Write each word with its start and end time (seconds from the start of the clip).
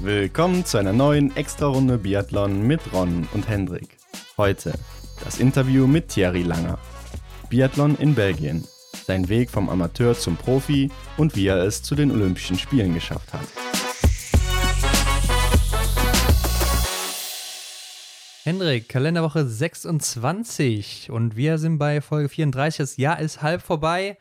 Willkommen 0.00 0.64
zu 0.64 0.78
einer 0.78 0.92
neuen 0.92 1.36
Extra-Runde 1.36 1.98
Biathlon 1.98 2.66
mit 2.66 2.80
Ron 2.92 3.28
und 3.32 3.48
Hendrik. 3.48 3.96
Heute 4.36 4.72
das 5.24 5.38
Interview 5.38 5.86
mit 5.86 6.08
Thierry 6.08 6.42
Langer. 6.42 6.78
Biathlon 7.48 7.96
in 7.96 8.14
Belgien. 8.14 8.64
Sein 9.06 9.28
Weg 9.28 9.50
vom 9.50 9.68
Amateur 9.68 10.14
zum 10.14 10.36
Profi 10.36 10.90
und 11.16 11.36
wie 11.36 11.46
er 11.46 11.58
es 11.58 11.82
zu 11.82 11.94
den 11.94 12.10
Olympischen 12.10 12.58
Spielen 12.58 12.94
geschafft 12.94 13.32
hat. 13.32 13.46
Hendrik, 18.44 18.88
Kalenderwoche 18.88 19.46
26 19.46 21.10
und 21.12 21.36
wir 21.36 21.58
sind 21.58 21.78
bei 21.78 22.00
Folge 22.00 22.28
34. 22.28 22.78
Das 22.78 22.96
Jahr 22.96 23.20
ist 23.20 23.40
halb 23.40 23.62
vorbei. 23.62 24.18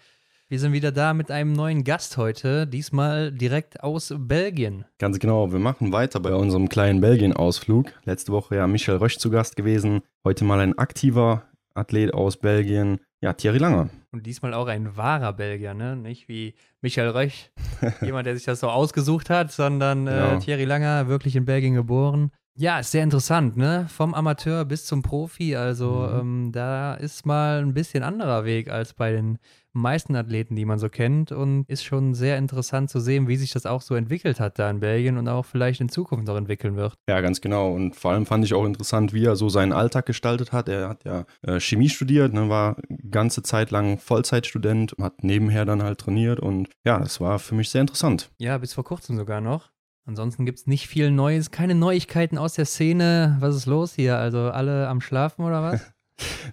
Wir 0.51 0.59
sind 0.59 0.73
wieder 0.73 0.91
da 0.91 1.13
mit 1.13 1.31
einem 1.31 1.53
neuen 1.53 1.85
Gast 1.85 2.17
heute, 2.17 2.67
diesmal 2.67 3.31
direkt 3.31 3.81
aus 3.81 4.13
Belgien. 4.17 4.83
Ganz 4.99 5.17
genau, 5.17 5.53
wir 5.53 5.59
machen 5.59 5.93
weiter 5.93 6.19
bei 6.19 6.35
unserem 6.35 6.67
kleinen 6.67 6.99
Belgien-Ausflug. 6.99 7.93
Letzte 8.03 8.33
Woche 8.33 8.57
ja 8.57 8.67
Michel 8.67 8.97
Rösch 8.97 9.17
zu 9.17 9.29
Gast 9.29 9.55
gewesen, 9.55 10.01
heute 10.25 10.43
mal 10.43 10.59
ein 10.59 10.77
aktiver 10.77 11.43
Athlet 11.73 12.13
aus 12.13 12.35
Belgien, 12.35 12.99
ja, 13.21 13.31
Thierry 13.31 13.59
Langer. 13.59 13.91
Und 14.11 14.25
diesmal 14.25 14.53
auch 14.53 14.67
ein 14.67 14.97
wahrer 14.97 15.31
Belgier, 15.31 15.73
ne? 15.73 15.95
Nicht 15.95 16.27
wie 16.27 16.53
Michael 16.81 17.11
Röch, 17.11 17.49
jemand, 18.01 18.27
der 18.27 18.35
sich 18.35 18.43
das 18.43 18.59
so 18.59 18.67
ausgesucht 18.67 19.29
hat, 19.29 19.53
sondern 19.53 20.05
äh, 20.05 20.11
genau. 20.11 20.39
Thierry 20.39 20.65
Langer, 20.65 21.07
wirklich 21.07 21.37
in 21.37 21.45
Belgien 21.45 21.75
geboren. 21.75 22.29
Ja, 22.57 22.79
ist 22.79 22.91
sehr 22.91 23.03
interessant, 23.03 23.55
ne? 23.55 23.85
Vom 23.87 24.13
Amateur 24.13 24.65
bis 24.65 24.85
zum 24.85 25.01
Profi. 25.01 25.55
Also 25.55 26.09
mhm. 26.11 26.19
ähm, 26.19 26.51
da 26.51 26.95
ist 26.95 27.25
mal 27.25 27.61
ein 27.61 27.73
bisschen 27.73 28.03
anderer 28.03 28.43
Weg 28.43 28.69
als 28.69 28.93
bei 28.93 29.13
den 29.13 29.39
meisten 29.73 30.15
Athleten, 30.15 30.55
die 30.55 30.65
man 30.65 30.79
so 30.79 30.89
kennt. 30.89 31.31
Und 31.31 31.65
ist 31.67 31.83
schon 31.83 32.13
sehr 32.13 32.37
interessant 32.37 32.89
zu 32.89 32.99
sehen, 32.99 33.27
wie 33.27 33.35
sich 33.35 33.51
das 33.51 33.65
auch 33.65 33.81
so 33.81 33.95
entwickelt 33.95 34.39
hat 34.39 34.59
da 34.59 34.69
in 34.69 34.79
Belgien 34.79 35.17
und 35.17 35.27
auch 35.27 35.45
vielleicht 35.45 35.81
in 35.81 35.89
Zukunft 35.89 36.27
noch 36.27 36.35
entwickeln 36.35 36.75
wird. 36.75 36.95
Ja, 37.07 37.21
ganz 37.21 37.41
genau. 37.41 37.71
Und 37.71 37.95
vor 37.95 38.11
allem 38.11 38.25
fand 38.25 38.45
ich 38.45 38.53
auch 38.53 38.65
interessant, 38.65 39.13
wie 39.13 39.25
er 39.25 39.35
so 39.35 39.49
seinen 39.49 39.73
Alltag 39.73 40.05
gestaltet 40.05 40.51
hat. 40.51 40.69
Er 40.69 40.89
hat 40.89 41.03
ja 41.05 41.25
äh, 41.41 41.59
Chemie 41.59 41.89
studiert, 41.89 42.33
ne, 42.33 42.49
war 42.49 42.77
ganze 43.09 43.43
Zeit 43.43 43.71
lang 43.71 43.97
Vollzeitstudent, 43.97 44.95
hat 44.99 45.23
nebenher 45.23 45.65
dann 45.65 45.83
halt 45.83 45.99
trainiert 45.99 46.39
und 46.39 46.69
ja, 46.85 46.99
das 46.99 47.21
war 47.21 47.39
für 47.39 47.55
mich 47.55 47.69
sehr 47.69 47.81
interessant. 47.81 48.31
Ja, 48.37 48.57
bis 48.57 48.73
vor 48.73 48.83
kurzem 48.83 49.17
sogar 49.17 49.41
noch. 49.41 49.71
Ansonsten 50.05 50.45
gibt 50.45 50.59
es 50.59 50.67
nicht 50.67 50.87
viel 50.87 51.11
Neues, 51.11 51.51
keine 51.51 51.75
Neuigkeiten 51.75 52.37
aus 52.37 52.55
der 52.55 52.65
Szene. 52.65 53.37
Was 53.39 53.55
ist 53.55 53.67
los 53.67 53.93
hier? 53.93 54.17
Also 54.17 54.49
alle 54.49 54.87
am 54.87 54.99
Schlafen 54.99 55.45
oder 55.45 55.61
was? 55.61 55.93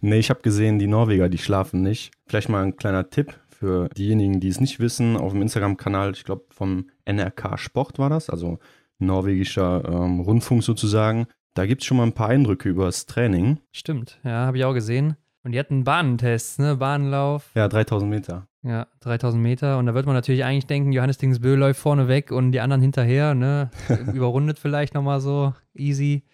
nee, 0.01 0.19
ich 0.19 0.31
habe 0.31 0.41
gesehen, 0.43 0.79
die 0.79 0.87
Norweger, 0.87 1.29
die 1.29 1.39
schlafen 1.39 1.83
nicht. 1.83 2.13
Vielleicht 2.27 2.49
mal 2.49 2.65
ein 2.65 2.77
kleiner 2.77 3.11
Tipp 3.11 3.35
für 3.49 3.89
diejenigen, 3.89 4.41
die 4.41 4.49
es 4.49 4.61
nicht 4.61 4.81
wissen. 4.81 5.17
Auf 5.17 5.33
dem 5.33 5.43
Instagram-Kanal, 5.43 6.13
ich 6.13 6.25
glaube 6.25 6.45
vom 6.51 6.87
NRK 7.07 7.59
Sport 7.59 7.99
war 7.99 8.11
das, 8.11 8.31
also 8.31 8.59
norwegischer 8.99 9.85
ähm, 9.87 10.21
Rundfunk 10.21 10.63
sozusagen. 10.63 11.27
Da 11.55 11.67
gibt 11.67 11.83
es 11.83 11.87
schon 11.87 11.97
mal 11.97 12.05
ein 12.05 12.13
paar 12.13 12.29
Eindrücke 12.29 12.69
über 12.69 12.87
das 12.87 13.07
Training. 13.07 13.59
Stimmt, 13.73 14.21
ja, 14.25 14.47
habe 14.47 14.59
ich 14.59 14.65
auch 14.65 14.75
gesehen. 14.75 15.17
Und 15.45 15.53
die 15.53 15.59
hatten 15.59 15.85
Bahnentests, 15.85 16.59
ne? 16.59 16.77
Bahnlauf. 16.77 17.51
Ja, 17.55 17.69
3000 17.69 18.11
Meter. 18.11 18.47
Ja, 18.63 18.87
3000 19.01 19.43
Meter. 19.43 19.79
Und 19.79 19.87
da 19.87 19.95
wird 19.95 20.05
man 20.07 20.15
natürlich 20.15 20.45
eigentlich 20.45 20.67
denken, 20.67 20.93
Johannes 20.93 21.19
Dingsbö 21.19 21.55
läuft 21.55 21.81
vorne 21.81 22.07
weg 22.07 22.33
und 22.33 22.53
die 22.53 22.61
anderen 22.61 22.83
hinterher, 22.83 23.35
ne? 23.35 23.71
Überrundet 24.13 24.59
vielleicht 24.59 24.95
nochmal 24.95 25.21
so 25.21 25.55
easy. 25.75 26.25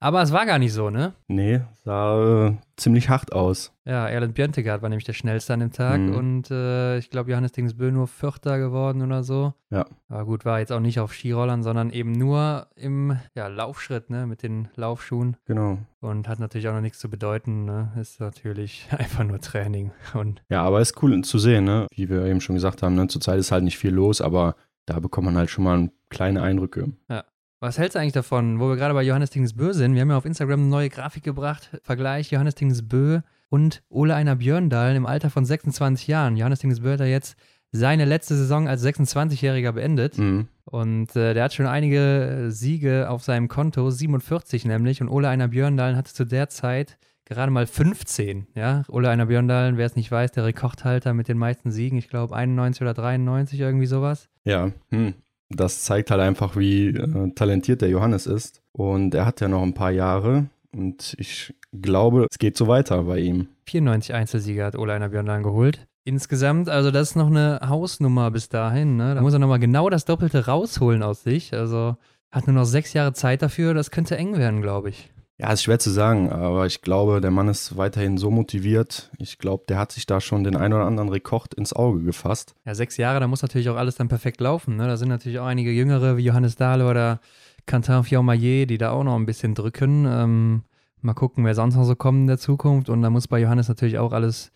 Aber 0.00 0.22
es 0.22 0.32
war 0.32 0.46
gar 0.46 0.60
nicht 0.60 0.72
so, 0.72 0.90
ne? 0.90 1.14
Nee, 1.26 1.60
sah 1.82 2.46
äh, 2.46 2.56
ziemlich 2.76 3.08
hart 3.08 3.32
aus. 3.32 3.72
Ja, 3.84 4.06
Erland 4.06 4.34
Björntegard 4.34 4.80
war 4.80 4.88
nämlich 4.88 5.04
der 5.04 5.12
schnellste 5.12 5.54
an 5.54 5.60
dem 5.60 5.72
Tag 5.72 6.00
mhm. 6.00 6.14
und 6.14 6.50
äh, 6.52 6.98
ich 6.98 7.10
glaube, 7.10 7.30
Johannes 7.30 7.50
Dingsbö 7.50 7.90
nur 7.90 8.06
Vierter 8.06 8.58
geworden 8.58 9.02
oder 9.02 9.24
so. 9.24 9.54
Ja. 9.70 9.86
Aber 10.08 10.24
gut, 10.24 10.44
war 10.44 10.60
jetzt 10.60 10.70
auch 10.70 10.78
nicht 10.78 11.00
auf 11.00 11.12
Skirollern, 11.12 11.64
sondern 11.64 11.90
eben 11.90 12.12
nur 12.12 12.68
im 12.76 13.18
ja, 13.34 13.48
Laufschritt, 13.48 14.08
ne, 14.08 14.26
mit 14.26 14.44
den 14.44 14.68
Laufschuhen. 14.76 15.36
Genau. 15.46 15.78
Und 16.00 16.28
hat 16.28 16.38
natürlich 16.38 16.68
auch 16.68 16.74
noch 16.74 16.80
nichts 16.80 17.00
zu 17.00 17.10
bedeuten, 17.10 17.64
ne? 17.64 17.90
Ist 18.00 18.20
natürlich 18.20 18.86
einfach 18.96 19.24
nur 19.24 19.40
Training. 19.40 19.90
Und 20.14 20.42
ja, 20.48 20.62
aber 20.62 20.80
ist 20.80 21.02
cool 21.02 21.20
zu 21.22 21.38
sehen, 21.38 21.64
ne? 21.64 21.88
Wie 21.90 22.08
wir 22.08 22.24
eben 22.26 22.40
schon 22.40 22.54
gesagt 22.54 22.84
haben, 22.84 22.94
ne? 22.94 23.08
Zurzeit 23.08 23.40
ist 23.40 23.50
halt 23.50 23.64
nicht 23.64 23.78
viel 23.78 23.92
los, 23.92 24.20
aber 24.20 24.54
da 24.86 25.00
bekommt 25.00 25.24
man 25.24 25.36
halt 25.36 25.50
schon 25.50 25.64
mal 25.64 25.90
kleine 26.08 26.42
Eindrücke. 26.42 26.92
Ja. 27.10 27.24
Was 27.60 27.76
hältst 27.76 27.96
du 27.96 27.98
eigentlich 27.98 28.12
davon, 28.12 28.60
wo 28.60 28.68
wir 28.68 28.76
gerade 28.76 28.94
bei 28.94 29.02
Johannes 29.02 29.30
Dingsbö 29.30 29.72
sind? 29.72 29.94
Wir 29.94 30.02
haben 30.02 30.10
ja 30.10 30.16
auf 30.16 30.24
Instagram 30.24 30.60
eine 30.60 30.68
neue 30.68 30.90
Grafik 30.90 31.24
gebracht. 31.24 31.70
Vergleich 31.82 32.30
Johannes 32.30 32.54
Dingsbö 32.54 33.20
und 33.48 33.82
Ole 33.88 34.14
Einer 34.14 34.36
Björndal 34.36 34.94
im 34.94 35.06
Alter 35.06 35.28
von 35.28 35.44
26 35.44 36.06
Jahren. 36.06 36.36
Johannes 36.36 36.60
Dingsbö 36.60 36.92
hat 36.92 37.00
ja 37.00 37.06
jetzt 37.06 37.36
seine 37.72 38.04
letzte 38.04 38.36
Saison 38.36 38.68
als 38.68 38.84
26-Jähriger 38.84 39.72
beendet. 39.72 40.18
Mhm. 40.18 40.46
Und 40.66 41.16
äh, 41.16 41.34
der 41.34 41.42
hat 41.42 41.52
schon 41.52 41.66
einige 41.66 42.46
Siege 42.50 43.10
auf 43.10 43.24
seinem 43.24 43.48
Konto, 43.48 43.90
47 43.90 44.64
nämlich. 44.64 45.02
Und 45.02 45.08
Ole 45.08 45.28
Einer 45.28 45.48
Björndal 45.48 45.96
hatte 45.96 46.14
zu 46.14 46.24
der 46.24 46.48
Zeit 46.48 46.96
gerade 47.24 47.50
mal 47.50 47.66
15. 47.66 48.46
Ja, 48.54 48.84
Ole 48.86 49.10
Einer 49.10 49.26
Björndal, 49.26 49.76
wer 49.76 49.86
es 49.86 49.96
nicht 49.96 50.12
weiß, 50.12 50.30
der 50.30 50.44
Rekordhalter 50.44 51.12
mit 51.12 51.26
den 51.26 51.38
meisten 51.38 51.72
Siegen. 51.72 51.98
Ich 51.98 52.08
glaube 52.08 52.36
91 52.36 52.82
oder 52.82 52.94
93, 52.94 53.58
irgendwie 53.58 53.86
sowas. 53.86 54.28
Ja, 54.44 54.70
hm 54.90 55.14
das 55.50 55.82
zeigt 55.82 56.10
halt 56.10 56.20
einfach, 56.20 56.56
wie 56.56 56.88
äh, 56.88 57.30
talentiert 57.34 57.80
der 57.80 57.88
Johannes 57.88 58.26
ist. 58.26 58.62
Und 58.72 59.14
er 59.14 59.26
hat 59.26 59.40
ja 59.40 59.48
noch 59.48 59.62
ein 59.62 59.74
paar 59.74 59.90
Jahre 59.90 60.46
und 60.72 61.16
ich 61.18 61.54
glaube, 61.72 62.26
es 62.30 62.38
geht 62.38 62.56
so 62.56 62.68
weiter 62.68 63.04
bei 63.04 63.18
ihm. 63.18 63.48
94 63.66 64.14
Einzelsieger 64.14 64.66
hat 64.66 64.76
Oleiner 64.76 65.08
Björn 65.08 65.42
geholt. 65.42 65.86
Insgesamt, 66.04 66.68
also 66.68 66.90
das 66.90 67.10
ist 67.10 67.16
noch 67.16 67.26
eine 67.26 67.60
Hausnummer 67.66 68.30
bis 68.30 68.48
dahin. 68.48 68.96
Ne? 68.96 69.14
Da 69.14 69.20
muss 69.20 69.34
er 69.34 69.38
nochmal 69.38 69.58
genau 69.58 69.90
das 69.90 70.04
Doppelte 70.04 70.46
rausholen 70.46 71.02
aus 71.02 71.22
sich. 71.22 71.52
Also 71.52 71.96
hat 72.30 72.46
nur 72.46 72.54
noch 72.54 72.64
sechs 72.64 72.92
Jahre 72.94 73.12
Zeit 73.12 73.42
dafür. 73.42 73.74
Das 73.74 73.90
könnte 73.90 74.16
eng 74.16 74.38
werden, 74.38 74.62
glaube 74.62 74.90
ich. 74.90 75.10
Ja, 75.40 75.52
ist 75.52 75.62
schwer 75.62 75.78
zu 75.78 75.90
sagen, 75.90 76.30
aber 76.32 76.66
ich 76.66 76.82
glaube, 76.82 77.20
der 77.20 77.30
Mann 77.30 77.46
ist 77.46 77.76
weiterhin 77.76 78.18
so 78.18 78.28
motiviert. 78.28 79.10
Ich 79.18 79.38
glaube, 79.38 79.64
der 79.68 79.78
hat 79.78 79.92
sich 79.92 80.04
da 80.04 80.20
schon 80.20 80.42
den 80.42 80.56
einen 80.56 80.74
oder 80.74 80.86
anderen 80.86 81.10
Rekord 81.10 81.54
ins 81.54 81.72
Auge 81.72 82.02
gefasst. 82.02 82.56
Ja, 82.64 82.74
sechs 82.74 82.96
Jahre, 82.96 83.20
da 83.20 83.28
muss 83.28 83.42
natürlich 83.42 83.68
auch 83.68 83.76
alles 83.76 83.94
dann 83.94 84.08
perfekt 84.08 84.40
laufen. 84.40 84.76
Ne? 84.76 84.88
Da 84.88 84.96
sind 84.96 85.08
natürlich 85.08 85.38
auch 85.38 85.46
einige 85.46 85.70
Jüngere 85.70 86.16
wie 86.16 86.24
Johannes 86.24 86.56
Dahle 86.56 86.88
oder 86.88 87.20
Quentin 87.66 88.02
Fiaumaillet, 88.02 88.68
die 88.68 88.78
da 88.78 88.90
auch 88.90 89.04
noch 89.04 89.14
ein 89.14 89.26
bisschen 89.26 89.54
drücken. 89.54 90.06
Ähm, 90.08 90.62
mal 91.02 91.14
gucken, 91.14 91.44
wer 91.44 91.54
sonst 91.54 91.76
noch 91.76 91.84
so 91.84 91.94
kommt 91.94 92.18
in 92.18 92.26
der 92.26 92.38
Zukunft. 92.38 92.88
Und 92.88 93.02
da 93.02 93.10
muss 93.10 93.28
bei 93.28 93.38
Johannes 93.38 93.68
natürlich 93.68 93.98
auch 93.98 94.12
alles 94.12 94.50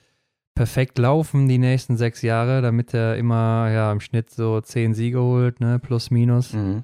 perfekt 0.57 0.99
laufen 0.99 1.49
die 1.49 1.59
nächsten 1.59 1.97
sechs 1.97 2.23
Jahre, 2.23 2.61
damit 2.61 2.93
er 2.93 3.17
immer 3.17 3.71
ja, 3.71 3.93
im 3.93 4.01
Schnitt 4.01 4.31
so 4.31 4.61
zehn 4.61 4.95
Siege 4.95 5.21
holt, 5.21 5.61
ne? 5.61 5.79
plus 5.79 6.11
minus. 6.11 6.53
Mhm. 6.53 6.83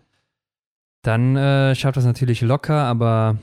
Dann 1.03 1.36
äh, 1.36 1.75
schafft 1.75 1.97
das 1.97 2.04
natürlich 2.04 2.42
locker, 2.42 2.84
aber 2.84 3.38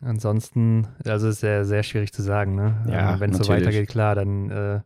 Ansonsten, 0.00 0.86
also 1.04 1.28
ist 1.28 1.40
sehr, 1.40 1.64
sehr 1.64 1.82
schwierig 1.82 2.12
zu 2.12 2.22
sagen. 2.22 2.54
Ne? 2.54 2.86
Ja, 2.88 3.14
ähm, 3.14 3.20
Wenn 3.20 3.30
es 3.32 3.38
so 3.38 3.48
weitergeht, 3.48 3.88
klar, 3.88 4.14
dann 4.14 4.50
äh, 4.50 4.80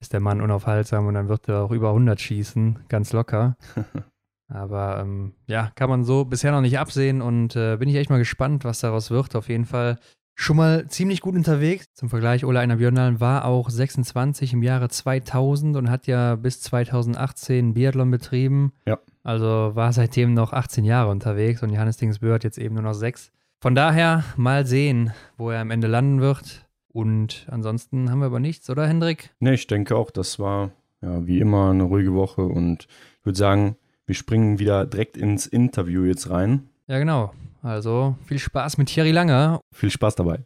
ist 0.00 0.12
der 0.12 0.20
Mann 0.20 0.40
unaufhaltsam 0.40 1.06
und 1.06 1.14
dann 1.14 1.28
wird 1.28 1.48
er 1.48 1.62
auch 1.62 1.70
über 1.70 1.88
100 1.88 2.20
schießen, 2.20 2.80
ganz 2.88 3.12
locker. 3.12 3.56
Aber 4.48 5.00
ähm, 5.00 5.32
ja, 5.46 5.70
kann 5.74 5.88
man 5.88 6.04
so 6.04 6.24
bisher 6.24 6.52
noch 6.52 6.60
nicht 6.60 6.78
absehen 6.78 7.22
und 7.22 7.56
äh, 7.56 7.76
bin 7.78 7.88
ich 7.88 7.96
echt 7.96 8.10
mal 8.10 8.18
gespannt, 8.18 8.64
was 8.64 8.80
daraus 8.80 9.10
wird. 9.10 9.34
Auf 9.34 9.48
jeden 9.48 9.64
Fall 9.64 9.98
schon 10.34 10.56
mal 10.56 10.86
ziemlich 10.88 11.20
gut 11.22 11.34
unterwegs. 11.34 11.86
Zum 11.94 12.10
Vergleich, 12.10 12.44
Ole 12.44 12.60
Einer 12.60 12.76
Björnal 12.76 13.20
war 13.20 13.46
auch 13.46 13.70
26 13.70 14.52
im 14.52 14.62
Jahre 14.62 14.88
2000 14.88 15.76
und 15.76 15.88
hat 15.90 16.06
ja 16.06 16.36
bis 16.36 16.60
2018 16.60 17.72
Biathlon 17.72 18.10
betrieben. 18.10 18.72
Ja. 18.86 18.98
Also 19.22 19.70
war 19.74 19.92
seitdem 19.92 20.34
noch 20.34 20.52
18 20.52 20.84
Jahre 20.84 21.10
unterwegs 21.10 21.62
und 21.62 21.70
Johannes 21.70 21.96
Dingsbö 21.96 22.34
hat 22.34 22.44
jetzt 22.44 22.58
eben 22.58 22.74
nur 22.74 22.84
noch 22.84 22.94
sechs. 22.94 23.32
Von 23.62 23.76
daher 23.76 24.24
mal 24.36 24.66
sehen, 24.66 25.12
wo 25.38 25.50
er 25.50 25.60
am 25.60 25.70
Ende 25.70 25.86
landen 25.86 26.20
wird. 26.20 26.66
Und 26.88 27.46
ansonsten 27.48 28.10
haben 28.10 28.18
wir 28.18 28.26
aber 28.26 28.40
nichts, 28.40 28.68
oder 28.68 28.88
Hendrik? 28.88 29.30
Nee, 29.38 29.54
ich 29.54 29.68
denke 29.68 29.94
auch, 29.94 30.10
das 30.10 30.40
war 30.40 30.72
ja 31.00 31.24
wie 31.28 31.38
immer 31.38 31.70
eine 31.70 31.84
ruhige 31.84 32.12
Woche 32.12 32.42
und 32.42 32.88
ich 33.20 33.24
würde 33.24 33.38
sagen, 33.38 33.76
wir 34.04 34.16
springen 34.16 34.58
wieder 34.58 34.84
direkt 34.84 35.16
ins 35.16 35.46
Interview 35.46 36.02
jetzt 36.02 36.28
rein. 36.28 36.70
Ja, 36.88 36.98
genau. 36.98 37.32
Also 37.62 38.16
viel 38.26 38.40
Spaß 38.40 38.78
mit 38.78 38.88
Thierry 38.88 39.12
Langer. 39.12 39.60
Viel 39.72 39.90
Spaß 39.90 40.16
dabei. 40.16 40.40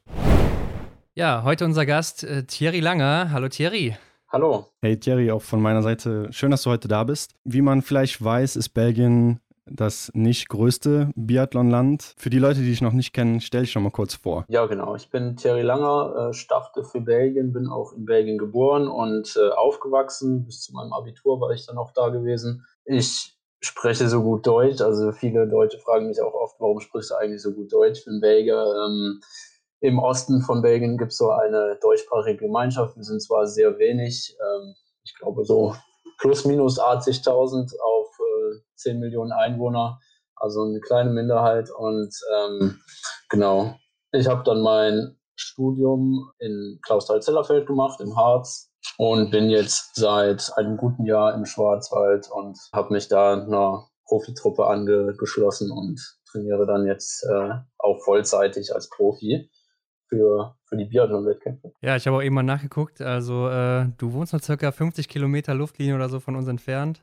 Ja, 1.15 1.43
heute 1.43 1.65
unser 1.65 1.87
Gast 1.87 2.23
äh, 2.23 2.45
Thierry 2.45 2.81
Langer. 2.81 3.31
Hallo 3.31 3.49
Thierry. 3.49 3.97
Hallo. 4.29 4.67
Hey 4.83 5.01
Thierry, 5.01 5.31
auch 5.31 5.41
von 5.41 5.63
meiner 5.63 5.81
Seite. 5.81 6.29
Schön, 6.33 6.51
dass 6.51 6.65
du 6.65 6.71
heute 6.71 6.87
da 6.87 7.03
bist. 7.05 7.33
Wie 7.45 7.63
man 7.63 7.81
vielleicht 7.81 8.23
weiß, 8.23 8.57
ist 8.57 8.69
Belgien 8.75 9.41
das 9.71 10.11
nicht 10.15 10.49
größte 10.49 11.11
Biathlonland. 11.15 12.15
Für 12.17 12.31
die 12.31 12.39
Leute, 12.39 12.61
die 12.61 12.71
dich 12.71 12.83
noch 12.83 12.93
nicht 12.93 13.13
kennen, 13.13 13.41
stell 13.41 13.63
dich 13.63 13.73
schon 13.73 13.83
mal 13.83 13.91
kurz 13.91 14.15
vor. 14.15 14.45
Ja, 14.49 14.67
genau. 14.67 14.95
Ich 14.95 15.11
bin 15.11 15.37
Thierry 15.37 15.63
Langer, 15.63 16.31
äh, 16.31 16.35
starte 16.35 16.85
für 16.85 17.01
Belgien, 17.01 17.53
bin 17.53 17.69
auch 17.69 17.93
in 17.93 18.05
Belgien 18.05 18.39
geboren 18.39 18.89
und 18.89 19.37
äh, 19.37 19.49
aufgewachsen. 19.51 20.45
Bis 20.45 20.63
zu 20.63 20.73
meinem 20.73 20.93
Abitur 20.93 21.41
war 21.41 21.51
ich 21.51 21.67
dann 21.67 21.79
auch 21.79 21.93
da 21.93 22.09
gewesen. 22.09 22.65
Ich 22.85 23.37
spreche 23.61 24.09
so 24.09 24.23
gut 24.23 24.47
Deutsch. 24.47 24.81
Also 24.81 25.13
viele 25.13 25.45
Leute 25.45 25.79
fragen 25.79 26.07
mich 26.07 26.21
auch 26.21 26.35
oft, 26.35 26.57
warum 26.61 26.81
sprichst 26.81 27.11
du 27.11 27.17
eigentlich 27.17 27.43
so 27.43 27.53
gut 27.53 27.73
Deutsch? 27.73 28.01
Ich 28.01 28.05
bin 28.05 28.21
Belgier. 28.21 28.65
Ähm, 28.87 29.21
Im 29.81 29.99
Osten 29.99 30.41
von 30.43 30.63
Belgien 30.63 30.97
gibt 30.97 31.13
es 31.13 31.19
so 31.19 31.31
eine 31.31 31.77
deutschsprachige 31.83 32.47
Gemeinschaft. 32.47 32.97
Wir 32.97 33.05
sind 33.05 33.23
zwar 33.23 33.47
sehr 33.47 33.79
wenig, 33.79 34.37
ähm, 34.41 34.75
ich 35.05 35.15
glaube 35.17 35.45
so 35.45 35.75
plus 36.19 36.45
minus 36.45 36.81
80.000 36.81 37.79
auf 37.79 38.16
10 38.77 38.99
Millionen 38.99 39.33
Einwohner, 39.33 39.99
also 40.37 40.63
eine 40.63 40.81
kleine 40.81 41.11
Minderheit. 41.11 41.71
Und 41.71 42.15
ähm, 42.37 42.81
genau, 43.29 43.77
ich 44.13 44.27
habe 44.27 44.43
dann 44.45 44.61
mein 44.63 45.17
Studium 45.37 46.31
in 46.39 46.79
Klausthal-Zellerfeld 46.83 47.67
gemacht, 47.67 48.01
im 48.01 48.17
Harz, 48.17 48.73
und 48.99 49.31
bin 49.31 49.51
jetzt 49.51 49.95
seit 49.95 50.51
einem 50.57 50.77
guten 50.77 51.05
Jahr 51.05 51.35
im 51.35 51.45
Schwarzwald 51.45 52.29
und 52.31 52.59
habe 52.73 52.95
mich 52.95 53.09
da 53.09 53.35
einer 53.35 53.89
Profitruppe 54.07 54.67
angeschlossen 54.67 55.71
und 55.71 56.01
trainiere 56.31 56.67
dann 56.67 56.87
jetzt 56.87 57.25
äh, 57.25 57.51
auch 57.79 57.99
vollzeitig 58.05 58.75
als 58.75 58.89
Profi 58.89 59.51
für, 60.09 60.57
für 60.65 60.77
die 60.77 60.85
Biathlon-Wettkämpfe. 60.85 61.73
Ja, 61.81 61.97
ich 61.97 62.07
habe 62.07 62.17
auch 62.19 62.23
eben 62.23 62.35
mal 62.35 62.43
nachgeguckt. 62.43 63.01
Also, 63.01 63.49
äh, 63.49 63.87
du 63.99 64.13
wohnst 64.13 64.33
noch 64.33 64.43
circa 64.43 64.71
50 64.71 65.09
Kilometer 65.09 65.55
Luftlinie 65.55 65.97
oder 65.97 66.09
so 66.09 66.21
von 66.21 66.37
uns 66.37 66.47
entfernt. 66.47 67.03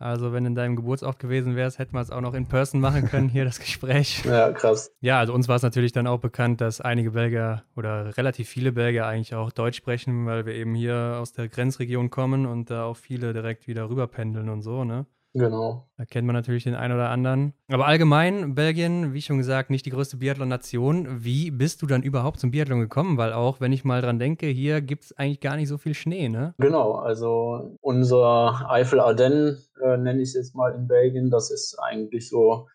Also, 0.00 0.32
wenn 0.32 0.46
in 0.46 0.54
deinem 0.54 0.76
Geburtsort 0.76 1.18
gewesen 1.18 1.56
wärst, 1.56 1.78
hätten 1.78 1.92
wir 1.92 2.00
es 2.00 2.10
auch 2.10 2.22
noch 2.22 2.32
in 2.32 2.46
Person 2.46 2.80
machen 2.80 3.06
können, 3.06 3.28
hier 3.28 3.44
das 3.44 3.60
Gespräch. 3.60 4.24
Ja, 4.30 4.50
krass. 4.52 4.92
Ja, 5.00 5.18
also 5.18 5.34
uns 5.34 5.48
war 5.48 5.56
es 5.56 5.62
natürlich 5.62 5.92
dann 5.92 6.06
auch 6.06 6.20
bekannt, 6.20 6.60
dass 6.60 6.80
einige 6.80 7.10
Belgier 7.10 7.64
oder 7.76 8.16
relativ 8.16 8.48
viele 8.48 8.72
Belgier 8.72 9.06
eigentlich 9.06 9.34
auch 9.34 9.50
Deutsch 9.50 9.76
sprechen, 9.76 10.24
weil 10.24 10.46
wir 10.46 10.54
eben 10.54 10.74
hier 10.74 11.18
aus 11.20 11.32
der 11.32 11.48
Grenzregion 11.48 12.08
kommen 12.10 12.46
und 12.46 12.70
da 12.70 12.84
auch 12.84 12.96
viele 12.96 13.32
direkt 13.34 13.66
wieder 13.66 13.90
rüberpendeln 13.90 14.48
und 14.48 14.62
so, 14.62 14.84
ne? 14.84 15.04
Genau. 15.32 15.86
Da 15.96 16.04
kennt 16.04 16.26
man 16.26 16.34
natürlich 16.34 16.64
den 16.64 16.74
einen 16.74 16.94
oder 16.94 17.10
anderen. 17.10 17.54
Aber 17.68 17.86
allgemein, 17.86 18.56
Belgien, 18.56 19.14
wie 19.14 19.22
schon 19.22 19.38
gesagt, 19.38 19.70
nicht 19.70 19.86
die 19.86 19.90
größte 19.90 20.16
Biathlon-Nation. 20.16 21.22
Wie 21.24 21.52
bist 21.52 21.82
du 21.82 21.86
dann 21.86 22.02
überhaupt 22.02 22.40
zum 22.40 22.50
Biathlon 22.50 22.80
gekommen? 22.80 23.16
Weil 23.16 23.32
auch, 23.32 23.60
wenn 23.60 23.72
ich 23.72 23.84
mal 23.84 24.02
dran 24.02 24.18
denke, 24.18 24.46
hier 24.46 24.80
gibt 24.80 25.04
es 25.04 25.16
eigentlich 25.16 25.40
gar 25.40 25.56
nicht 25.56 25.68
so 25.68 25.78
viel 25.78 25.94
Schnee, 25.94 26.28
ne? 26.28 26.54
Genau, 26.58 26.94
also 26.94 27.76
unser 27.80 28.68
Eifel-Ardennen, 28.68 29.62
äh, 29.80 29.96
nenne 29.96 30.20
ich 30.20 30.30
es 30.30 30.34
jetzt 30.34 30.56
mal 30.56 30.74
in 30.74 30.88
Belgien, 30.88 31.30
das 31.30 31.52
ist 31.52 31.78
eigentlich 31.78 32.28
so, 32.28 32.66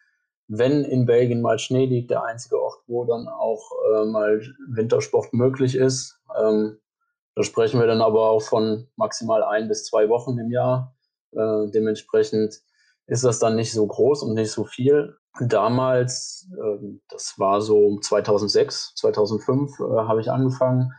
wenn 0.47 0.85
in 0.85 1.05
Belgien 1.05 1.41
mal 1.41 1.59
Schnee 1.59 1.87
liegt, 1.87 2.11
der 2.11 2.23
einzige 2.23 2.61
Ort, 2.61 2.75
wo 2.87 3.03
dann 3.03 3.27
auch 3.27 3.69
äh, 3.93 4.05
mal 4.05 4.41
Wintersport 4.69 5.33
möglich 5.33 5.75
ist. 5.75 6.21
Ähm, 6.39 6.77
da 7.35 7.43
sprechen 7.43 7.81
wir 7.81 7.87
dann 7.87 8.01
aber 8.01 8.29
auch 8.29 8.43
von 8.43 8.87
maximal 8.95 9.43
ein 9.43 9.67
bis 9.67 9.85
zwei 9.85 10.07
Wochen 10.07 10.37
im 10.37 10.51
Jahr. 10.51 10.94
Äh, 11.35 11.71
dementsprechend 11.71 12.61
ist 13.07 13.23
das 13.23 13.39
dann 13.39 13.55
nicht 13.55 13.71
so 13.71 13.85
groß 13.85 14.23
und 14.23 14.33
nicht 14.33 14.51
so 14.51 14.63
viel. 14.63 15.15
Damals, 15.39 16.49
äh, 16.53 16.97
das 17.09 17.35
war 17.37 17.61
so 17.61 17.99
2006, 17.99 18.93
2005 18.95 19.79
äh, 19.79 19.83
habe 19.83 20.21
ich 20.21 20.31
angefangen. 20.31 20.91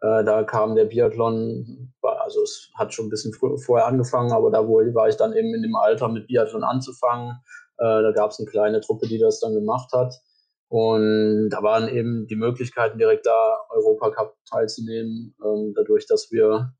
Äh, 0.00 0.24
da 0.24 0.44
kam 0.44 0.76
der 0.76 0.86
Biathlon, 0.86 1.92
also 2.02 2.42
es 2.42 2.70
hat 2.78 2.94
schon 2.94 3.06
ein 3.06 3.10
bisschen 3.10 3.34
vorher 3.34 3.86
angefangen, 3.86 4.32
aber 4.32 4.50
da 4.50 4.66
war 4.66 5.08
ich 5.08 5.16
dann 5.16 5.34
eben 5.34 5.54
in 5.54 5.62
dem 5.62 5.76
Alter 5.76 6.08
mit 6.08 6.28
Biathlon 6.28 6.64
anzufangen. 6.64 7.40
Äh, 7.78 8.02
da 8.02 8.12
gab 8.12 8.30
es 8.30 8.38
eine 8.38 8.48
kleine 8.48 8.80
Truppe, 8.80 9.08
die 9.08 9.18
das 9.18 9.40
dann 9.40 9.54
gemacht 9.54 9.92
hat. 9.92 10.14
Und 10.68 11.50
da 11.50 11.62
waren 11.62 11.88
eben 11.88 12.28
die 12.28 12.36
Möglichkeiten, 12.36 12.98
direkt 12.98 13.26
da 13.26 13.58
Europacup 13.70 14.36
teilzunehmen, 14.48 15.34
ähm, 15.44 15.72
dadurch, 15.74 16.06
dass 16.06 16.30
wir 16.30 16.72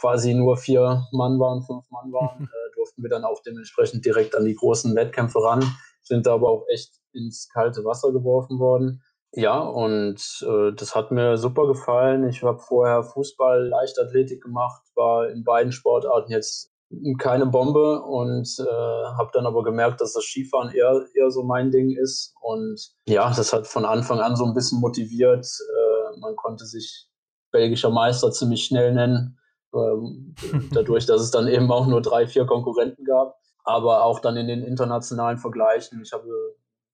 quasi 0.00 0.34
nur 0.34 0.56
vier 0.56 1.06
Mann 1.12 1.38
waren, 1.38 1.62
fünf 1.62 1.84
Mann 1.90 2.10
waren, 2.12 2.44
äh, 2.44 2.74
durften 2.74 3.02
wir 3.02 3.10
dann 3.10 3.24
auch 3.24 3.42
dementsprechend 3.42 4.04
direkt 4.04 4.34
an 4.34 4.46
die 4.46 4.54
großen 4.54 4.94
Wettkämpfe 4.96 5.42
ran, 5.42 5.62
sind 6.02 6.26
da 6.26 6.34
aber 6.34 6.48
auch 6.48 6.64
echt 6.72 6.94
ins 7.12 7.48
kalte 7.52 7.84
Wasser 7.84 8.12
geworfen 8.12 8.58
worden. 8.58 9.02
Ja, 9.32 9.60
und 9.60 10.18
äh, 10.42 10.72
das 10.74 10.96
hat 10.96 11.12
mir 11.12 11.36
super 11.36 11.66
gefallen. 11.68 12.28
Ich 12.28 12.42
habe 12.42 12.58
vorher 12.58 13.04
Fußball, 13.04 13.68
Leichtathletik 13.68 14.42
gemacht, 14.42 14.82
war 14.96 15.28
in 15.28 15.44
beiden 15.44 15.70
Sportarten 15.70 16.32
jetzt 16.32 16.72
keine 17.18 17.46
Bombe 17.46 18.02
und 18.02 18.48
äh, 18.58 18.64
habe 18.64 19.30
dann 19.32 19.46
aber 19.46 19.62
gemerkt, 19.62 20.00
dass 20.00 20.14
das 20.14 20.24
Skifahren 20.24 20.74
eher, 20.74 21.06
eher 21.14 21.30
so 21.30 21.44
mein 21.44 21.70
Ding 21.70 21.96
ist. 21.96 22.34
Und 22.40 22.80
ja, 23.06 23.32
das 23.32 23.52
hat 23.52 23.68
von 23.68 23.84
Anfang 23.84 24.18
an 24.18 24.34
so 24.34 24.44
ein 24.44 24.54
bisschen 24.54 24.80
motiviert. 24.80 25.46
Äh, 25.46 26.18
man 26.18 26.34
konnte 26.34 26.64
sich 26.64 27.06
belgischer 27.52 27.90
Meister 27.90 28.32
ziemlich 28.32 28.64
schnell 28.64 28.92
nennen 28.92 29.36
ähm, 29.74 30.34
dadurch, 30.72 31.06
dass 31.06 31.20
es 31.20 31.30
dann 31.30 31.48
eben 31.48 31.70
auch 31.70 31.86
nur 31.86 32.02
drei, 32.02 32.26
vier 32.26 32.46
Konkurrenten 32.46 33.04
gab. 33.04 33.38
Aber 33.64 34.04
auch 34.04 34.20
dann 34.20 34.36
in 34.36 34.48
den 34.48 34.62
internationalen 34.62 35.38
Vergleichen. 35.38 36.00
Ich 36.02 36.12
habe 36.12 36.28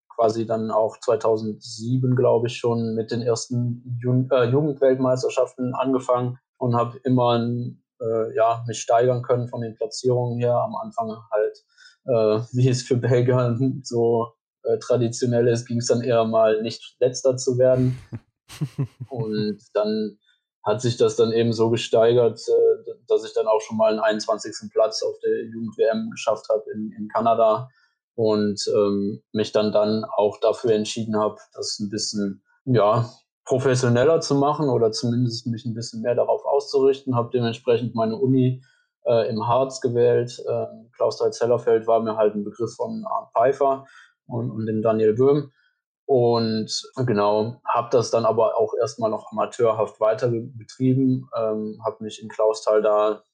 quasi 0.09 0.47
dann 0.47 0.71
auch 0.71 0.99
2007, 0.99 2.17
glaube 2.17 2.49
ich, 2.49 2.57
schon 2.57 2.95
mit 2.95 3.11
den 3.11 3.23
ersten 3.23 3.99
Jugend 4.03 4.33
äh, 4.33 4.45
Jugendweltmeisterschaften 4.45 5.75
angefangen 5.75 6.39
und 6.59 6.75
habe 6.75 6.99
immer 7.05 7.39
äh, 8.01 8.35
ja, 8.35 8.65
mich 8.67 8.81
steigern 8.81 9.23
können 9.23 9.49
von 9.49 9.61
den 9.61 9.75
Platzierungen 9.75 10.39
her. 10.39 10.55
Am 10.55 10.75
Anfang 10.75 11.17
halt, 11.31 11.65
äh, 12.07 12.47
wie 12.57 12.69
es 12.69 12.83
für 12.83 12.97
Belgier 12.97 13.57
so 13.83 14.33
äh, 14.65 14.79
traditionell 14.79 15.47
ist, 15.49 15.67
ging 15.67 15.79
es 15.79 15.87
dann 15.87 16.03
eher 16.03 16.25
mal 16.25 16.63
nicht 16.63 16.97
letzter 17.01 17.37
zu 17.37 17.59
werden. 17.59 17.99
und 19.11 19.59
dann 19.75 20.19
hat 20.67 20.81
sich 20.81 20.97
das 20.97 21.15
dann 21.15 21.33
eben 21.33 21.53
so 21.53 21.71
gesteigert, 21.71 22.41
äh, 22.49 22.93
dass 23.07 23.25
ich 23.25 23.33
dann 23.33 23.47
auch 23.47 23.61
schon 23.61 23.77
mal 23.77 23.93
einen 23.93 24.01
21. 24.01 24.71
Platz 24.73 25.03
auf 25.03 25.17
der 25.21 25.45
Jugend-WM 25.45 26.11
geschafft 26.11 26.49
habe 26.51 26.65
in, 26.75 26.93
in 26.99 27.09
Kanada 27.09 27.69
und 28.17 28.61
ähm, 28.75 29.23
mich 29.33 29.53
dann 29.53 29.71
dann 29.71 30.05
auch 30.05 30.41
dafür 30.41 30.73
entschieden 30.73 31.17
habe, 31.17 31.37
das 31.55 31.79
ein 31.79 31.89
bisschen 31.89 32.43
ja, 32.65 33.09
professioneller 33.45 34.21
zu 34.21 34.35
machen 34.35 34.69
oder 34.69 34.91
zumindest 34.91 35.47
mich 35.47 35.65
ein 35.65 35.75
bisschen 35.75 36.03
mehr 36.03 36.17
darauf 36.17 36.45
auszurichten. 36.45 37.15
Habe 37.15 37.31
dementsprechend 37.33 37.95
meine 37.95 38.17
Uni 38.17 38.65
äh, 39.05 39.29
im 39.29 39.47
Harz 39.47 39.81
gewählt. 39.81 40.43
Äh, 40.49 40.67
Klausthal-Zellerfeld 40.97 41.87
war 41.87 42.03
mir 42.03 42.17
halt 42.17 42.35
ein 42.35 42.43
Begriff 42.43 42.75
von 42.75 43.05
Arndt 43.07 43.31
Pfeiffer 43.33 43.87
und, 44.27 44.51
und 44.51 44.67
dem 44.67 44.83
Daniel 44.83 45.15
Böhm. 45.15 45.53
Und 46.07 46.89
genau, 47.05 47.61
habe 47.67 47.89
das 47.91 48.11
dann 48.11 48.25
aber 48.25 48.57
auch 48.57 48.75
erstmal 48.81 49.11
noch 49.11 49.33
amateurhaft 49.33 50.01
weiter 50.01 50.31
betrieben, 50.31 51.29
ähm, 51.37 51.81
habe 51.85 52.05
mich 52.05 52.23
in 52.23 52.29
Klausthal 52.29 52.81
da 52.81 53.25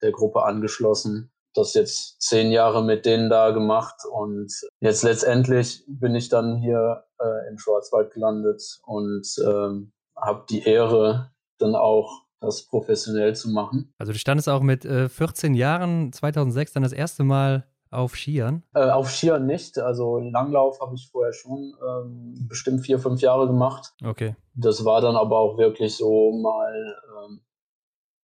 der 0.00 0.12
Gruppe 0.12 0.42
angeschlossen. 0.42 1.30
Das 1.54 1.74
jetzt 1.74 2.22
zehn 2.22 2.50
Jahre 2.50 2.82
mit 2.82 3.04
denen 3.04 3.28
da 3.28 3.50
gemacht 3.50 3.96
und 4.10 4.50
jetzt 4.80 5.02
letztendlich 5.02 5.84
bin 5.86 6.14
ich 6.14 6.30
dann 6.30 6.56
hier 6.56 7.04
äh, 7.20 7.48
im 7.50 7.58
Schwarzwald 7.58 8.10
gelandet 8.14 8.80
und 8.84 9.26
ähm, 9.46 9.92
habe 10.16 10.46
die 10.48 10.62
Ehre, 10.62 11.30
dann 11.58 11.74
auch 11.74 12.22
das 12.40 12.66
professionell 12.66 13.36
zu 13.36 13.50
machen. 13.50 13.92
Also 13.98 14.12
du 14.12 14.18
standest 14.18 14.48
auch 14.48 14.62
mit 14.62 14.84
äh, 14.84 15.08
14 15.08 15.54
Jahren 15.54 16.12
2006 16.12 16.72
dann 16.72 16.82
das 16.82 16.92
erste 16.92 17.22
Mal 17.22 17.66
auf 17.92 18.16
Skiern? 18.16 18.62
Äh, 18.74 18.90
auf 18.90 19.10
Skiern 19.10 19.46
nicht. 19.46 19.78
Also 19.78 20.18
Langlauf 20.18 20.80
habe 20.80 20.94
ich 20.94 21.08
vorher 21.10 21.32
schon 21.32 21.74
ähm, 21.86 22.46
bestimmt 22.48 22.80
vier, 22.80 22.98
fünf 22.98 23.20
Jahre 23.20 23.46
gemacht. 23.46 23.92
Okay. 24.04 24.34
Das 24.54 24.84
war 24.84 25.00
dann 25.00 25.16
aber 25.16 25.38
auch 25.38 25.58
wirklich 25.58 25.96
so 25.96 26.32
mal 26.32 26.96
ähm, 27.24 27.40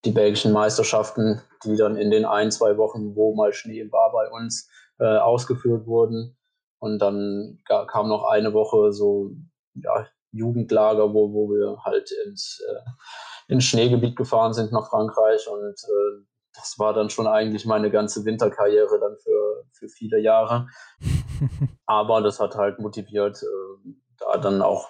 die 0.05 0.11
belgischen 0.11 0.51
Meisterschaften, 0.51 1.41
die 1.63 1.75
dann 1.75 1.95
in 1.95 2.11
den 2.11 2.25
ein, 2.25 2.51
zwei 2.51 2.77
Wochen, 2.77 3.15
wo 3.15 3.35
mal 3.35 3.53
Schnee 3.53 3.91
war 3.91 4.11
bei 4.11 4.29
uns, 4.29 4.69
äh, 4.99 5.17
ausgeführt 5.17 5.85
wurden. 5.85 6.37
Und 6.79 6.99
dann 6.99 7.59
kam 7.65 8.07
noch 8.07 8.23
eine 8.23 8.53
Woche 8.53 8.93
so 8.93 9.31
ja, 9.75 10.07
Jugendlager, 10.31 11.13
wo, 11.13 11.33
wo 11.33 11.49
wir 11.49 11.83
halt 11.83 12.09
ins, 12.25 12.61
äh, 12.67 13.53
ins 13.53 13.65
Schneegebiet 13.65 14.15
gefahren 14.15 14.53
sind 14.53 14.71
nach 14.71 14.89
Frankreich 14.89 15.47
und 15.47 15.75
äh, 15.83 16.25
das 16.53 16.79
war 16.79 16.93
dann 16.93 17.09
schon 17.09 17.27
eigentlich 17.27 17.65
meine 17.65 17.91
ganze 17.91 18.25
Winterkarriere 18.25 18.99
dann 18.99 19.17
für, 19.17 19.65
für 19.71 19.87
viele 19.89 20.19
Jahre. 20.19 20.67
Aber 21.85 22.21
das 22.21 22.39
hat 22.39 22.55
halt 22.55 22.79
motiviert, 22.79 23.41
äh, 23.41 23.91
da 24.17 24.37
dann 24.37 24.61
auch 24.61 24.89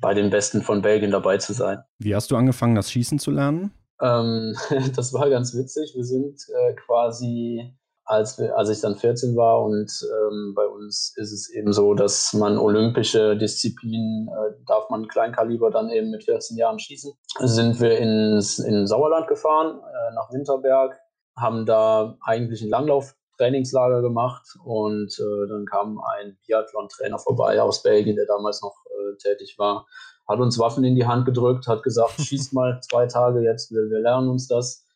bei 0.00 0.14
den 0.14 0.30
Besten 0.30 0.62
von 0.62 0.82
Belgien 0.82 1.10
dabei 1.10 1.38
zu 1.38 1.52
sein. 1.52 1.82
Wie 1.98 2.14
hast 2.14 2.30
du 2.30 2.36
angefangen, 2.36 2.74
das 2.74 2.90
Schießen 2.90 3.18
zu 3.18 3.30
lernen? 3.30 3.72
Ähm, 4.00 4.54
das 4.96 5.12
war 5.12 5.28
ganz 5.30 5.54
witzig. 5.54 5.92
Wir 5.94 6.04
sind 6.04 6.40
äh, 6.48 6.74
quasi, 6.74 7.74
als, 8.08 8.40
als 8.40 8.70
ich 8.70 8.80
dann 8.80 8.96
14 8.96 9.36
war 9.36 9.62
und 9.62 9.90
ähm, 10.02 10.54
bei 10.56 10.66
uns 10.66 11.12
ist 11.16 11.30
es 11.30 11.50
eben 11.50 11.74
so, 11.74 11.92
dass 11.92 12.32
man 12.32 12.56
olympische 12.56 13.36
Disziplinen, 13.36 14.28
äh, 14.28 14.54
darf 14.66 14.88
man 14.88 15.06
Kleinkaliber 15.08 15.70
dann 15.70 15.90
eben 15.90 16.10
mit 16.10 16.24
14 16.24 16.56
Jahren 16.56 16.78
schießen, 16.78 17.12
sind 17.40 17.80
wir 17.80 17.98
ins, 17.98 18.58
in 18.58 18.86
Sauerland 18.86 19.28
gefahren, 19.28 19.78
äh, 19.78 20.14
nach 20.14 20.32
Winterberg, 20.32 20.98
haben 21.36 21.66
da 21.66 22.16
eigentlich 22.22 22.62
ein 22.62 22.70
Langlauf-Trainingslager 22.70 24.00
gemacht 24.00 24.56
und 24.64 25.14
äh, 25.20 25.48
dann 25.48 25.66
kam 25.66 26.00
ein 26.00 26.38
Biathlon-Trainer 26.46 27.18
vorbei 27.18 27.60
aus 27.60 27.82
Belgien, 27.82 28.16
der 28.16 28.26
damals 28.26 28.62
noch 28.62 28.74
äh, 28.86 29.16
tätig 29.18 29.56
war, 29.58 29.86
hat 30.26 30.40
uns 30.40 30.58
Waffen 30.58 30.82
in 30.84 30.94
die 30.94 31.06
Hand 31.06 31.26
gedrückt, 31.26 31.68
hat 31.68 31.82
gesagt, 31.82 32.12
schießt 32.20 32.54
mal 32.54 32.80
zwei 32.80 33.06
Tage 33.06 33.40
jetzt, 33.40 33.70
wir, 33.70 33.82
wir 33.90 34.00
lernen 34.00 34.30
uns 34.30 34.48
das. 34.48 34.86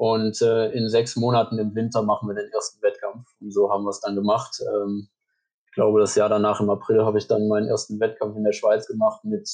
Und 0.00 0.40
äh, 0.40 0.70
in 0.70 0.88
sechs 0.88 1.14
Monaten 1.16 1.58
im 1.58 1.74
Winter 1.74 2.00
machen 2.00 2.26
wir 2.26 2.34
den 2.34 2.50
ersten 2.54 2.80
Wettkampf. 2.80 3.28
Und 3.38 3.52
so 3.52 3.70
haben 3.70 3.84
wir 3.84 3.90
es 3.90 4.00
dann 4.00 4.14
gemacht. 4.14 4.58
Ähm, 4.66 5.10
ich 5.66 5.72
glaube, 5.72 6.00
das 6.00 6.14
Jahr 6.14 6.30
danach 6.30 6.58
im 6.62 6.70
April 6.70 7.04
habe 7.04 7.18
ich 7.18 7.26
dann 7.26 7.48
meinen 7.48 7.68
ersten 7.68 8.00
Wettkampf 8.00 8.34
in 8.34 8.44
der 8.44 8.54
Schweiz 8.54 8.86
gemacht 8.86 9.26
mit 9.26 9.46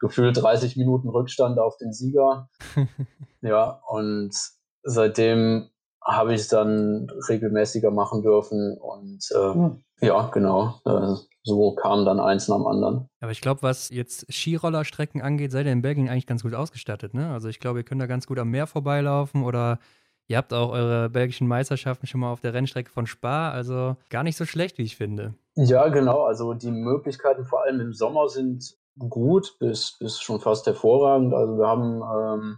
gefühlt 0.00 0.36
30 0.36 0.76
Minuten 0.76 1.08
Rückstand 1.08 1.60
auf 1.60 1.76
den 1.76 1.92
Sieger. 1.92 2.48
ja, 3.40 3.82
und 3.86 4.34
seitdem 4.82 5.70
habe 6.02 6.34
ich 6.34 6.40
es 6.40 6.48
dann 6.48 7.08
regelmäßiger 7.28 7.92
machen 7.92 8.22
dürfen 8.22 8.76
und 8.76 9.24
äh, 9.30 9.54
hm. 9.54 9.84
Ja, 10.06 10.30
genau. 10.32 10.80
So 11.42 11.74
kam 11.74 12.06
dann 12.06 12.20
eins 12.20 12.48
nach 12.48 12.56
dem 12.56 12.66
anderen. 12.66 13.08
Aber 13.20 13.30
ich 13.30 13.42
glaube, 13.42 13.62
was 13.62 13.90
jetzt 13.90 14.32
Skirollerstrecken 14.32 15.20
angeht, 15.20 15.52
seid 15.52 15.66
ihr 15.66 15.72
in 15.72 15.82
Belgien 15.82 16.08
eigentlich 16.08 16.26
ganz 16.26 16.42
gut 16.42 16.54
ausgestattet, 16.54 17.12
ne? 17.12 17.30
Also 17.32 17.48
ich 17.48 17.60
glaube, 17.60 17.80
ihr 17.80 17.84
könnt 17.84 18.00
da 18.00 18.06
ganz 18.06 18.26
gut 18.26 18.38
am 18.38 18.50
Meer 18.50 18.66
vorbeilaufen 18.66 19.44
oder 19.44 19.78
ihr 20.26 20.38
habt 20.38 20.54
auch 20.54 20.70
eure 20.70 21.10
belgischen 21.10 21.46
Meisterschaften 21.46 22.06
schon 22.06 22.20
mal 22.20 22.32
auf 22.32 22.40
der 22.40 22.54
Rennstrecke 22.54 22.90
von 22.90 23.06
Spa, 23.06 23.50
also 23.50 23.96
gar 24.08 24.22
nicht 24.22 24.38
so 24.38 24.46
schlecht, 24.46 24.78
wie 24.78 24.84
ich 24.84 24.96
finde. 24.96 25.34
Ja, 25.54 25.88
genau. 25.88 26.24
Also 26.24 26.54
die 26.54 26.70
Möglichkeiten 26.70 27.44
vor 27.44 27.62
allem 27.62 27.80
im 27.80 27.92
Sommer 27.92 28.28
sind 28.28 28.74
gut 28.98 29.56
bis, 29.58 29.96
bis 29.98 30.20
schon 30.20 30.40
fast 30.40 30.66
hervorragend. 30.66 31.34
Also 31.34 31.58
wir 31.58 31.66
haben 31.66 32.02
ähm, 32.02 32.56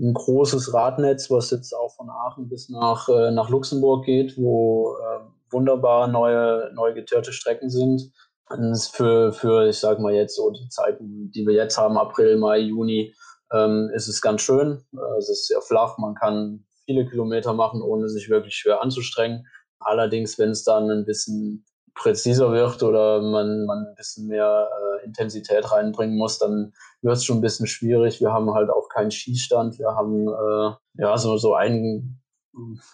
ein 0.00 0.14
großes 0.14 0.74
Radnetz, 0.74 1.30
was 1.30 1.50
jetzt 1.50 1.74
auch 1.74 1.94
von 1.94 2.10
Aachen 2.10 2.48
bis 2.48 2.68
nach, 2.68 3.08
äh, 3.08 3.30
nach 3.30 3.50
Luxemburg 3.50 4.04
geht, 4.04 4.36
wo 4.36 4.96
äh, 4.96 5.20
wunderbare 5.50 6.10
neue, 6.10 6.70
neu 6.74 6.94
getörte 6.94 7.32
Strecken 7.32 7.70
sind. 7.70 8.12
Und 8.48 8.78
für, 8.92 9.32
für, 9.32 9.68
ich 9.68 9.78
sag 9.78 9.98
mal 9.98 10.14
jetzt 10.14 10.36
so 10.36 10.50
die 10.50 10.68
Zeiten, 10.68 11.30
die 11.32 11.46
wir 11.46 11.54
jetzt 11.54 11.76
haben, 11.78 11.98
April, 11.98 12.36
Mai, 12.36 12.58
Juni, 12.58 13.14
ähm, 13.52 13.90
ist 13.94 14.08
es 14.08 14.20
ganz 14.20 14.42
schön. 14.42 14.84
Äh, 14.92 15.18
es 15.18 15.28
ist 15.28 15.48
sehr 15.48 15.60
flach, 15.60 15.98
man 15.98 16.14
kann 16.14 16.64
viele 16.84 17.06
Kilometer 17.06 17.52
machen, 17.52 17.82
ohne 17.82 18.08
sich 18.08 18.28
wirklich 18.28 18.54
schwer 18.54 18.82
anzustrengen. 18.82 19.46
Allerdings, 19.80 20.38
wenn 20.38 20.50
es 20.50 20.64
dann 20.64 20.90
ein 20.90 21.04
bisschen 21.04 21.64
präziser 21.94 22.52
wird 22.52 22.82
oder 22.82 23.20
man, 23.20 23.64
man 23.64 23.86
ein 23.86 23.94
bisschen 23.96 24.28
mehr 24.28 24.68
äh, 24.70 25.04
Intensität 25.04 25.70
reinbringen 25.72 26.16
muss, 26.16 26.38
dann 26.38 26.72
wird 27.02 27.16
es 27.16 27.24
schon 27.24 27.38
ein 27.38 27.42
bisschen 27.42 27.66
schwierig. 27.66 28.20
Wir 28.20 28.32
haben 28.32 28.52
halt 28.52 28.70
auch 28.70 28.88
keinen 28.88 29.10
Skistand. 29.10 29.78
Wir 29.78 29.88
haben 29.88 30.28
äh, 30.28 31.02
ja 31.02 31.16
so, 31.16 31.36
so 31.36 31.54
einen, 31.54 32.20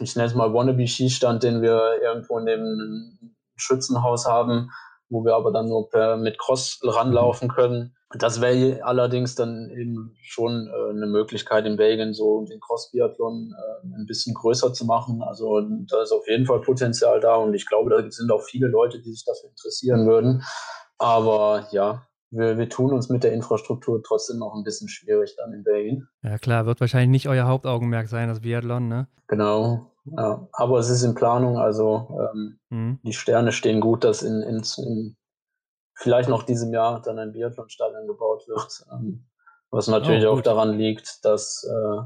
ich 0.01 0.17
nenne 0.17 0.29
es 0.29 0.35
mal 0.35 0.53
Wannabe-Skistand, 0.53 1.43
den 1.43 1.63
wir 1.63 2.01
irgendwo 2.03 2.41
neben 2.41 2.63
einem 2.63 3.37
Schützenhaus 3.57 4.27
haben, 4.27 4.71
wo 5.09 5.25
wir 5.25 5.35
aber 5.35 5.53
dann 5.53 5.69
nur 5.69 5.89
per, 5.91 6.17
mit 6.17 6.39
Cross 6.39 6.81
ranlaufen 6.83 7.49
können. 7.49 7.95
Das 8.19 8.41
wäre 8.41 8.85
allerdings 8.85 9.35
dann 9.35 9.71
eben 9.71 10.15
schon 10.23 10.69
äh, 10.69 10.91
eine 10.91 11.07
Möglichkeit 11.07 11.65
in 11.67 11.77
Belgien, 11.77 12.13
so 12.13 12.45
den 12.45 12.61
Cross-Biathlon 12.61 13.55
äh, 13.55 14.01
ein 14.01 14.07
bisschen 14.07 14.35
größer 14.35 14.73
zu 14.73 14.85
machen. 14.85 15.23
Also 15.23 15.61
da 15.89 16.03
ist 16.03 16.13
auf 16.13 16.27
jeden 16.29 16.47
Fall 16.47 16.61
Potenzial 16.61 17.21
da 17.21 17.37
und 17.37 17.55
ich 17.55 17.67
glaube, 17.67 17.91
da 17.91 18.11
sind 18.11 18.31
auch 18.31 18.43
viele 18.43 18.69
Leute, 18.69 19.01
die 19.01 19.13
sich 19.13 19.25
dafür 19.25 19.51
interessieren 19.51 20.07
würden. 20.07 20.43
Aber 20.99 21.69
ja, 21.71 22.07
wir, 22.33 22.59
wir 22.59 22.69
tun 22.69 22.93
uns 22.93 23.09
mit 23.09 23.23
der 23.23 23.33
Infrastruktur 23.33 24.03
trotzdem 24.03 24.39
noch 24.39 24.55
ein 24.55 24.65
bisschen 24.65 24.89
schwierig 24.89 25.37
dann 25.37 25.53
in 25.53 25.63
Belgien. 25.63 26.09
Ja 26.23 26.39
klar, 26.39 26.67
wird 26.67 26.81
wahrscheinlich 26.81 27.11
nicht 27.11 27.29
euer 27.29 27.47
Hauptaugenmerk 27.47 28.09
sein, 28.09 28.29
das 28.29 28.41
Biathlon, 28.41 28.89
ne? 28.89 29.07
Genau, 29.29 29.93
ja. 30.05 30.49
aber 30.53 30.79
es 30.79 30.89
ist 30.89 31.03
in 31.03 31.15
Planung, 31.15 31.59
also 31.59 32.19
ähm, 32.33 32.59
mhm. 32.71 32.99
die 33.05 33.13
Sterne 33.13 33.53
stehen 33.53 33.81
gut, 33.81 34.05
dass 34.05 34.23
in, 34.23 34.43
in, 34.43 34.63
in 34.79 35.17
vielleicht 35.95 36.29
noch 36.29 36.43
diesem 36.43 36.73
Jahr 36.73 37.01
dann 37.03 37.19
ein 37.19 37.33
Biathlonstadion 37.33 38.07
gebaut 38.07 38.49
wird. 38.49 38.85
Ähm, 38.93 39.27
was 39.71 39.89
natürlich 39.89 40.27
oh, 40.27 40.33
auch 40.33 40.41
daran 40.41 40.77
liegt, 40.77 41.25
dass, 41.25 41.65
äh, 41.65 42.03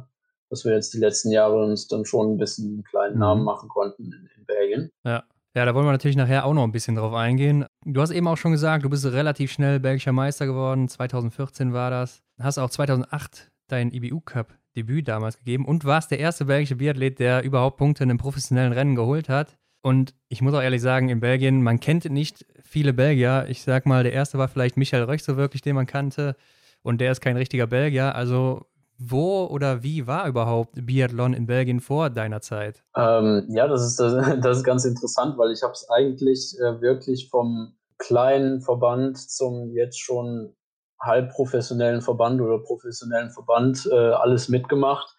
dass 0.50 0.64
wir 0.64 0.72
jetzt 0.72 0.94
die 0.94 0.98
letzten 0.98 1.30
Jahre 1.30 1.64
uns 1.64 1.88
dann 1.88 2.04
schon 2.04 2.34
ein 2.34 2.38
bisschen 2.38 2.74
einen 2.74 2.84
kleinen 2.84 3.14
mhm. 3.14 3.20
Namen 3.20 3.44
machen 3.44 3.68
konnten 3.68 4.04
in, 4.04 4.28
in 4.36 4.44
Belgien. 4.44 4.90
Ja. 5.04 5.24
Ja, 5.56 5.64
da 5.64 5.74
wollen 5.74 5.86
wir 5.86 5.92
natürlich 5.92 6.18
nachher 6.18 6.44
auch 6.44 6.52
noch 6.52 6.64
ein 6.64 6.70
bisschen 6.70 6.96
drauf 6.96 7.14
eingehen. 7.14 7.64
Du 7.86 8.02
hast 8.02 8.10
eben 8.10 8.28
auch 8.28 8.36
schon 8.36 8.52
gesagt, 8.52 8.84
du 8.84 8.90
bist 8.90 9.06
relativ 9.06 9.50
schnell 9.50 9.80
belgischer 9.80 10.12
Meister 10.12 10.44
geworden. 10.44 10.86
2014 10.86 11.72
war 11.72 11.88
das. 11.88 12.22
Hast 12.38 12.58
auch 12.58 12.68
2008 12.68 13.50
dein 13.66 13.90
IBU-Cup-Debüt 13.90 15.08
damals 15.08 15.38
gegeben 15.38 15.64
und 15.64 15.86
warst 15.86 16.10
der 16.10 16.18
erste 16.18 16.44
belgische 16.44 16.76
Biathlet, 16.76 17.18
der 17.20 17.42
überhaupt 17.42 17.78
Punkte 17.78 18.04
in 18.04 18.10
einem 18.10 18.18
professionellen 18.18 18.74
Rennen 18.74 18.96
geholt 18.96 19.30
hat. 19.30 19.56
Und 19.80 20.14
ich 20.28 20.42
muss 20.42 20.52
auch 20.52 20.60
ehrlich 20.60 20.82
sagen, 20.82 21.08
in 21.08 21.20
Belgien, 21.20 21.62
man 21.62 21.80
kennt 21.80 22.04
nicht 22.04 22.44
viele 22.62 22.92
Belgier. 22.92 23.46
Ich 23.48 23.62
sag 23.62 23.86
mal, 23.86 24.02
der 24.02 24.12
erste 24.12 24.36
war 24.36 24.48
vielleicht 24.48 24.76
Michael 24.76 25.04
Röch, 25.04 25.24
so 25.24 25.38
wirklich, 25.38 25.62
den 25.62 25.74
man 25.74 25.86
kannte. 25.86 26.36
Und 26.82 27.00
der 27.00 27.12
ist 27.12 27.22
kein 27.22 27.38
richtiger 27.38 27.66
Belgier. 27.66 28.14
Also 28.14 28.66
wo 28.98 29.44
oder 29.44 29.82
wie 29.82 30.06
war 30.06 30.26
überhaupt 30.28 30.74
Biathlon 30.86 31.34
in 31.34 31.46
Belgien 31.46 31.80
vor 31.80 32.10
deiner 32.10 32.40
Zeit? 32.40 32.82
Ähm, 32.96 33.46
ja, 33.48 33.68
das 33.68 33.84
ist, 33.84 34.00
das, 34.00 34.12
ist 34.58 34.64
ganz 34.64 34.84
interessant, 34.84 35.36
weil 35.38 35.52
ich 35.52 35.62
habe 35.62 35.72
es 35.72 35.88
eigentlich 35.90 36.54
äh, 36.58 36.80
wirklich 36.80 37.28
vom 37.30 37.76
kleinen 37.98 38.60
Verband 38.60 39.18
zum 39.18 39.70
jetzt 39.72 40.00
schon 40.00 40.54
halbprofessionellen 41.00 42.00
Verband 42.00 42.40
oder 42.40 42.58
professionellen 42.58 43.30
Verband 43.30 43.88
äh, 43.90 43.94
alles 43.94 44.48
mitgemacht. 44.48 45.14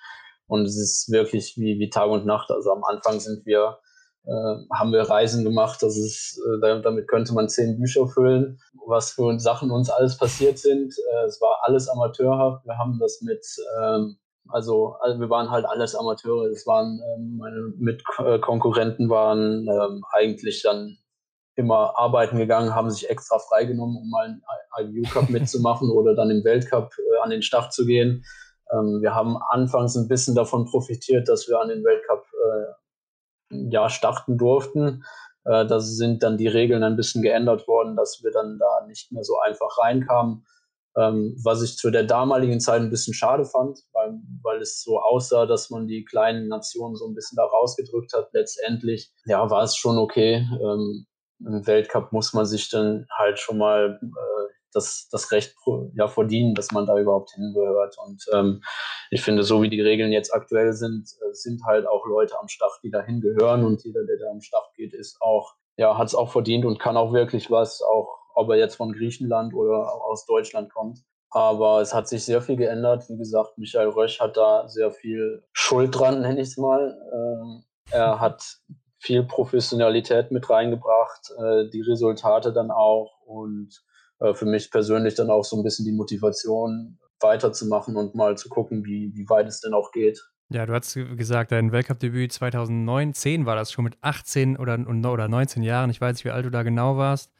Und 0.47 0.65
es 0.65 0.77
ist 0.77 1.11
wirklich 1.11 1.57
wie, 1.57 1.79
wie 1.79 1.89
Tag 1.89 2.09
und 2.09 2.25
Nacht. 2.25 2.49
Also 2.51 2.71
am 2.71 2.83
Anfang 2.83 3.19
sind 3.19 3.45
wir 3.45 3.77
haben 4.73 4.91
wir 4.91 5.03
Reisen 5.03 5.43
gemacht. 5.43 5.81
Das 5.81 5.97
ist, 5.97 6.39
äh, 6.39 6.81
damit 6.81 7.07
könnte 7.07 7.33
man 7.33 7.49
zehn 7.49 7.77
Bücher 7.77 8.07
füllen, 8.07 8.59
was 8.85 9.11
für 9.11 9.39
Sachen 9.39 9.71
uns 9.71 9.89
alles 9.89 10.17
passiert 10.17 10.59
sind. 10.59 10.93
Äh, 10.93 11.25
es 11.25 11.39
war 11.41 11.59
alles 11.63 11.87
amateurhaft. 11.87 12.65
Wir 12.65 12.77
haben 12.77 12.99
das 12.99 13.21
mit, 13.21 13.45
ähm, 13.81 14.17
also, 14.49 14.95
wir 15.17 15.29
waren 15.29 15.49
halt 15.49 15.65
alles 15.65 15.95
Amateure. 15.95 16.49
Es 16.51 16.65
waren 16.67 17.01
ähm, 17.15 17.37
meine 17.37 17.73
Mitkonkurrenten 17.77 19.09
waren 19.09 19.67
ähm, 19.67 20.03
eigentlich 20.11 20.61
dann 20.61 20.97
immer 21.55 21.97
arbeiten 21.97 22.37
gegangen, 22.37 22.75
haben 22.75 22.91
sich 22.91 23.09
extra 23.09 23.39
freigenommen, 23.39 23.97
um 23.97 24.09
mal 24.09 24.25
einen 24.75 24.95
IBU 24.95 25.09
Cup 25.09 25.29
mitzumachen 25.29 25.89
oder 25.89 26.15
dann 26.15 26.29
im 26.29 26.43
Weltcup 26.43 26.91
äh, 26.97 27.23
an 27.23 27.29
den 27.29 27.41
Start 27.41 27.73
zu 27.73 27.85
gehen. 27.85 28.23
Wir 28.99 29.15
haben 29.15 29.37
anfangs 29.49 29.95
ein 29.95 30.09
bisschen 30.09 30.35
davon 30.35 30.65
profitiert, 30.65 31.29
dass 31.29 31.47
wir 31.47 31.57
an 31.57 31.69
den 31.69 31.85
Weltcup 31.85 32.25
äh, 32.33 32.73
ja, 33.49 33.89
starten 33.89 34.37
durften. 34.37 35.03
Äh, 35.45 35.65
da 35.65 35.79
sind 35.79 36.23
dann 36.23 36.37
die 36.37 36.47
Regeln 36.47 36.83
ein 36.83 36.95
bisschen 36.95 37.21
geändert 37.21 37.67
worden, 37.67 37.95
dass 37.95 38.21
wir 38.23 38.31
dann 38.31 38.57
da 38.59 38.85
nicht 38.87 39.11
mehr 39.11 39.23
so 39.23 39.39
einfach 39.39 39.77
reinkamen. 39.77 40.45
Ähm, 40.97 41.37
was 41.43 41.61
ich 41.61 41.77
zu 41.77 41.91
der 41.91 42.03
damaligen 42.03 42.59
Zeit 42.59 42.81
ein 42.81 42.89
bisschen 42.89 43.13
schade 43.13 43.45
fand, 43.45 43.79
weil, 43.93 44.19
weil 44.41 44.61
es 44.61 44.81
so 44.81 44.99
aussah, 44.99 45.45
dass 45.45 45.69
man 45.69 45.87
die 45.87 46.03
kleinen 46.03 46.47
Nationen 46.47 46.95
so 46.95 47.07
ein 47.07 47.13
bisschen 47.13 47.35
da 47.35 47.43
rausgedrückt 47.45 48.13
hat. 48.13 48.29
Letztendlich, 48.33 49.13
ja, 49.25 49.47
war 49.49 49.63
es 49.63 49.75
schon 49.77 49.99
okay. 49.99 50.47
Ähm, 50.59 51.05
Im 51.39 51.67
Weltcup 51.67 52.11
muss 52.11 52.33
man 52.33 52.47
sich 52.47 52.69
dann 52.69 53.05
halt 53.15 53.37
schon 53.39 53.59
mal 53.59 53.99
äh, 54.01 54.36
das, 54.73 55.07
das 55.11 55.31
Recht 55.31 55.55
ja, 55.93 56.07
verdienen, 56.07 56.53
dass 56.53 56.71
man 56.71 56.85
da 56.85 56.97
überhaupt 56.97 57.31
hingehört. 57.31 57.95
Und 58.05 58.23
ähm, 58.33 58.61
ich 59.09 59.21
finde, 59.21 59.43
so 59.43 59.61
wie 59.61 59.69
die 59.69 59.81
Regeln 59.81 60.11
jetzt 60.11 60.33
aktuell 60.33 60.73
sind, 60.73 61.09
äh, 61.21 61.33
sind 61.33 61.63
halt 61.65 61.87
auch 61.87 62.05
Leute 62.05 62.39
am 62.39 62.47
Start, 62.47 62.79
die 62.83 62.91
da 62.91 63.01
hingehören. 63.01 63.65
Und 63.65 63.83
jeder, 63.83 64.05
der 64.05 64.17
da 64.17 64.31
am 64.31 64.41
Start 64.41 64.73
geht, 64.75 64.93
ist 64.93 65.21
auch, 65.21 65.55
ja, 65.77 65.97
hat 65.97 66.07
es 66.07 66.15
auch 66.15 66.31
verdient 66.31 66.65
und 66.65 66.79
kann 66.79 66.97
auch 66.97 67.13
wirklich 67.13 67.49
was, 67.51 67.81
auch 67.81 68.17
ob 68.35 68.49
er 68.49 68.57
jetzt 68.57 68.75
von 68.75 68.93
Griechenland 68.93 69.53
oder 69.53 69.91
aus 70.05 70.25
Deutschland 70.25 70.73
kommt. 70.73 70.99
Aber 71.29 71.81
es 71.81 71.93
hat 71.93 72.07
sich 72.07 72.23
sehr 72.23 72.41
viel 72.41 72.55
geändert. 72.55 73.09
Wie 73.09 73.17
gesagt, 73.17 73.57
Michael 73.57 73.89
Rösch 73.89 74.19
hat 74.19 74.37
da 74.37 74.67
sehr 74.67 74.91
viel 74.91 75.43
Schuld 75.51 75.97
dran, 75.97 76.21
nenne 76.21 76.41
ich 76.41 76.49
es 76.49 76.57
mal. 76.57 76.97
Ähm, 77.13 77.63
er 77.91 78.19
hat 78.19 78.59
viel 78.99 79.23
Professionalität 79.23 80.31
mit 80.31 80.49
reingebracht, 80.49 81.31
äh, 81.37 81.69
die 81.69 81.81
Resultate 81.81 82.53
dann 82.53 82.71
auch. 82.71 83.21
Und 83.25 83.83
äh, 84.19 84.33
für 84.33 84.45
mich 84.45 84.71
persönlich 84.71 85.15
dann 85.15 85.29
auch 85.29 85.43
so 85.43 85.57
ein 85.57 85.63
bisschen 85.63 85.85
die 85.85 85.91
Motivation 85.91 86.99
weiterzumachen 87.19 87.95
und 87.95 88.15
mal 88.15 88.37
zu 88.37 88.49
gucken, 88.49 88.85
wie, 88.85 89.11
wie 89.15 89.27
weit 89.29 89.47
es 89.47 89.61
denn 89.61 89.73
auch 89.73 89.91
geht. 89.91 90.23
Ja, 90.49 90.65
du 90.65 90.73
hast 90.73 90.93
gesagt, 90.93 91.51
dein 91.51 91.71
Weltcup-Debüt 91.71 92.31
2019 92.31 93.45
war 93.45 93.55
das 93.55 93.71
schon 93.71 93.83
mit 93.83 93.97
18 94.01 94.57
oder, 94.57 94.79
oder 94.87 95.27
19 95.27 95.61
Jahren. 95.61 95.89
Ich 95.89 95.99
weiß 95.99 96.15
nicht, 96.15 96.25
wie 96.25 96.31
alt 96.31 96.45
du 96.45 96.51
da 96.51 96.63
genau 96.63 96.95
warst. 96.95 97.33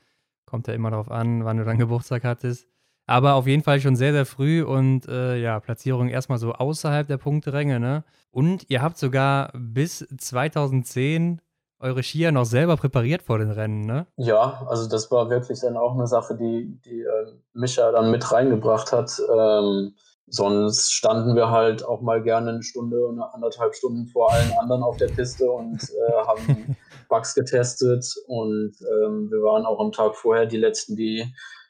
Kommt 0.46 0.67
ja 0.67 0.74
immer 0.74 0.91
darauf 0.91 1.10
an, 1.10 1.46
wann 1.46 1.57
du 1.57 1.63
dann 1.63 1.77
Geburtstag 1.77 2.24
hattest. 2.25 2.67
Aber 3.05 3.36
auf 3.36 3.48
jeden 3.48 3.63
Fall 3.63 3.79
schon 3.79 3.96
sehr, 3.96 4.12
sehr 4.12 4.25
früh 4.25 4.62
und 4.62 5.07
äh, 5.07 5.38
ja, 5.38 5.62
Platzierung 5.62 6.10
erstmal 6.10 6.39
so 6.39 6.51
außerhalb 6.51 7.07
der 7.07 7.17
Punkteränge, 7.17 7.79
ne? 7.79 8.03
Und 8.31 8.69
ihr 8.69 8.81
habt 8.81 8.98
sogar 8.98 9.53
bis 9.55 10.05
2010 10.17 11.39
eure 11.79 12.03
Skier 12.03 12.31
noch 12.31 12.46
selber 12.46 12.77
präpariert 12.77 13.22
vor 13.22 13.38
den 13.38 13.51
Rennen, 13.51 13.86
ne? 13.86 14.07
Ja, 14.17 14.65
also 14.67 14.89
das 14.89 15.12
war 15.12 15.29
wirklich 15.29 15.60
dann 15.62 15.77
auch 15.77 15.93
eine 15.93 16.07
Sache, 16.07 16.36
die, 16.36 16.79
die 16.86 17.01
äh, 17.01 17.34
Micha 17.53 17.91
dann 17.91 18.12
mit 18.12 18.31
reingebracht 18.31 18.91
hat. 18.91 19.22
Ähm, 19.31 19.96
sonst 20.27 20.91
standen 20.91 21.36
wir 21.36 21.51
halt 21.51 21.86
auch 21.86 22.01
mal 22.01 22.22
gerne 22.22 22.50
eine 22.50 22.63
Stunde 22.63 22.98
oder 23.07 23.34
anderthalb 23.34 23.75
Stunden 23.75 24.07
vor 24.07 24.31
allen 24.31 24.51
anderen 24.60 24.84
auf 24.84 24.98
der 24.98 25.07
Piste 25.07 25.50
und 25.50 25.81
äh, 25.81 26.13
haben 26.25 26.75
Bugs 27.10 27.34
getestet 27.36 28.05
und 28.27 28.74
ähm, 28.81 29.29
wir 29.31 29.41
waren 29.43 29.65
auch 29.65 29.79
am 29.79 29.91
Tag 29.91 30.15
vorher 30.15 30.46
die 30.46 30.57
letzten, 30.57 30.96
die 30.96 31.25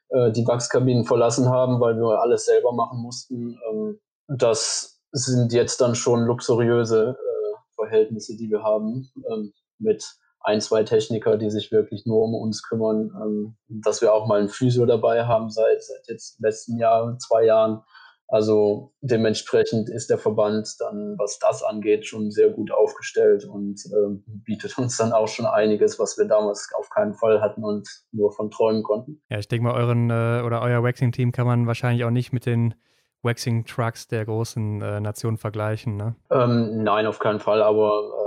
äh, 0.10 0.32
die 0.32 0.44
Bugs-Kabinen 0.44 1.06
verlassen 1.06 1.50
haben, 1.50 1.80
weil 1.80 1.96
wir 1.96 2.22
alles 2.22 2.46
selber 2.46 2.72
machen 2.72 3.00
mussten. 3.00 3.60
Ähm, 3.70 4.00
das 4.28 5.02
sind 5.12 5.54
jetzt 5.54 5.82
dann 5.82 5.96
schon 5.96 6.26
luxuriöse 6.26 7.18
äh, 7.20 7.76
Verhältnisse, 7.76 8.36
die 8.38 8.50
wir 8.50 8.64
haben. 8.64 9.10
Ähm, 9.30 9.54
mit 9.80 10.04
ein, 10.42 10.62
zwei 10.62 10.84
Techniker, 10.84 11.38
die 11.38 11.50
sich 11.50 11.72
wirklich 11.72 12.06
nur 12.06 12.24
um 12.24 12.34
uns 12.36 12.64
kümmern, 12.64 13.12
ähm, 13.22 13.58
dass 13.68 14.02
wir 14.02 14.14
auch 14.14 14.28
mal 14.28 14.40
einen 14.40 14.50
Physio 14.50 14.86
dabei 14.86 15.26
haben 15.26 15.50
seit, 15.50 15.84
seit 15.84 16.08
jetzt 16.08 16.40
letzten 16.40 16.78
Jahr, 16.78 17.18
zwei 17.18 17.44
Jahren, 17.44 17.84
Also 18.30 18.92
dementsprechend 19.00 19.90
ist 19.90 20.10
der 20.10 20.18
Verband 20.18 20.76
dann, 20.80 21.16
was 21.18 21.40
das 21.40 21.64
angeht, 21.64 22.06
schon 22.06 22.30
sehr 22.30 22.50
gut 22.50 22.72
aufgestellt 22.72 23.46
und 23.46 23.80
äh, 23.86 24.20
bietet 24.26 24.78
uns 24.78 24.98
dann 24.98 25.14
auch 25.14 25.30
schon 25.30 25.46
einiges, 25.46 25.98
was 25.98 26.18
wir 26.18 26.26
damals 26.26 26.70
auf 26.78 26.90
keinen 26.90 27.14
Fall 27.14 27.40
hatten 27.42 27.64
und 27.64 27.88
nur 28.12 28.34
von 28.34 28.52
träumen 28.52 28.84
konnten. 28.84 29.22
Ja, 29.30 29.40
ich 29.40 29.48
denke 29.48 29.64
mal, 29.64 29.76
euren 29.76 30.10
äh, 30.10 30.44
oder 30.46 30.62
euer 30.62 30.84
Waxing-Team 30.84 31.32
kann 31.32 31.48
man 31.48 31.68
wahrscheinlich 31.68 32.04
auch 32.04 32.12
nicht 32.12 32.34
mit 32.34 32.46
den 32.46 32.76
Waxing-Trucks 33.24 34.10
der 34.10 34.26
großen 34.26 34.82
äh, 34.82 35.00
Nationen 35.00 35.38
vergleichen, 35.38 35.96
ne? 35.96 36.16
Ähm, 36.30 36.84
nein, 36.84 37.08
auf 37.08 37.20
keinen 37.20 37.40
Fall, 37.40 37.62
aber. 37.62 38.27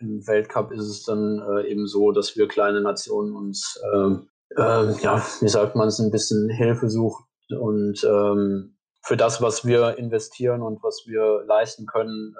Im 0.00 0.26
Weltcup 0.26 0.72
ist 0.72 0.86
es 0.86 1.04
dann 1.04 1.40
äh, 1.40 1.70
eben 1.70 1.86
so, 1.86 2.12
dass 2.12 2.36
wir 2.36 2.48
kleine 2.48 2.80
Nationen 2.80 3.36
uns, 3.36 3.80
ähm, 3.92 4.28
ähm, 4.56 4.96
ja, 5.00 5.24
wie 5.40 5.48
sagt 5.48 5.76
man 5.76 5.88
es, 5.88 5.98
ein 5.98 6.10
bisschen 6.10 6.48
Hilfe 6.50 6.90
suchen 6.90 7.24
und 7.58 8.02
ähm, 8.04 8.76
für 9.02 9.16
das, 9.16 9.40
was 9.40 9.64
wir 9.64 9.96
investieren 9.98 10.62
und 10.62 10.82
was 10.82 11.04
wir 11.06 11.42
leisten 11.46 11.86
können, 11.86 12.34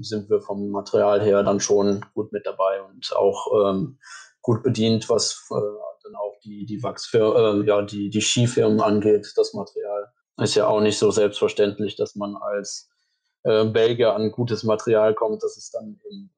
sind 0.00 0.28
wir 0.30 0.40
vom 0.40 0.70
Material 0.70 1.20
her 1.22 1.42
dann 1.42 1.60
schon 1.60 2.04
gut 2.14 2.32
mit 2.32 2.46
dabei 2.46 2.82
und 2.82 3.14
auch 3.14 3.70
ähm, 3.70 3.98
gut 4.40 4.62
bedient, 4.62 5.08
was 5.08 5.46
äh, 5.50 5.54
dann 5.54 6.16
auch 6.16 6.38
die, 6.44 6.66
die 6.66 6.82
Wachsfirmen, 6.82 7.62
äh, 7.62 7.66
ja, 7.66 7.82
die, 7.82 8.10
die 8.10 8.20
Skifirmen 8.20 8.80
angeht, 8.80 9.32
das 9.36 9.54
Material. 9.54 10.12
Ist 10.38 10.54
ja 10.54 10.66
auch 10.66 10.80
nicht 10.80 10.98
so 10.98 11.10
selbstverständlich, 11.10 11.94
dass 11.96 12.16
man 12.16 12.36
als 12.36 12.90
äh, 13.44 13.64
Belgier 13.66 14.14
an 14.14 14.32
gutes 14.32 14.64
Material 14.64 15.14
kommt. 15.14 15.42
Das 15.42 15.56
ist 15.56 15.74
dann 15.74 16.00
eben 16.10 16.32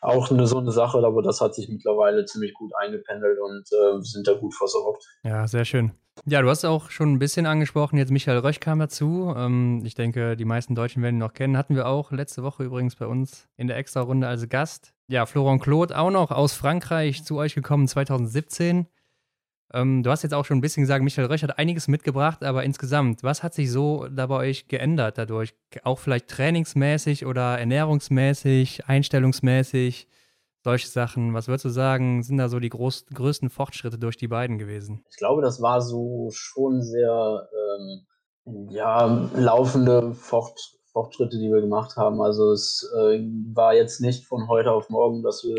auch 0.00 0.30
eine, 0.30 0.46
so 0.46 0.58
eine 0.58 0.72
Sache, 0.72 0.98
aber 0.98 1.22
das 1.22 1.40
hat 1.40 1.54
sich 1.54 1.68
mittlerweile 1.68 2.24
ziemlich 2.24 2.54
gut 2.54 2.72
eingependelt 2.76 3.38
und 3.40 3.64
äh, 3.72 4.02
sind 4.02 4.26
da 4.26 4.34
gut 4.34 4.54
versorgt. 4.54 5.04
Ja, 5.22 5.46
sehr 5.46 5.64
schön. 5.64 5.92
Ja, 6.24 6.40
du 6.40 6.48
hast 6.48 6.64
auch 6.64 6.90
schon 6.90 7.12
ein 7.12 7.18
bisschen 7.18 7.44
angesprochen, 7.44 7.98
jetzt 7.98 8.10
Michael 8.10 8.38
Röch 8.38 8.58
kam 8.60 8.78
dazu. 8.78 9.34
Ähm, 9.36 9.82
ich 9.84 9.94
denke, 9.94 10.36
die 10.36 10.46
meisten 10.46 10.74
Deutschen 10.74 11.02
werden 11.02 11.16
ihn 11.16 11.20
noch 11.20 11.34
kennen. 11.34 11.56
Hatten 11.56 11.74
wir 11.74 11.86
auch 11.86 12.10
letzte 12.10 12.42
Woche 12.42 12.64
übrigens 12.64 12.96
bei 12.96 13.06
uns 13.06 13.48
in 13.56 13.66
der 13.66 13.76
Extra-Runde 13.76 14.26
als 14.26 14.48
Gast. 14.48 14.94
Ja, 15.08 15.26
Florent 15.26 15.62
Claude 15.62 15.96
auch 15.96 16.10
noch 16.10 16.30
aus 16.30 16.54
Frankreich 16.54 17.22
zu 17.24 17.36
euch 17.36 17.54
gekommen 17.54 17.86
2017. 17.86 18.86
Ähm, 19.72 20.02
du 20.02 20.10
hast 20.10 20.22
jetzt 20.22 20.32
auch 20.32 20.44
schon 20.44 20.58
ein 20.58 20.60
bisschen 20.60 20.82
gesagt, 20.82 21.02
Michael 21.02 21.26
Röch 21.26 21.42
hat 21.42 21.58
einiges 21.58 21.88
mitgebracht, 21.88 22.44
aber 22.44 22.64
insgesamt, 22.64 23.22
was 23.22 23.42
hat 23.42 23.54
sich 23.54 23.70
so 23.70 24.06
da 24.08 24.26
bei 24.26 24.36
euch 24.36 24.68
geändert 24.68 25.18
dadurch? 25.18 25.54
Auch 25.82 25.98
vielleicht 25.98 26.28
trainingsmäßig 26.28 27.26
oder 27.26 27.58
ernährungsmäßig, 27.58 28.86
einstellungsmäßig? 28.86 30.08
solche 30.66 30.88
Sachen. 30.88 31.32
Was 31.32 31.46
würdest 31.46 31.64
du 31.64 31.68
sagen, 31.68 32.24
sind 32.24 32.38
da 32.38 32.48
so 32.48 32.58
die 32.58 32.70
groß, 32.70 33.06
größten 33.14 33.50
Fortschritte 33.50 34.00
durch 34.00 34.16
die 34.16 34.26
beiden 34.26 34.58
gewesen? 34.58 35.04
Ich 35.10 35.16
glaube, 35.16 35.40
das 35.40 35.62
war 35.62 35.80
so 35.80 36.28
schon 36.32 36.82
sehr 36.82 37.48
ähm, 37.54 38.68
ja, 38.70 39.30
laufende 39.36 40.12
Fort, 40.12 40.58
Fortschritte, 40.90 41.38
die 41.38 41.52
wir 41.52 41.60
gemacht 41.60 41.96
haben. 41.96 42.20
Also 42.20 42.50
es 42.50 42.82
äh, 42.98 43.20
war 43.54 43.74
jetzt 43.74 44.00
nicht 44.00 44.26
von 44.26 44.48
heute 44.48 44.72
auf 44.72 44.90
morgen, 44.90 45.22
dass 45.22 45.44
wir 45.44 45.56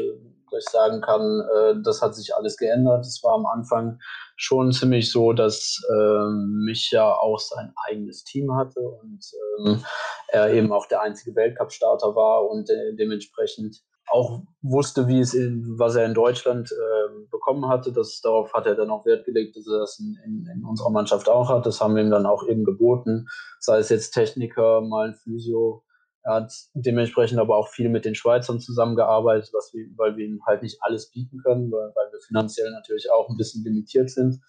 ich 0.55 0.65
sagen 0.69 1.01
kann, 1.01 1.41
äh, 1.55 1.75
das 1.83 2.01
hat 2.01 2.15
sich 2.15 2.35
alles 2.35 2.57
geändert. 2.57 3.05
Es 3.05 3.21
war 3.23 3.33
am 3.33 3.45
Anfang 3.45 3.99
schon 4.35 4.71
ziemlich 4.71 5.11
so, 5.11 5.33
dass 5.33 5.81
äh, 5.89 6.29
Micha 6.29 7.13
auch 7.13 7.39
sein 7.39 7.73
eigenes 7.87 8.23
Team 8.23 8.55
hatte 8.55 8.79
und 8.79 9.19
ähm, 9.59 9.83
er 10.27 10.53
eben 10.53 10.71
auch 10.71 10.85
der 10.85 11.01
einzige 11.01 11.35
Weltcup-Starter 11.35 12.15
war 12.15 12.49
und 12.49 12.69
de 12.69 12.95
dementsprechend 12.95 13.81
auch 14.09 14.41
wusste, 14.61 15.07
wie 15.07 15.19
es 15.19 15.33
in, 15.33 15.77
was 15.77 15.95
er 15.95 16.05
in 16.05 16.13
Deutschland 16.13 16.71
äh, 16.71 17.25
bekommen 17.29 17.67
hatte. 17.67 17.91
Das, 17.91 18.21
darauf 18.21 18.53
hat 18.53 18.65
er 18.65 18.75
dann 18.75 18.89
auch 18.89 19.05
Wert 19.05 19.25
gelegt, 19.25 19.55
dass 19.57 19.67
er 19.67 19.79
das 19.79 19.99
in, 19.99 20.17
in, 20.25 20.47
in, 20.53 20.65
unserer 20.65 20.91
Mannschaft 20.91 21.27
auch 21.27 21.49
hat. 21.49 21.65
Das 21.65 21.81
haben 21.81 21.95
wir 21.95 22.03
ihm 22.03 22.11
dann 22.11 22.25
auch 22.25 22.47
eben 22.47 22.63
geboten. 22.63 23.27
Sei 23.59 23.79
es 23.79 23.89
jetzt 23.89 24.11
Techniker, 24.11 24.81
mal 24.81 25.09
ein 25.09 25.15
Physio. 25.15 25.83
Er 26.27 26.33
hat 26.33 26.53
dementsprechend 26.73 27.39
aber 27.39 27.55
auch 27.55 27.69
viel 27.69 27.87
mit 27.87 28.03
den 28.03 28.13
Schweizern 28.13 28.59
zusammengearbeitet, 28.59 29.49
was 29.53 29.73
wir, 29.73 29.85
weil 29.95 30.17
wir 30.17 30.25
ihm 30.25 30.41
halt 30.45 30.61
nicht 30.61 30.77
alles 30.81 31.09
bieten 31.09 31.37
können, 31.41 31.71
weil, 31.71 31.93
weil 31.95 32.11
wir 32.11 32.19
finanziell 32.19 32.69
natürlich 32.71 33.09
auch 33.09 33.29
ein 33.29 33.37
bisschen 33.37 33.63
limitiert 33.63 34.09
sind. 34.09 34.41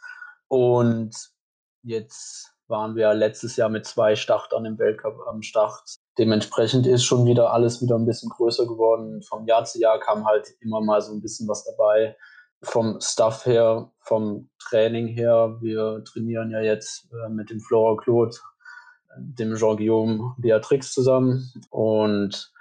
Und 0.49 1.15
jetzt 1.85 2.53
waren 2.67 2.97
wir 2.97 3.15
letztes 3.15 3.55
Jahr 3.55 3.69
mit 3.69 3.87
zwei 3.87 4.17
Startern 4.17 4.65
im 4.65 4.77
Weltcup 4.77 5.21
am 5.29 5.41
Start. 5.41 5.81
Dementsprechend 6.19 6.85
ist 6.85 7.05
schon 7.05 7.25
wieder 7.27 7.53
alles 7.53 7.81
wieder 7.81 7.95
ein 7.95 8.07
bisschen 8.07 8.31
größer 8.31 8.67
geworden. 8.67 9.23
Vom 9.23 9.47
Jahr 9.47 9.65
zu 9.65 9.79
Jahr 9.79 10.01
kam 10.01 10.27
halt 10.27 10.49
immer 10.61 10.81
mal 10.81 11.01
so 11.01 11.13
ein 11.13 11.23
bisschen 11.23 11.47
was 11.47 11.65
dabei. 11.65 12.17
Vom 12.65 12.99
Stuff 13.01 13.47
her, 13.47 13.93
vom 14.01 14.51
Training 14.59 15.07
her. 15.07 15.59
Wir 15.61 16.03
trainieren 16.05 16.51
ja 16.51 16.61
jetzt 16.61 17.09
äh, 17.13 17.29
mit 17.29 17.51
dem 17.51 17.61
Flora 17.61 17.97
Claude, 18.03 18.37
dem 19.17 19.55
Jean-Guillaume 19.55 20.35
Beatrix 20.39 20.93
zusammen. 20.93 21.53
Und 21.71 22.53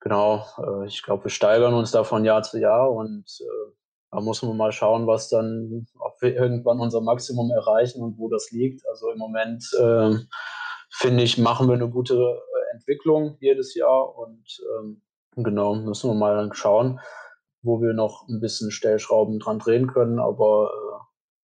genau, 0.00 0.44
äh, 0.58 0.86
ich 0.86 1.02
glaube, 1.02 1.24
wir 1.24 1.30
steigern 1.30 1.74
uns 1.74 1.90
da 1.90 2.04
von 2.04 2.24
Jahr 2.24 2.42
zu 2.42 2.58
Jahr 2.58 2.90
und 2.90 3.24
äh, 3.40 3.72
da 4.10 4.20
muss 4.20 4.42
man 4.42 4.56
mal 4.56 4.72
schauen, 4.72 5.06
was 5.06 5.28
dann, 5.28 5.86
ob 5.98 6.20
wir 6.22 6.34
irgendwann 6.34 6.80
unser 6.80 7.00
Maximum 7.00 7.50
erreichen 7.50 8.02
und 8.02 8.18
wo 8.18 8.28
das 8.28 8.50
liegt. 8.50 8.86
Also 8.88 9.10
im 9.10 9.18
Moment 9.18 9.64
äh, 9.78 10.14
finde 10.90 11.22
ich, 11.22 11.38
machen 11.38 11.68
wir 11.68 11.74
eine 11.74 11.90
gute 11.90 12.14
äh, 12.14 12.74
Entwicklung 12.74 13.36
jedes 13.40 13.74
Jahr 13.74 14.16
und 14.16 14.44
ähm, 14.78 15.02
genau, 15.36 15.74
müssen 15.74 16.10
wir 16.10 16.14
mal 16.14 16.36
dann 16.36 16.54
schauen, 16.54 17.00
wo 17.62 17.82
wir 17.82 17.92
noch 17.92 18.28
ein 18.28 18.40
bisschen 18.40 18.70
Stellschrauben 18.70 19.38
dran 19.38 19.58
drehen 19.58 19.86
können, 19.88 20.18
aber 20.18 20.70
äh, 20.72 20.85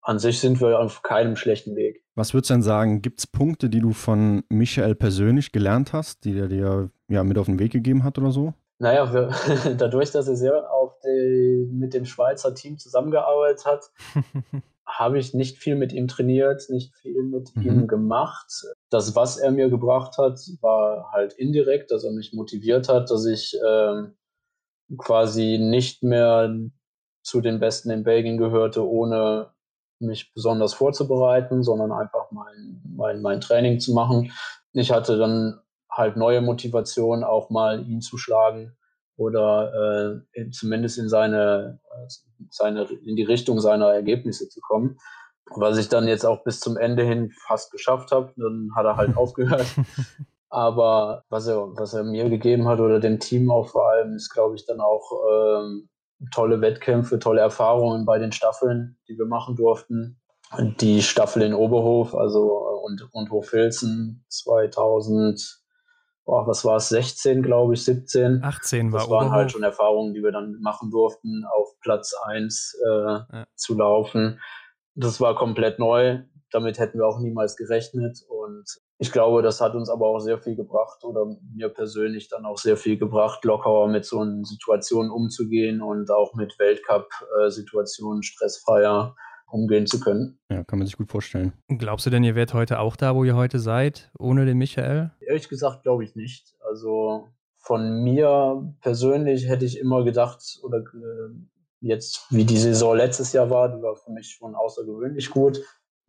an 0.03 0.19
sich 0.19 0.41
sind 0.41 0.61
wir 0.61 0.81
auf 0.81 1.03
keinem 1.03 1.37
schlechten 1.37 1.77
Weg. 1.77 2.05
Was 2.15 2.35
würdest 2.35 2.51
du 2.51 2.55
denn 2.55 2.63
sagen, 2.63 3.03
gibt 3.03 3.21
es 3.21 3.27
Punkte, 3.27 3.71
die 3.71 3.81
du 3.81 3.93
von 3.93 4.43
Michael 4.49 4.95
persönlich 4.95 5.53
gelernt 5.53 5.93
hast, 5.93 6.25
die 6.25 6.39
er 6.39 6.49
dir 6.49 6.91
ja 7.09 7.25
mit 7.25 7.39
auf 7.39 7.47
den 7.47 7.59
Weg 7.59 7.73
gegeben 7.73 8.05
hat 8.05 8.19
oder 8.19 8.33
so? 8.33 8.53
Naja, 8.79 9.13
wir, 9.13 9.31
dadurch, 9.79 10.11
dass 10.11 10.27
er 10.27 10.37
sehr 10.37 10.71
auf 10.73 10.99
die, 11.05 11.69
mit 11.71 11.95
dem 11.95 12.05
Schweizer 12.05 12.55
Team 12.55 12.79
zusammengearbeitet 12.79 13.65
hat, 13.65 13.91
habe 14.87 15.19
ich 15.19 15.35
nicht 15.35 15.59
viel 15.59 15.77
mit 15.77 15.93
ihm 15.93 16.09
trainiert, 16.09 16.69
nicht 16.69 16.95
viel 16.97 17.23
mit 17.23 17.55
mhm. 17.55 17.63
ihm 17.63 17.87
gemacht. 17.87 18.53
Das, 18.91 19.15
was 19.15 19.39
er 19.39 19.53
mir 19.53 19.71
gebracht 19.71 20.19
hat, 20.19 20.41
war 20.61 21.13
halt 21.13 21.33
indirekt, 21.35 21.93
dass 21.93 22.05
er 22.05 22.11
mich 22.11 22.33
motiviert 22.33 22.89
hat, 22.89 23.11
dass 23.11 23.25
ich 23.25 23.57
ähm, 23.67 24.17
quasi 24.99 25.59
nicht 25.59 26.03
mehr 26.03 26.55
zu 27.23 27.41
den 27.41 27.61
Besten 27.61 27.91
in 27.91 28.03
Belgien 28.03 28.37
gehörte, 28.37 28.87
ohne 28.87 29.52
mich 30.03 30.33
besonders 30.35 30.75
vorzubereiten, 30.75 31.63
sondern 31.63 31.93
einfach 31.93 32.31
mein, 32.31 32.83
mein, 32.85 33.23
mein 33.23 33.41
Training 33.41 33.81
zu 33.81 33.93
machen. 33.93 34.33
Ich 34.73 34.91
hatte 34.91 35.17
dann 35.17 35.61
halt 35.91 36.17
neue 36.17 36.41
Motivation, 36.41 37.25
auch 37.25 37.51
mal 37.51 37.87
ihn 37.87 38.01
zu 38.01 38.17
schlagen 38.19 38.77
oder 39.17 40.25
äh, 40.35 40.51
zumindest 40.51 40.99
in 40.99 41.09
seine, 41.09 41.81
seine, 42.51 42.85
in 42.85 43.17
die 43.17 43.23
Richtung 43.23 43.61
seiner 43.61 43.89
Ergebnisse 43.93 44.49
zu 44.49 44.61
kommen. 44.61 44.99
Was 45.55 45.77
ich 45.77 45.89
dann 45.89 46.09
jetzt 46.09 46.25
auch 46.25 46.45
bis 46.45 46.61
zum 46.61 46.77
Ende 46.77 47.03
hin 47.03 47.31
fast 47.47 47.71
geschafft 47.73 48.11
habe, 48.11 48.33
dann 48.37 48.71
hat 48.75 48.87
er 48.87 48.97
halt 48.97 49.17
aufgehört. 49.17 49.67
Aber 50.49 51.25
was 51.29 51.47
er, 51.47 51.77
was 51.77 51.95
er 51.95 52.05
mir 52.05 52.29
gegeben 52.29 52.69
hat 52.69 52.81
oder 52.81 53.01
dem 53.01 53.21
Team 53.21 53.51
auch 53.51 53.69
vor 53.69 53.91
allem, 53.91 54.15
ist, 54.15 54.31
glaube 54.31 54.55
ich, 54.55 54.67
dann 54.67 54.81
auch 54.81 55.11
ähm, 55.31 55.89
tolle 56.31 56.61
Wettkämpfe, 56.61 57.19
tolle 57.19 57.41
Erfahrungen 57.41 58.05
bei 58.05 58.19
den 58.19 58.33
Staffeln, 58.33 58.99
die 59.09 59.19
wir 59.19 59.27
machen 59.27 59.57
durften. 59.57 60.21
Die 60.81 61.03
Staffel 61.03 61.43
in 61.43 61.55
Oberhof, 61.55 62.15
also 62.15 62.69
und, 62.85 63.09
und 63.13 63.31
Hofilzen 63.31 64.25
2000 64.29 65.63
boah, 66.25 66.47
was 66.47 66.65
war 66.65 66.77
es, 66.77 66.89
16, 66.89 67.43
glaube 67.43 67.75
ich, 67.75 67.85
17. 67.85 68.43
18 68.43 68.93
war 68.93 69.01
Das 69.01 69.11
waren 69.11 69.31
halt 69.31 69.53
schon 69.53 69.63
Erfahrungen, 69.63 70.15
die 70.15 70.23
wir 70.23 70.33
dann 70.33 70.61
machen 70.61 70.91
durften, 70.91 71.45
auf 71.45 71.79
Platz 71.81 72.15
1 72.27 72.81
äh, 72.85 72.89
ja. 72.89 73.45
zu 73.55 73.77
laufen. 73.77 74.41
Das 74.95 75.21
war 75.21 75.35
komplett 75.35 75.79
neu. 75.79 76.23
Damit 76.51 76.79
hätten 76.79 76.99
wir 76.99 77.07
auch 77.07 77.19
niemals 77.19 77.57
gerechnet. 77.57 78.23
Und 78.29 78.65
ich 79.03 79.11
glaube, 79.11 79.43
das 79.43 79.61
hat 79.61 79.75
uns 79.75 79.91
aber 79.91 80.07
auch 80.07 80.21
sehr 80.21 80.39
viel 80.39 80.55
gebracht 80.55 81.03
oder 81.03 81.27
mir 81.53 81.69
persönlich 81.69 82.29
dann 82.29 82.47
auch 82.47 82.57
sehr 82.57 82.77
viel 82.77 82.97
gebracht, 82.97 83.45
lockerer 83.45 83.89
mit 83.89 84.05
so 84.05 84.21
einer 84.21 84.45
Situation 84.45 85.11
umzugehen 85.11 85.83
und 85.83 86.09
auch 86.13 86.35
mit 86.35 86.57
Weltcup-Situationen 86.61 88.23
stressfreier 88.23 89.17
umgehen 89.51 89.89
zu 89.89 89.99
können. 89.99 90.39
Ja, 90.49 90.63
kann 90.63 90.79
man 90.79 90.87
sich 90.87 90.97
gut 90.97 91.11
vorstellen. 91.11 91.53
Glaubst 91.67 92.07
du 92.07 92.11
denn, 92.11 92.23
ihr 92.23 92.37
werdet 92.37 92.55
heute 92.55 92.79
auch 92.79 92.95
da, 92.95 93.17
wo 93.17 93.25
ihr 93.25 93.35
heute 93.35 93.59
seid, 93.59 94.13
ohne 94.21 94.47
den 94.47 94.57
Michael? 94.59 95.11
Ehrlich 95.19 95.49
gesagt, 95.49 95.83
glaube 95.83 96.05
ich 96.05 96.15
nicht. 96.15 96.55
Also 96.61 97.27
von 97.57 98.05
mir 98.05 98.73
persönlich 98.83 99.49
hätte 99.49 99.65
ich 99.65 99.81
immer 99.81 100.05
gedacht, 100.05 100.61
oder 100.63 100.79
äh, 100.79 101.35
jetzt, 101.81 102.29
wie 102.31 102.45
die 102.45 102.57
Saison 102.57 102.97
letztes 102.97 103.33
Jahr 103.33 103.51
war, 103.51 103.69
die 103.69 103.83
war 103.83 103.97
für 103.97 104.13
mich 104.13 104.29
schon 104.31 104.55
außergewöhnlich 104.55 105.31
gut. 105.31 105.61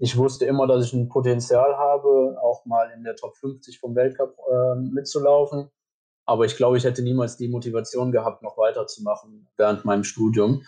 Ich 0.04 0.18
wusste 0.18 0.46
immer, 0.46 0.68
dass 0.68 0.86
ich 0.86 0.94
ein 0.94 1.08
Potenzial 1.08 1.78
habe, 1.78 2.38
auch 2.42 2.66
mal 2.66 2.92
in 2.96 3.04
der 3.04 3.16
Top 3.16 3.38
50 3.38 3.80
vom 3.80 3.96
Weltcup 3.96 4.36
äh, 4.52 4.76
mitzulaufen. 4.76 5.70
Aber 6.26 6.46
ich 6.46 6.58
glaube, 6.58 6.78
ich 6.78 6.84
hätte 6.84 7.04
niemals 7.04 7.38
die 7.38 7.48
Motivation 7.48 8.12
gehabt, 8.12 8.44
noch 8.44 8.58
weiterzumachen 8.58 9.48
während 9.58 9.86
meinem 9.86 10.04
Studium 10.04 10.63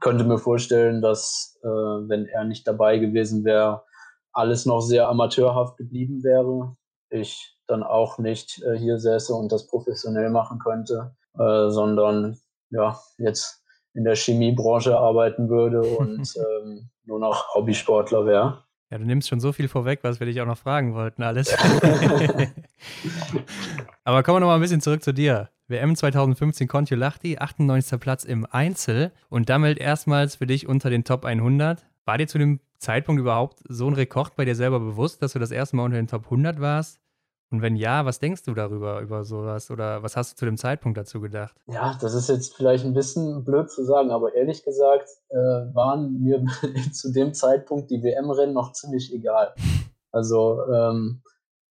könnte 0.00 0.24
mir 0.24 0.38
vorstellen, 0.38 1.00
dass 1.00 1.58
äh, 1.62 1.68
wenn 1.68 2.26
er 2.26 2.44
nicht 2.44 2.66
dabei 2.66 2.98
gewesen 2.98 3.44
wäre, 3.44 3.84
alles 4.32 4.66
noch 4.66 4.80
sehr 4.80 5.08
amateurhaft 5.08 5.76
geblieben 5.76 6.22
wäre. 6.22 6.76
ich 7.08 7.52
dann 7.68 7.82
auch 7.82 8.18
nicht 8.18 8.62
äh, 8.62 8.78
hier 8.78 8.98
säße 8.98 9.34
und 9.34 9.50
das 9.50 9.66
professionell 9.66 10.30
machen 10.30 10.58
könnte, 10.58 11.16
äh, 11.38 11.68
sondern 11.68 12.38
ja, 12.70 13.00
jetzt 13.18 13.64
in 13.94 14.04
der 14.04 14.14
Chemiebranche 14.14 14.96
arbeiten 14.96 15.48
würde 15.48 15.82
und 15.82 16.34
ähm, 16.62 16.90
nur 17.04 17.18
noch 17.18 17.54
Hobbysportler 17.54 18.26
wäre. 18.26 18.64
Ja, 18.90 18.98
du 18.98 19.04
nimmst 19.04 19.28
schon 19.28 19.40
so 19.40 19.52
viel 19.52 19.66
vorweg, 19.66 20.00
was 20.02 20.20
wir 20.20 20.26
dich 20.26 20.40
auch 20.40 20.46
noch 20.46 20.58
fragen 20.58 20.94
wollten, 20.94 21.24
alles. 21.24 21.52
Aber 24.04 24.22
kommen 24.22 24.36
wir 24.36 24.40
noch 24.40 24.46
mal 24.46 24.54
ein 24.54 24.60
bisschen 24.60 24.80
zurück 24.80 25.02
zu 25.02 25.12
dir. 25.12 25.50
WM 25.66 25.96
2015 25.96 26.68
Kontiolahti, 26.68 27.38
98. 27.38 27.98
Platz 27.98 28.22
im 28.22 28.46
Einzel 28.48 29.10
und 29.28 29.48
damit 29.48 29.78
erstmals 29.78 30.36
für 30.36 30.46
dich 30.46 30.68
unter 30.68 30.88
den 30.90 31.02
Top 31.02 31.24
100. 31.24 31.84
War 32.04 32.18
dir 32.18 32.28
zu 32.28 32.38
dem 32.38 32.60
Zeitpunkt 32.78 33.18
überhaupt 33.18 33.58
so 33.68 33.88
ein 33.88 33.94
Rekord 33.94 34.36
bei 34.36 34.44
dir 34.44 34.54
selber 34.54 34.78
bewusst, 34.78 35.20
dass 35.20 35.32
du 35.32 35.40
das 35.40 35.50
erste 35.50 35.74
Mal 35.74 35.82
unter 35.82 35.96
den 35.96 36.06
Top 36.06 36.26
100 36.26 36.60
warst? 36.60 37.00
Und 37.50 37.62
wenn 37.62 37.76
ja, 37.76 38.04
was 38.04 38.18
denkst 38.18 38.42
du 38.42 38.54
darüber, 38.54 39.00
über 39.00 39.24
sowas? 39.24 39.70
Oder 39.70 40.02
was 40.02 40.16
hast 40.16 40.32
du 40.32 40.36
zu 40.36 40.44
dem 40.46 40.56
Zeitpunkt 40.56 40.98
dazu 40.98 41.20
gedacht? 41.20 41.54
Ja, 41.66 41.96
das 42.00 42.14
ist 42.14 42.28
jetzt 42.28 42.56
vielleicht 42.56 42.84
ein 42.84 42.94
bisschen 42.94 43.44
blöd 43.44 43.70
zu 43.70 43.84
sagen, 43.84 44.10
aber 44.10 44.34
ehrlich 44.34 44.64
gesagt 44.64 45.08
äh, 45.28 45.36
waren 45.36 46.20
mir 46.20 46.44
zu 46.92 47.12
dem 47.12 47.34
Zeitpunkt 47.34 47.90
die 47.90 48.02
WM-Rennen 48.02 48.52
noch 48.52 48.72
ziemlich 48.72 49.12
egal. 49.12 49.54
Also 50.10 50.60
ähm, 50.72 51.22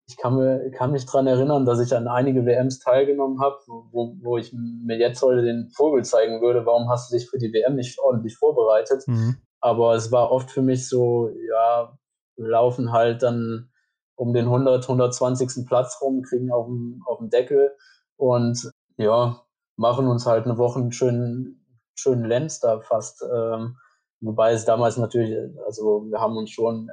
ich 0.07 0.17
kann, 0.17 0.35
mir, 0.35 0.69
kann 0.71 0.91
mich 0.91 1.05
daran 1.05 1.27
erinnern, 1.27 1.65
dass 1.65 1.79
ich 1.79 1.95
an 1.95 2.07
einige 2.07 2.45
WMs 2.45 2.79
teilgenommen 2.79 3.39
habe, 3.39 3.57
wo, 3.67 4.15
wo 4.21 4.37
ich 4.37 4.53
mir 4.53 4.97
jetzt 4.97 5.23
heute 5.23 5.41
den 5.41 5.69
Vogel 5.69 6.03
zeigen 6.03 6.41
würde, 6.41 6.65
warum 6.65 6.89
hast 6.89 7.11
du 7.11 7.17
dich 7.17 7.29
für 7.29 7.39
die 7.39 7.51
WM 7.51 7.75
nicht 7.75 7.97
ordentlich 7.99 8.37
vorbereitet. 8.37 9.07
Mhm. 9.07 9.37
Aber 9.59 9.95
es 9.95 10.11
war 10.11 10.29
oft 10.29 10.51
für 10.51 10.61
mich 10.61 10.87
so, 10.87 11.29
ja, 11.49 11.97
wir 12.35 12.47
laufen 12.47 12.91
halt 12.91 13.23
dann 13.23 13.71
um 14.15 14.33
den 14.33 14.45
100, 14.45 14.83
120. 14.83 15.65
Platz 15.65 15.99
rum, 16.01 16.21
kriegen 16.21 16.51
auf 16.51 16.67
dem, 16.67 17.01
auf 17.05 17.19
dem 17.19 17.29
Deckel 17.29 17.75
und 18.17 18.71
ja, 18.97 19.41
machen 19.75 20.07
uns 20.07 20.25
halt 20.25 20.45
eine 20.45 20.57
Woche 20.57 20.79
einen 20.79 20.91
schönen, 20.91 21.65
schönen 21.95 22.25
Lenz 22.25 22.59
da 22.59 22.79
fast. 22.79 23.23
Ähm, 23.23 23.77
wobei 24.21 24.53
es 24.53 24.65
damals 24.65 24.97
natürlich, 24.97 25.35
also 25.65 26.05
wir 26.09 26.19
haben 26.19 26.37
uns 26.37 26.51
schon 26.51 26.89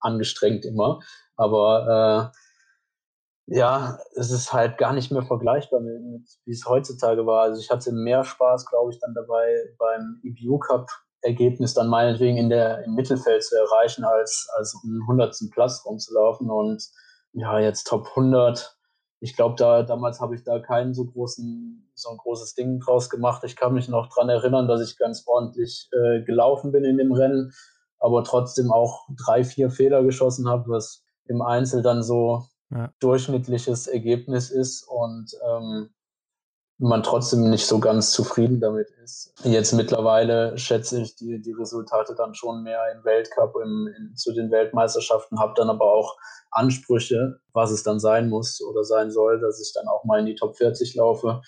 angestrengt 0.00 0.64
immer, 0.64 1.00
aber 1.36 2.32
äh, 2.32 2.38
ja, 3.46 3.98
es 4.14 4.30
ist 4.30 4.52
halt 4.52 4.78
gar 4.78 4.92
nicht 4.92 5.10
mehr 5.10 5.22
vergleichbar 5.22 5.80
mit, 5.80 6.02
mit 6.02 6.28
wie 6.44 6.52
es 6.52 6.64
heutzutage 6.66 7.26
war. 7.26 7.42
Also 7.42 7.60
ich 7.60 7.70
hatte 7.70 7.92
mehr 7.92 8.24
Spaß, 8.24 8.66
glaube 8.66 8.92
ich, 8.92 9.00
dann 9.00 9.14
dabei 9.14 9.56
beim 9.78 10.20
EBU 10.22 10.58
Cup 10.58 10.88
Ergebnis 11.22 11.74
dann 11.74 11.88
meinetwegen 11.88 12.36
in 12.36 12.48
der, 12.48 12.84
im 12.84 12.94
Mittelfeld 12.94 13.42
zu 13.44 13.56
erreichen, 13.56 14.04
als, 14.04 14.48
als 14.56 14.74
um 14.74 14.90
den 14.90 15.06
hundertsten 15.06 15.50
Platz 15.50 15.84
rumzulaufen. 15.84 16.50
Und 16.50 16.82
ja, 17.32 17.58
jetzt 17.58 17.84
Top 17.84 18.08
100. 18.10 18.76
Ich 19.20 19.36
glaube, 19.36 19.54
da, 19.56 19.84
damals 19.84 20.20
habe 20.20 20.34
ich 20.34 20.42
da 20.42 20.58
keinen 20.58 20.94
so 20.94 21.04
großen, 21.04 21.90
so 21.94 22.10
ein 22.10 22.16
großes 22.16 22.54
Ding 22.54 22.80
draus 22.80 23.08
gemacht. 23.08 23.44
Ich 23.44 23.54
kann 23.54 23.72
mich 23.72 23.88
noch 23.88 24.08
dran 24.08 24.28
erinnern, 24.28 24.66
dass 24.66 24.80
ich 24.82 24.98
ganz 24.98 25.22
ordentlich 25.26 25.88
äh, 25.92 26.22
gelaufen 26.22 26.72
bin 26.72 26.84
in 26.84 26.98
dem 26.98 27.12
Rennen, 27.12 27.52
aber 28.00 28.24
trotzdem 28.24 28.72
auch 28.72 29.06
drei, 29.16 29.44
vier 29.44 29.70
Fehler 29.70 30.02
geschossen 30.02 30.48
habe, 30.48 30.68
was 30.68 31.04
im 31.26 31.40
Einzel 31.40 31.82
dann 31.82 32.02
so 32.02 32.46
ja. 32.70 32.92
durchschnittliches 32.98 33.86
Ergebnis 33.86 34.50
ist. 34.50 34.82
Und 34.88 35.30
ähm, 35.48 35.90
man 36.82 37.02
trotzdem 37.02 37.48
nicht 37.48 37.66
so 37.66 37.78
ganz 37.78 38.10
zufrieden 38.10 38.60
damit 38.60 38.88
ist. 39.02 39.32
Jetzt 39.44 39.72
mittlerweile 39.72 40.58
schätze 40.58 41.00
ich 41.00 41.14
die, 41.16 41.40
die 41.40 41.52
Resultate 41.52 42.14
dann 42.14 42.34
schon 42.34 42.62
mehr 42.62 42.80
im 42.94 43.04
Weltcup, 43.04 43.54
im, 43.62 43.88
in, 43.96 44.16
zu 44.16 44.32
den 44.32 44.50
Weltmeisterschaften, 44.50 45.38
habe 45.38 45.54
dann 45.56 45.70
aber 45.70 45.84
auch 45.84 46.16
Ansprüche, 46.50 47.38
was 47.52 47.70
es 47.70 47.82
dann 47.82 48.00
sein 48.00 48.28
muss 48.28 48.60
oder 48.62 48.84
sein 48.84 49.10
soll, 49.10 49.40
dass 49.40 49.60
ich 49.60 49.72
dann 49.72 49.86
auch 49.86 50.04
mal 50.04 50.20
in 50.20 50.26
die 50.26 50.34
Top 50.34 50.56
40 50.56 50.94
laufe 50.96 51.40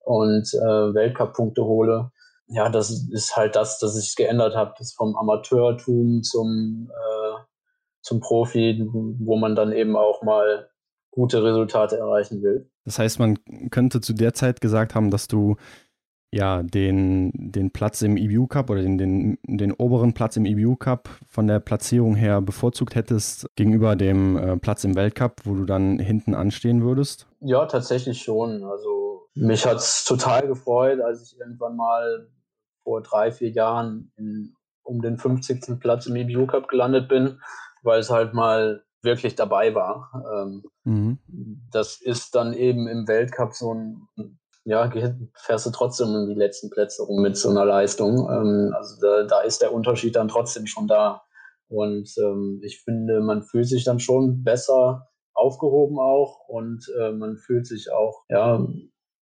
und 0.00 0.52
äh, 0.54 0.94
Weltcup-Punkte 0.94 1.64
hole. 1.64 2.10
Ja, 2.46 2.70
das 2.70 2.90
ist 3.10 3.36
halt 3.36 3.56
das, 3.56 3.78
dass 3.78 3.96
ich 3.96 4.16
geändert 4.16 4.56
habe, 4.56 4.72
das 4.78 4.94
vom 4.94 5.16
Amateurtum 5.16 6.22
zum, 6.22 6.90
äh, 6.90 7.40
zum 8.00 8.20
Profi, 8.20 8.88
wo 8.90 9.36
man 9.36 9.54
dann 9.54 9.72
eben 9.72 9.96
auch 9.96 10.22
mal 10.22 10.70
gute 11.18 11.42
Resultate 11.42 11.96
erreichen 11.96 12.42
will. 12.42 12.70
Das 12.84 13.00
heißt, 13.00 13.18
man 13.18 13.38
könnte 13.70 14.00
zu 14.00 14.12
der 14.12 14.34
Zeit 14.34 14.60
gesagt 14.60 14.94
haben, 14.94 15.10
dass 15.10 15.26
du 15.26 15.56
ja 16.30 16.62
den, 16.62 17.32
den 17.34 17.72
Platz 17.72 18.02
im 18.02 18.16
EBU 18.16 18.46
Cup 18.46 18.70
oder 18.70 18.82
den, 18.82 18.98
den, 18.98 19.38
den 19.42 19.72
oberen 19.72 20.14
Platz 20.14 20.36
im 20.36 20.46
EBU 20.46 20.76
Cup 20.76 21.08
von 21.26 21.48
der 21.48 21.58
Platzierung 21.58 22.14
her 22.14 22.40
bevorzugt 22.40 22.94
hättest 22.94 23.48
gegenüber 23.56 23.96
dem 23.96 24.36
äh, 24.36 24.56
Platz 24.58 24.84
im 24.84 24.94
Weltcup, 24.94 25.40
wo 25.44 25.54
du 25.54 25.64
dann 25.64 25.98
hinten 25.98 26.34
anstehen 26.34 26.82
würdest? 26.82 27.26
Ja, 27.40 27.66
tatsächlich 27.66 28.22
schon. 28.22 28.62
Also 28.62 29.28
mich 29.34 29.66
hat 29.66 29.78
es 29.78 30.04
total 30.04 30.46
gefreut, 30.46 31.00
als 31.00 31.22
ich 31.22 31.40
irgendwann 31.40 31.74
mal 31.74 32.28
vor 32.84 33.02
drei, 33.02 33.32
vier 33.32 33.50
Jahren 33.50 34.12
in, 34.16 34.54
um 34.84 35.02
den 35.02 35.18
50. 35.18 35.80
Platz 35.80 36.06
im 36.06 36.14
EBU 36.14 36.46
Cup 36.46 36.68
gelandet 36.68 37.08
bin, 37.08 37.40
weil 37.82 37.98
es 37.98 38.10
halt 38.10 38.34
mal 38.34 38.84
wirklich 39.02 39.34
dabei 39.34 39.74
war. 39.74 40.10
Ähm, 40.32 40.62
mhm. 40.84 41.18
Das 41.70 42.00
ist 42.00 42.34
dann 42.34 42.52
eben 42.52 42.88
im 42.88 43.06
Weltcup 43.06 43.54
so 43.54 43.74
ein, 43.74 44.08
ja, 44.64 44.90
fährst 45.34 45.66
du 45.66 45.70
trotzdem 45.70 46.14
in 46.14 46.26
die 46.26 46.34
letzten 46.34 46.70
Plätze 46.70 47.02
rum 47.02 47.22
mit 47.22 47.36
so 47.36 47.48
einer 47.50 47.64
Leistung. 47.64 48.28
Ähm, 48.30 48.74
also 48.76 49.00
da, 49.00 49.24
da, 49.24 49.40
ist 49.40 49.62
der 49.62 49.72
Unterschied 49.72 50.16
dann 50.16 50.28
trotzdem 50.28 50.66
schon 50.66 50.88
da. 50.88 51.22
Und 51.68 52.14
ähm, 52.18 52.60
ich 52.62 52.82
finde, 52.82 53.20
man 53.20 53.42
fühlt 53.42 53.68
sich 53.68 53.84
dann 53.84 54.00
schon 54.00 54.42
besser 54.42 55.08
aufgehoben 55.34 55.98
auch 55.98 56.48
und 56.48 56.90
äh, 57.00 57.12
man 57.12 57.36
fühlt 57.36 57.66
sich 57.66 57.92
auch, 57.92 58.24
ja, 58.28 58.66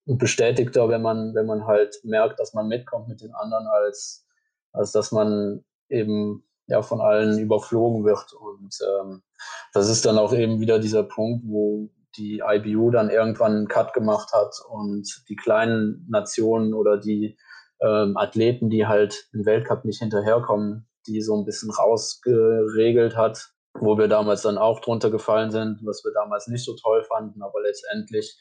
bestätigter, 0.07 0.89
wenn 0.89 1.03
man, 1.03 1.35
wenn 1.35 1.47
man 1.47 1.67
halt 1.67 2.01
merkt, 2.05 2.39
dass 2.39 2.55
man 2.55 2.69
mitkommt 2.69 3.09
mit 3.09 3.21
den 3.21 3.35
anderen, 3.35 3.67
als, 3.67 4.25
als 4.73 4.93
dass 4.93 5.11
man 5.11 5.65
eben 5.89 6.45
ja 6.69 6.83
von 6.83 7.01
allen 7.01 7.39
überflogen 7.39 8.05
wird. 8.05 8.33
Und 8.33 8.79
ähm, 9.01 9.23
das 9.73 9.89
ist 9.89 10.05
dann 10.05 10.19
auch 10.19 10.33
eben 10.33 10.61
wieder 10.61 10.79
dieser 10.79 11.03
Punkt, 11.03 11.45
wo 11.47 11.91
die 12.17 12.43
IBU 12.45 12.91
dann 12.91 13.11
irgendwann 13.11 13.53
einen 13.53 13.69
Cut 13.69 13.93
gemacht 13.93 14.33
hat 14.33 14.55
und 14.69 15.07
die 15.29 15.37
kleinen 15.37 16.07
Nationen 16.09 16.73
oder 16.73 16.99
die 16.99 17.37
ähm, 17.81 18.17
Athleten, 18.17 18.71
die 18.71 18.87
halt 18.87 19.29
im 19.33 19.45
Weltcup 19.45 19.85
nicht 19.85 19.99
hinterherkommen, 19.99 20.89
die 21.07 21.21
so 21.21 21.37
ein 21.37 21.45
bisschen 21.45 21.71
rausgeregelt 21.71 23.17
hat, 23.17 23.51
wo 23.75 23.99
wir 23.99 24.09
damals 24.09 24.43
dann 24.43 24.59
auch 24.59 24.81
drunter 24.81 25.11
gefallen 25.11 25.51
sind, 25.51 25.81
was 25.85 26.03
wir 26.05 26.13
damals 26.13 26.49
nicht 26.49 26.65
so 26.65 26.75
toll 26.75 27.05
fanden, 27.05 27.43
aber 27.43 27.61
letztendlich 27.63 28.39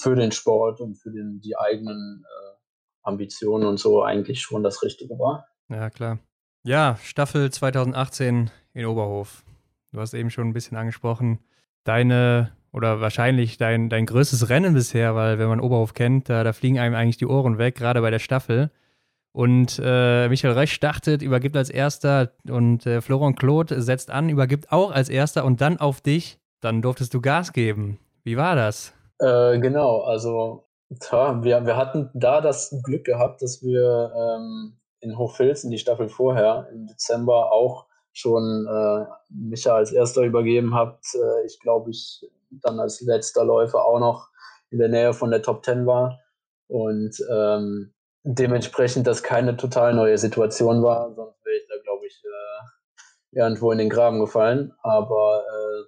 für 0.00 0.14
den 0.14 0.32
Sport 0.32 0.80
und 0.80 0.96
für 0.96 1.10
den, 1.10 1.40
die 1.40 1.56
eigenen 1.56 2.24
äh, 2.24 2.56
Ambitionen 3.02 3.66
und 3.66 3.78
so 3.78 4.02
eigentlich 4.02 4.40
schon 4.42 4.62
das 4.62 4.82
Richtige 4.82 5.18
war. 5.18 5.48
Ja, 5.68 5.90
klar. 5.90 6.18
Ja, 6.64 6.98
Staffel 7.02 7.50
2018 7.50 8.50
in 8.74 8.86
Oberhof. 8.86 9.44
Du 9.92 10.00
hast 10.00 10.14
eben 10.14 10.30
schon 10.30 10.48
ein 10.48 10.52
bisschen 10.52 10.76
angesprochen. 10.76 11.38
Deine 11.84 12.52
oder 12.72 13.00
wahrscheinlich 13.00 13.56
dein, 13.56 13.88
dein 13.88 14.06
größtes 14.06 14.50
Rennen 14.50 14.74
bisher, 14.74 15.14
weil 15.14 15.38
wenn 15.38 15.48
man 15.48 15.60
Oberhof 15.60 15.94
kennt, 15.94 16.28
da, 16.28 16.44
da 16.44 16.52
fliegen 16.52 16.78
einem 16.78 16.94
eigentlich 16.94 17.16
die 17.16 17.26
Ohren 17.26 17.58
weg, 17.58 17.76
gerade 17.76 18.00
bei 18.00 18.10
der 18.10 18.18
Staffel. 18.18 18.70
Und 19.32 19.80
äh, 19.82 20.28
Michael 20.28 20.54
Rösch 20.54 20.72
startet, 20.72 21.22
übergibt 21.22 21.56
als 21.56 21.70
erster 21.70 22.32
und 22.48 22.86
äh, 22.86 23.00
Florent 23.00 23.38
Claude 23.38 23.80
setzt 23.80 24.10
an, 24.10 24.28
übergibt 24.28 24.72
auch 24.72 24.90
als 24.90 25.08
erster 25.08 25.44
und 25.44 25.60
dann 25.60 25.78
auf 25.78 26.00
dich. 26.00 26.38
Dann 26.60 26.82
durftest 26.82 27.14
du 27.14 27.20
Gas 27.20 27.52
geben. 27.52 27.98
Wie 28.24 28.36
war 28.36 28.56
das? 28.56 28.92
Äh, 29.20 29.58
genau, 29.60 30.00
also 30.00 30.68
tja, 31.00 31.42
wir, 31.42 31.64
wir 31.64 31.76
hatten 31.76 32.10
da 32.14 32.40
das 32.40 32.74
Glück 32.82 33.04
gehabt, 33.04 33.42
dass 33.42 33.62
wir 33.62 34.12
ähm, 34.16 34.76
in 35.00 35.16
Hochfilzen 35.16 35.70
die 35.70 35.78
Staffel 35.78 36.08
vorher 36.08 36.68
im 36.72 36.86
Dezember 36.86 37.52
auch 37.52 37.87
schon 38.18 38.66
äh, 38.66 39.04
Micha 39.30 39.74
als 39.74 39.92
erster 39.92 40.22
übergeben 40.22 40.74
habt. 40.74 41.04
Äh, 41.14 41.46
ich 41.46 41.60
glaube, 41.60 41.90
ich 41.90 42.26
dann 42.50 42.80
als 42.80 43.00
letzter 43.00 43.44
Läufer 43.44 43.84
auch 43.84 44.00
noch 44.00 44.28
in 44.70 44.78
der 44.78 44.88
Nähe 44.88 45.12
von 45.12 45.30
der 45.30 45.42
Top 45.42 45.64
10 45.64 45.86
war. 45.86 46.18
Und 46.66 47.16
ähm, 47.30 47.94
dementsprechend 48.24 49.06
das 49.06 49.22
keine 49.22 49.56
total 49.56 49.94
neue 49.94 50.18
Situation 50.18 50.82
war, 50.82 51.14
sonst 51.14 51.44
wäre 51.44 51.56
ich 51.56 51.68
da, 51.68 51.74
glaube 51.82 52.06
ich, 52.06 52.22
äh, 52.24 53.38
irgendwo 53.38 53.72
in 53.72 53.78
den 53.78 53.88
Graben 53.88 54.20
gefallen. 54.20 54.72
Aber 54.82 55.44
äh, 55.46 55.84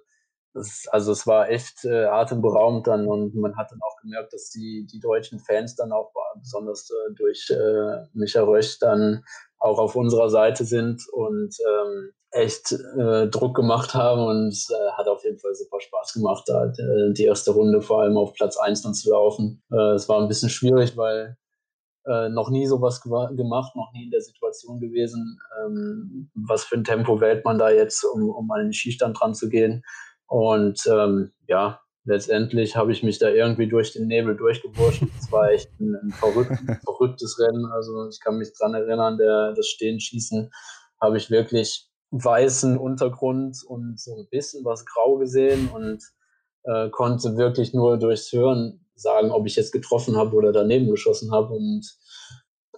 das, 0.53 0.87
also 0.89 1.11
es 1.11 1.27
war 1.27 1.49
echt 1.49 1.85
äh, 1.85 2.05
atemberaubend 2.05 2.87
dann 2.87 3.07
und 3.07 3.35
man 3.35 3.55
hat 3.57 3.71
dann 3.71 3.79
auch 3.81 4.01
gemerkt, 4.01 4.33
dass 4.33 4.49
die, 4.49 4.87
die 4.91 4.99
deutschen 4.99 5.39
Fans 5.39 5.75
dann 5.75 5.91
auch 5.91 6.11
besonders 6.35 6.89
äh, 6.89 7.13
durch 7.13 7.49
äh, 7.49 8.07
Micha 8.13 8.41
Rösch 8.41 8.79
dann 8.79 9.23
auch 9.61 9.79
auf 9.79 9.95
unserer 9.95 10.29
Seite 10.29 10.65
sind 10.65 11.07
und 11.13 11.55
ähm, 11.59 12.11
echt 12.31 12.71
äh, 12.71 13.27
Druck 13.27 13.55
gemacht 13.55 13.93
haben 13.93 14.21
und 14.21 14.53
äh, 14.69 14.91
hat 14.93 15.07
auf 15.07 15.23
jeden 15.23 15.37
Fall 15.37 15.53
super 15.53 15.79
Spaß 15.79 16.13
gemacht, 16.13 16.43
da 16.47 16.65
äh, 16.65 17.13
die 17.13 17.25
erste 17.25 17.51
Runde 17.51 17.81
vor 17.81 18.01
allem 18.01 18.17
auf 18.17 18.33
Platz 18.33 18.57
1 18.57 18.81
dann 18.81 18.93
zu 18.93 19.11
laufen. 19.11 19.61
Äh, 19.71 19.93
es 19.93 20.09
war 20.09 20.21
ein 20.21 20.27
bisschen 20.27 20.49
schwierig, 20.49 20.97
weil 20.97 21.37
äh, 22.05 22.29
noch 22.29 22.49
nie 22.49 22.65
sowas 22.65 23.01
gemacht, 23.01 23.75
noch 23.75 23.91
nie 23.93 24.05
in 24.05 24.11
der 24.11 24.21
Situation 24.21 24.79
gewesen, 24.79 25.39
ähm, 25.63 26.31
was 26.33 26.63
für 26.63 26.75
ein 26.75 26.83
Tempo 26.83 27.21
wählt 27.21 27.45
man 27.45 27.59
da 27.59 27.69
jetzt, 27.69 28.03
um, 28.03 28.29
um 28.29 28.49
an 28.51 28.63
den 28.63 28.73
Skistand 28.73 29.19
dran 29.19 29.35
zu 29.35 29.49
gehen. 29.49 29.83
Und 30.25 30.81
ähm, 30.87 31.33
ja, 31.47 31.81
letztendlich 32.03 32.75
habe 32.75 32.91
ich 32.91 33.03
mich 33.03 33.19
da 33.19 33.29
irgendwie 33.29 33.67
durch 33.67 33.93
den 33.93 34.07
Nebel 34.07 34.35
durchgewurscht. 34.35 35.03
Es 35.19 35.31
war 35.31 35.51
echt 35.51 35.69
ein, 35.79 35.95
ein 35.95 36.11
verrückt, 36.11 36.51
verrücktes 36.83 37.39
Rennen. 37.39 37.65
Also 37.65 38.07
ich 38.09 38.19
kann 38.19 38.37
mich 38.37 38.53
dran 38.57 38.73
erinnern, 38.73 39.17
der, 39.17 39.53
das 39.53 39.67
Stehenschießen 39.67 40.51
habe 40.99 41.17
ich 41.17 41.31
wirklich 41.31 41.89
weißen 42.11 42.77
Untergrund 42.77 43.57
und 43.65 43.99
so 43.99 44.15
ein 44.15 44.27
bisschen 44.29 44.65
was 44.65 44.85
grau 44.85 45.17
gesehen 45.17 45.69
und 45.69 46.03
äh, 46.63 46.89
konnte 46.89 47.37
wirklich 47.37 47.73
nur 47.73 47.97
durchs 47.97 48.31
Hören 48.31 48.85
sagen, 48.95 49.31
ob 49.31 49.47
ich 49.47 49.55
jetzt 49.55 49.71
getroffen 49.71 50.17
habe 50.17 50.35
oder 50.35 50.51
daneben 50.51 50.89
geschossen 50.89 51.31
habe. 51.31 51.53
Und 51.53 51.85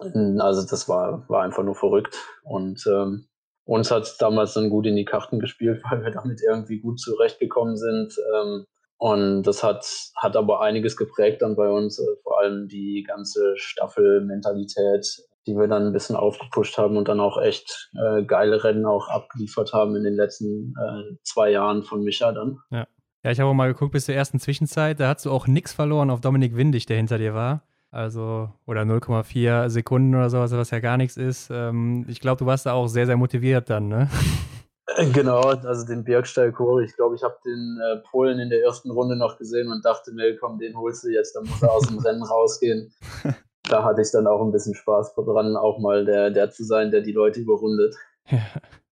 äh, 0.00 0.40
also 0.40 0.66
das 0.66 0.88
war, 0.88 1.28
war 1.28 1.42
einfach 1.42 1.64
nur 1.64 1.74
verrückt. 1.74 2.16
Und 2.44 2.86
ähm, 2.86 3.26
uns 3.64 3.90
hat 3.90 4.04
es 4.04 4.16
damals 4.16 4.54
dann 4.54 4.70
gut 4.70 4.86
in 4.86 4.96
die 4.96 5.04
Karten 5.04 5.38
gespielt, 5.38 5.82
weil 5.90 6.02
wir 6.02 6.10
damit 6.10 6.40
irgendwie 6.40 6.80
gut 6.80 7.00
zurechtgekommen 7.00 7.76
sind. 7.76 8.16
Ähm, 8.34 8.66
und 8.98 9.42
das 9.42 9.62
hat, 9.62 9.86
hat 10.16 10.36
aber 10.36 10.60
einiges 10.60 10.96
geprägt 10.96 11.42
dann 11.42 11.56
bei 11.56 11.68
uns, 11.68 11.98
äh, 11.98 12.16
vor 12.22 12.40
allem 12.40 12.68
die 12.68 13.04
ganze 13.06 13.56
Staffelmentalität, 13.56 15.06
die 15.46 15.56
wir 15.56 15.68
dann 15.68 15.86
ein 15.86 15.92
bisschen 15.92 16.16
aufgepusht 16.16 16.78
haben 16.78 16.96
und 16.96 17.08
dann 17.08 17.20
auch 17.20 17.40
echt 17.40 17.90
äh, 17.94 18.24
geile 18.24 18.64
Rennen 18.64 18.86
auch 18.86 19.08
abgeliefert 19.08 19.72
haben 19.72 19.96
in 19.96 20.04
den 20.04 20.14
letzten 20.14 20.74
äh, 20.80 21.16
zwei 21.22 21.50
Jahren 21.50 21.82
von 21.82 22.02
Micha 22.02 22.32
dann. 22.32 22.58
Ja. 22.70 22.86
Ja, 23.24 23.30
ich 23.30 23.40
habe 23.40 23.54
mal 23.54 23.72
geguckt 23.72 23.92
bis 23.92 24.04
zur 24.04 24.14
ersten 24.14 24.38
Zwischenzeit, 24.38 25.00
da 25.00 25.08
hast 25.08 25.24
du 25.24 25.30
auch 25.30 25.46
nichts 25.46 25.72
verloren 25.72 26.10
auf 26.10 26.20
Dominik 26.20 26.56
Windig, 26.56 26.84
der 26.84 26.98
hinter 26.98 27.16
dir 27.16 27.32
war. 27.32 27.62
Also, 27.90 28.50
oder 28.66 28.82
0,4 28.82 29.70
Sekunden 29.70 30.14
oder 30.14 30.28
sowas, 30.28 30.52
was 30.52 30.70
ja 30.70 30.80
gar 30.80 30.98
nichts 30.98 31.16
ist. 31.16 31.48
Ähm, 31.50 32.04
ich 32.06 32.20
glaube, 32.20 32.40
du 32.40 32.46
warst 32.46 32.66
da 32.66 32.72
auch 32.72 32.86
sehr, 32.88 33.06
sehr 33.06 33.16
motiviert 33.16 33.70
dann, 33.70 33.88
ne? 33.88 34.10
Genau, 35.12 35.40
also 35.40 35.86
den 35.86 36.04
Bergsteig-Chor. 36.04 36.82
Ich 36.82 36.94
glaube, 36.96 37.14
ich 37.14 37.22
habe 37.22 37.36
den 37.44 37.78
äh, 37.82 37.96
Polen 38.10 38.38
in 38.38 38.50
der 38.50 38.62
ersten 38.62 38.90
Runde 38.90 39.16
noch 39.16 39.38
gesehen 39.38 39.70
und 39.70 39.84
dachte 39.84 40.12
mir, 40.12 40.36
komm, 40.36 40.58
den 40.58 40.76
holst 40.76 41.04
du 41.04 41.08
jetzt, 41.08 41.34
dann 41.34 41.44
muss 41.44 41.62
er 41.62 41.72
aus 41.72 41.86
dem 41.86 41.98
Rennen 42.04 42.22
rausgehen. 42.22 42.92
Da 43.68 43.82
hatte 43.82 44.02
ich 44.02 44.10
dann 44.12 44.26
auch 44.26 44.42
ein 44.42 44.52
bisschen 44.52 44.74
Spaß 44.74 45.14
dran, 45.14 45.56
auch 45.56 45.78
mal 45.78 46.04
der, 46.04 46.30
der 46.30 46.50
zu 46.50 46.64
sein, 46.64 46.90
der 46.90 47.00
die 47.00 47.12
Leute 47.12 47.40
überrundet. 47.40 47.94
Ja. 48.30 48.38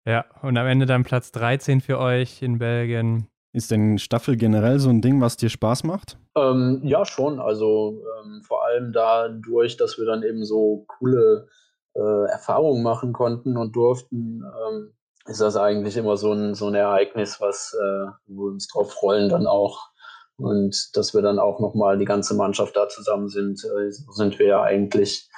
ja, 0.07 0.25
und 0.43 0.57
am 0.57 0.67
Ende 0.67 0.87
dann 0.87 1.05
Platz 1.05 1.33
13 1.33 1.81
für 1.81 1.99
euch 1.99 2.43
in 2.43 2.59
Belgien. 2.59 3.29
Ist 3.53 3.71
denn 3.71 3.99
Staffel 3.99 4.37
generell 4.37 4.81
so 4.81 4.91
ein 4.91 5.01
Ding, 5.01 5.21
was 5.21 5.37
dir 5.37 5.49
Spaß 5.49 5.85
macht? 5.85 6.19
Ähm, 6.37 6.81
ja, 6.83 7.05
schon. 7.05 7.39
Also 7.39 8.03
ähm, 8.19 8.43
vor 8.43 8.65
allem 8.65 8.93
dadurch, 8.93 9.77
dass 9.77 9.97
wir 9.97 10.07
dann 10.07 10.25
eben 10.25 10.45
so 10.45 10.85
coole 10.89 11.47
äh, 11.95 12.31
Erfahrungen 12.33 12.83
machen 12.83 13.13
konnten 13.13 13.57
und 13.57 13.77
durften, 13.77 14.43
ähm, 14.43 14.93
ist 15.27 15.41
das 15.41 15.57
eigentlich 15.57 15.97
immer 15.97 16.17
so 16.17 16.33
ein, 16.33 16.55
so 16.55 16.69
ein 16.69 16.75
Ereignis, 16.75 17.41
was 17.41 17.75
äh, 17.75 18.07
wir 18.27 18.45
uns 18.45 18.69
drauf 18.69 18.93
freuen 18.93 19.29
dann 19.29 19.47
auch. 19.47 19.91
Und 20.37 20.91
dass 20.95 21.15
wir 21.15 21.23
dann 21.23 21.39
auch 21.39 21.61
nochmal 21.61 21.97
die 21.97 22.05
ganze 22.05 22.35
Mannschaft 22.35 22.77
da 22.77 22.89
zusammen 22.89 23.29
sind, 23.29 23.65
äh, 23.65 23.91
sind 23.91 24.39
wir 24.39 24.47
ja 24.47 24.63
eigentlich 24.63 25.29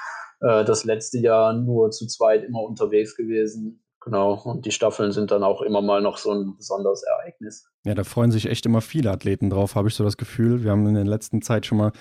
äh, 0.40 0.64
das 0.64 0.84
letzte 0.84 1.18
Jahr 1.18 1.52
nur 1.52 1.90
zu 1.90 2.06
zweit 2.06 2.44
immer 2.44 2.60
unterwegs 2.60 3.14
gewesen. 3.16 3.82
Genau, 4.00 4.34
und 4.34 4.64
die 4.66 4.70
Staffeln 4.70 5.10
sind 5.10 5.32
dann 5.32 5.42
auch 5.42 5.62
immer 5.62 5.82
mal 5.82 6.00
noch 6.00 6.16
so 6.16 6.30
ein 6.30 6.56
besonderes 6.56 7.02
Ereignis. 7.02 7.68
Ja, 7.84 7.94
da 7.94 8.04
freuen 8.04 8.30
sich 8.30 8.46
echt 8.46 8.64
immer 8.64 8.80
viele 8.80 9.10
Athleten 9.10 9.50
drauf, 9.50 9.74
habe 9.74 9.88
ich 9.88 9.94
so 9.94 10.04
das 10.04 10.16
Gefühl. 10.16 10.62
Wir 10.62 10.70
haben 10.70 10.86
in 10.86 10.94
der 10.94 11.04
letzten 11.04 11.42
Zeit 11.42 11.66
schon 11.66 11.78
mal 11.78 11.92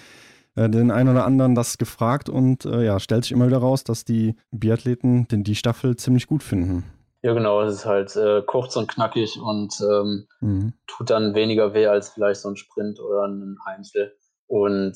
äh, 0.55 0.69
den 0.69 0.91
einen 0.91 1.09
oder 1.09 1.25
anderen 1.25 1.55
das 1.55 1.77
gefragt 1.79 2.29
und 2.29 2.65
äh, 2.65 2.85
ja, 2.85 2.99
stellt 2.99 3.23
sich 3.23 3.31
immer 3.31 3.47
wieder 3.47 3.57
raus, 3.57 3.83
dass 3.83 4.05
die 4.05 4.35
Biathleten 4.51 5.27
den, 5.27 5.43
die 5.43 5.55
Staffel 5.55 5.95
ziemlich 5.95 6.27
gut 6.27 6.43
finden. 6.43 6.83
Ja, 7.25 7.33
genau, 7.33 7.63
es 7.63 7.73
ist 7.73 7.85
halt 7.87 8.15
äh, 8.17 8.43
kurz 8.43 8.75
und 8.75 8.87
knackig 8.87 9.41
und 9.41 9.81
ähm, 9.81 10.27
mhm. 10.41 10.73
tut 10.85 11.09
dann 11.09 11.33
weniger 11.33 11.73
weh 11.73 11.87
als 11.87 12.09
vielleicht 12.09 12.41
so 12.41 12.49
ein 12.49 12.55
Sprint 12.55 12.99
oder 12.99 13.23
ein 13.23 13.57
Einzel. 13.65 14.15
Und 14.45 14.95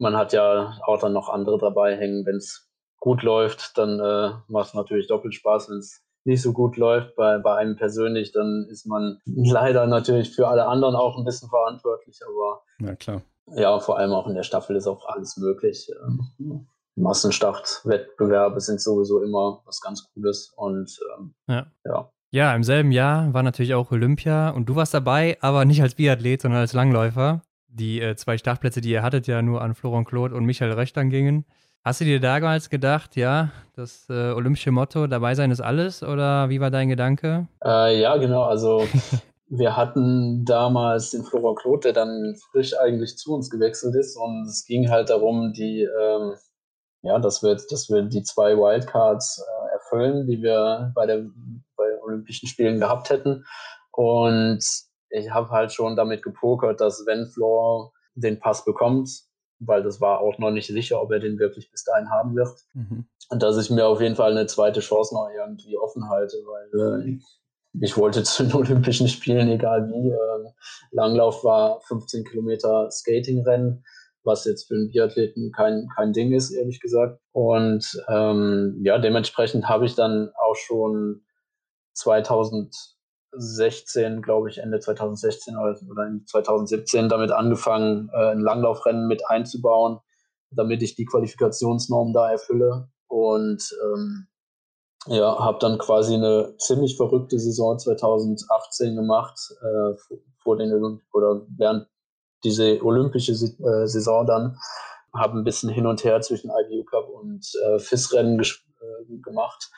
man 0.00 0.16
hat 0.16 0.32
ja 0.32 0.80
auch 0.84 0.98
dann 0.98 1.12
noch 1.12 1.28
andere 1.28 1.58
dabei 1.58 1.96
hängen. 1.96 2.26
Wenn 2.26 2.38
es 2.38 2.68
gut 2.98 3.22
läuft, 3.22 3.78
dann 3.78 4.00
äh, 4.00 4.32
macht 4.48 4.70
es 4.70 4.74
natürlich 4.74 5.06
doppelt 5.06 5.32
Spaß. 5.32 5.70
Wenn 5.70 5.78
es 5.78 6.02
nicht 6.24 6.42
so 6.42 6.52
gut 6.52 6.76
läuft 6.76 7.14
bei, 7.14 7.38
bei 7.38 7.54
einem 7.54 7.76
persönlich, 7.76 8.32
dann 8.32 8.66
ist 8.68 8.84
man 8.86 9.20
leider 9.24 9.86
natürlich 9.86 10.34
für 10.34 10.48
alle 10.48 10.66
anderen 10.66 10.96
auch 10.96 11.16
ein 11.16 11.24
bisschen 11.24 11.50
verantwortlich. 11.50 12.18
Aber 12.26 12.62
ja, 12.80 12.96
klar. 12.96 13.22
Ja, 13.54 13.78
vor 13.78 13.96
allem 13.98 14.10
auch 14.10 14.26
in 14.26 14.34
der 14.34 14.42
Staffel 14.42 14.74
ist 14.74 14.88
auch 14.88 15.06
alles 15.06 15.36
möglich. 15.36 15.88
Ähm, 16.02 16.66
Massenstart-Wettbewerbe 16.96 18.60
sind 18.60 18.80
sowieso 18.80 19.22
immer 19.22 19.62
was 19.64 19.80
ganz 19.80 20.06
Cooles 20.12 20.52
und 20.56 20.98
ähm, 21.18 21.34
ja. 21.48 21.66
ja. 21.84 22.10
Ja, 22.30 22.52
im 22.56 22.64
selben 22.64 22.90
Jahr 22.90 23.32
war 23.32 23.44
natürlich 23.44 23.74
auch 23.74 23.92
Olympia 23.92 24.50
und 24.50 24.68
du 24.68 24.74
warst 24.74 24.92
dabei, 24.92 25.38
aber 25.40 25.64
nicht 25.64 25.82
als 25.82 25.94
Biathlet, 25.94 26.42
sondern 26.42 26.60
als 26.60 26.72
Langläufer. 26.72 27.42
Die 27.68 28.00
äh, 28.00 28.16
zwei 28.16 28.38
Startplätze, 28.38 28.80
die 28.80 28.90
ihr 28.90 29.04
hattet, 29.04 29.28
ja 29.28 29.40
nur 29.40 29.62
an 29.62 29.74
Florian 29.74 30.04
Claude 30.04 30.34
und 30.34 30.44
Michael 30.44 30.72
Röchtern 30.72 31.10
gingen. 31.10 31.44
Hast 31.84 32.00
du 32.00 32.04
dir 32.04 32.18
damals 32.18 32.70
gedacht, 32.70 33.14
ja, 33.14 33.50
das 33.76 34.08
äh, 34.08 34.32
olympische 34.32 34.72
Motto, 34.72 35.06
dabei 35.06 35.34
sein 35.34 35.50
ist 35.50 35.60
alles 35.60 36.02
oder 36.02 36.48
wie 36.48 36.60
war 36.60 36.70
dein 36.70 36.88
Gedanke? 36.88 37.46
Äh, 37.64 38.00
ja, 38.00 38.16
genau, 38.16 38.42
also 38.44 38.84
wir 39.48 39.76
hatten 39.76 40.44
damals 40.44 41.10
den 41.10 41.24
Florian 41.24 41.54
Claude, 41.56 41.80
der 41.82 41.92
dann 41.92 42.34
frisch 42.50 42.76
eigentlich 42.76 43.16
zu 43.16 43.34
uns 43.34 43.50
gewechselt 43.50 43.94
ist 43.94 44.16
und 44.16 44.46
es 44.48 44.64
ging 44.64 44.90
halt 44.90 45.10
darum, 45.10 45.52
die 45.52 45.82
ähm, 45.82 46.34
ja, 47.04 47.18
dass 47.18 47.42
wir, 47.42 47.54
dass 47.54 47.88
wir 47.90 48.02
die 48.02 48.22
zwei 48.22 48.56
Wildcards 48.56 49.38
äh, 49.38 49.72
erfüllen, 49.74 50.26
die 50.26 50.42
wir 50.42 50.92
bei, 50.94 51.06
der, 51.06 51.24
bei 51.76 52.02
Olympischen 52.02 52.48
Spielen 52.48 52.80
gehabt 52.80 53.10
hätten. 53.10 53.44
Und 53.92 54.64
ich 55.10 55.30
habe 55.30 55.50
halt 55.50 55.72
schon 55.72 55.96
damit 55.96 56.22
gepokert, 56.22 56.80
dass 56.80 57.04
wenn 57.06 57.26
Floor 57.26 57.92
den 58.14 58.40
Pass 58.40 58.64
bekommt, 58.64 59.10
weil 59.60 59.82
das 59.82 60.00
war 60.00 60.20
auch 60.20 60.38
noch 60.38 60.50
nicht 60.50 60.66
sicher, 60.66 61.00
ob 61.00 61.12
er 61.12 61.20
den 61.20 61.38
wirklich 61.38 61.70
bis 61.70 61.84
dahin 61.84 62.10
haben 62.10 62.34
wird. 62.34 62.58
Mhm. 62.72 63.06
Und 63.30 63.42
dass 63.42 63.58
ich 63.58 63.70
mir 63.70 63.86
auf 63.86 64.00
jeden 64.00 64.16
Fall 64.16 64.32
eine 64.32 64.46
zweite 64.46 64.80
Chance 64.80 65.14
noch 65.14 65.28
irgendwie 65.28 65.76
offen 65.76 66.08
halte, 66.08 66.36
weil 66.38 67.04
äh, 67.04 67.18
ich 67.80 67.96
wollte 67.96 68.22
zu 68.24 68.44
den 68.44 68.54
Olympischen 68.54 69.08
Spielen, 69.08 69.48
egal 69.48 69.88
wie. 69.88 70.10
Äh, 70.10 70.52
Langlauf 70.90 71.44
war 71.44 71.80
15 71.82 72.24
Kilometer 72.24 72.90
Skatingrennen 72.90 73.84
was 74.24 74.44
jetzt 74.44 74.68
für 74.68 74.74
einen 74.74 74.90
Biathleten 74.90 75.52
kein, 75.52 75.88
kein 75.94 76.12
Ding 76.12 76.32
ist, 76.32 76.50
ehrlich 76.50 76.80
gesagt. 76.80 77.20
Und 77.32 78.04
ähm, 78.08 78.80
ja, 78.82 78.98
dementsprechend 78.98 79.68
habe 79.68 79.86
ich 79.86 79.94
dann 79.94 80.32
auch 80.36 80.56
schon 80.56 81.22
2016, 81.94 84.20
glaube 84.22 84.50
ich, 84.50 84.58
Ende 84.58 84.80
2016 84.80 85.56
oder, 85.56 85.78
oder 85.90 86.10
2017 86.26 87.08
damit 87.08 87.30
angefangen, 87.30 88.10
äh, 88.12 88.32
ein 88.32 88.40
Langlaufrennen 88.40 89.06
mit 89.06 89.22
einzubauen, 89.28 90.00
damit 90.50 90.82
ich 90.82 90.96
die 90.96 91.06
Qualifikationsnorm 91.06 92.12
da 92.12 92.30
erfülle. 92.30 92.88
Und 93.06 93.72
ähm, 93.84 94.26
ja, 95.06 95.38
habe 95.38 95.58
dann 95.60 95.78
quasi 95.78 96.14
eine 96.14 96.56
ziemlich 96.58 96.96
verrückte 96.96 97.38
Saison 97.38 97.78
2018 97.78 98.96
gemacht, 98.96 99.38
äh, 99.60 99.94
vor 100.42 100.56
den 100.56 101.00
oder 101.12 101.46
während 101.56 101.86
diese 102.44 102.84
olympische 102.84 103.32
äh, 103.32 103.86
Saison 103.86 104.26
dann, 104.26 104.58
habe 105.12 105.38
ein 105.38 105.44
bisschen 105.44 105.70
hin 105.70 105.86
und 105.86 106.04
her 106.04 106.20
zwischen 106.20 106.50
IBU 106.50 106.84
Cup 106.84 107.08
und 107.08 107.46
äh, 107.64 107.78
FIS-Rennen 107.78 108.40
äh, 108.40 109.18
gemacht 109.22 109.70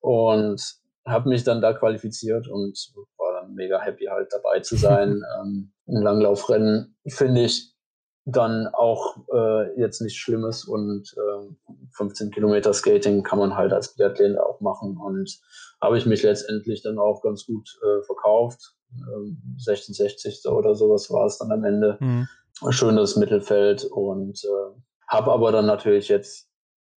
und 0.00 0.60
habe 1.06 1.28
mich 1.28 1.44
dann 1.44 1.60
da 1.60 1.72
qualifiziert 1.72 2.48
und 2.48 2.92
war 3.18 3.40
dann 3.40 3.54
mega 3.54 3.80
happy 3.80 4.06
halt 4.06 4.32
dabei 4.32 4.60
zu 4.60 4.76
sein. 4.76 5.22
ähm, 5.40 5.72
Ein 5.86 6.02
Langlaufrennen 6.02 6.96
finde 7.06 7.42
ich 7.42 7.73
dann 8.26 8.68
auch 8.68 9.16
äh, 9.32 9.78
jetzt 9.78 10.00
nichts 10.00 10.18
Schlimmes 10.18 10.64
und 10.64 11.14
äh, 11.16 11.74
15 11.92 12.30
Kilometer 12.30 12.72
Skating 12.72 13.22
kann 13.22 13.38
man 13.38 13.54
halt 13.54 13.72
als 13.72 13.94
Biathlet 13.94 14.38
auch 14.38 14.60
machen 14.60 14.96
und 14.96 15.38
habe 15.80 15.98
ich 15.98 16.06
mich 16.06 16.22
letztendlich 16.22 16.82
dann 16.82 16.98
auch 16.98 17.22
ganz 17.22 17.44
gut 17.46 17.68
äh, 17.82 18.02
verkauft. 18.04 18.74
1660 18.96 20.42
ähm, 20.46 20.52
oder 20.52 20.74
sowas 20.74 21.10
war 21.10 21.26
es 21.26 21.38
dann 21.38 21.52
am 21.52 21.64
Ende. 21.64 21.98
Mhm. 22.00 22.28
Schönes 22.70 23.16
Mittelfeld 23.16 23.84
und 23.84 24.42
äh, 24.44 24.80
habe 25.08 25.32
aber 25.32 25.52
dann 25.52 25.66
natürlich 25.66 26.08
jetzt 26.08 26.48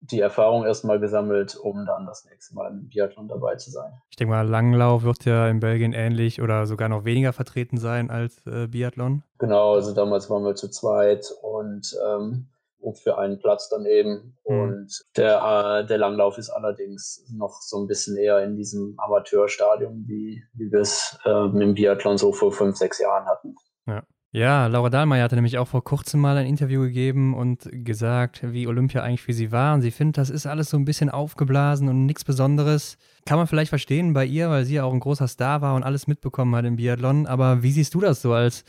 die 0.01 0.19
Erfahrung 0.19 0.65
erstmal 0.65 0.99
gesammelt, 0.99 1.55
um 1.55 1.85
dann 1.85 2.05
das 2.05 2.25
nächste 2.25 2.55
Mal 2.55 2.71
im 2.71 2.87
Biathlon 2.87 3.27
dabei 3.27 3.55
zu 3.55 3.71
sein. 3.71 3.91
Ich 4.09 4.15
denke 4.15 4.33
mal, 4.33 4.47
Langlauf 4.47 5.03
wird 5.03 5.25
ja 5.25 5.47
in 5.47 5.59
Belgien 5.59 5.93
ähnlich 5.93 6.41
oder 6.41 6.65
sogar 6.65 6.89
noch 6.89 7.03
weniger 7.03 7.33
vertreten 7.33 7.77
sein 7.77 8.11
als 8.11 8.45
äh, 8.45 8.67
Biathlon. 8.67 9.23
Genau, 9.39 9.73
also 9.73 9.93
damals 9.93 10.29
waren 10.29 10.43
wir 10.43 10.55
zu 10.55 10.69
zweit 10.69 11.31
und 11.41 11.97
ähm, 12.05 12.47
für 12.93 13.17
einen 13.17 13.39
Platz 13.39 13.69
dann 13.69 13.85
eben. 13.85 14.37
Mhm. 14.47 14.59
Und 14.59 15.01
der, 15.15 15.81
äh, 15.81 15.85
der 15.85 15.97
Langlauf 15.97 16.37
ist 16.37 16.49
allerdings 16.49 17.25
noch 17.33 17.61
so 17.61 17.81
ein 17.81 17.87
bisschen 17.87 18.17
eher 18.17 18.43
in 18.43 18.55
diesem 18.55 18.95
Amateurstadium, 18.97 20.05
wie, 20.07 20.43
wie 20.53 20.71
wir 20.71 20.81
es 20.81 21.17
äh, 21.25 21.29
im 21.29 21.73
Biathlon 21.73 22.17
so 22.17 22.31
vor 22.31 22.51
fünf, 22.51 22.77
sechs 22.77 22.99
Jahren 22.99 23.25
hatten. 23.25 23.55
Ja. 23.87 24.03
Ja, 24.31 24.67
Laura 24.67 24.89
Dahlmeier 24.89 25.23
hatte 25.23 25.35
nämlich 25.35 25.57
auch 25.57 25.69
vor 25.69 25.83
kurzem 25.83 26.19
mal 26.19 26.35
ein 26.35 26.47
Interview 26.47 26.81
gegeben 26.81 27.33
und 27.33 27.69
gesagt, 27.71 28.41
wie 28.43 28.67
Olympia 28.67 29.01
eigentlich 29.01 29.21
für 29.21 29.33
sie 29.33 29.53
war. 29.53 29.73
Und 29.73 29.81
sie 29.81 29.91
findet, 29.91 30.17
das 30.17 30.29
ist 30.29 30.45
alles 30.45 30.69
so 30.69 30.77
ein 30.77 30.83
bisschen 30.83 31.09
aufgeblasen 31.09 31.87
und 31.87 32.05
nichts 32.05 32.25
Besonderes. 32.25 32.97
Kann 33.25 33.37
man 33.37 33.47
vielleicht 33.47 33.69
verstehen 33.69 34.13
bei 34.13 34.25
ihr, 34.25 34.49
weil 34.49 34.65
sie 34.65 34.75
ja 34.75 34.83
auch 34.83 34.93
ein 34.93 34.99
großer 34.99 35.29
Star 35.29 35.61
war 35.61 35.75
und 35.75 35.83
alles 35.83 36.07
mitbekommen 36.07 36.53
hat 36.55 36.65
im 36.65 36.75
Biathlon. 36.75 37.25
Aber 37.25 37.63
wie 37.63 37.71
siehst 37.71 37.93
du 37.93 38.01
das 38.01 38.21
so 38.21 38.33
als, 38.33 38.65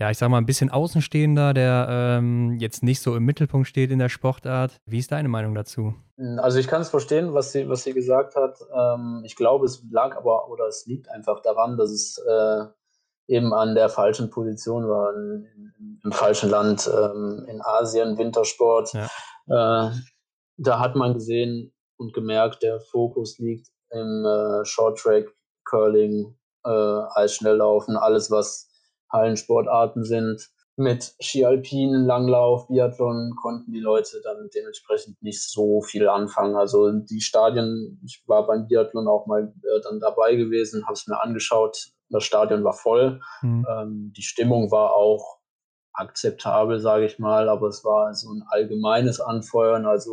ja, 0.00 0.10
ich 0.10 0.18
sag 0.18 0.28
mal, 0.28 0.38
ein 0.38 0.46
bisschen 0.46 0.70
Außenstehender, 0.70 1.54
der 1.54 1.86
ähm, 1.88 2.56
jetzt 2.58 2.82
nicht 2.82 3.00
so 3.00 3.14
im 3.14 3.24
Mittelpunkt 3.24 3.68
steht 3.68 3.92
in 3.92 4.00
der 4.00 4.08
Sportart? 4.08 4.80
Wie 4.86 4.98
ist 4.98 5.12
deine 5.12 5.28
Meinung 5.28 5.54
dazu? 5.54 5.94
Also 6.38 6.58
ich 6.58 6.66
kann 6.66 6.82
es 6.82 6.90
verstehen, 6.90 7.32
was 7.32 7.52
sie, 7.52 7.68
was 7.68 7.84
sie 7.84 7.92
gesagt 7.92 8.34
hat. 8.34 8.58
Ähm, 8.74 9.22
ich 9.24 9.36
glaube, 9.36 9.66
es 9.66 9.84
lag 9.88 10.16
aber 10.16 10.50
oder 10.50 10.66
es 10.66 10.84
liegt 10.86 11.08
einfach 11.10 11.42
daran, 11.42 11.76
dass 11.76 11.90
es 11.90 12.18
äh, 12.18 12.64
eben 13.28 13.52
an 13.52 13.74
der 13.74 13.88
falschen 13.88 14.30
Position 14.30 14.88
war, 14.88 15.14
in, 15.14 15.44
in, 15.56 16.00
im 16.04 16.12
falschen 16.12 16.50
Land, 16.50 16.88
ähm, 16.92 17.44
in 17.48 17.60
Asien, 17.62 18.18
Wintersport. 18.18 18.92
Ja. 18.92 19.88
Äh, 19.88 19.90
da 20.58 20.78
hat 20.78 20.96
man 20.96 21.14
gesehen 21.14 21.72
und 21.96 22.14
gemerkt, 22.14 22.62
der 22.62 22.80
Fokus 22.80 23.38
liegt 23.38 23.68
im 23.90 24.24
äh, 24.24 24.64
Shorttrack, 24.64 25.26
Curling, 25.64 26.36
äh, 26.64 27.00
Eisschnelllaufen, 27.14 27.96
alles 27.96 28.30
was 28.30 28.68
Hallensportarten 29.12 30.04
sind. 30.04 30.48
Mit 30.78 31.14
Skialpinen, 31.22 32.04
Langlauf, 32.04 32.68
Biathlon 32.68 33.34
konnten 33.40 33.72
die 33.72 33.80
Leute 33.80 34.20
dann 34.22 34.50
dementsprechend 34.54 35.22
nicht 35.22 35.42
so 35.42 35.80
viel 35.80 36.06
anfangen. 36.06 36.54
Also 36.54 36.92
die 36.92 37.22
Stadien, 37.22 37.98
ich 38.04 38.22
war 38.26 38.46
beim 38.46 38.66
Biathlon 38.66 39.08
auch 39.08 39.26
mal 39.26 39.54
äh, 39.62 39.80
dann 39.82 40.00
dabei 40.00 40.34
gewesen, 40.36 40.84
habe 40.84 40.92
es 40.92 41.06
mir 41.06 41.20
angeschaut, 41.22 41.92
das 42.10 42.24
Stadion 42.24 42.64
war 42.64 42.72
voll. 42.72 43.20
Mhm. 43.42 43.66
Ähm, 43.68 44.12
die 44.16 44.22
Stimmung 44.22 44.70
war 44.70 44.92
auch 44.92 45.38
akzeptabel, 45.92 46.78
sage 46.78 47.06
ich 47.06 47.18
mal, 47.18 47.48
aber 47.48 47.68
es 47.68 47.84
war 47.84 48.12
so 48.14 48.30
ein 48.30 48.42
allgemeines 48.48 49.20
Anfeuern. 49.20 49.86
Also 49.86 50.12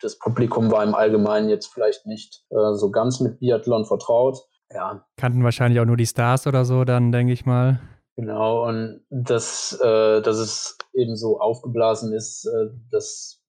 das 0.00 0.18
Publikum 0.18 0.70
war 0.70 0.84
im 0.84 0.94
Allgemeinen 0.94 1.48
jetzt 1.48 1.72
vielleicht 1.72 2.06
nicht 2.06 2.44
äh, 2.50 2.74
so 2.74 2.90
ganz 2.90 3.20
mit 3.20 3.40
Biathlon 3.40 3.84
vertraut. 3.84 4.38
Ja. 4.70 5.04
Kannten 5.16 5.44
wahrscheinlich 5.44 5.80
auch 5.80 5.84
nur 5.84 5.96
die 5.96 6.06
Stars 6.06 6.46
oder 6.46 6.64
so, 6.64 6.84
dann 6.84 7.12
denke 7.12 7.32
ich 7.32 7.44
mal. 7.44 7.80
Genau, 8.16 8.66
und 8.66 9.04
das, 9.10 9.78
äh, 9.82 10.22
dass 10.22 10.36
es 10.36 10.78
eben 10.92 11.16
so 11.16 11.40
aufgeblasen 11.40 12.12
ist, 12.12 12.46
äh, 12.46 12.70
das 12.90 13.42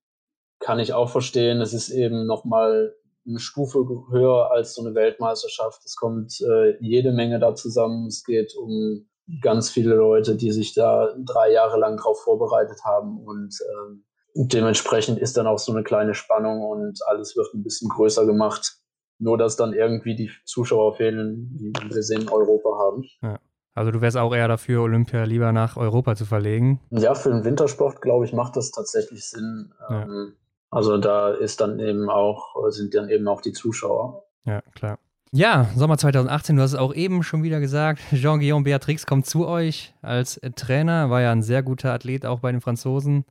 kann 0.60 0.80
ich 0.80 0.94
auch 0.94 1.10
verstehen. 1.10 1.62
Es 1.62 1.74
ist 1.74 1.90
eben 1.90 2.26
nochmal 2.26 2.96
eine 3.28 3.40
Stufe 3.40 3.80
höher 4.12 4.52
als 4.52 4.76
so 4.76 4.86
eine 4.86 4.96
Weltmeisterschaft. 4.96 5.82
Es 5.86 5.96
kommt 5.96 6.40
äh, 6.42 6.78
jede 6.80 7.12
Menge 7.12 7.40
da 7.40 7.56
zusammen. 7.56 8.08
Es 8.08 8.24
geht 8.24 8.56
um 8.56 9.08
ganz 9.42 9.70
viele 9.70 9.96
Leute, 9.96 10.36
die 10.36 10.52
sich 10.52 10.74
da 10.74 11.14
drei 11.26 11.52
Jahre 11.52 11.80
lang 11.80 11.98
drauf 11.98 12.22
vorbereitet 12.22 12.80
haben 12.84 13.20
und 13.20 13.58
ähm, 13.62 14.04
dementsprechend 14.36 15.18
ist 15.18 15.38
dann 15.38 15.48
auch 15.48 15.58
so 15.58 15.72
eine 15.72 15.84
kleine 15.84 16.14
Spannung 16.14 16.62
und 16.62 17.00
alles 17.08 17.36
wird 17.36 17.54
ein 17.54 17.64
bisschen 17.64 17.90
größer 17.90 18.26
gemacht. 18.26 18.78
Nur, 19.18 19.38
dass 19.38 19.56
dann 19.56 19.74
irgendwie 19.74 20.16
die 20.16 20.30
Zuschauer 20.44 20.96
fehlen, 20.96 21.56
die 21.58 21.74
wir 21.90 22.04
sehen 22.04 22.24
in 22.24 22.30
Europa 22.30 22.70
haben. 22.78 23.06
Ja. 23.22 23.40
Also 23.74 23.92
du 23.92 24.02
wärst 24.02 24.18
auch 24.18 24.34
eher 24.34 24.48
dafür, 24.48 24.82
Olympia 24.84 25.24
lieber 25.24 25.52
nach 25.52 25.78
Europa 25.78 26.16
zu 26.16 26.26
verlegen? 26.26 26.82
Ja, 26.92 27.14
für 27.14 27.30
den 27.30 27.44
Wintersport, 27.44 28.02
glaube 28.02 28.26
ich, 28.26 28.34
macht 28.34 28.56
das 28.56 28.72
tatsächlich 28.72 29.26
Sinn. 29.26 29.74
Ja. 29.90 30.04
Ähm, 30.04 30.34
also 30.76 30.98
da 30.98 31.30
ist 31.30 31.62
dann 31.62 31.80
eben 31.80 32.10
auch, 32.10 32.70
sind 32.70 32.94
dann 32.96 33.08
eben 33.08 33.26
auch 33.30 33.40
die 33.40 33.54
Zuschauer. 33.54 34.26
Ja, 34.44 34.62
klar. 34.74 35.00
Ja, 35.32 35.70
Sommer 35.74 35.98
2018, 35.98 36.58
du 36.58 36.62
hast 36.62 36.74
es 36.74 36.78
auch 36.78 36.94
eben 36.94 37.24
schon 37.24 37.44
wieder 37.44 37.62
gesagt. 37.62 38.02
Jean-Guillaume 38.14 38.66
Beatrix 38.66 39.06
kommt 39.06 39.26
zu 39.26 39.48
euch 39.48 39.94
als 40.02 40.40
Trainer, 40.58 41.10
war 41.10 41.22
ja 41.22 41.32
ein 41.32 41.44
sehr 41.44 41.64
guter 41.64 41.94
Athlet 41.94 42.26
auch 42.26 42.40
bei 42.40 42.52
den 42.52 42.60
Franzosen. 42.60 43.24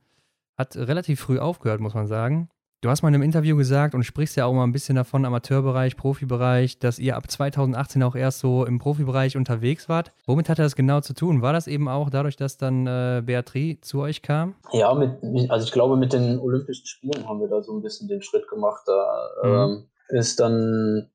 Hat 0.57 0.75
relativ 0.75 1.19
früh 1.19 1.37
aufgehört, 1.37 1.81
muss 1.81 1.93
man 1.93 2.07
sagen. 2.07 2.49
Du 2.85 2.91
hast 2.91 3.01
mal 3.01 3.09
in 3.09 3.15
einem 3.15 3.23
Interview 3.23 3.57
gesagt 3.57 3.95
und 3.95 4.03
sprichst 4.03 4.35
ja 4.35 4.45
auch 4.45 4.53
mal 4.53 4.63
ein 4.63 4.71
bisschen 4.71 4.95
davon, 4.95 5.25
Amateurbereich, 5.25 5.97
Profibereich, 5.97 6.77
dass 6.77 6.99
ihr 6.99 7.17
ab 7.17 7.31
2018 7.31 8.03
auch 8.03 8.13
erst 8.13 8.37
so 8.37 8.63
im 8.63 8.77
Profibereich 8.77 9.35
unterwegs 9.35 9.89
wart. 9.89 10.11
Womit 10.27 10.49
hatte 10.49 10.61
das 10.61 10.75
genau 10.75 11.01
zu 11.01 11.15
tun? 11.15 11.41
War 11.41 11.51
das 11.51 11.65
eben 11.65 11.89
auch 11.89 12.11
dadurch, 12.11 12.35
dass 12.35 12.57
dann 12.57 12.85
äh, 12.85 13.23
Beatrice 13.25 13.81
zu 13.81 14.01
euch 14.01 14.21
kam? 14.21 14.53
Ja, 14.71 14.93
mit, 14.93 15.49
also 15.49 15.65
ich 15.65 15.71
glaube, 15.71 15.97
mit 15.97 16.13
den 16.13 16.37
Olympischen 16.37 16.85
Spielen 16.85 17.27
haben 17.27 17.39
wir 17.39 17.47
da 17.47 17.63
so 17.63 17.75
ein 17.75 17.81
bisschen 17.81 18.07
den 18.07 18.21
Schritt 18.21 18.47
gemacht. 18.49 18.83
Da 18.85 19.29
mhm. 19.43 19.49
ähm, 19.49 19.85
ist 20.09 20.39
dann, 20.39 21.09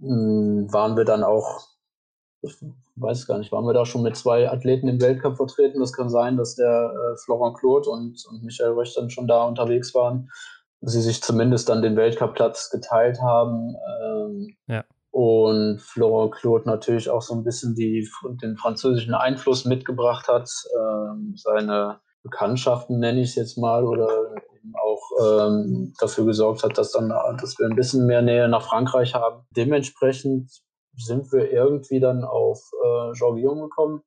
mh, 0.00 0.10
hm, 0.10 0.66
waren 0.70 0.98
wir 0.98 1.06
dann 1.06 1.24
auch, 1.24 1.62
ich 2.42 2.52
weiß 2.96 3.26
gar 3.26 3.38
nicht, 3.38 3.52
waren 3.52 3.64
wir 3.64 3.72
da 3.72 3.86
schon 3.86 4.02
mit 4.02 4.16
zwei 4.16 4.50
Athleten 4.50 4.86
im 4.86 5.00
Weltcup 5.00 5.38
vertreten? 5.38 5.80
Das 5.80 5.94
kann 5.94 6.10
sein, 6.10 6.36
dass 6.36 6.56
der 6.56 6.92
äh, 6.92 7.16
Florent 7.24 7.56
Claude 7.56 7.88
und, 7.88 8.22
und 8.28 8.42
Michael 8.42 8.72
Röch 8.72 8.92
dann 8.94 9.08
schon 9.08 9.26
da 9.26 9.44
unterwegs 9.44 9.94
waren 9.94 10.28
sie 10.86 11.02
sich 11.02 11.22
zumindest 11.22 11.68
dann 11.68 11.82
den 11.82 11.96
Weltcup-Platz 11.96 12.70
geteilt 12.70 13.20
haben. 13.20 13.74
Ähm, 14.02 14.56
ja. 14.68 14.84
Und 15.10 15.80
Florent 15.80 16.34
Claude 16.34 16.66
natürlich 16.66 17.10
auch 17.10 17.22
so 17.22 17.34
ein 17.34 17.42
bisschen 17.42 17.74
die, 17.74 18.08
den 18.42 18.56
französischen 18.56 19.14
Einfluss 19.14 19.64
mitgebracht 19.64 20.28
hat, 20.28 20.48
ähm, 20.78 21.34
seine 21.36 22.00
Bekanntschaften 22.22 22.98
nenne 22.98 23.20
ich 23.20 23.30
es 23.30 23.34
jetzt 23.34 23.58
mal, 23.58 23.84
oder 23.84 24.08
eben 24.54 24.74
auch 24.76 25.02
ähm, 25.24 25.94
dafür 25.98 26.26
gesorgt 26.26 26.62
hat, 26.62 26.76
dass, 26.76 26.92
dann, 26.92 27.08
dass 27.40 27.58
wir 27.58 27.66
ein 27.66 27.76
bisschen 27.76 28.06
mehr 28.06 28.22
Nähe 28.22 28.48
nach 28.48 28.62
Frankreich 28.62 29.14
haben. 29.14 29.44
Dementsprechend 29.56 30.50
sind 30.96 31.32
wir 31.32 31.50
irgendwie 31.50 32.00
dann 32.00 32.24
auf 32.24 32.60
äh, 32.84 33.12
Jean 33.14 33.34
Guillaume 33.34 33.62
gekommen, 33.62 34.02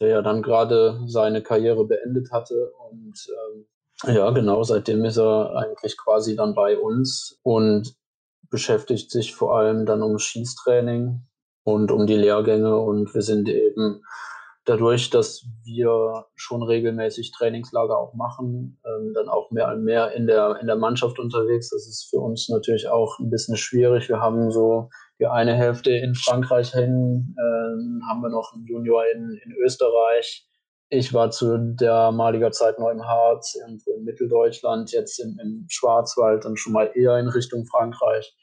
der 0.00 0.08
ja 0.08 0.22
dann 0.22 0.42
gerade 0.42 1.00
seine 1.06 1.42
Karriere 1.42 1.84
beendet 1.86 2.32
hatte 2.32 2.72
und 2.88 3.14
ähm, 3.28 3.66
ja, 4.04 4.30
genau. 4.30 4.62
Seitdem 4.62 5.04
ist 5.04 5.16
er 5.16 5.56
eigentlich 5.56 5.96
quasi 5.96 6.36
dann 6.36 6.54
bei 6.54 6.78
uns 6.78 7.38
und 7.42 7.94
beschäftigt 8.50 9.10
sich 9.10 9.34
vor 9.34 9.56
allem 9.56 9.86
dann 9.86 10.02
um 10.02 10.18
Schießtraining 10.18 11.22
und 11.64 11.90
um 11.90 12.06
die 12.06 12.16
Lehrgänge. 12.16 12.76
Und 12.76 13.14
wir 13.14 13.22
sind 13.22 13.48
eben 13.48 14.02
dadurch, 14.64 15.10
dass 15.10 15.46
wir 15.64 16.26
schon 16.34 16.62
regelmäßig 16.62 17.32
Trainingslager 17.32 17.96
auch 17.96 18.14
machen, 18.14 18.78
ähm, 18.84 19.12
dann 19.14 19.28
auch 19.28 19.50
mehr 19.50 19.68
und 19.68 19.84
mehr 19.84 20.12
in 20.12 20.26
der, 20.26 20.58
in 20.60 20.66
der 20.66 20.76
Mannschaft 20.76 21.18
unterwegs. 21.18 21.70
Das 21.70 21.86
ist 21.86 22.08
für 22.10 22.18
uns 22.18 22.48
natürlich 22.48 22.88
auch 22.88 23.18
ein 23.18 23.30
bisschen 23.30 23.56
schwierig. 23.56 24.08
Wir 24.08 24.20
haben 24.20 24.50
so 24.50 24.90
die 25.18 25.26
eine 25.26 25.54
Hälfte 25.54 25.92
in 25.92 26.14
Frankreich 26.14 26.72
hin, 26.72 27.34
äh, 27.38 28.08
haben 28.08 28.20
wir 28.20 28.28
noch 28.28 28.52
einen 28.52 28.66
Junior 28.66 29.04
in, 29.14 29.40
in 29.44 29.52
Österreich 29.52 30.46
ich 30.88 31.12
war 31.12 31.30
zu 31.30 31.74
damaliger 31.76 32.52
Zeit 32.52 32.78
noch 32.78 32.90
im 32.90 33.04
Harz, 33.04 33.54
irgendwo 33.54 33.92
in 33.94 34.04
Mitteldeutschland, 34.04 34.92
jetzt 34.92 35.18
im, 35.18 35.38
im 35.42 35.66
Schwarzwald, 35.68 36.44
dann 36.44 36.56
schon 36.56 36.72
mal 36.72 36.90
eher 36.94 37.18
in 37.18 37.28
Richtung 37.28 37.66
Frankreich. 37.66 38.36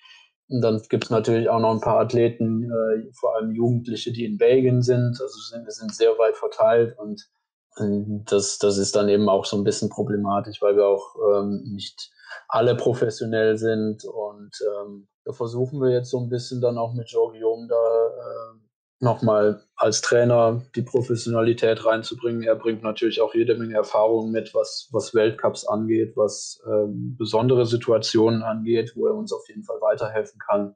Und 0.50 0.62
dann 0.62 0.82
gibt 0.90 1.06
es 1.06 1.10
natürlich 1.10 1.50
auch 1.50 1.60
noch 1.60 1.72
ein 1.72 1.82
paar 1.82 2.00
Athleten, 2.00 2.64
äh, 2.64 3.12
vor 3.18 3.36
allem 3.36 3.52
Jugendliche, 3.52 4.12
die 4.12 4.26
in 4.26 4.38
Belgien 4.38 4.82
sind. 4.82 5.18
Also 5.22 5.40
sind, 5.50 5.66
wir 5.66 5.72
sind 5.72 5.96
sehr 5.96 6.12
weit 6.18 6.36
verteilt 6.36 6.98
und 6.98 7.30
das, 7.76 8.60
das 8.60 8.78
ist 8.78 8.96
dann 8.96 9.10
eben 9.10 9.30
auch 9.30 9.46
so 9.46 9.58
ein 9.58 9.64
bisschen 9.64 9.90
problematisch, 9.90 10.62
weil 10.62 10.76
wir 10.76 10.86
auch 10.86 11.16
ähm, 11.36 11.64
nicht 11.74 12.12
alle 12.48 12.76
professionell 12.76 13.58
sind. 13.58 14.06
Und 14.06 14.52
ähm, 14.62 15.08
da 15.26 15.34
versuchen 15.34 15.82
wir 15.82 15.90
jetzt 15.90 16.12
so 16.12 16.20
ein 16.20 16.30
bisschen 16.30 16.62
dann 16.62 16.78
auch 16.78 16.94
mit 16.94 17.10
Joe 17.10 17.32
Guillaume 17.32 17.68
da 17.68 17.76
äh, 17.76 18.63
nochmal 19.04 19.62
als 19.76 20.02
Trainer 20.02 20.62
die 20.76 20.82
Professionalität 20.82 21.86
reinzubringen. 21.86 22.44
Er 22.44 22.56
bringt 22.56 22.84
natürlich 22.84 23.22
auch 23.22 23.36
jede 23.36 23.56
Menge 23.56 23.76
Erfahrungen 23.76 24.32
mit, 24.32 24.56
was, 24.56 24.90
was 24.92 25.14
Weltcups 25.14 25.68
angeht, 25.68 26.14
was 26.16 26.62
ähm, 26.66 27.16
besondere 27.18 27.66
Situationen 27.66 28.42
angeht, 28.42 28.94
wo 28.96 29.08
er 29.08 29.14
uns 29.14 29.34
auf 29.34 29.48
jeden 29.50 29.64
Fall 29.64 29.82
weiterhelfen 29.82 30.40
kann. 30.40 30.76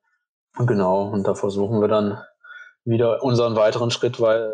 Genau, 0.66 1.10
und 1.10 1.26
da 1.26 1.36
versuchen 1.36 1.82
wir 1.82 1.88
dann 1.88 2.22
wieder 2.84 3.24
unseren 3.24 3.56
weiteren 3.56 3.92
Schritt 3.92 4.20
weil, 4.20 4.52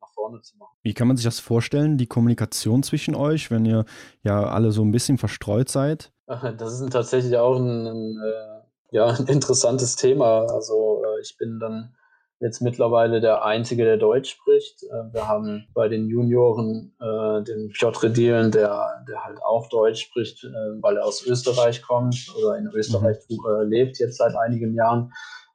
nach 0.00 0.10
vorne 0.12 0.40
zu 0.42 0.56
machen. 0.56 0.76
Wie 0.82 0.94
kann 0.94 1.08
man 1.08 1.16
sich 1.16 1.24
das 1.24 1.40
vorstellen, 1.40 1.96
die 1.96 2.06
Kommunikation 2.06 2.82
zwischen 2.82 3.14
euch, 3.14 3.50
wenn 3.50 3.64
ihr 3.64 3.84
ja 4.22 4.44
alle 4.44 4.70
so 4.70 4.82
ein 4.82 4.92
bisschen 4.92 5.18
verstreut 5.18 5.68
seid? 5.68 6.12
Das 6.58 6.80
ist 6.80 6.92
tatsächlich 6.92 7.36
auch 7.36 7.56
ein, 7.56 7.86
ein, 7.86 8.22
äh, 8.22 8.96
ja, 8.96 9.06
ein 9.06 9.26
interessantes 9.26 9.96
Thema. 9.96 10.46
Also 10.50 11.02
äh, 11.04 11.20
ich 11.20 11.36
bin 11.36 11.60
dann 11.60 11.94
jetzt 12.40 12.60
mittlerweile 12.60 13.20
der 13.20 13.44
Einzige, 13.44 13.84
der 13.84 13.96
Deutsch 13.96 14.30
spricht. 14.30 14.82
Äh, 14.84 15.12
wir 15.12 15.28
haben 15.28 15.66
bei 15.74 15.88
den 15.88 16.08
Junioren 16.08 16.94
äh, 17.00 17.42
den 17.42 17.70
Piotr 17.70 18.08
Dielen, 18.08 18.50
der, 18.50 19.04
der 19.08 19.24
halt 19.24 19.42
auch 19.42 19.68
Deutsch 19.68 20.02
spricht, 20.02 20.44
äh, 20.44 20.82
weil 20.82 20.96
er 20.96 21.06
aus 21.06 21.24
Österreich 21.26 21.82
kommt 21.82 22.16
oder 22.38 22.58
in 22.58 22.68
Österreich 22.68 23.16
mhm. 23.28 23.38
äh, 23.48 23.64
lebt 23.64 23.98
jetzt 23.98 24.18
seit 24.18 24.34
einigen 24.36 24.74
Jahren. 24.74 25.12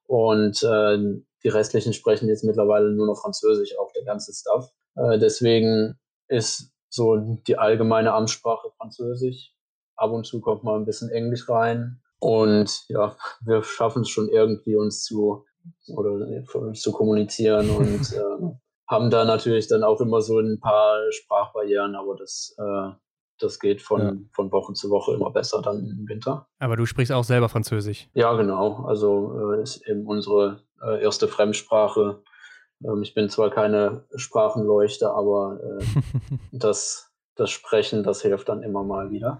Und 0.07 0.63
äh, 0.63 0.97
die 1.43 1.49
restlichen 1.49 1.93
sprechen 1.93 2.27
jetzt 2.27 2.43
mittlerweile 2.43 2.91
nur 2.91 3.07
noch 3.07 3.21
Französisch, 3.21 3.77
auch 3.77 3.91
der 3.93 4.05
ganze 4.05 4.33
Stuff. 4.33 4.71
Äh, 4.95 5.19
deswegen 5.19 5.99
ist 6.27 6.71
so 6.89 7.17
die 7.47 7.57
allgemeine 7.57 8.13
Amtssprache 8.13 8.69
Französisch. 8.77 9.53
Ab 9.95 10.11
und 10.11 10.25
zu 10.25 10.41
kommt 10.41 10.63
mal 10.63 10.77
ein 10.77 10.85
bisschen 10.85 11.09
Englisch 11.09 11.47
rein. 11.49 12.01
Und 12.19 12.85
ja, 12.89 13.15
wir 13.41 13.63
schaffen 13.63 14.01
es 14.01 14.09
schon 14.09 14.29
irgendwie, 14.29 14.75
uns 14.75 15.03
zu 15.03 15.45
oder 15.87 16.11
uns 16.55 16.81
zu 16.81 16.91
kommunizieren 16.91 17.69
und 17.77 18.13
äh, 18.13 18.55
haben 18.87 19.09
da 19.09 19.23
natürlich 19.23 19.67
dann 19.67 19.83
auch 19.83 20.01
immer 20.01 20.21
so 20.21 20.39
ein 20.39 20.59
paar 20.59 20.99
Sprachbarrieren, 21.11 21.95
aber 21.95 22.15
das, 22.15 22.55
äh, 22.57 22.89
das 23.39 23.59
geht 23.59 23.81
von, 23.81 24.01
ja. 24.01 24.13
von 24.33 24.51
Woche 24.51 24.73
zu 24.73 24.89
Woche 24.89 25.13
immer 25.13 25.31
besser 25.31 25.61
dann 25.61 25.77
im 25.77 26.07
Winter. 26.07 26.47
Aber 26.59 26.75
du 26.75 26.85
sprichst 26.85 27.11
auch 27.11 27.23
selber 27.23 27.49
Französisch. 27.49 28.09
Ja, 28.13 28.33
genau. 28.33 28.85
Also 28.85 29.53
äh, 29.53 29.61
ist 29.61 29.87
eben 29.87 30.07
unsere 30.07 30.63
äh, 30.81 31.01
erste 31.03 31.27
Fremdsprache. 31.27 32.23
Ähm, 32.83 33.03
ich 33.03 33.13
bin 33.13 33.29
zwar 33.29 33.51
keine 33.51 34.05
Sprachenleuchte, 34.15 35.11
aber 35.11 35.59
äh, 35.61 35.83
das, 36.51 37.11
das 37.35 37.51
Sprechen, 37.51 38.03
das 38.03 38.21
hilft 38.21 38.49
dann 38.49 38.63
immer 38.63 38.83
mal 38.83 39.11
wieder. 39.11 39.39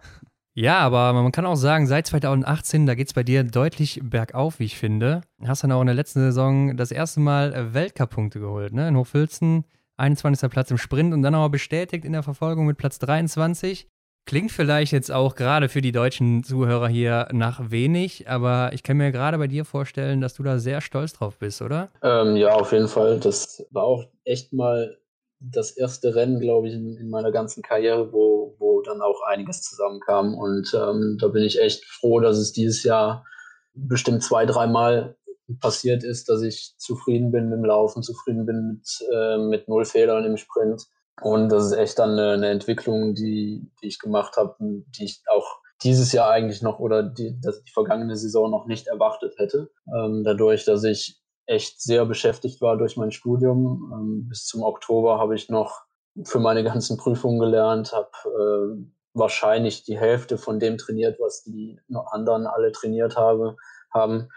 Ja, 0.60 0.80
aber 0.80 1.14
man 1.14 1.32
kann 1.32 1.46
auch 1.46 1.56
sagen, 1.56 1.88
seit 1.88 2.06
2018, 2.08 2.86
da 2.86 2.94
geht 2.94 3.08
es 3.08 3.14
bei 3.14 3.24
dir 3.24 3.46
deutlich 3.46 4.02
bergauf, 4.04 4.60
wie 4.60 4.66
ich 4.66 4.78
finde. 4.78 5.22
Hast 5.46 5.64
dann 5.64 5.72
auch 5.72 5.80
in 5.80 5.88
der 5.88 5.96
letzten 5.96 6.20
Saison 6.20 6.76
das 6.76 6.92
erste 6.92 7.22
Mal 7.22 7.54
äh, 7.54 7.74
Weltcup-Punkte 7.74 8.42
geholt, 8.42 8.74
ne? 8.74 8.90
In 8.90 8.98
Hochfilzen, 8.98 9.64
21. 9.96 10.50
Platz 10.50 10.70
im 10.70 10.78
Sprint 10.78 11.14
und 11.14 11.22
dann 11.22 11.34
aber 11.34 11.48
bestätigt 11.48 12.04
in 12.04 12.12
der 12.12 12.24
Verfolgung 12.24 12.66
mit 12.66 12.78
Platz 12.78 13.00
23. 13.00 13.88
Klingt 14.26 14.52
vielleicht 14.52 14.92
jetzt 14.92 15.14
auch 15.14 15.36
gerade 15.36 15.70
für 15.70 15.80
die 15.80 15.94
deutschen 15.94 16.44
Zuhörer 16.44 16.90
hier 16.90 17.30
nach 17.32 17.72
wenig, 17.72 18.30
aber 18.30 18.72
ich 18.74 18.84
kann 18.84 18.98
mir 18.98 19.14
gerade 19.14 19.38
bei 19.38 19.48
dir 19.48 19.64
vorstellen, 19.64 20.20
dass 20.20 20.34
du 20.34 20.44
da 20.44 20.60
sehr 20.60 20.82
stolz 20.82 21.14
drauf 21.14 21.38
bist, 21.38 21.62
oder? 21.62 21.88
Ähm, 22.04 22.36
ja, 22.36 22.50
auf 22.50 22.74
jeden 22.74 22.90
Fall. 22.90 23.18
Das 23.22 23.66
war 23.72 23.84
auch 23.84 24.04
echt 24.26 24.52
mal 24.52 24.99
das 25.40 25.72
erste 25.72 26.16
Rennen, 26.16 26.40
glaube 26.40 26.68
ich, 26.68 26.74
in, 26.74 26.98
in, 26.98 27.10
meiner 27.10 27.32
ganzen 27.32 27.64
Karriere, 27.64 28.12
wo, 28.12 28.56
wo 28.60 28.82
dann 28.82 29.02
auch 29.02 29.22
einiges 29.28 29.62
zusammenkam. 29.62 30.36
Und 30.36 30.74
ähm, 30.74 31.18
da 31.20 31.28
bin 31.28 31.44
ich 31.44 31.60
echt 31.60 31.86
froh, 31.86 32.20
dass 32.20 32.38
es 32.38 32.52
dieses 32.52 32.84
Jahr 32.84 33.26
bestimmt 33.74 34.24
zwei, 34.24 34.46
dreimal 34.46 35.16
passiert 35.60 36.04
ist, 36.04 36.30
dass 36.30 36.42
ich 36.42 36.76
zufrieden 36.78 37.32
bin 37.32 37.50
mit 37.50 37.58
dem 37.60 37.66
Laufen, 37.66 38.04
zufrieden 38.04 38.46
bin 38.46 38.68
mit, 38.68 39.08
äh, 39.12 39.38
mit 39.38 39.68
null 39.68 39.86
Fehlern 39.86 40.26
im 40.26 40.38
Sprint. 40.38 40.86
Und 41.22 41.50
das 41.50 41.66
ist 41.66 41.74
echt 41.74 42.00
dann 42.00 42.12
eine, 42.12 42.34
eine 42.34 42.50
Entwicklung, 42.50 43.14
die, 43.16 43.70
die 43.82 43.88
ich 43.88 44.00
gemacht 44.00 44.38
habe, 44.38 44.56
die 44.60 45.06
ich 45.06 45.22
auch 45.28 45.60
dieses 45.82 46.12
Jahr 46.12 46.30
eigentlich 46.30 46.62
noch 46.62 46.80
oder 46.80 47.04
die, 47.04 47.40
dass 47.42 47.64
die 47.64 47.72
vergangene 47.72 48.16
Saison 48.16 48.52
noch 48.52 48.68
nicht 48.68 48.88
erwartet 48.88 49.34
hätte. 49.38 49.70
Ähm, 49.96 50.24
dadurch, 50.24 50.66
dass 50.66 50.84
ich 50.84 51.20
echt 51.50 51.82
sehr 51.82 52.06
beschäftigt 52.06 52.62
war 52.62 52.78
durch 52.78 52.96
mein 52.96 53.12
Studium. 53.12 53.92
Ähm, 53.94 54.30
bis 54.30 54.46
zum 54.46 54.64
Oktober 54.64 55.20
habe 55.20 55.36
ich 55.36 55.50
noch 55.50 55.82
für 56.24 56.40
meine 56.40 56.64
ganzen 56.64 56.98
Prüfungen 56.98 57.40
gelernt, 57.40 57.92
habe 57.92 58.10
äh, 58.26 58.86
wahrscheinlich 59.14 59.84
die 59.84 59.98
Hälfte 59.98 60.38
von 60.38 60.60
dem 60.60 60.78
trainiert, 60.78 61.20
was 61.20 61.44
die 61.44 61.80
anderen 62.12 62.46
alle 62.46 62.72
trainiert 62.72 63.18
habe, 63.18 63.58
haben. 63.92 64.30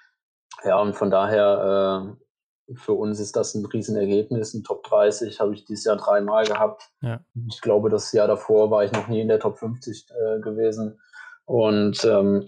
Ja, 0.65 0.81
und 0.81 0.95
von 0.95 1.11
daher, 1.11 2.17
äh, 2.71 2.75
für 2.77 2.95
uns 2.95 3.21
ist 3.21 3.37
das 3.37 3.55
ein 3.55 3.67
Riesenergebnis. 3.67 4.55
Ein 4.55 4.65
Top 4.65 4.85
30 4.85 5.41
habe 5.41 5.53
ich 5.53 5.65
dieses 5.65 5.85
Jahr 5.85 5.97
dreimal 5.97 6.45
gehabt. 6.45 6.91
Ja. 7.03 7.21
Ich 7.49 7.61
glaube, 7.61 7.91
das 7.91 8.13
Jahr 8.13 8.29
davor 8.29 8.71
war 8.71 8.85
ich 8.85 8.93
noch 8.93 9.09
nie 9.09 9.21
in 9.21 9.29
der 9.29 9.41
Top 9.41 9.59
50 9.59 10.07
äh, 10.11 10.41
gewesen. 10.41 10.99
Und 11.45 12.05
ähm, 12.05 12.47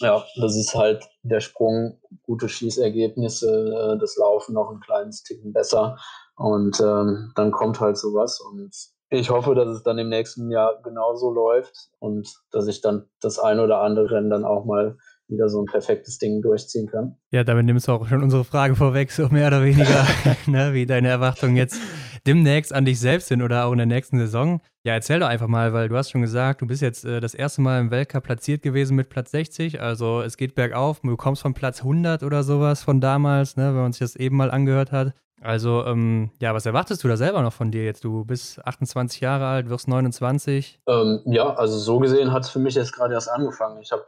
ja, 0.00 0.24
das 0.40 0.56
ist 0.56 0.74
halt 0.74 1.04
der 1.22 1.40
Sprung, 1.40 2.00
gute 2.22 2.48
Schießergebnisse, 2.48 3.94
äh, 3.94 3.98
das 3.98 4.16
Laufen 4.16 4.54
noch 4.54 4.70
ein 4.70 4.80
kleines 4.80 5.22
Ticken 5.22 5.52
besser. 5.52 5.96
Und 6.36 6.80
ähm, 6.80 7.32
dann 7.36 7.52
kommt 7.52 7.80
halt 7.80 7.96
sowas. 7.96 8.40
Und 8.40 8.74
ich 9.10 9.30
hoffe, 9.30 9.54
dass 9.54 9.68
es 9.68 9.82
dann 9.82 9.98
im 9.98 10.08
nächsten 10.08 10.50
Jahr 10.50 10.80
genauso 10.82 11.30
läuft 11.30 11.90
und 11.98 12.28
dass 12.50 12.66
ich 12.66 12.80
dann 12.80 13.04
das 13.20 13.38
ein 13.38 13.60
oder 13.60 13.80
andere 13.80 14.10
Rennen 14.10 14.30
dann 14.30 14.44
auch 14.44 14.64
mal 14.64 14.96
wieder 15.28 15.48
so 15.48 15.60
ein 15.62 15.66
perfektes 15.66 16.18
Ding 16.18 16.42
durchziehen 16.42 16.88
kann. 16.88 17.16
Ja, 17.30 17.44
damit 17.44 17.66
nimmst 17.66 17.88
du 17.88 17.92
auch 17.92 18.06
schon 18.06 18.22
unsere 18.22 18.44
Frage 18.44 18.74
vorweg, 18.74 19.10
so 19.10 19.28
mehr 19.28 19.48
oder 19.48 19.62
weniger, 19.62 20.06
ne, 20.46 20.72
wie 20.72 20.86
deine 20.86 21.08
Erwartungen 21.08 21.56
jetzt 21.56 21.78
demnächst 22.26 22.72
an 22.72 22.84
dich 22.84 23.00
selbst 23.00 23.28
sind 23.28 23.42
oder 23.42 23.66
auch 23.66 23.72
in 23.72 23.78
der 23.78 23.86
nächsten 23.86 24.18
Saison. 24.18 24.60
Ja, 24.84 24.94
erzähl 24.94 25.20
doch 25.20 25.28
einfach 25.28 25.48
mal, 25.48 25.72
weil 25.72 25.88
du 25.88 25.96
hast 25.96 26.10
schon 26.10 26.22
gesagt, 26.22 26.60
du 26.60 26.66
bist 26.66 26.82
jetzt 26.82 27.04
äh, 27.04 27.20
das 27.20 27.34
erste 27.34 27.60
Mal 27.60 27.80
im 27.80 27.90
Weltcup 27.90 28.24
platziert 28.24 28.62
gewesen 28.62 28.96
mit 28.96 29.08
Platz 29.08 29.30
60. 29.30 29.80
Also 29.80 30.22
es 30.22 30.36
geht 30.36 30.54
bergauf, 30.54 31.00
du 31.00 31.16
kommst 31.16 31.42
von 31.42 31.54
Platz 31.54 31.80
100 31.80 32.22
oder 32.22 32.42
sowas 32.42 32.82
von 32.82 33.00
damals, 33.00 33.56
ne, 33.56 33.66
wenn 33.68 33.82
man 33.82 33.92
sich 33.92 34.00
das 34.00 34.16
eben 34.16 34.36
mal 34.36 34.50
angehört 34.50 34.92
hat. 34.92 35.14
Also, 35.40 35.84
ähm, 35.86 36.30
ja, 36.40 36.54
was 36.54 36.66
erwartest 36.66 37.02
du 37.02 37.08
da 37.08 37.16
selber 37.16 37.42
noch 37.42 37.52
von 37.52 37.72
dir 37.72 37.84
jetzt? 37.84 38.04
Du 38.04 38.24
bist 38.24 38.64
28 38.64 39.20
Jahre 39.20 39.46
alt, 39.46 39.68
wirst 39.68 39.88
29. 39.88 40.80
Ähm, 40.86 41.20
ja, 41.24 41.52
also 41.54 41.78
so 41.78 41.98
gesehen 41.98 42.30
hat 42.30 42.44
es 42.44 42.50
für 42.50 42.60
mich 42.60 42.76
jetzt 42.76 42.92
gerade 42.92 43.14
erst 43.14 43.28
angefangen. 43.28 43.80
Ich 43.82 43.90
habe 43.90 44.04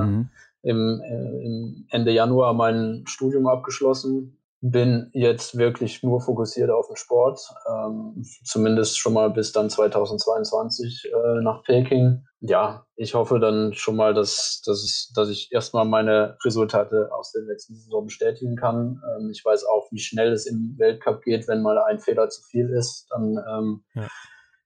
äh, 0.00 0.04
mhm 0.04 0.30
im, 0.62 1.00
äh, 1.00 1.44
im 1.44 1.86
Ende 1.90 2.12
Januar 2.12 2.54
mein 2.54 3.04
Studium 3.06 3.46
abgeschlossen, 3.46 4.38
bin 4.64 5.10
jetzt 5.12 5.58
wirklich 5.58 6.04
nur 6.04 6.20
fokussiert 6.20 6.70
auf 6.70 6.86
den 6.86 6.96
Sport, 6.96 7.40
ähm, 7.68 8.24
zumindest 8.44 8.96
schon 8.96 9.12
mal 9.12 9.28
bis 9.28 9.50
dann 9.50 9.68
2022 9.68 11.10
äh, 11.12 11.42
nach 11.42 11.64
Peking. 11.64 12.24
Ja, 12.38 12.86
ich 12.94 13.14
hoffe 13.14 13.40
dann 13.40 13.74
schon 13.74 13.96
mal, 13.96 14.14
dass, 14.14 14.62
dass, 14.64 15.12
dass 15.16 15.28
ich 15.30 15.50
erstmal 15.52 15.84
meine 15.84 16.38
Resultate 16.44 17.10
aus 17.12 17.32
der 17.32 17.42
letzten 17.42 17.74
Saison 17.74 18.04
bestätigen 18.04 18.54
kann. 18.54 19.02
Ähm, 19.16 19.30
ich 19.30 19.44
weiß 19.44 19.64
auch, 19.64 19.90
wie 19.90 19.98
schnell 19.98 20.32
es 20.32 20.46
im 20.46 20.76
Weltcup 20.78 21.22
geht, 21.22 21.48
wenn 21.48 21.60
mal 21.60 21.78
ein 21.78 21.98
Fehler 21.98 22.28
zu 22.28 22.42
viel 22.44 22.70
ist. 22.70 23.08
Dann 23.10 23.38
ähm, 23.48 23.84
ja. 23.94 24.06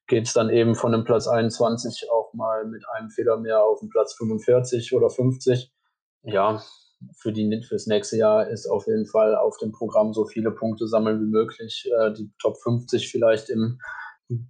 geht 0.07 0.27
es 0.27 0.35
dann 0.35 0.51
eben 0.51 0.75
von 0.75 0.93
dem 0.93 1.05
Platz 1.05 1.27
21 1.27 2.11
auch 2.13 2.35
mal 2.35 2.67
mit 2.67 2.85
einem 2.95 3.09
Fehler 3.09 3.39
mehr 3.39 3.65
auf 3.65 3.81
den 3.81 3.89
Platz 3.89 4.13
45 4.15 4.95
oder 4.95 5.09
50 5.09 5.73
ja, 6.27 6.61
für 7.17 7.33
die 7.33 7.63
fürs 7.63 7.87
nächste 7.87 8.17
Jahr 8.17 8.49
ist 8.49 8.67
auf 8.67 8.87
jeden 8.87 9.07
Fall 9.07 9.35
auf 9.37 9.57
dem 9.59 9.73
Programm 9.73 10.13
so 10.13 10.25
viele 10.25 10.51
Punkte 10.51 10.87
sammeln 10.87 11.21
wie 11.21 11.31
möglich, 11.31 11.89
äh, 11.99 12.13
die 12.13 12.31
Top 12.41 12.57
50 12.63 13.11
vielleicht 13.11 13.51
im 13.51 13.79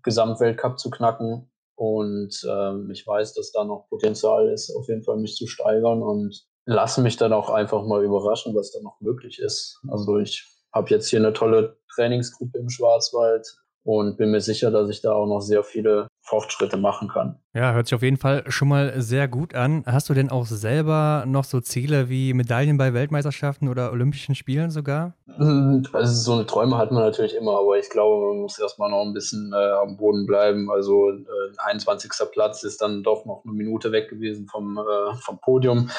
Gesamtweltcup 0.02 0.78
zu 0.78 0.90
knacken. 0.90 1.50
Und 1.74 2.46
ähm, 2.48 2.90
ich 2.90 3.06
weiß, 3.06 3.34
dass 3.34 3.52
da 3.52 3.64
noch 3.64 3.88
Potenzial 3.88 4.48
ist, 4.48 4.74
auf 4.74 4.88
jeden 4.88 5.02
Fall 5.02 5.18
mich 5.18 5.36
zu 5.36 5.46
steigern 5.46 6.02
und 6.02 6.46
lasse 6.64 7.02
mich 7.02 7.16
dann 7.16 7.32
auch 7.32 7.50
einfach 7.50 7.84
mal 7.84 8.02
überraschen, 8.02 8.54
was 8.54 8.72
da 8.72 8.80
noch 8.80 9.00
möglich 9.00 9.38
ist. 9.38 9.80
Also 9.88 10.18
ich 10.18 10.48
habe 10.72 10.88
jetzt 10.90 11.08
hier 11.08 11.18
eine 11.18 11.34
tolle 11.34 11.76
Trainingsgruppe 11.94 12.58
im 12.58 12.70
Schwarzwald, 12.70 13.46
und 13.86 14.16
bin 14.16 14.32
mir 14.32 14.40
sicher, 14.40 14.72
dass 14.72 14.90
ich 14.90 15.00
da 15.00 15.12
auch 15.12 15.26
noch 15.26 15.40
sehr 15.40 15.62
viele 15.62 16.08
Fortschritte 16.26 16.76
machen 16.76 17.08
kann. 17.08 17.38
Ja, 17.54 17.72
hört 17.72 17.86
sich 17.86 17.94
auf 17.94 18.02
jeden 18.02 18.16
Fall 18.16 18.42
schon 18.48 18.66
mal 18.66 19.00
sehr 19.00 19.28
gut 19.28 19.54
an. 19.54 19.84
Hast 19.86 20.08
du 20.08 20.14
denn 20.14 20.28
auch 20.28 20.44
selber 20.44 21.22
noch 21.24 21.44
so 21.44 21.60
Ziele 21.60 22.08
wie 22.08 22.34
Medaillen 22.34 22.76
bei 22.76 22.92
Weltmeisterschaften 22.92 23.68
oder 23.68 23.92
Olympischen 23.92 24.34
Spielen 24.34 24.70
sogar? 24.70 25.14
Also 25.38 26.04
so 26.04 26.32
eine 26.32 26.44
Träume 26.44 26.78
hat 26.78 26.90
man 26.90 27.04
natürlich 27.04 27.36
immer, 27.36 27.60
aber 27.60 27.78
ich 27.78 27.88
glaube, 27.90 28.26
man 28.26 28.42
muss 28.42 28.58
erstmal 28.58 28.90
noch 28.90 29.02
ein 29.02 29.14
bisschen 29.14 29.52
äh, 29.52 29.70
am 29.82 29.96
Boden 29.96 30.26
bleiben. 30.26 30.68
Also 30.68 31.10
äh, 31.10 31.24
21. 31.58 32.10
Platz 32.32 32.64
ist 32.64 32.82
dann 32.82 33.04
doch 33.04 33.24
noch 33.24 33.44
eine 33.44 33.52
Minute 33.54 33.92
weg 33.92 34.10
gewesen 34.10 34.48
vom, 34.48 34.78
äh, 34.78 35.14
vom 35.20 35.38
Podium, 35.40 35.90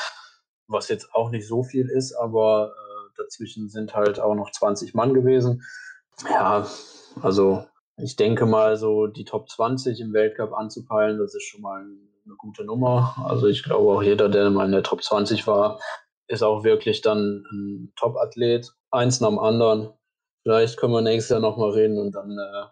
was 0.68 0.90
jetzt 0.90 1.16
auch 1.16 1.30
nicht 1.30 1.48
so 1.48 1.64
viel 1.64 1.88
ist, 1.88 2.14
aber 2.14 2.74
äh, 2.76 3.14
dazwischen 3.18 3.70
sind 3.70 3.96
halt 3.96 4.20
auch 4.20 4.36
noch 4.36 4.52
20 4.52 4.94
Mann 4.94 5.14
gewesen. 5.14 5.64
Ja, 6.30 6.68
also 7.22 7.64
ich 7.98 8.16
denke 8.16 8.46
mal, 8.46 8.78
so 8.78 9.08
die 9.08 9.26
Top 9.26 9.50
20 9.50 10.00
im 10.00 10.14
Weltcup 10.14 10.54
anzupeilen, 10.54 11.18
das 11.18 11.34
ist 11.34 11.44
schon 11.44 11.62
mal 11.62 11.82
eine 11.82 12.36
gute 12.38 12.64
Nummer. 12.64 13.16
Also 13.26 13.48
ich 13.48 13.64
glaube 13.64 13.92
auch 13.92 14.04
jeder, 14.04 14.30
der 14.30 14.50
mal 14.50 14.66
in 14.66 14.72
der 14.72 14.84
Top 14.84 15.04
20 15.04 15.48
war, 15.48 15.80
ist 16.28 16.44
auch 16.44 16.64
wirklich 16.64 17.02
dann 17.02 17.44
ein 17.52 17.94
Top-Athlet. 17.96 18.72
Eins 18.92 19.20
nach 19.20 19.30
dem 19.30 19.40
anderen. 19.40 19.90
Vielleicht 20.44 20.78
können 20.78 20.94
wir 20.94 21.02
nächstes 21.02 21.32
Jahr 21.32 21.40
nochmal 21.40 21.72
reden 21.72 21.98
und 21.98 22.14
dann, 22.14 22.32
äh, 22.32 22.66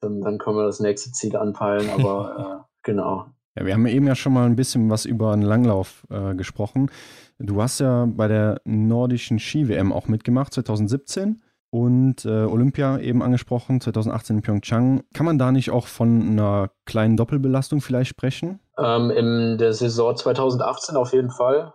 dann, 0.00 0.20
dann 0.20 0.38
können 0.38 0.56
wir 0.56 0.64
das 0.66 0.80
nächste 0.80 1.10
Ziel 1.12 1.36
anpeilen. 1.36 1.90
Aber 1.98 2.64
äh, 2.64 2.78
genau. 2.82 3.26
Ja, 3.56 3.66
wir 3.66 3.74
haben 3.74 3.86
eben 3.86 4.06
ja 4.06 4.14
schon 4.14 4.32
mal 4.32 4.46
ein 4.46 4.56
bisschen 4.56 4.88
was 4.88 5.04
über 5.04 5.32
einen 5.32 5.42
Langlauf 5.42 6.06
äh, 6.10 6.34
gesprochen. 6.34 6.90
Du 7.38 7.60
hast 7.60 7.80
ja 7.80 8.06
bei 8.06 8.28
der 8.28 8.60
nordischen 8.64 9.38
Ski-WM 9.38 9.92
auch 9.92 10.06
mitgemacht, 10.06 10.54
2017 10.54 11.42
und 11.70 12.24
äh, 12.24 12.44
Olympia 12.44 12.98
eben 12.98 13.22
angesprochen, 13.22 13.80
2018 13.80 14.36
in 14.36 14.42
Pyeongchang. 14.42 15.04
Kann 15.12 15.26
man 15.26 15.38
da 15.38 15.52
nicht 15.52 15.70
auch 15.70 15.86
von 15.86 16.22
einer 16.22 16.70
kleinen 16.86 17.16
Doppelbelastung 17.16 17.80
vielleicht 17.80 18.10
sprechen? 18.10 18.60
Ähm, 18.78 19.10
in 19.10 19.58
der 19.58 19.72
Saison 19.72 20.16
2018 20.16 20.96
auf 20.96 21.12
jeden 21.12 21.30
Fall. 21.30 21.74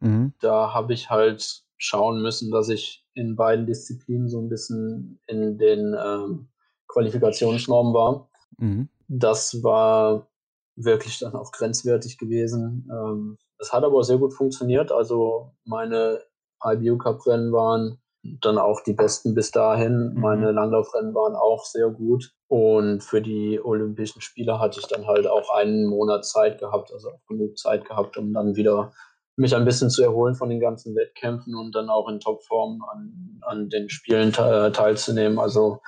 Mhm. 0.00 0.32
Da 0.40 0.72
habe 0.72 0.94
ich 0.94 1.10
halt 1.10 1.64
schauen 1.76 2.22
müssen, 2.22 2.50
dass 2.50 2.68
ich 2.68 3.04
in 3.14 3.36
beiden 3.36 3.66
Disziplinen 3.66 4.28
so 4.28 4.40
ein 4.40 4.48
bisschen 4.48 5.20
in 5.26 5.58
den 5.58 5.94
ähm, 5.98 6.48
Qualifikationsnormen 6.88 7.92
war. 7.92 8.28
Mhm. 8.58 8.88
Das 9.08 9.62
war 9.62 10.28
wirklich 10.76 11.18
dann 11.18 11.34
auch 11.34 11.52
grenzwertig 11.52 12.18
gewesen. 12.18 12.88
Ähm, 12.90 13.38
das 13.58 13.72
hat 13.72 13.84
aber 13.84 14.02
sehr 14.02 14.18
gut 14.18 14.34
funktioniert. 14.34 14.92
Also 14.92 15.52
meine 15.64 16.20
IBU 16.64 16.98
Cup 16.98 17.26
Rennen 17.26 17.52
waren 17.52 17.98
dann 18.40 18.58
auch 18.58 18.80
die 18.82 18.92
besten 18.92 19.34
bis 19.34 19.50
dahin. 19.50 20.14
Mhm. 20.14 20.20
Meine 20.20 20.52
Langlaufrennen 20.52 21.14
waren 21.14 21.34
auch 21.34 21.64
sehr 21.64 21.90
gut. 21.90 22.32
Und 22.48 23.02
für 23.02 23.20
die 23.20 23.60
Olympischen 23.62 24.20
Spiele 24.20 24.58
hatte 24.60 24.80
ich 24.80 24.86
dann 24.86 25.06
halt 25.06 25.26
auch 25.26 25.50
einen 25.50 25.86
Monat 25.86 26.24
Zeit 26.24 26.58
gehabt, 26.58 26.92
also 26.92 27.10
auch 27.10 27.26
genug 27.26 27.58
Zeit 27.58 27.84
gehabt, 27.84 28.16
um 28.16 28.32
dann 28.32 28.54
wieder 28.54 28.92
mich 29.36 29.54
ein 29.54 29.64
bisschen 29.64 29.90
zu 29.90 30.02
erholen 30.02 30.34
von 30.34 30.48
den 30.48 30.60
ganzen 30.60 30.94
Wettkämpfen 30.94 31.54
und 31.54 31.74
dann 31.74 31.90
auch 31.90 32.08
in 32.08 32.20
Topform 32.20 32.82
an, 32.90 33.40
an 33.42 33.68
den 33.68 33.90
Spielen 33.90 34.32
te 34.32 34.72
teilzunehmen. 34.72 35.38
Also 35.38 35.80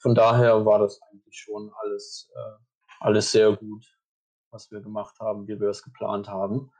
von 0.00 0.14
daher 0.14 0.64
war 0.64 0.80
das 0.80 1.00
eigentlich 1.02 1.36
schon 1.36 1.70
alles, 1.82 2.30
äh, 2.34 2.62
alles 3.00 3.30
sehr 3.30 3.52
gut, 3.52 3.84
was 4.50 4.70
wir 4.70 4.80
gemacht 4.80 5.16
haben, 5.20 5.46
wie 5.46 5.60
wir 5.60 5.68
es 5.68 5.82
geplant 5.82 6.28
haben. 6.28 6.70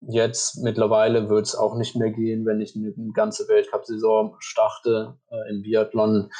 Jetzt 0.00 0.62
mittlerweile 0.62 1.28
wird 1.28 1.46
es 1.46 1.54
auch 1.54 1.76
nicht 1.76 1.94
mehr 1.94 2.10
gehen, 2.10 2.46
wenn 2.46 2.60
ich 2.60 2.74
eine, 2.74 2.92
ganze 3.12 3.48
Weltcup-Saison 3.48 4.36
starte 4.38 5.18
äh, 5.30 5.50
im 5.50 5.62
Biathlon. 5.62 6.30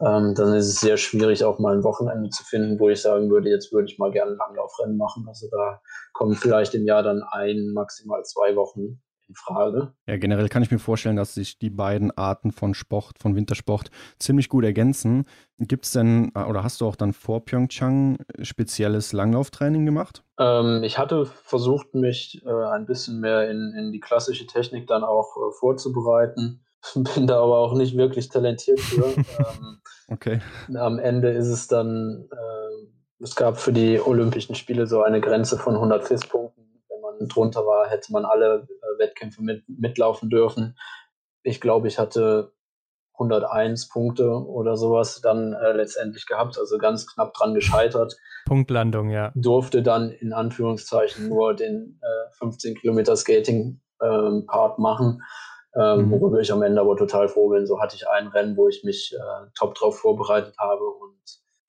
Ähm, 0.00 0.34
dann 0.34 0.54
ist 0.54 0.68
es 0.68 0.80
sehr 0.80 0.96
schwierig, 0.96 1.44
auch 1.44 1.58
mal 1.58 1.76
ein 1.76 1.84
Wochenende 1.84 2.30
zu 2.30 2.44
finden, 2.44 2.78
wo 2.78 2.88
ich 2.88 3.00
sagen 3.02 3.30
würde, 3.30 3.48
jetzt 3.48 3.72
würde 3.72 3.90
ich 3.90 3.98
mal 3.98 4.10
gerne 4.10 4.32
ein 4.32 4.38
Langlaufrennen 4.38 4.96
machen. 4.96 5.24
Also 5.28 5.48
da 5.50 5.80
kommen 6.12 6.34
vielleicht 6.34 6.74
im 6.74 6.84
Jahr 6.84 7.02
dann 7.02 7.22
ein, 7.22 7.72
maximal 7.72 8.22
zwei 8.24 8.54
Wochen 8.56 9.00
in 9.30 9.34
Frage. 9.36 9.92
Ja, 10.06 10.16
generell 10.16 10.48
kann 10.48 10.62
ich 10.62 10.70
mir 10.70 10.78
vorstellen, 10.78 11.16
dass 11.16 11.34
sich 11.34 11.58
die 11.58 11.70
beiden 11.70 12.10
Arten 12.10 12.50
von 12.52 12.74
Sport, 12.74 13.18
von 13.18 13.36
Wintersport 13.36 13.90
ziemlich 14.18 14.48
gut 14.48 14.64
ergänzen. 14.64 15.24
Gibt 15.58 15.84
es 15.84 15.92
denn 15.92 16.32
äh, 16.34 16.42
oder 16.42 16.64
hast 16.64 16.80
du 16.80 16.86
auch 16.86 16.96
dann 16.96 17.12
vor 17.12 17.44
Pyeongchang 17.44 18.18
spezielles 18.42 19.12
Langlauftraining 19.12 19.86
gemacht? 19.86 20.24
Ähm, 20.38 20.82
ich 20.82 20.98
hatte 20.98 21.26
versucht, 21.26 21.94
mich 21.94 22.42
äh, 22.44 22.50
ein 22.50 22.86
bisschen 22.86 23.20
mehr 23.20 23.48
in, 23.48 23.72
in 23.78 23.92
die 23.92 24.00
klassische 24.00 24.46
Technik 24.46 24.86
dann 24.88 25.04
auch 25.04 25.36
äh, 25.36 25.52
vorzubereiten. 25.58 26.64
Bin 27.14 27.26
da 27.26 27.40
aber 27.40 27.58
auch 27.58 27.74
nicht 27.74 27.96
wirklich 27.96 28.28
talentiert 28.28 28.80
für. 28.80 29.04
ähm, 29.16 29.80
okay. 30.08 30.40
Am 30.74 30.98
Ende 30.98 31.30
ist 31.30 31.48
es 31.48 31.68
dann, 31.68 32.28
äh, 32.32 33.22
es 33.22 33.36
gab 33.36 33.60
für 33.60 33.72
die 33.72 34.00
Olympischen 34.00 34.56
Spiele 34.56 34.86
so 34.86 35.02
eine 35.02 35.20
Grenze 35.20 35.56
von 35.56 35.74
100 35.74 36.04
FIS-Punkten 37.20 37.28
drunter 37.28 37.66
war, 37.66 37.88
hätte 37.88 38.12
man 38.12 38.24
alle 38.24 38.66
äh, 38.68 38.98
Wettkämpfe 38.98 39.42
mit, 39.42 39.64
mitlaufen 39.68 40.30
dürfen. 40.30 40.76
Ich 41.42 41.60
glaube, 41.60 41.88
ich 41.88 41.98
hatte 41.98 42.52
101 43.14 43.88
Punkte 43.88 44.30
oder 44.30 44.76
sowas 44.76 45.20
dann 45.22 45.52
äh, 45.52 45.72
letztendlich 45.72 46.26
gehabt, 46.26 46.58
also 46.58 46.78
ganz 46.78 47.06
knapp 47.06 47.34
dran 47.34 47.54
gescheitert. 47.54 48.16
Punktlandung, 48.46 49.10
ja. 49.10 49.32
Durfte 49.34 49.82
dann 49.82 50.10
in 50.10 50.32
Anführungszeichen 50.32 51.28
nur 51.28 51.54
den 51.54 52.00
äh, 52.02 52.30
15 52.38 52.76
Kilometer 52.76 53.16
Skating-Part 53.16 54.78
ähm, 54.78 54.82
machen, 54.82 55.22
ähm, 55.78 56.06
mhm. 56.06 56.10
worüber 56.12 56.40
ich 56.40 56.50
am 56.52 56.62
Ende 56.62 56.80
aber 56.80 56.96
total 56.96 57.28
froh 57.28 57.50
bin. 57.50 57.66
So 57.66 57.80
hatte 57.80 57.96
ich 57.96 58.08
ein 58.08 58.28
Rennen, 58.28 58.56
wo 58.56 58.68
ich 58.68 58.84
mich 58.84 59.14
äh, 59.14 59.46
top 59.54 59.74
drauf 59.74 59.98
vorbereitet 59.98 60.56
habe 60.58 60.84
und 60.84 61.20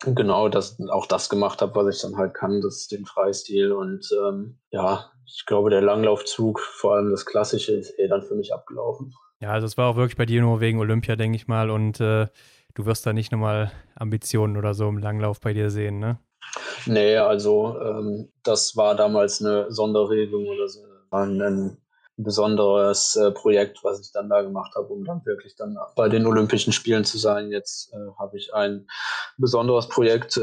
genau 0.01 0.49
das, 0.49 0.77
auch 0.89 1.05
das 1.05 1.29
gemacht 1.29 1.61
habe, 1.61 1.75
was 1.75 1.95
ich 1.95 2.01
dann 2.01 2.17
halt 2.17 2.33
kann, 2.33 2.61
das 2.61 2.77
ist 2.77 2.91
den 2.91 3.05
Freistil 3.05 3.71
und 3.71 4.09
ähm, 4.25 4.57
ja, 4.71 5.11
ich 5.25 5.45
glaube, 5.45 5.69
der 5.69 5.81
Langlaufzug, 5.81 6.59
vor 6.59 6.95
allem 6.95 7.11
das 7.11 7.25
Klassische, 7.25 7.73
ist 7.73 7.97
eh 7.97 8.07
dann 8.07 8.23
für 8.23 8.35
mich 8.35 8.53
abgelaufen. 8.53 9.13
Ja, 9.39 9.49
also 9.49 9.65
es 9.65 9.77
war 9.77 9.89
auch 9.89 9.95
wirklich 9.95 10.17
bei 10.17 10.25
dir 10.25 10.41
nur 10.41 10.59
wegen 10.59 10.79
Olympia, 10.79 11.15
denke 11.15 11.35
ich 11.35 11.47
mal. 11.47 11.69
Und 11.69 11.99
äh, 11.99 12.27
du 12.73 12.85
wirst 12.85 13.05
da 13.05 13.13
nicht 13.13 13.31
nochmal 13.31 13.71
Ambitionen 13.95 14.57
oder 14.57 14.73
so 14.73 14.87
im 14.87 14.97
Langlauf 14.97 15.39
bei 15.39 15.53
dir 15.53 15.69
sehen, 15.71 15.99
ne? 15.99 16.19
Nee, 16.85 17.17
also 17.17 17.79
ähm, 17.79 18.29
das 18.43 18.75
war 18.75 18.95
damals 18.95 19.41
eine 19.41 19.71
Sonderregelung 19.71 20.47
oder 20.47 20.67
so. 20.67 20.81
Ein, 21.11 21.41
ein 21.41 21.77
besonderes 22.23 23.15
äh, 23.15 23.31
Projekt, 23.31 23.83
was 23.83 23.99
ich 24.01 24.11
dann 24.11 24.29
da 24.29 24.41
gemacht 24.41 24.73
habe, 24.75 24.87
um 24.87 25.03
dann 25.03 25.25
wirklich 25.25 25.55
dann 25.55 25.77
bei 25.95 26.09
den 26.09 26.25
Olympischen 26.25 26.73
Spielen 26.73 27.03
zu 27.03 27.17
sein. 27.17 27.51
Jetzt 27.51 27.93
äh, 27.93 27.97
habe 28.19 28.37
ich 28.37 28.53
ein 28.53 28.87
besonderes 29.37 29.87
Projekt, 29.87 30.37
äh, 30.37 30.41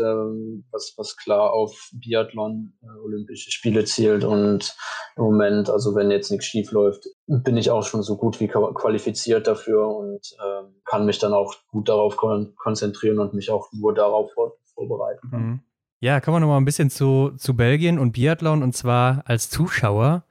was, 0.71 0.95
was 0.97 1.17
klar 1.17 1.53
auf 1.53 1.91
Biathlon, 1.93 2.75
äh, 2.83 2.99
Olympische 3.05 3.51
Spiele 3.51 3.85
zielt 3.85 4.25
und 4.25 4.77
im 5.17 5.25
Moment, 5.25 5.71
also 5.71 5.95
wenn 5.95 6.11
jetzt 6.11 6.31
nichts 6.31 6.47
schief 6.47 6.71
läuft, 6.73 7.07
bin 7.27 7.57
ich 7.57 7.71
auch 7.71 7.83
schon 7.83 8.03
so 8.03 8.17
gut 8.17 8.41
wie 8.41 8.49
qualifiziert 8.49 9.47
dafür 9.47 9.89
und 9.89 10.21
ähm, 10.45 10.81
kann 10.85 11.07
mich 11.07 11.19
dann 11.19 11.33
auch 11.33 11.55
gut 11.69 11.89
darauf 11.89 12.17
kon 12.17 12.55
konzentrieren 12.57 13.19
und 13.19 13.35
mich 13.35 13.51
auch 13.51 13.69
nur 13.73 13.95
darauf 13.95 14.33
vor 14.33 14.57
vorbereiten. 14.75 15.29
Mhm. 15.31 15.61
Ja, 16.01 16.21
kommen 16.21 16.37
wir 16.37 16.41
noch 16.41 16.49
mal 16.49 16.59
ein 16.59 16.65
bisschen 16.65 16.91
zu, 16.91 17.33
zu 17.37 17.57
Belgien 17.57 17.99
und 17.99 18.13
Biathlon 18.13 18.63
und 18.63 18.75
zwar 18.75 19.23
als 19.27 19.51
Zuschauer. 19.51 20.25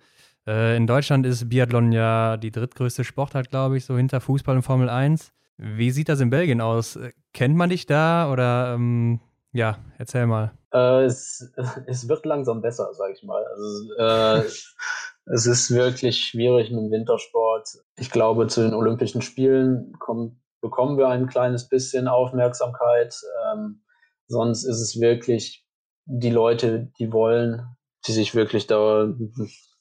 Äh, 0.47 0.77
in 0.77 0.87
Deutschland 0.87 1.25
ist 1.25 1.49
Biathlon 1.49 1.91
ja 1.91 2.37
die 2.37 2.51
drittgrößte 2.51 3.03
Sportart, 3.03 3.49
glaube 3.49 3.77
ich, 3.77 3.85
so 3.85 3.97
hinter 3.97 4.21
Fußball 4.21 4.55
und 4.55 4.63
Formel 4.63 4.89
1. 4.89 5.33
Wie 5.57 5.91
sieht 5.91 6.07
das 6.07 6.21
in 6.21 6.29
Belgien 6.29 6.61
aus? 6.61 6.97
Kennt 7.33 7.55
man 7.55 7.69
dich 7.69 7.85
da 7.85 8.31
oder 8.31 8.73
ähm, 8.73 9.19
ja, 9.51 9.77
erzähl 9.97 10.25
mal. 10.25 10.51
Äh, 10.71 11.03
es, 11.03 11.51
es, 11.87 12.07
wird 12.07 12.25
langsam 12.25 12.61
besser, 12.61 12.93
sage 12.93 13.13
ich 13.13 13.23
mal. 13.23 13.43
Also, 13.43 13.93
äh, 13.97 14.47
es 15.33 15.45
ist 15.45 15.71
wirklich 15.71 16.25
schwierig 16.25 16.71
mit 16.71 16.79
dem 16.79 16.91
Wintersport. 16.91 17.67
Ich 17.97 18.09
glaube, 18.09 18.47
zu 18.47 18.61
den 18.61 18.73
Olympischen 18.73 19.21
Spielen 19.21 19.93
kommt, 19.99 20.37
bekommen 20.61 20.97
wir 20.97 21.09
ein 21.09 21.27
kleines 21.27 21.67
bisschen 21.67 22.07
Aufmerksamkeit. 22.07 23.15
Ähm, 23.51 23.83
sonst 24.27 24.63
ist 24.63 24.79
es 24.79 25.01
wirklich 25.01 25.65
die 26.05 26.29
Leute, 26.29 26.91
die 26.99 27.11
wollen, 27.11 27.65
die 28.07 28.13
sich 28.13 28.33
wirklich 28.33 28.67
da 28.67 29.13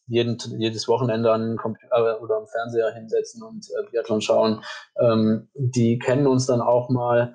jeden, 0.07 0.39
jedes 0.59 0.89
Wochenende 0.89 1.33
an 1.33 1.43
den 1.43 1.57
Computer 1.57 2.21
oder 2.23 2.37
am 2.37 2.47
Fernseher 2.47 2.93
hinsetzen 2.95 3.43
und 3.43 3.67
äh, 3.71 3.91
Biathlon 3.91 4.21
schauen. 4.21 4.63
Ähm, 4.99 5.49
die 5.55 5.99
kennen 5.99 6.27
uns 6.27 6.47
dann 6.47 6.61
auch 6.61 6.89
mal. 6.91 7.35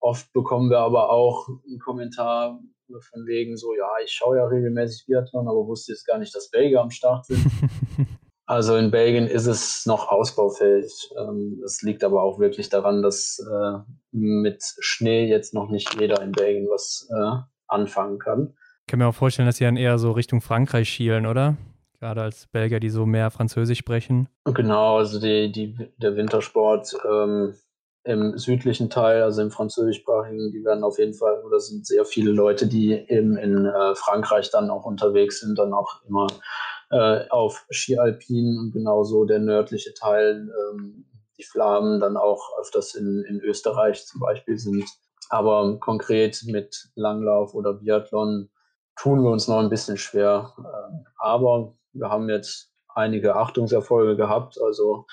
Oft 0.00 0.32
bekommen 0.32 0.70
wir 0.70 0.78
aber 0.78 1.10
auch 1.10 1.48
einen 1.66 1.78
Kommentar 1.78 2.60
von 2.88 3.26
wegen 3.26 3.56
so, 3.56 3.74
ja, 3.74 3.88
ich 4.04 4.12
schaue 4.12 4.36
ja 4.36 4.46
regelmäßig 4.46 5.06
Biathlon, 5.06 5.48
aber 5.48 5.66
wusste 5.66 5.92
jetzt 5.92 6.06
gar 6.06 6.18
nicht, 6.18 6.34
dass 6.34 6.50
Belgier 6.50 6.80
am 6.80 6.90
Start 6.90 7.26
sind. 7.26 7.44
also 8.46 8.76
in 8.76 8.90
Belgien 8.90 9.26
ist 9.26 9.46
es 9.46 9.86
noch 9.86 10.08
ausbaufähig. 10.08 11.10
Ähm, 11.18 11.58
das 11.62 11.82
liegt 11.82 12.04
aber 12.04 12.22
auch 12.22 12.38
wirklich 12.38 12.68
daran, 12.68 13.02
dass 13.02 13.38
äh, 13.40 13.78
mit 14.12 14.62
Schnee 14.78 15.26
jetzt 15.26 15.54
noch 15.54 15.68
nicht 15.68 15.98
jeder 15.98 16.22
in 16.22 16.32
Belgien 16.32 16.68
was 16.68 17.08
äh, 17.10 17.38
anfangen 17.66 18.18
kann. 18.18 18.54
Ich 18.86 18.90
kann 18.90 19.00
mir 19.00 19.08
auch 19.08 19.14
vorstellen, 19.14 19.46
dass 19.46 19.56
sie 19.56 19.64
dann 19.64 19.76
eher 19.76 19.98
so 19.98 20.12
Richtung 20.12 20.40
Frankreich 20.40 20.88
schielen, 20.88 21.26
oder? 21.26 21.56
Gerade 22.06 22.22
als 22.22 22.46
Belgier, 22.46 22.78
die 22.78 22.90
so 22.90 23.04
mehr 23.04 23.30
Französisch 23.30 23.78
sprechen. 23.78 24.28
Genau, 24.44 24.98
also 24.98 25.20
die, 25.20 25.50
die, 25.50 25.76
der 25.96 26.16
Wintersport 26.16 26.96
ähm, 27.04 27.54
im 28.04 28.38
südlichen 28.38 28.88
Teil, 28.88 29.22
also 29.22 29.42
im 29.42 29.50
französischsprachigen, 29.50 30.52
die 30.52 30.64
werden 30.64 30.84
auf 30.84 30.98
jeden 30.98 31.14
Fall, 31.14 31.42
oder 31.44 31.58
sind 31.58 31.84
sehr 31.84 32.04
viele 32.04 32.30
Leute, 32.30 32.68
die 32.68 32.92
eben 32.92 33.36
in 33.36 33.66
äh, 33.66 33.94
Frankreich 33.96 34.50
dann 34.50 34.70
auch 34.70 34.84
unterwegs 34.84 35.40
sind, 35.40 35.58
dann 35.58 35.72
auch 35.72 36.04
immer 36.06 36.28
äh, 36.90 37.28
auf 37.30 37.66
Ski 37.70 37.98
Alpin 37.98 38.56
und 38.60 38.72
genauso 38.72 39.24
der 39.24 39.40
nördliche 39.40 39.92
Teil, 39.92 40.48
ähm, 40.70 41.06
die 41.36 41.44
Flamen 41.44 41.98
dann 41.98 42.16
auch 42.16 42.52
öfters 42.60 42.94
in, 42.94 43.24
in 43.28 43.40
Österreich 43.40 44.06
zum 44.06 44.20
Beispiel 44.20 44.56
sind. 44.56 44.84
Aber 45.28 45.80
konkret 45.80 46.44
mit 46.46 46.88
Langlauf 46.94 47.52
oder 47.54 47.72
Biathlon 47.74 48.48
tun 48.94 49.22
wir 49.22 49.30
uns 49.30 49.48
noch 49.48 49.58
ein 49.58 49.68
bisschen 49.68 49.98
schwer. 49.98 50.54
Ähm, 50.58 51.06
aber 51.18 51.74
wir 51.98 52.10
haben 52.10 52.28
jetzt 52.28 52.72
einige 52.94 53.36
Achtungserfolge 53.36 54.16
gehabt, 54.16 54.60
also 54.60 55.06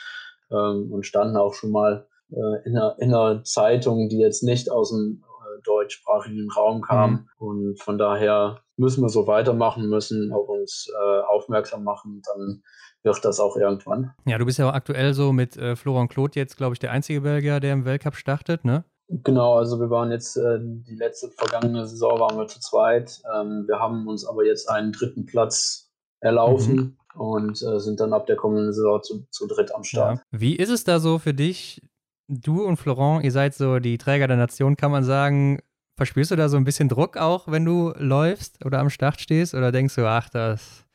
ähm, 0.52 0.92
und 0.92 1.06
standen 1.06 1.38
auch 1.38 1.54
schon 1.54 1.72
mal 1.72 2.08
äh, 2.32 2.68
in, 2.68 2.78
einer, 2.78 2.96
in, 3.00 3.14
einer, 3.14 3.44
Zeitung, 3.44 4.10
die 4.10 4.20
jetzt 4.20 4.44
nicht 4.44 4.72
aus 4.72 4.92
dem 4.92 5.24
äh, 5.24 5.62
deutschsprachigen 5.64 6.50
Raum 6.52 6.82
kam. 6.82 7.12
Mhm. 7.12 7.28
Und 7.38 7.82
von 7.82 7.98
daher 7.98 8.62
müssen 8.78 9.04
wir 9.04 9.10
so 9.10 9.28
weitermachen, 9.28 9.90
müssen 9.90 10.32
auf 10.32 10.48
uns 10.50 10.88
äh, 10.92 11.22
aufmerksam 11.22 11.84
machen, 11.84 12.22
dann 12.34 12.64
wird 13.04 13.24
das 13.26 13.40
auch 13.40 13.58
irgendwann. 13.58 14.14
Ja, 14.26 14.38
du 14.38 14.46
bist 14.46 14.60
ja 14.60 14.70
auch 14.70 14.74
aktuell 14.74 15.14
so 15.14 15.34
mit 15.34 15.58
äh, 15.58 15.76
Florian 15.76 16.08
Claude 16.08 16.40
jetzt, 16.40 16.58
glaube 16.58 16.74
ich, 16.74 16.80
der 16.80 16.92
einzige 16.92 17.22
Belgier, 17.22 17.60
der 17.60 17.74
im 17.74 17.86
Weltcup 17.86 18.16
startet, 18.16 18.64
ne? 18.64 18.86
Genau, 19.10 19.58
also 19.58 19.80
wir 19.80 19.90
waren 19.90 20.12
jetzt, 20.12 20.38
äh, 20.38 20.60
die 20.62 20.96
letzte 20.96 21.30
vergangene 21.30 21.86
Saison 21.86 22.20
waren 22.20 22.38
wir 22.38 22.48
zu 22.48 22.60
zweit. 22.62 23.22
Ähm, 23.36 23.66
wir 23.68 23.80
haben 23.80 24.08
uns 24.08 24.26
aber 24.26 24.46
jetzt 24.46 24.70
einen 24.70 24.94
dritten 24.94 25.26
Platz 25.26 25.93
erlaufen 26.24 26.76
mhm. 26.76 27.22
und 27.22 27.62
äh, 27.62 27.80
sind 27.80 28.00
dann 28.00 28.14
ab 28.14 28.26
der 28.26 28.36
kommenden 28.36 28.74
Saison 28.74 29.04
zu, 29.04 29.28
zu 29.30 29.48
dritt 29.48 29.74
am 29.76 29.84
Start. 29.84 30.18
Ja. 30.18 30.24
Wie 30.32 30.56
ist 30.56 30.70
es 30.70 30.84
da 30.84 31.00
so 31.00 31.20
für 31.20 31.34
dich? 31.34 31.82
Du 32.28 32.64
und 32.64 32.78
Florent, 32.78 33.24
ihr 33.24 33.32
seid 33.32 33.54
so 33.54 33.80
die 33.80 33.98
Träger 33.98 34.28
der 34.28 34.38
Nation, 34.38 34.78
kann 34.78 34.92
man 34.92 35.04
sagen. 35.04 35.60
Verspürst 35.96 36.32
du 36.32 36.36
da 36.36 36.50
so 36.50 36.58
ein 36.58 36.64
bisschen 36.64 36.90
Druck 36.90 37.18
auch, 37.18 37.48
wenn 37.48 37.66
du 37.66 37.94
läufst 37.98 38.66
oder 38.66 38.80
am 38.80 38.90
Start 38.90 39.22
stehst? 39.22 39.54
Oder 39.54 39.72
denkst 39.72 39.96
du, 39.96 40.08
ach, 40.08 40.30
das 40.30 40.86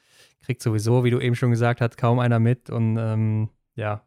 kriegt 0.44 0.60
sowieso, 0.60 1.04
wie 1.04 1.10
du 1.10 1.20
eben 1.20 1.36
schon 1.36 1.50
gesagt 1.50 1.80
hast, 1.80 1.96
kaum 1.96 2.18
einer 2.18 2.40
mit? 2.40 2.68
Und 2.70 2.96
ähm, 2.98 3.50
ja, 3.76 4.02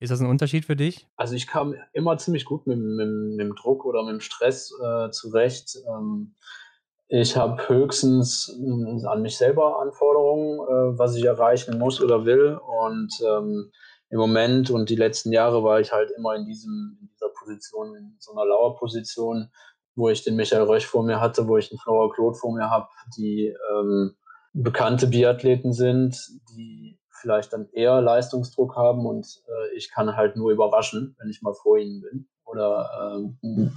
ist 0.00 0.10
das 0.10 0.20
ein 0.20 0.26
Unterschied 0.26 0.64
für 0.64 0.74
dich? 0.74 1.06
Also 1.16 1.34
ich 1.36 1.46
kam 1.46 1.74
immer 1.92 2.16
ziemlich 2.16 2.44
gut 2.44 2.66
mit, 2.66 2.78
mit, 2.78 3.08
mit 3.08 3.40
dem 3.40 3.54
Druck 3.54 3.84
oder 3.84 4.02
mit 4.02 4.14
dem 4.14 4.20
Stress 4.20 4.72
äh, 4.82 5.10
zurecht. 5.10 5.78
Ähm, 5.88 6.34
ich 7.14 7.36
habe 7.36 7.68
höchstens 7.68 8.58
äh, 8.58 9.06
an 9.06 9.20
mich 9.20 9.36
selber 9.36 9.80
Anforderungen, 9.82 10.60
äh, 10.60 10.98
was 10.98 11.14
ich 11.14 11.24
erreichen 11.24 11.78
muss 11.78 12.00
oder 12.00 12.24
will. 12.24 12.56
Und 12.56 13.12
ähm, 13.20 13.70
im 14.08 14.18
Moment 14.18 14.70
und 14.70 14.88
die 14.88 14.96
letzten 14.96 15.30
Jahre 15.30 15.62
war 15.62 15.78
ich 15.78 15.92
halt 15.92 16.10
immer 16.16 16.34
in, 16.36 16.46
diesem, 16.46 16.96
in 17.02 17.08
dieser 17.08 17.28
Position, 17.38 17.94
in 17.96 18.16
so 18.18 18.32
einer 18.32 18.46
Lauerposition, 18.46 19.50
wo 19.94 20.08
ich 20.08 20.24
den 20.24 20.36
Michael 20.36 20.62
Rösch 20.62 20.86
vor 20.86 21.02
mir 21.02 21.20
hatte, 21.20 21.46
wo 21.48 21.58
ich 21.58 21.68
den 21.68 21.78
Flora 21.78 22.10
Claude 22.14 22.38
vor 22.38 22.54
mir 22.54 22.70
habe, 22.70 22.88
die 23.18 23.54
ähm, 23.70 24.16
bekannte 24.54 25.06
Biathleten 25.06 25.74
sind, 25.74 26.16
die 26.56 26.98
vielleicht 27.20 27.52
dann 27.52 27.68
eher 27.72 28.00
Leistungsdruck 28.00 28.74
haben 28.74 29.04
und 29.04 29.26
äh, 29.48 29.76
ich 29.76 29.90
kann 29.90 30.16
halt 30.16 30.36
nur 30.36 30.50
überraschen, 30.50 31.14
wenn 31.18 31.28
ich 31.28 31.42
mal 31.42 31.54
vor 31.54 31.76
ihnen 31.76 32.00
bin. 32.00 32.26
Oder 32.46 33.22
ähm, 33.42 33.70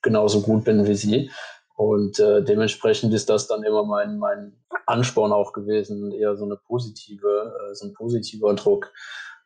genauso 0.00 0.40
gut 0.40 0.64
bin 0.64 0.86
wie 0.86 0.94
sie. 0.94 1.30
Und 1.78 2.18
äh, 2.18 2.42
dementsprechend 2.42 3.14
ist 3.14 3.30
das 3.30 3.46
dann 3.46 3.62
immer 3.62 3.84
mein, 3.84 4.18
mein 4.18 4.52
Ansporn 4.86 5.30
auch 5.30 5.52
gewesen, 5.52 6.10
eher 6.10 6.34
so 6.34 6.44
eine 6.44 6.56
positive, 6.56 7.54
äh, 7.70 7.72
so 7.72 7.86
ein 7.86 7.92
positiver 7.92 8.52
Druck. 8.54 8.92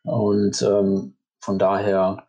Und 0.01 0.59
ähm, 0.63 1.15
von 1.39 1.59
daher 1.59 2.25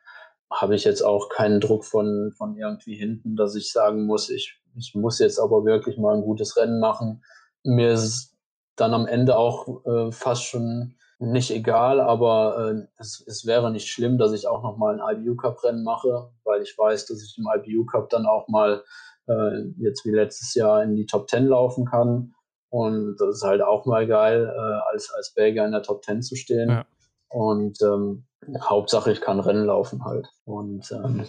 habe 0.53 0.75
ich 0.75 0.85
jetzt 0.85 1.01
auch 1.01 1.31
keinen 1.31 1.59
Druck 1.59 1.87
von, 1.87 2.35
von 2.37 2.55
irgendwie 2.55 2.97
hinten, 2.97 3.35
dass 3.35 3.55
ich 3.55 3.73
sagen 3.73 4.05
muss, 4.05 4.29
ich, 4.29 4.61
ich 4.77 4.95
muss 4.95 5.21
jetzt 5.21 5.41
aber 5.41 5.65
wirklich 5.65 5.97
mal 5.97 6.15
ein 6.15 6.23
gutes 6.23 6.55
Rennen 6.59 6.81
machen. 6.81 7.25
Mir 7.63 7.93
ist 7.93 8.37
dann 8.77 8.93
am 8.93 9.07
Ende 9.07 9.39
auch 9.39 9.87
äh, 9.87 10.13
fast 10.13 10.45
schon 10.45 10.97
nicht 11.19 11.51
egal, 11.51 11.99
aber 11.99 12.75
äh, 12.75 12.87
es, 12.99 13.25
es 13.27 13.47
wäre 13.47 13.73
nicht 13.73 13.89
schlimm, 13.89 14.19
dass 14.19 14.35
ich 14.35 14.49
auch 14.49 14.63
noch 14.63 14.77
mal 14.77 15.01
ein 15.01 15.17
IBU 15.17 15.37
Cup 15.37 15.65
Rennen 15.65 15.83
mache, 15.83 16.29
weil 16.45 16.61
ich 16.61 16.77
weiß, 16.77 17.07
dass 17.07 17.23
ich 17.23 17.39
im 17.39 17.47
IBU 17.47 17.87
Cup 17.87 18.11
dann 18.11 18.27
auch 18.27 18.49
mal 18.49 18.85
äh, 19.29 19.63
jetzt 19.79 20.05
wie 20.05 20.11
letztes 20.11 20.55
Jahr 20.55 20.83
in 20.83 20.97
die 20.97 21.07
Top 21.07 21.29
10 21.29 21.47
laufen 21.47 21.87
kann. 21.87 22.35
Und 22.71 23.17
das 23.19 23.37
ist 23.37 23.45
halt 23.45 23.63
auch 23.63 23.87
mal 23.87 24.07
geil, 24.07 24.53
äh, 24.53 24.93
als, 24.93 25.13
als 25.13 25.33
Belgier 25.35 25.65
in 25.65 25.73
der 25.73 25.83
Top 25.83 26.05
10 26.05 26.23
zu 26.23 26.35
stehen. 26.37 26.71
Ja. 26.71 26.87
Und 27.29 27.81
ähm, 27.83 28.27
Hauptsache, 28.61 29.13
ich 29.13 29.21
kann 29.21 29.41
Rennen 29.41 29.67
laufen 29.67 30.05
halt. 30.05 30.29
Und 30.45 30.91
ähm, 30.93 31.25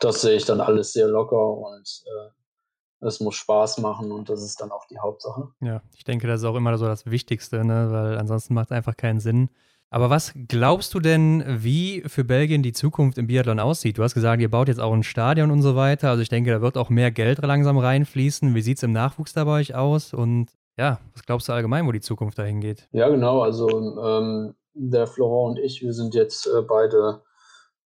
das 0.00 0.22
sehe 0.22 0.36
ich 0.36 0.44
dann 0.44 0.60
alles 0.60 0.92
sehr 0.92 1.08
locker 1.08 1.56
und 1.56 2.04
äh, 2.06 3.06
es 3.06 3.20
muss 3.20 3.34
Spaß 3.34 3.78
machen 3.78 4.10
und 4.10 4.28
das 4.28 4.42
ist 4.42 4.60
dann 4.60 4.70
auch 4.70 4.86
die 4.86 4.98
Hauptsache. 4.98 5.48
Ja, 5.60 5.82
ich 5.94 6.04
denke, 6.04 6.26
das 6.26 6.40
ist 6.40 6.46
auch 6.46 6.56
immer 6.56 6.76
so 6.78 6.86
das 6.86 7.06
Wichtigste, 7.06 7.64
ne? 7.64 7.88
weil 7.90 8.18
ansonsten 8.18 8.54
macht 8.54 8.66
es 8.66 8.72
einfach 8.72 8.96
keinen 8.96 9.20
Sinn. 9.20 9.50
Aber 9.90 10.10
was 10.10 10.34
glaubst 10.48 10.92
du 10.94 11.00
denn, 11.00 11.44
wie 11.46 12.02
für 12.06 12.24
Belgien 12.24 12.62
die 12.62 12.72
Zukunft 12.72 13.18
im 13.18 13.28
Biathlon 13.28 13.60
aussieht? 13.60 13.98
Du 13.98 14.02
hast 14.02 14.14
gesagt, 14.14 14.42
ihr 14.42 14.50
baut 14.50 14.68
jetzt 14.68 14.80
auch 14.80 14.92
ein 14.92 15.04
Stadion 15.04 15.50
und 15.50 15.62
so 15.62 15.76
weiter. 15.76 16.10
Also 16.10 16.22
ich 16.22 16.28
denke, 16.28 16.50
da 16.50 16.60
wird 16.60 16.76
auch 16.76 16.90
mehr 16.90 17.10
Geld 17.10 17.38
langsam 17.42 17.78
reinfließen. 17.78 18.54
Wie 18.54 18.62
sieht 18.62 18.78
es 18.78 18.82
im 18.82 18.92
Nachwuchs 18.92 19.32
da 19.32 19.44
bei 19.44 19.60
euch 19.60 19.74
aus? 19.74 20.12
Und 20.12 20.48
ja, 20.76 20.98
was 21.12 21.24
glaubst 21.24 21.48
du 21.48 21.52
allgemein, 21.52 21.86
wo 21.86 21.92
die 21.92 22.00
Zukunft 22.00 22.38
dahin 22.38 22.60
geht? 22.60 22.88
Ja, 22.92 23.08
genau. 23.08 23.42
Also 23.42 23.68
ähm, 23.68 24.54
der 24.74 25.06
Florent 25.06 25.58
und 25.58 25.64
ich, 25.64 25.82
wir 25.82 25.92
sind 25.92 26.14
jetzt 26.14 26.46
äh, 26.46 26.62
beide 26.62 27.22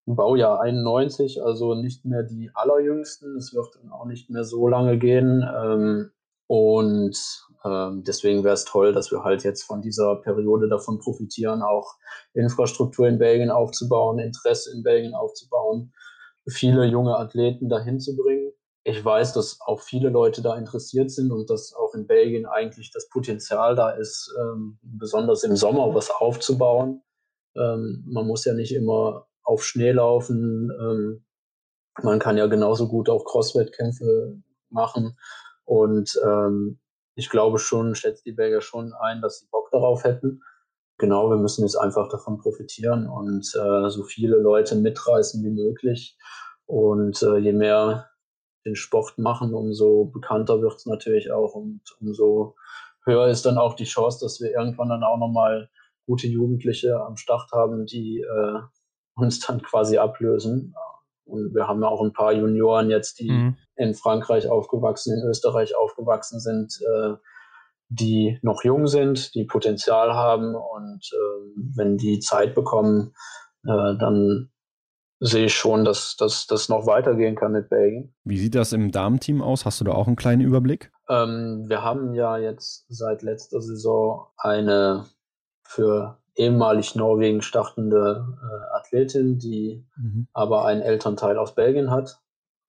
im 0.05 0.15
Baujahr 0.15 0.61
91, 0.61 1.43
also 1.43 1.75
nicht 1.75 2.05
mehr 2.05 2.23
die 2.23 2.49
allerjüngsten. 2.53 3.35
Es 3.35 3.53
wird 3.53 3.67
dann 3.75 3.91
auch 3.91 4.05
nicht 4.05 4.29
mehr 4.29 4.43
so 4.43 4.67
lange 4.67 4.97
gehen. 4.97 5.45
Ähm, 5.63 6.11
und 6.49 7.17
ähm, 7.63 8.03
deswegen 8.05 8.43
wäre 8.43 8.55
es 8.55 8.65
toll, 8.65 8.93
dass 8.93 9.11
wir 9.11 9.23
halt 9.23 9.43
jetzt 9.43 9.63
von 9.63 9.81
dieser 9.81 10.15
Periode 10.17 10.67
davon 10.67 10.99
profitieren, 10.99 11.61
auch 11.61 11.95
Infrastruktur 12.33 13.07
in 13.07 13.19
Belgien 13.19 13.51
aufzubauen, 13.51 14.19
Interesse 14.19 14.71
in 14.73 14.83
Belgien 14.83 15.13
aufzubauen, 15.13 15.93
viele 16.47 16.85
junge 16.85 17.17
Athleten 17.17 17.69
dahin 17.69 17.99
zu 17.99 18.15
bringen 18.15 18.49
ich 18.89 19.03
weiß, 19.03 19.33
dass 19.33 19.59
auch 19.61 19.81
viele 19.81 20.09
Leute 20.09 20.41
da 20.41 20.57
interessiert 20.57 21.11
sind 21.11 21.31
und 21.31 21.49
dass 21.49 21.73
auch 21.73 21.93
in 21.93 22.07
Belgien 22.07 22.45
eigentlich 22.45 22.91
das 22.91 23.09
Potenzial 23.09 23.75
da 23.75 23.91
ist, 23.91 24.33
ähm, 24.39 24.79
besonders 24.81 25.43
im 25.43 25.55
Sommer 25.55 25.93
was 25.93 26.09
aufzubauen. 26.09 27.01
Ähm, 27.55 28.03
man 28.07 28.25
muss 28.25 28.45
ja 28.45 28.53
nicht 28.53 28.73
immer 28.73 29.27
auf 29.43 29.63
Schnee 29.63 29.91
laufen. 29.91 30.71
Ähm, 30.81 31.25
man 32.01 32.19
kann 32.19 32.37
ja 32.37 32.47
genauso 32.47 32.87
gut 32.87 33.09
auch 33.09 33.25
Cross-Wettkämpfe 33.25 34.41
machen. 34.69 35.17
Und 35.69 36.19
ähm, 36.25 36.79
ich 37.13 37.29
glaube 37.29 37.59
schon, 37.59 37.93
schätzt 37.93 38.25
die 38.25 38.31
Belgier 38.31 38.61
schon 38.61 38.91
ein, 38.93 39.21
dass 39.21 39.37
sie 39.37 39.47
Bock 39.51 39.69
darauf 39.69 40.03
hätten. 40.03 40.41
Genau, 40.97 41.29
wir 41.29 41.37
müssen 41.37 41.61
jetzt 41.61 41.75
einfach 41.75 42.09
davon 42.09 42.39
profitieren 42.39 43.07
und 43.07 43.45
äh, 43.55 43.89
so 43.91 44.03
viele 44.03 44.37
Leute 44.37 44.75
mitreißen 44.75 45.43
wie 45.43 45.51
möglich. 45.51 46.17
Und 46.65 47.21
äh, 47.21 47.37
je 47.37 47.53
mehr 47.53 48.09
den 48.65 48.75
Sport 48.75 49.19
machen, 49.19 49.53
umso 49.53 50.05
bekannter 50.05 50.59
wird 50.59 50.77
es 50.77 50.87
natürlich 50.87 51.31
auch 51.31 51.53
und 51.53 51.81
umso 52.01 52.55
höher 53.05 53.27
ist 53.27 53.45
dann 53.45 53.59
auch 53.59 53.75
die 53.75 53.85
Chance, 53.85 54.25
dass 54.25 54.41
wir 54.41 54.49
irgendwann 54.49 54.89
dann 54.89 55.03
auch 55.03 55.17
nochmal 55.17 55.69
gute 56.07 56.27
Jugendliche 56.27 56.99
am 56.99 57.15
Start 57.15 57.51
haben, 57.51 57.85
die 57.85 58.21
äh, 58.21 58.59
uns 59.13 59.39
dann 59.39 59.61
quasi 59.61 59.99
ablösen. 59.99 60.73
Und 61.25 61.53
wir 61.53 61.67
haben 61.67 61.83
ja 61.83 61.89
auch 61.89 62.01
ein 62.01 62.13
paar 62.13 62.33
Junioren 62.33 62.89
jetzt, 62.89 63.19
die 63.19 63.29
mhm. 63.29 63.57
In 63.79 63.93
Frankreich 63.95 64.47
aufgewachsen, 64.47 65.17
in 65.17 65.27
Österreich 65.27 65.75
aufgewachsen 65.75 66.39
sind, 66.39 66.79
äh, 66.81 67.13
die 67.87 68.37
noch 68.43 68.63
jung 68.63 68.87
sind, 68.87 69.33
die 69.33 69.45
Potenzial 69.45 70.13
haben 70.13 70.53
und 70.53 71.09
äh, 71.11 71.75
wenn 71.75 71.97
die 71.97 72.19
Zeit 72.19 72.53
bekommen, 72.53 73.15
äh, 73.65 73.95
dann 73.97 74.51
sehe 75.21 75.45
ich 75.45 75.55
schon, 75.55 75.83
dass 75.83 76.15
das 76.17 76.69
noch 76.69 76.85
weitergehen 76.85 77.35
kann 77.35 77.51
mit 77.51 77.69
Belgien. 77.69 78.13
Wie 78.23 78.37
sieht 78.37 78.55
das 78.55 78.73
im 78.73 78.91
Damenteam 78.91 79.41
aus? 79.41 79.65
Hast 79.65 79.81
du 79.81 79.85
da 79.85 79.91
auch 79.93 80.07
einen 80.07 80.15
kleinen 80.15 80.41
Überblick? 80.41 80.91
Ähm, 81.09 81.65
wir 81.67 81.83
haben 81.83 82.13
ja 82.13 82.37
jetzt 82.37 82.85
seit 82.89 83.21
letzter 83.21 83.61
Saison 83.61 84.27
eine 84.37 85.05
für 85.63 86.19
ehemalig 86.35 86.95
Norwegen 86.95 87.41
startende 87.41 88.25
äh, 88.41 88.77
Athletin, 88.77 89.39
die 89.39 89.85
mhm. 89.97 90.27
aber 90.33 90.65
einen 90.65 90.81
Elternteil 90.81 91.37
aus 91.37 91.53
Belgien 91.53 91.91
hat. 91.91 92.19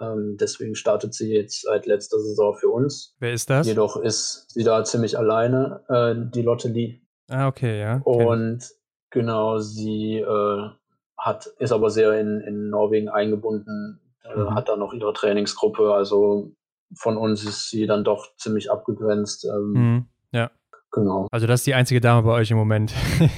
Ähm, 0.00 0.36
deswegen 0.40 0.74
startet 0.74 1.14
sie 1.14 1.32
jetzt 1.32 1.62
seit 1.62 1.86
letzter 1.86 2.18
Saison 2.18 2.54
für 2.54 2.68
uns. 2.68 3.16
Wer 3.18 3.32
ist 3.32 3.50
das? 3.50 3.66
Jedoch 3.66 3.96
ist 3.96 4.50
sie 4.50 4.64
da 4.64 4.82
ziemlich 4.84 5.18
alleine, 5.18 5.82
äh, 5.88 6.14
die 6.16 6.42
Lotte 6.42 6.68
Lee. 6.68 7.00
Ah, 7.28 7.46
okay, 7.48 7.80
ja. 7.80 8.00
Und 8.04 8.68
genau, 9.10 9.58
sie 9.58 10.18
äh, 10.18 10.68
hat, 11.16 11.46
ist 11.58 11.72
aber 11.72 11.90
sehr 11.90 12.18
in, 12.18 12.40
in 12.40 12.70
Norwegen 12.70 13.08
eingebunden, 13.08 14.00
äh, 14.24 14.36
mhm. 14.36 14.54
hat 14.54 14.68
da 14.68 14.76
noch 14.76 14.92
ihre 14.92 15.12
Trainingsgruppe. 15.12 15.92
Also 15.92 16.52
von 16.94 17.16
uns 17.16 17.44
ist 17.44 17.70
sie 17.70 17.86
dann 17.86 18.04
doch 18.04 18.34
ziemlich 18.36 18.70
abgegrenzt. 18.70 19.44
Ähm, 19.44 19.72
mhm. 19.72 20.06
Ja. 20.32 20.50
Genau. 20.92 21.28
Also 21.30 21.46
das 21.46 21.60
ist 21.60 21.66
die 21.66 21.74
einzige 21.74 22.00
Dame 22.00 22.26
bei 22.26 22.32
euch 22.32 22.50
im 22.50 22.56
Moment. 22.56 22.92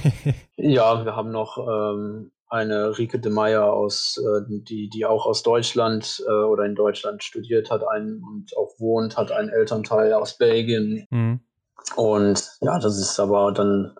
ja, 0.55 1.05
wir 1.05 1.15
haben 1.15 1.31
noch 1.31 1.57
ähm, 1.57 2.31
eine 2.53 2.99
Rike 2.99 3.19
de 3.19 3.31
Meyer 3.31 3.73
aus, 3.73 4.17
äh, 4.17 4.45
die, 4.47 4.87
die 4.87 5.05
auch 5.05 5.25
aus 5.25 5.41
Deutschland 5.41 6.23
äh, 6.27 6.31
oder 6.31 6.65
in 6.65 6.75
Deutschland 6.75 7.23
studiert 7.23 7.71
hat 7.71 7.81
ein, 7.87 8.21
und 8.23 8.55
auch 8.55 8.79
wohnt, 8.79 9.17
hat 9.17 9.31
einen 9.31 9.49
Elternteil 9.49 10.13
aus 10.13 10.37
Belgien. 10.37 11.07
Mhm. 11.09 11.39
Und 11.95 12.51
ja, 12.61 12.77
das 12.77 12.99
ist 12.99 13.19
aber 13.19 13.51
dann 13.51 13.95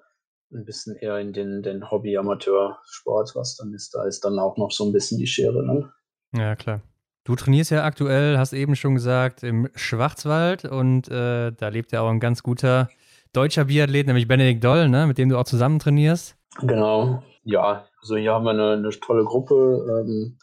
ein 0.53 0.65
bisschen 0.65 0.95
eher 0.95 1.17
in 1.17 1.33
den, 1.33 1.63
den 1.63 1.89
Hobby-Amateur-Sport, 1.89 3.31
was 3.33 3.55
dann 3.55 3.73
ist. 3.73 3.95
Da 3.95 4.05
ist 4.05 4.23
dann 4.23 4.37
auch 4.37 4.55
noch 4.57 4.71
so 4.71 4.85
ein 4.85 4.93
bisschen 4.93 5.17
die 5.17 5.25
Schere. 5.25 5.65
Ne? 5.65 5.91
Ja, 6.35 6.55
klar. 6.55 6.81
Du 7.23 7.35
trainierst 7.35 7.71
ja 7.71 7.83
aktuell, 7.85 8.37
hast 8.37 8.53
eben 8.53 8.75
schon 8.75 8.93
gesagt, 8.93 9.41
im 9.41 9.67
Schwarzwald 9.73 10.65
und 10.65 11.07
äh, 11.09 11.51
da 11.51 11.69
lebt 11.69 11.91
ja 11.91 12.01
auch 12.01 12.09
ein 12.09 12.19
ganz 12.19 12.43
guter 12.43 12.89
deutscher 13.33 13.65
Biathlet, 13.65 14.07
nämlich 14.07 14.27
Benedikt 14.27 14.63
Doll, 14.63 14.89
ne, 14.89 15.07
mit 15.07 15.17
dem 15.17 15.29
du 15.29 15.37
auch 15.37 15.45
zusammen 15.45 15.79
trainierst. 15.79 16.35
Genau, 16.61 17.23
ja, 17.43 17.87
also 17.99 18.15
hier 18.15 18.33
haben 18.33 18.45
wir 18.45 18.51
eine, 18.51 18.73
eine 18.73 18.89
tolle 18.91 19.25
Gruppe. 19.25 20.05
Ähm, 20.05 20.37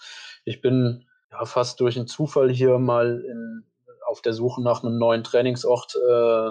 ich 0.45 0.61
bin 0.61 1.07
ja, 1.31 1.45
fast 1.45 1.81
durch 1.81 1.97
einen 1.97 2.09
Zufall 2.09 2.51
hier 2.51 2.79
mal 2.79 3.25
in, 3.27 3.65
auf 4.07 4.21
der 4.23 4.33
Suche 4.33 4.63
nach 4.63 4.83
einem 4.83 4.99
neuen 4.99 5.25
Trainingsort 5.25 5.95
äh, 5.97 6.51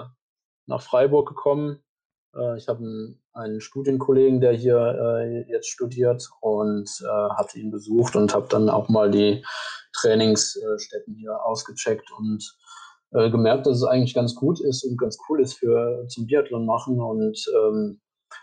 nach 0.66 0.82
Freiburg 0.82 1.28
gekommen 1.28 1.80
äh, 2.34 2.56
ich 2.56 2.68
habe 2.68 3.16
einen, 3.32 3.60
Studienkollegen, 3.60 4.40
der 4.40 4.52
hier 4.52 4.76
äh, 4.76 5.50
jetzt 5.50 5.68
studiert 5.68 6.28
und 6.40 6.90
äh, 7.02 7.30
hatte 7.36 7.58
ihn 7.58 7.70
besucht 7.70 8.16
und 8.16 8.34
habe 8.34 8.48
dann 8.48 8.68
auch 8.68 8.88
mal 8.88 9.10
die 9.10 9.44
Trainingsstätten 9.92 11.14
hier 11.14 11.44
ausgecheckt 11.44 12.10
und 12.12 12.56
äh, 13.12 13.30
gemerkt, 13.30 13.66
dass 13.66 13.78
es 13.78 13.84
eigentlich 13.84 14.14
ganz 14.14 14.34
gut 14.34 14.60
ist 14.60 14.84
und 14.84 14.98
ganz 14.98 15.18
cool 15.28 15.40
ist 15.40 15.54
für 15.54 16.06
zum 16.08 16.26
Biathlon 16.26 16.66
machen 16.66 17.00
und 17.00 17.44
ähm, 17.56 18.00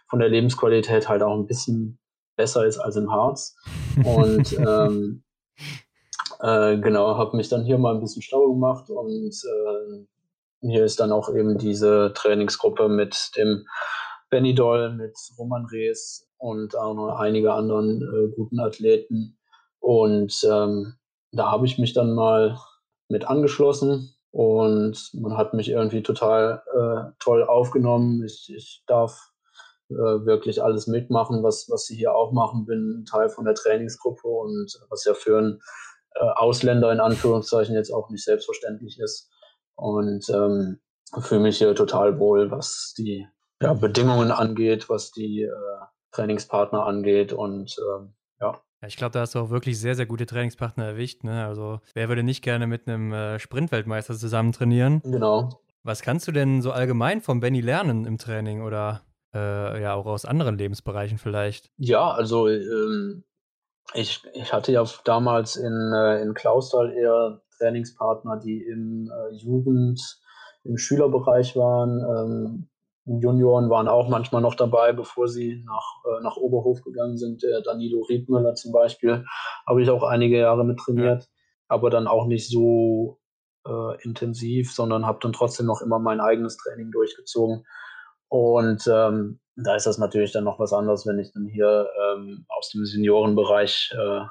von 0.09 0.19
der 0.19 0.29
Lebensqualität 0.29 1.07
halt 1.07 1.23
auch 1.23 1.35
ein 1.35 1.47
bisschen 1.47 1.99
besser 2.35 2.65
ist 2.65 2.77
als 2.77 2.95
im 2.95 3.11
Harz. 3.11 3.55
Und 4.03 4.53
ähm, 4.59 5.23
äh, 6.39 6.77
genau, 6.77 7.17
habe 7.17 7.37
mich 7.37 7.49
dann 7.49 7.65
hier 7.65 7.77
mal 7.77 7.95
ein 7.95 8.01
bisschen 8.01 8.21
schlau 8.21 8.51
gemacht 8.51 8.89
und 8.89 9.33
äh, 9.33 10.05
hier 10.61 10.85
ist 10.85 10.99
dann 10.99 11.11
auch 11.11 11.33
eben 11.33 11.57
diese 11.57 12.11
Trainingsgruppe 12.15 12.89
mit 12.89 13.31
dem 13.37 13.65
Benny 14.29 14.53
Doll, 14.53 14.93
mit 14.93 15.17
Roman 15.37 15.65
Rees 15.65 16.27
und 16.37 16.77
auch 16.77 16.93
noch 16.93 17.19
einige 17.19 17.53
anderen 17.53 18.01
äh, 18.01 18.35
guten 18.35 18.59
Athleten. 18.59 19.37
Und 19.79 20.43
ähm, 20.43 20.95
da 21.31 21.51
habe 21.51 21.65
ich 21.65 21.77
mich 21.77 21.93
dann 21.93 22.13
mal 22.13 22.57
mit 23.07 23.25
angeschlossen 23.25 24.16
und 24.31 25.11
man 25.13 25.37
hat 25.37 25.53
mich 25.53 25.69
irgendwie 25.69 26.03
total 26.03 26.63
äh, 26.73 27.11
toll 27.19 27.43
aufgenommen. 27.43 28.23
Ich, 28.23 28.51
ich 28.55 28.83
darf 28.87 29.31
äh, 29.89 29.93
wirklich 29.95 30.61
alles 30.61 30.87
mitmachen, 30.87 31.43
was, 31.43 31.69
was 31.69 31.85
sie 31.85 31.95
hier 31.95 32.13
auch 32.13 32.31
machen. 32.31 32.65
Bin 32.65 33.05
Teil 33.09 33.29
von 33.29 33.45
der 33.45 33.55
Trainingsgruppe 33.55 34.27
und 34.27 34.79
was 34.89 35.05
ja 35.05 35.13
für 35.13 35.37
einen 35.37 35.61
äh, 36.15 36.25
Ausländer 36.35 36.91
in 36.91 36.99
Anführungszeichen 36.99 37.75
jetzt 37.75 37.91
auch 37.91 38.09
nicht 38.09 38.23
selbstverständlich 38.23 38.99
ist 38.99 39.31
und 39.75 40.29
ähm, 40.29 40.79
fühle 41.19 41.41
mich 41.41 41.57
hier 41.57 41.73
total 41.75 42.19
wohl, 42.19 42.51
was 42.51 42.93
die 42.97 43.27
ja, 43.61 43.73
Bedingungen 43.73 44.31
angeht, 44.31 44.89
was 44.89 45.11
die 45.11 45.43
äh, 45.43 45.51
Trainingspartner 46.11 46.85
angeht 46.85 47.33
und 47.33 47.75
ähm, 47.79 48.13
ja, 48.41 48.61
Ja, 48.81 48.87
ich 48.87 48.95
glaube, 48.95 49.11
da 49.11 49.21
hast 49.21 49.33
du 49.33 49.39
auch 49.39 49.49
wirklich 49.49 49.79
sehr, 49.79 49.95
sehr 49.95 50.05
gute 50.05 50.25
Trainingspartner 50.25 50.85
erwischt. 50.85 51.23
Ne? 51.23 51.45
Also, 51.45 51.79
wer 51.93 52.09
würde 52.09 52.23
nicht 52.23 52.43
gerne 52.43 52.67
mit 52.67 52.87
einem 52.87 53.11
äh, 53.11 53.39
Sprintweltmeister 53.39 54.15
zusammen 54.15 54.51
trainieren? 54.51 55.01
Genau. 55.03 55.61
Was 55.83 56.01
kannst 56.01 56.27
du 56.27 56.31
denn 56.31 56.61
so 56.61 56.71
allgemein 56.71 57.21
von 57.21 57.39
Benny 57.39 57.61
lernen 57.61 58.05
im 58.05 58.17
Training 58.17 58.61
oder 58.61 59.01
äh, 59.33 59.81
ja 59.81 59.93
auch 59.93 60.05
aus 60.05 60.25
anderen 60.25 60.57
Lebensbereichen 60.57 61.17
vielleicht? 61.17 61.71
Ja, 61.77 62.11
also 62.11 62.47
ähm, 62.49 63.23
ich, 63.93 64.21
ich 64.33 64.53
hatte 64.53 64.71
ja 64.71 64.83
damals 65.05 65.55
in, 65.55 65.93
äh, 65.95 66.21
in 66.21 66.33
Klausthal 66.33 66.91
eher 66.91 67.41
Trainingspartner, 67.57 68.37
die 68.37 68.61
im 68.63 69.09
äh, 69.09 69.33
Jugend, 69.35 70.01
im 70.63 70.77
Schülerbereich 70.77 71.55
waren. 71.55 71.99
Ähm, 72.01 72.69
Junioren 73.07 73.69
waren 73.69 73.87
auch 73.87 74.09
manchmal 74.09 74.41
noch 74.41 74.55
dabei, 74.55 74.91
bevor 74.91 75.29
sie 75.29 75.63
nach, 75.65 76.03
äh, 76.05 76.21
nach 76.23 76.35
Oberhof 76.35 76.81
gegangen 76.81 77.17
sind. 77.17 77.41
Der 77.41 77.61
Danilo 77.61 78.01
Riedmüller 78.01 78.55
zum 78.55 78.73
Beispiel 78.73 79.23
habe 79.65 79.81
ich 79.81 79.89
auch 79.89 80.03
einige 80.03 80.37
Jahre 80.37 80.65
mit 80.65 80.77
trainiert, 80.77 81.29
aber 81.69 81.89
dann 81.89 82.07
auch 82.07 82.27
nicht 82.27 82.49
so 82.49 83.19
äh, 83.65 84.03
intensiv, 84.03 84.73
sondern 84.73 85.05
habe 85.05 85.19
dann 85.21 85.33
trotzdem 85.33 85.65
noch 85.65 85.81
immer 85.81 85.99
mein 85.99 86.19
eigenes 86.19 86.57
Training 86.57 86.91
durchgezogen. 86.91 87.65
Und 88.27 88.85
ähm, 88.91 89.39
da 89.55 89.75
ist 89.75 89.87
das 89.87 89.97
natürlich 89.97 90.33
dann 90.33 90.43
noch 90.43 90.59
was 90.59 90.73
anderes, 90.73 91.07
wenn 91.07 91.19
ich 91.19 91.31
dann 91.31 91.47
hier 91.47 91.87
ähm, 92.01 92.45
aus 92.49 92.71
dem 92.71 92.85
Seniorenbereich 92.85 93.93
äh, 93.97 94.21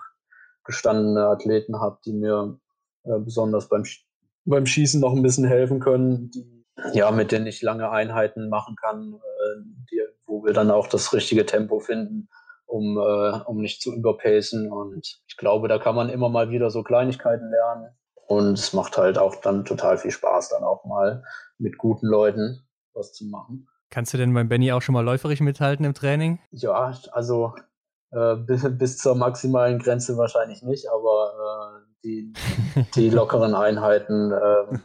gestandene 0.65 1.27
Athleten 1.27 1.81
habe, 1.81 1.99
die 2.05 2.13
mir 2.13 2.59
äh, 3.05 3.19
besonders 3.19 3.69
beim, 3.69 3.85
beim 4.45 4.67
Schießen 4.67 5.01
noch 5.01 5.15
ein 5.15 5.23
bisschen 5.23 5.47
helfen 5.47 5.81
können, 5.81 6.31
die, 6.31 6.56
ja, 6.93 7.11
mit 7.11 7.33
denen 7.33 7.47
ich 7.47 7.63
lange 7.63 7.91
Einheiten 7.91 8.49
machen 8.49 8.77
kann, 8.77 9.15
äh, 9.15 9.63
die, 9.91 10.03
wo 10.27 10.45
wir 10.45 10.53
dann 10.53 10.71
auch 10.71 10.89
das 10.89 11.13
richtige 11.13 11.47
Tempo 11.47 11.81
finden, 11.81 12.29
um, 12.67 12.99
äh, 12.99 13.41
um 13.47 13.61
nicht 13.61 13.81
zu 13.81 13.95
überpacen. 13.95 14.71
Und 14.71 15.21
ich 15.27 15.37
glaube, 15.37 15.69
da 15.69 15.79
kann 15.79 15.95
man 15.95 16.09
immer 16.09 16.29
mal 16.29 16.51
wieder 16.51 16.71
so 16.71 16.83
Kleinigkeiten 16.83 17.51
lernen. 17.51 17.97
Und 18.27 18.59
es 18.59 18.73
macht 18.73 18.99
halt 18.99 19.19
auch 19.19 19.37
dann 19.37 19.65
total 19.65 19.99
viel 19.99 20.11
Spaß, 20.11 20.49
dann 20.51 20.65
auch 20.65 20.85
mal 20.85 21.23
mit 21.59 21.79
guten 21.79 22.07
Leuten 22.07 22.67
was 22.93 23.13
zu 23.13 23.25
machen. 23.27 23.69
Kannst 23.91 24.13
du 24.13 24.19
denn 24.19 24.35
beim 24.35 24.49
Benny 24.49 24.73
auch 24.73 24.83
schon 24.83 24.95
mal 24.95 25.05
läuferisch 25.05 25.41
mithalten 25.41 25.85
im 25.85 25.95
Training? 25.95 26.41
Ja, 26.51 26.93
also 27.13 27.55
äh, 28.11 28.35
bis, 28.47 28.67
bis, 28.79 28.99
zur 28.99 29.15
maximalen 29.15 29.79
Grenze 29.79 30.17
wahrscheinlich 30.17 30.63
nicht, 30.63 30.89
aber 30.91 31.33
äh, 31.33 31.93
die, 32.05 32.33
die 32.95 33.11
lockeren 33.11 33.55
Einheiten, 33.55 34.33
äh, 34.33 34.79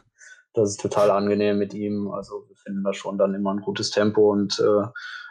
das 0.54 0.70
ist 0.70 0.80
total 0.80 1.10
angenehm 1.10 1.58
mit 1.58 1.74
ihm. 1.74 2.10
Also 2.10 2.44
wir 2.48 2.56
finden 2.56 2.84
da 2.84 2.92
schon 2.92 3.18
dann 3.18 3.34
immer 3.34 3.52
ein 3.52 3.60
gutes 3.60 3.90
Tempo 3.90 4.30
und 4.30 4.58
äh, 4.60 4.86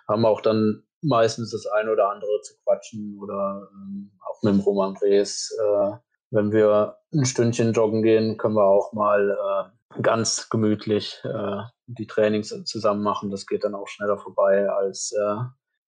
haben 0.08 0.26
auch 0.26 0.42
dann 0.42 0.84
meistens 1.02 1.52
das 1.52 1.66
eine 1.66 1.92
oder 1.92 2.12
andere 2.12 2.42
zu 2.42 2.54
quatschen 2.64 3.18
oder 3.22 3.68
ähm, 3.74 4.12
auch 4.20 4.42
mit 4.44 4.54
dem 4.54 4.60
Roman 4.62 4.94
Brees. 4.94 5.56
Äh, 5.60 5.92
wenn 6.32 6.52
wir 6.52 6.98
ein 7.14 7.26
Stündchen 7.26 7.74
joggen 7.74 8.04
gehen, 8.04 8.38
können 8.38 8.56
wir 8.56 8.66
auch 8.66 8.94
mal 8.94 9.32
äh, 9.32 10.02
ganz 10.02 10.50
gemütlich 10.50 11.22
äh, 11.24 11.62
die 11.88 12.08
Trainings 12.08 12.50
zusammen 12.66 13.04
machen. 13.04 13.32
Das 13.32 13.46
geht 13.46 13.64
dann 13.64 13.76
auch 13.76 13.88
schneller 13.88 14.18
vorbei, 14.18 14.70
als, 14.70 15.12
äh, 15.12 15.36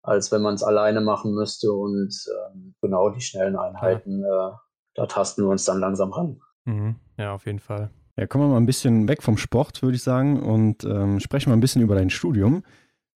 als 0.03 0.33
wenn 0.33 0.43
man 0.43 0.55
es 0.55 0.62
alleine 0.62 1.01
machen 1.01 1.35
müsste. 1.35 1.72
Und 1.72 2.12
ähm, 2.53 2.74
genau 2.80 3.11
die 3.11 3.20
schnellen 3.20 3.57
Einheiten, 3.57 4.22
ja. 4.22 4.61
da 4.95 5.07
tasten 5.07 5.43
wir 5.43 5.51
uns 5.51 5.64
dann 5.64 5.78
langsam 5.78 6.12
ran. 6.12 6.41
Mhm. 6.64 6.97
Ja, 7.16 7.35
auf 7.35 7.47
jeden 7.47 7.61
Fall. 7.61 7.91
Ja, 8.18 8.26
kommen 8.26 8.44
wir 8.44 8.48
mal 8.48 8.58
ein 8.58 8.66
bisschen 8.66 9.08
weg 9.08 9.22
vom 9.22 9.38
Sport, 9.38 9.82
würde 9.82 9.96
ich 9.96 10.02
sagen, 10.02 10.42
und 10.42 10.84
ähm, 10.84 11.18
sprechen 11.18 11.50
wir 11.50 11.56
ein 11.56 11.60
bisschen 11.60 11.82
über 11.82 11.94
dein 11.94 12.10
Studium. 12.10 12.62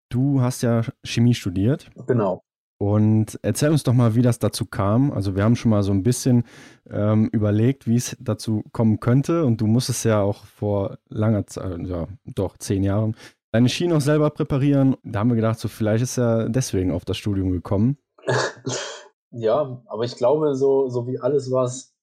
Du 0.08 0.40
hast 0.40 0.62
ja 0.62 0.82
Chemie 1.04 1.34
studiert. 1.34 1.90
Genau. 2.06 2.42
Und 2.78 3.38
erzähl 3.42 3.70
uns 3.70 3.82
doch 3.82 3.94
mal, 3.94 4.14
wie 4.14 4.22
das 4.22 4.38
dazu 4.38 4.66
kam. 4.66 5.10
Also 5.10 5.34
wir 5.34 5.44
haben 5.44 5.56
schon 5.56 5.70
mal 5.70 5.82
so 5.82 5.92
ein 5.92 6.02
bisschen 6.02 6.44
ähm, 6.90 7.28
überlegt, 7.32 7.86
wie 7.86 7.96
es 7.96 8.16
dazu 8.20 8.64
kommen 8.72 9.00
könnte. 9.00 9.44
Und 9.44 9.60
du 9.60 9.66
musstest 9.66 10.04
ja 10.04 10.20
auch 10.20 10.44
vor 10.44 10.98
langer 11.08 11.46
Zeit, 11.46 11.80
ja 11.86 12.06
doch 12.24 12.58
zehn 12.58 12.82
Jahren, 12.82 13.16
deine 13.52 13.70
Ski 13.70 13.86
noch 13.86 14.02
selber 14.02 14.30
präparieren. 14.30 14.96
Da 15.02 15.20
haben 15.20 15.30
wir 15.30 15.36
gedacht, 15.36 15.58
so 15.58 15.68
vielleicht 15.68 16.02
ist 16.02 16.18
er 16.18 16.50
deswegen 16.50 16.92
auf 16.92 17.06
das 17.06 17.16
Studium 17.16 17.50
gekommen. 17.50 17.96
ja, 19.30 19.82
aber 19.86 20.04
ich 20.04 20.16
glaube, 20.16 20.54
so, 20.54 20.88
so 20.88 21.06
wie 21.06 21.18
alles 21.18 21.50
war 21.50 21.64
es 21.64 21.94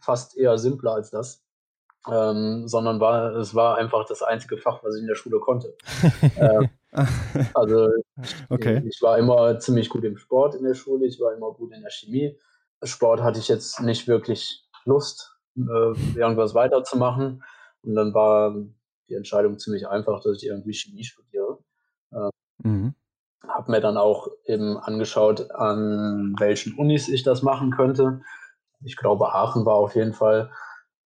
fast 0.00 0.36
eher 0.36 0.56
simpler 0.56 0.94
als 0.94 1.10
das. 1.10 1.45
Ähm, 2.08 2.68
sondern 2.68 3.00
war, 3.00 3.34
es 3.34 3.54
war 3.54 3.76
einfach 3.76 4.06
das 4.06 4.22
einzige 4.22 4.58
Fach, 4.58 4.84
was 4.84 4.94
ich 4.94 5.00
in 5.00 5.08
der 5.08 5.16
Schule 5.16 5.40
konnte. 5.40 5.74
ähm, 6.36 6.68
also 7.54 7.88
okay. 8.48 8.78
ich, 8.78 8.96
ich 8.96 9.02
war 9.02 9.18
immer 9.18 9.58
ziemlich 9.58 9.88
gut 9.88 10.04
im 10.04 10.16
Sport 10.16 10.54
in 10.54 10.62
der 10.62 10.74
Schule, 10.74 11.06
ich 11.06 11.20
war 11.20 11.34
immer 11.34 11.52
gut 11.52 11.72
in 11.72 11.82
der 11.82 11.90
Chemie. 11.90 12.38
Sport 12.82 13.22
hatte 13.22 13.40
ich 13.40 13.48
jetzt 13.48 13.80
nicht 13.80 14.06
wirklich 14.06 14.64
Lust, 14.84 15.36
äh, 15.56 16.18
irgendwas 16.18 16.54
weiterzumachen. 16.54 17.42
Und 17.82 17.94
dann 17.94 18.14
war 18.14 18.54
die 19.08 19.14
Entscheidung 19.14 19.58
ziemlich 19.58 19.88
einfach, 19.88 20.22
dass 20.22 20.42
ich 20.42 20.46
irgendwie 20.46 20.74
Chemie 20.74 21.04
studiere. 21.04 21.58
Äh, 22.12 22.30
mhm. 22.58 22.94
Habe 23.46 23.70
mir 23.70 23.80
dann 23.80 23.96
auch 23.96 24.28
eben 24.44 24.76
angeschaut, 24.76 25.50
an 25.50 26.34
welchen 26.38 26.74
Unis 26.74 27.08
ich 27.08 27.22
das 27.22 27.42
machen 27.42 27.70
könnte. 27.70 28.20
Ich 28.84 28.96
glaube, 28.96 29.32
Aachen 29.32 29.64
war 29.64 29.76
auf 29.76 29.94
jeden 29.94 30.12
Fall 30.12 30.50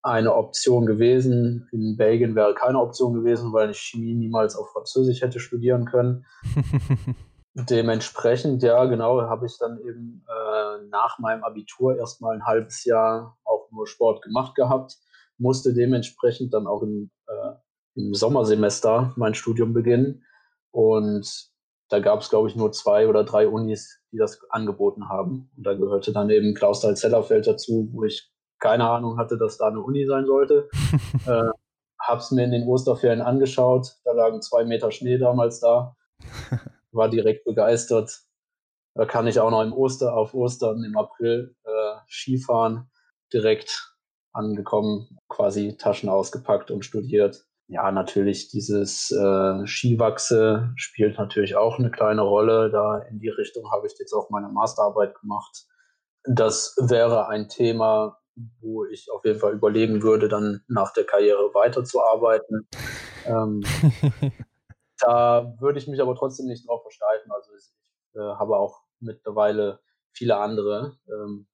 eine 0.03 0.35
Option 0.35 0.87
gewesen. 0.87 1.69
In 1.73 1.97
Belgien 1.97 2.35
wäre 2.35 2.55
keine 2.55 2.81
Option 2.81 3.15
gewesen, 3.15 3.53
weil 3.53 3.71
ich 3.71 3.79
Chemie 3.79 4.15
niemals 4.15 4.57
auf 4.57 4.71
Französisch 4.71 5.21
hätte 5.21 5.41
studieren 5.41 5.85
können. 5.85 6.25
Dementsprechend, 7.55 8.63
ja, 8.63 8.85
genau, 8.87 9.21
habe 9.23 9.47
ich 9.47 9.59
dann 9.59 9.79
eben 9.81 10.25
äh, 10.29 10.87
nach 10.89 11.19
meinem 11.19 11.45
Abitur 11.45 11.97
erstmal 11.97 12.37
ein 12.37 12.47
halbes 12.47 12.85
Jahr 12.85 13.37
auch 13.45 13.69
nur 13.73 13.87
Sport 13.87 14.23
gemacht 14.23 14.55
gehabt, 14.55 14.97
musste 15.37 15.75
dementsprechend 15.75 16.55
dann 16.55 16.67
auch 16.67 16.83
im, 16.83 17.11
äh, 17.27 17.53
im 17.97 18.15
Sommersemester 18.15 19.13
mein 19.17 19.35
Studium 19.35 19.75
beginnen. 19.75 20.25
Und 20.71 21.51
da 21.89 21.99
gab 21.99 22.21
es, 22.21 22.31
glaube 22.31 22.49
ich, 22.49 22.55
nur 22.55 22.71
zwei 22.71 23.09
oder 23.09 23.25
drei 23.25 23.49
Unis, 23.49 23.99
die 24.13 24.19
das 24.19 24.39
angeboten 24.51 25.09
haben. 25.09 25.51
Und 25.57 25.67
da 25.67 25.75
gehörte 25.75 26.13
dann 26.13 26.31
eben 26.31 26.55
Klausthal-Zellerfeld 26.55 27.49
dazu, 27.49 27.89
wo 27.93 28.05
ich 28.05 28.31
keine 28.61 28.89
Ahnung 28.89 29.19
hatte, 29.19 29.39
dass 29.39 29.59
da 29.59 29.69
eine 29.69 29.81
Uni 29.81 30.07
sein 30.07 30.27
sollte. 30.27 30.69
äh, 31.27 31.51
hab's 31.99 32.31
mir 32.31 32.45
in 32.45 32.53
den 32.53 32.69
Osterferien 32.69 33.23
angeschaut. 33.23 33.97
Da 34.05 34.13
lagen 34.13 34.43
zwei 34.43 34.65
Meter 34.65 34.91
Schnee 34.91 35.19
damals 35.19 35.61
da. 35.61 35.97
War 36.93 37.09
direkt 37.09 37.45
begeistert. 37.45 38.21
Da 38.95 39.07
kann 39.07 39.27
ich 39.27 39.41
auch 39.41 39.51
noch 39.51 39.63
im 39.63 39.73
Oster, 39.73 40.15
auf 40.15 40.35
Ostern 40.35 40.83
im 40.85 40.97
April 40.97 41.55
äh, 41.65 41.97
Skifahren. 42.09 42.91
Direkt 43.33 43.95
angekommen, 44.33 45.19
quasi 45.29 45.77
Taschen 45.77 46.09
ausgepackt 46.09 46.71
und 46.71 46.85
studiert. 46.85 47.45
Ja, 47.69 47.93
natürlich 47.93 48.49
dieses 48.49 49.13
äh, 49.13 49.67
Skiwachse 49.67 50.73
spielt 50.75 51.19
natürlich 51.19 51.55
auch 51.55 51.79
eine 51.79 51.91
kleine 51.91 52.23
Rolle. 52.23 52.69
Da 52.71 52.99
in 52.99 53.21
die 53.21 53.29
Richtung 53.29 53.71
habe 53.71 53.87
ich 53.87 53.95
jetzt 53.99 54.13
auch 54.13 54.29
meine 54.31 54.49
Masterarbeit 54.49 55.15
gemacht. 55.21 55.67
Das 56.25 56.77
wäre 56.81 57.29
ein 57.29 57.49
Thema, 57.49 58.20
wo 58.61 58.85
ich 58.85 59.11
auf 59.11 59.25
jeden 59.25 59.39
Fall 59.39 59.53
überlegen 59.53 60.03
würde, 60.03 60.29
dann 60.29 60.63
nach 60.69 60.93
der 60.93 61.05
Karriere 61.05 61.53
weiterzuarbeiten. 61.55 62.69
ähm, 63.27 63.63
da 65.01 65.55
würde 65.61 65.79
ich 65.79 65.89
mich 65.89 66.01
aber 66.01 66.15
trotzdem 66.15 66.47
nicht 66.47 66.69
drauf 66.69 66.83
versteifen. 66.83 67.31
Also 67.33 67.53
ich 67.55 67.73
äh, 68.15 68.21
habe 68.21 68.57
auch 68.57 68.83
mittlerweile 69.01 69.81
viele 70.13 70.37
andere 70.37 70.97
ähm, 71.09 71.47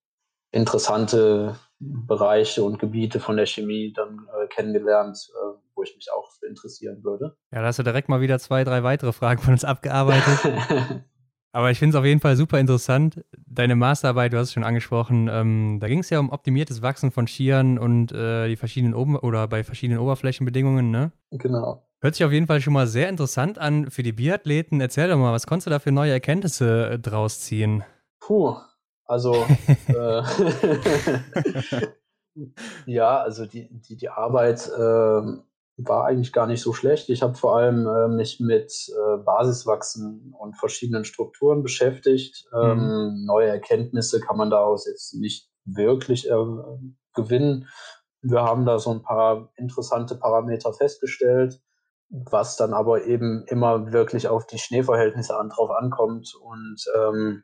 interessante 0.51 1.57
Bereiche 1.79 2.63
und 2.63 2.79
Gebiete 2.79 3.19
von 3.19 3.37
der 3.37 3.45
Chemie 3.45 3.93
dann 3.93 4.27
äh, 4.33 4.47
kennengelernt, 4.47 5.17
äh, 5.33 5.57
wo 5.75 5.83
ich 5.83 5.95
mich 5.95 6.11
auch 6.11 6.29
interessieren 6.47 7.03
würde. 7.03 7.37
Ja, 7.51 7.61
da 7.61 7.67
hast 7.67 7.79
du 7.79 7.83
direkt 7.83 8.09
mal 8.09 8.21
wieder 8.21 8.39
zwei, 8.39 8.63
drei 8.63 8.83
weitere 8.83 9.13
Fragen 9.13 9.41
von 9.41 9.53
uns 9.53 9.63
abgearbeitet. 9.63 11.03
Aber 11.57 11.71
ich 11.71 11.79
finde 11.79 11.97
es 11.97 11.99
auf 11.99 12.05
jeden 12.05 12.19
Fall 12.19 12.35
super 12.35 12.59
interessant. 12.59 13.25
Deine 13.47 13.75
Masterarbeit, 13.75 14.31
du 14.31 14.37
hast 14.37 14.49
es 14.49 14.53
schon 14.53 14.63
angesprochen, 14.63 15.27
ähm, 15.27 15.79
da 15.81 15.87
ging 15.87 16.01
es 16.01 16.11
ja 16.11 16.19
um 16.19 16.29
optimiertes 16.29 16.83
Wachsen 16.83 17.09
von 17.09 17.25
Skiern 17.25 17.79
und 17.79 18.11
äh, 18.11 18.47
die 18.47 18.55
verschiedenen 18.55 18.93
Oben 18.93 19.15
oder 19.15 19.47
bei 19.47 19.63
verschiedenen 19.63 19.99
Oberflächenbedingungen, 19.99 20.91
ne? 20.91 21.11
Genau. 21.31 21.83
Hört 21.99 22.13
sich 22.13 22.23
auf 22.23 22.31
jeden 22.31 22.45
Fall 22.45 22.61
schon 22.61 22.73
mal 22.73 22.85
sehr 22.85 23.09
interessant 23.09 23.57
an 23.57 23.89
für 23.89 24.03
die 24.03 24.11
Biathleten. 24.11 24.79
Erzähl 24.81 25.09
doch 25.09 25.17
mal, 25.17 25.33
was 25.33 25.47
konntest 25.47 25.65
du 25.65 25.71
da 25.71 25.79
für 25.79 25.91
neue 25.91 26.11
Erkenntnisse 26.11 26.91
äh, 26.91 26.99
draus 26.99 27.39
ziehen? 27.39 27.83
Puh, 28.19 28.55
also 29.05 29.33
äh, 29.87 30.21
ja, 32.85 33.17
also 33.17 33.47
die, 33.47 33.67
die, 33.71 33.97
die 33.97 34.09
Arbeit 34.09 34.69
äh, 34.77 35.21
war 35.77 36.05
eigentlich 36.05 36.33
gar 36.33 36.47
nicht 36.47 36.61
so 36.61 36.73
schlecht. 36.73 37.09
Ich 37.09 37.21
habe 37.21 37.35
vor 37.35 37.55
allem 37.55 37.87
äh, 37.87 38.07
mich 38.07 38.39
mit 38.39 38.73
äh, 38.89 39.17
Basiswachsen 39.23 40.33
und 40.37 40.57
verschiedenen 40.57 41.05
Strukturen 41.05 41.61
beschäftigt. 41.61 42.47
Ähm, 42.53 42.77
mhm. 42.79 43.25
Neue 43.25 43.47
Erkenntnisse 43.47 44.19
kann 44.19 44.37
man 44.37 44.49
daraus 44.49 44.87
jetzt 44.87 45.13
nicht 45.13 45.49
wirklich 45.65 46.29
äh, 46.29 46.35
gewinnen. 47.13 47.67
Wir 48.21 48.41
haben 48.41 48.65
da 48.65 48.79
so 48.79 48.91
ein 48.91 49.03
paar 49.03 49.51
interessante 49.55 50.15
Parameter 50.15 50.73
festgestellt, 50.73 51.61
was 52.09 52.57
dann 52.57 52.73
aber 52.73 53.05
eben 53.05 53.45
immer 53.45 53.91
wirklich 53.93 54.27
auf 54.27 54.47
die 54.47 54.57
Schneeverhältnisse 54.57 55.37
an, 55.37 55.49
drauf 55.49 55.69
ankommt. 55.69 56.33
Und 56.41 56.83
ähm, 56.97 57.43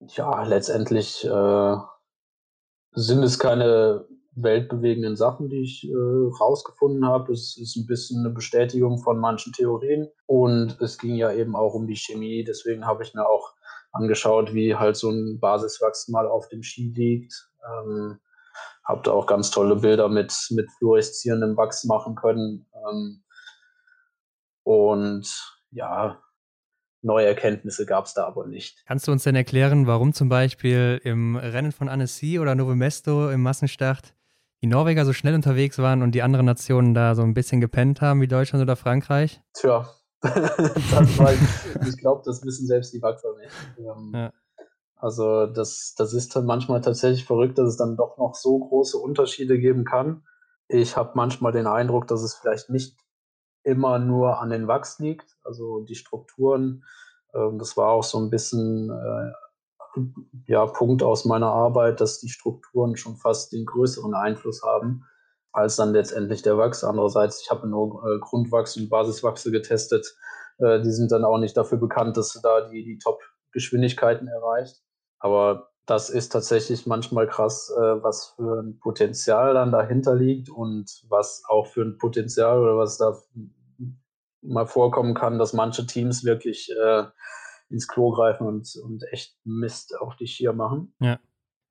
ja, 0.00 0.42
letztendlich 0.42 1.24
äh, 1.24 1.76
sind 2.92 3.22
es 3.22 3.38
keine 3.38 4.06
weltbewegenden 4.34 5.16
Sachen, 5.16 5.48
die 5.48 5.62
ich 5.62 5.88
äh, 5.88 5.94
rausgefunden 6.40 7.06
habe. 7.06 7.32
Es 7.32 7.56
ist 7.58 7.76
ein 7.76 7.86
bisschen 7.86 8.20
eine 8.20 8.34
Bestätigung 8.34 8.98
von 8.98 9.18
manchen 9.18 9.52
Theorien 9.52 10.08
und 10.26 10.80
es 10.80 10.98
ging 10.98 11.14
ja 11.16 11.32
eben 11.32 11.54
auch 11.54 11.74
um 11.74 11.86
die 11.86 11.96
Chemie. 11.96 12.44
Deswegen 12.44 12.86
habe 12.86 13.02
ich 13.02 13.14
mir 13.14 13.28
auch 13.28 13.54
angeschaut, 13.92 14.54
wie 14.54 14.74
halt 14.74 14.96
so 14.96 15.10
ein 15.10 15.38
Basiswachs 15.38 16.08
mal 16.08 16.26
auf 16.26 16.48
dem 16.48 16.62
Ski 16.62 16.92
liegt. 16.94 17.50
Ähm, 17.66 18.18
habe 18.84 19.02
da 19.04 19.12
auch 19.12 19.26
ganz 19.26 19.50
tolle 19.50 19.76
Bilder 19.76 20.08
mit, 20.08 20.34
mit 20.50 20.70
fluoreszierendem 20.78 21.56
Wachs 21.56 21.84
machen 21.84 22.14
können. 22.14 22.66
Ähm, 22.74 23.22
und 24.64 25.28
ja, 25.70 26.20
neue 27.02 27.26
Erkenntnisse 27.26 27.86
gab 27.86 28.06
es 28.06 28.14
da 28.14 28.26
aber 28.26 28.46
nicht. 28.46 28.82
Kannst 28.86 29.06
du 29.06 29.12
uns 29.12 29.24
denn 29.24 29.36
erklären, 29.36 29.86
warum 29.86 30.12
zum 30.12 30.28
Beispiel 30.28 31.00
im 31.04 31.36
Rennen 31.36 31.72
von 31.72 31.88
Annecy 31.88 32.38
oder 32.38 32.54
Novo 32.54 32.74
Mesto 32.74 33.30
im 33.30 33.42
Massenstart 33.42 34.14
die 34.62 34.68
Norweger 34.68 35.04
so 35.04 35.12
schnell 35.12 35.34
unterwegs 35.34 35.78
waren 35.78 36.02
und 36.02 36.12
die 36.12 36.22
anderen 36.22 36.46
Nationen 36.46 36.94
da 36.94 37.14
so 37.14 37.22
ein 37.22 37.34
bisschen 37.34 37.60
gepennt 37.60 38.00
haben 38.00 38.20
wie 38.20 38.28
Deutschland 38.28 38.62
oder 38.62 38.76
Frankreich? 38.76 39.42
Tja, 39.54 39.88
war, 40.22 41.32
ich 41.86 41.96
glaube, 41.98 42.22
das 42.24 42.44
wissen 42.44 42.66
selbst 42.66 42.94
die 42.94 43.02
Wachser 43.02 43.34
nicht. 43.38 43.52
Ähm, 43.78 44.12
ja. 44.14 44.32
Also 44.96 45.46
das, 45.46 45.94
das 45.98 46.14
ist 46.14 46.36
dann 46.36 46.46
manchmal 46.46 46.80
tatsächlich 46.80 47.24
verrückt, 47.24 47.58
dass 47.58 47.70
es 47.70 47.76
dann 47.76 47.96
doch 47.96 48.18
noch 48.18 48.36
so 48.36 48.56
große 48.60 48.96
Unterschiede 48.96 49.58
geben 49.58 49.84
kann. 49.84 50.22
Ich 50.68 50.96
habe 50.96 51.10
manchmal 51.14 51.50
den 51.50 51.66
Eindruck, 51.66 52.06
dass 52.06 52.22
es 52.22 52.34
vielleicht 52.34 52.70
nicht 52.70 52.96
immer 53.64 53.98
nur 53.98 54.40
an 54.40 54.50
den 54.50 54.68
Wachs 54.68 55.00
liegt, 55.00 55.36
also 55.42 55.80
die 55.80 55.96
Strukturen. 55.96 56.84
Ähm, 57.34 57.58
das 57.58 57.76
war 57.76 57.88
auch 57.88 58.04
so 58.04 58.18
ein 58.18 58.30
bisschen 58.30 58.90
äh, 58.90 59.32
ja, 60.46 60.66
Punkt 60.66 61.02
aus 61.02 61.24
meiner 61.24 61.48
Arbeit, 61.48 62.00
dass 62.00 62.20
die 62.20 62.28
Strukturen 62.28 62.96
schon 62.96 63.16
fast 63.16 63.52
den 63.52 63.66
größeren 63.66 64.14
Einfluss 64.14 64.62
haben 64.62 65.04
als 65.52 65.76
dann 65.76 65.92
letztendlich 65.92 66.42
der 66.42 66.56
Wachs. 66.56 66.82
Andererseits, 66.82 67.42
ich 67.42 67.50
habe 67.50 67.68
nur 67.68 68.02
äh, 68.06 68.18
Grundwachs 68.18 68.76
und 68.76 68.88
Basiswachse 68.88 69.50
getestet. 69.50 70.14
Äh, 70.58 70.80
die 70.80 70.90
sind 70.90 71.12
dann 71.12 71.24
auch 71.24 71.38
nicht 71.38 71.56
dafür 71.56 71.78
bekannt, 71.78 72.16
dass 72.16 72.32
du 72.32 72.40
da 72.42 72.68
die, 72.68 72.84
die 72.84 72.98
Top-Geschwindigkeiten 72.98 74.28
erreicht. 74.28 74.82
Aber 75.18 75.68
das 75.86 76.10
ist 76.10 76.30
tatsächlich 76.30 76.86
manchmal 76.86 77.26
krass, 77.26 77.70
äh, 77.76 78.02
was 78.02 78.34
für 78.36 78.62
ein 78.62 78.78
Potenzial 78.78 79.54
dann 79.54 79.72
dahinter 79.72 80.14
liegt 80.14 80.48
und 80.48 80.90
was 81.08 81.42
auch 81.48 81.66
für 81.66 81.82
ein 81.82 81.98
Potenzial 81.98 82.60
oder 82.60 82.78
was 82.78 82.98
da 82.98 83.16
mal 84.42 84.66
vorkommen 84.66 85.14
kann, 85.14 85.38
dass 85.38 85.52
manche 85.52 85.86
Teams 85.86 86.24
wirklich 86.24 86.70
äh, 86.70 87.04
ins 87.72 87.88
Klo 87.88 88.12
greifen 88.12 88.46
und, 88.46 88.68
und 88.84 89.02
echt 89.10 89.36
Mist 89.44 89.98
auf 89.98 90.16
die 90.16 90.26
Skier 90.26 90.52
machen. 90.52 90.94
Ja. 91.00 91.18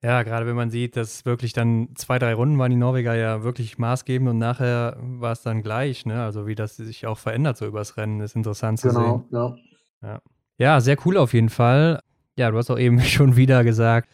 Ja, 0.03 0.23
gerade 0.23 0.47
wenn 0.47 0.55
man 0.55 0.71
sieht, 0.71 0.95
dass 0.95 1.25
wirklich 1.25 1.53
dann 1.53 1.89
zwei, 1.95 2.17
drei 2.17 2.33
Runden 2.33 2.57
waren 2.57 2.71
die 2.71 2.77
Norweger 2.77 3.13
ja 3.13 3.43
wirklich 3.43 3.77
maßgebend 3.77 4.31
und 4.31 4.39
nachher 4.39 4.97
war 4.99 5.31
es 5.31 5.43
dann 5.43 5.61
gleich, 5.61 6.07
ne? 6.07 6.23
Also 6.23 6.47
wie 6.47 6.55
das 6.55 6.75
sich 6.75 7.05
auch 7.05 7.19
verändert 7.19 7.57
so 7.57 7.67
übers 7.67 7.97
Rennen, 7.97 8.19
ist 8.19 8.35
interessant 8.35 8.79
zu 8.79 8.87
genau, 8.87 8.99
sehen. 8.99 9.25
Genau, 9.29 9.55
ja. 10.01 10.09
ja. 10.09 10.21
Ja, 10.57 10.81
sehr 10.81 10.97
cool 11.05 11.17
auf 11.17 11.33
jeden 11.33 11.49
Fall. 11.49 12.01
Ja, 12.35 12.49
du 12.49 12.57
hast 12.57 12.71
auch 12.71 12.79
eben 12.79 12.99
schon 13.01 13.35
wieder 13.35 13.63
gesagt, 13.63 14.09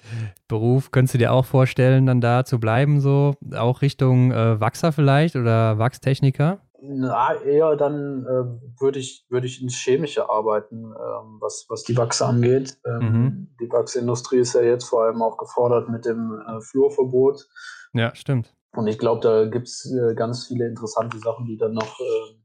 Beruf, 0.50 0.92
könntest 0.92 1.14
du 1.14 1.20
dir 1.20 1.32
auch 1.32 1.46
vorstellen, 1.46 2.06
dann 2.06 2.20
da 2.20 2.44
zu 2.44 2.60
bleiben, 2.60 3.00
so 3.00 3.36
auch 3.56 3.82
Richtung 3.82 4.34
äh, 4.34 4.60
Wachser 4.60 4.92
vielleicht 4.92 5.38
oder 5.38 5.78
Wachstechniker? 5.78 6.60
Na, 6.90 7.36
eher 7.42 7.76
dann 7.76 8.26
äh, 8.26 8.80
würde 8.82 9.00
ich, 9.00 9.26
würd 9.30 9.44
ich 9.44 9.62
ins 9.62 9.76
Chemische 9.76 10.30
arbeiten, 10.30 10.86
ähm, 10.86 11.38
was, 11.42 11.66
was 11.68 11.84
die 11.84 11.98
Wachse 11.98 12.26
angeht. 12.26 12.78
Ähm, 12.86 13.00
mhm. 13.00 13.56
Die 13.60 13.70
Wachsindustrie 13.70 14.40
ist 14.40 14.54
ja 14.54 14.62
jetzt 14.62 14.86
vor 14.86 15.04
allem 15.04 15.22
auch 15.22 15.38
gefordert 15.38 15.90
mit 15.90 16.06
dem 16.06 16.42
äh, 16.48 16.62
Flurverbot. 16.62 17.46
Ja, 17.94 18.16
stimmt. 18.16 18.56
Und 18.74 18.88
ich 18.88 18.98
glaube, 18.98 19.20
da 19.22 19.46
gibt 19.48 19.68
es 19.68 19.92
äh, 19.92 20.16
ganz 20.16 20.48
viele 20.48 20.66
interessante 20.66 21.20
Sachen, 21.20 21.46
die 21.46 21.58
dann 21.58 21.74
noch 21.74 22.00
äh, 22.00 22.36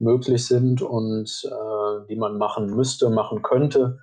möglich 0.00 0.44
sind 0.46 0.82
und 0.82 1.30
äh, 1.44 2.06
die 2.08 2.16
man 2.16 2.38
machen 2.38 2.74
müsste, 2.74 3.08
machen 3.08 3.42
könnte. 3.42 3.98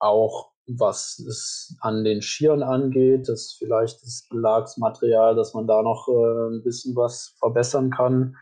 Auch 0.00 0.50
was 0.66 1.18
es 1.20 1.78
an 1.80 2.04
den 2.04 2.20
Schieren 2.20 2.62
angeht, 2.62 3.26
dass 3.26 3.56
vielleicht 3.58 4.02
das 4.02 4.26
Belagsmaterial, 4.28 5.34
dass 5.34 5.54
man 5.54 5.66
da 5.66 5.82
noch 5.82 6.08
äh, 6.08 6.56
ein 6.56 6.62
bisschen 6.62 6.94
was 6.94 7.36
verbessern 7.38 7.90
kann 7.90 8.36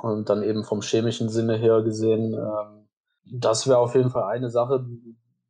und 0.00 0.28
dann 0.28 0.42
eben 0.42 0.64
vom 0.64 0.82
chemischen 0.82 1.28
Sinne 1.28 1.56
her 1.56 1.82
gesehen, 1.82 2.34
ähm, 2.34 2.88
das 3.24 3.66
wäre 3.66 3.78
auf 3.78 3.94
jeden 3.94 4.10
Fall 4.10 4.24
eine 4.24 4.50
Sache, 4.50 4.86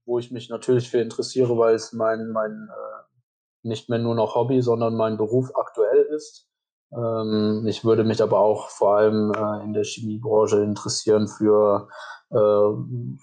wo 0.05 0.18
ich 0.18 0.30
mich 0.30 0.49
natürlich 0.49 0.88
für 0.88 1.01
interessiere, 1.01 1.59
weil 1.59 1.74
es 1.74 1.92
mein, 1.92 2.30
mein 2.30 2.68
äh, 2.70 3.66
nicht 3.66 3.88
mehr 3.88 3.99
nur 3.99 4.14
noch 4.14 4.34
Hobby, 4.34 4.62
sondern 4.62 4.97
mein 4.97 5.16
Beruf 5.16 5.51
aktuell 5.57 6.05
ist. 6.14 6.49
Ähm, 6.92 7.64
ich 7.66 7.84
würde 7.84 8.05
mich 8.05 8.22
aber 8.22 8.38
auch 8.38 8.70
vor 8.70 8.97
allem 8.97 9.32
äh, 9.32 9.64
in 9.64 9.72
der 9.72 9.84
Chemiebranche 9.84 10.62
interessieren 10.62 11.26
für 11.26 11.88
äh, 12.30 12.36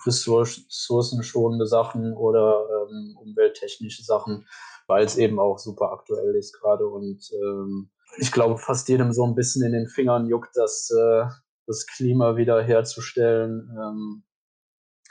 ressourcenschonende 0.06 1.66
Sachen 1.66 2.14
oder 2.14 2.66
ähm, 2.70 3.18
umwelttechnische 3.20 4.04
Sachen, 4.04 4.46
weil 4.88 5.06
es 5.06 5.18
eben 5.18 5.40
auch 5.40 5.60
super 5.60 5.92
aktuell 5.92 6.36
ist 6.36 6.60
gerade 6.60 6.88
und 6.88 7.32
ähm, 7.34 7.90
ich 8.18 8.32
glaube, 8.32 8.58
fast 8.58 8.90
jedem 8.90 9.12
so 9.12 9.26
ein 9.26 9.36
bisschen 9.36 9.66
in 9.66 9.72
den 9.74 9.88
Fingern 9.88 10.28
juckt, 10.28 10.56
das, 10.56 10.90
äh, 10.92 11.26
das 11.68 11.86
Klima 11.88 12.36
wieder 12.36 12.62
herzustellen. 12.62 13.70
Ähm, 13.72 14.24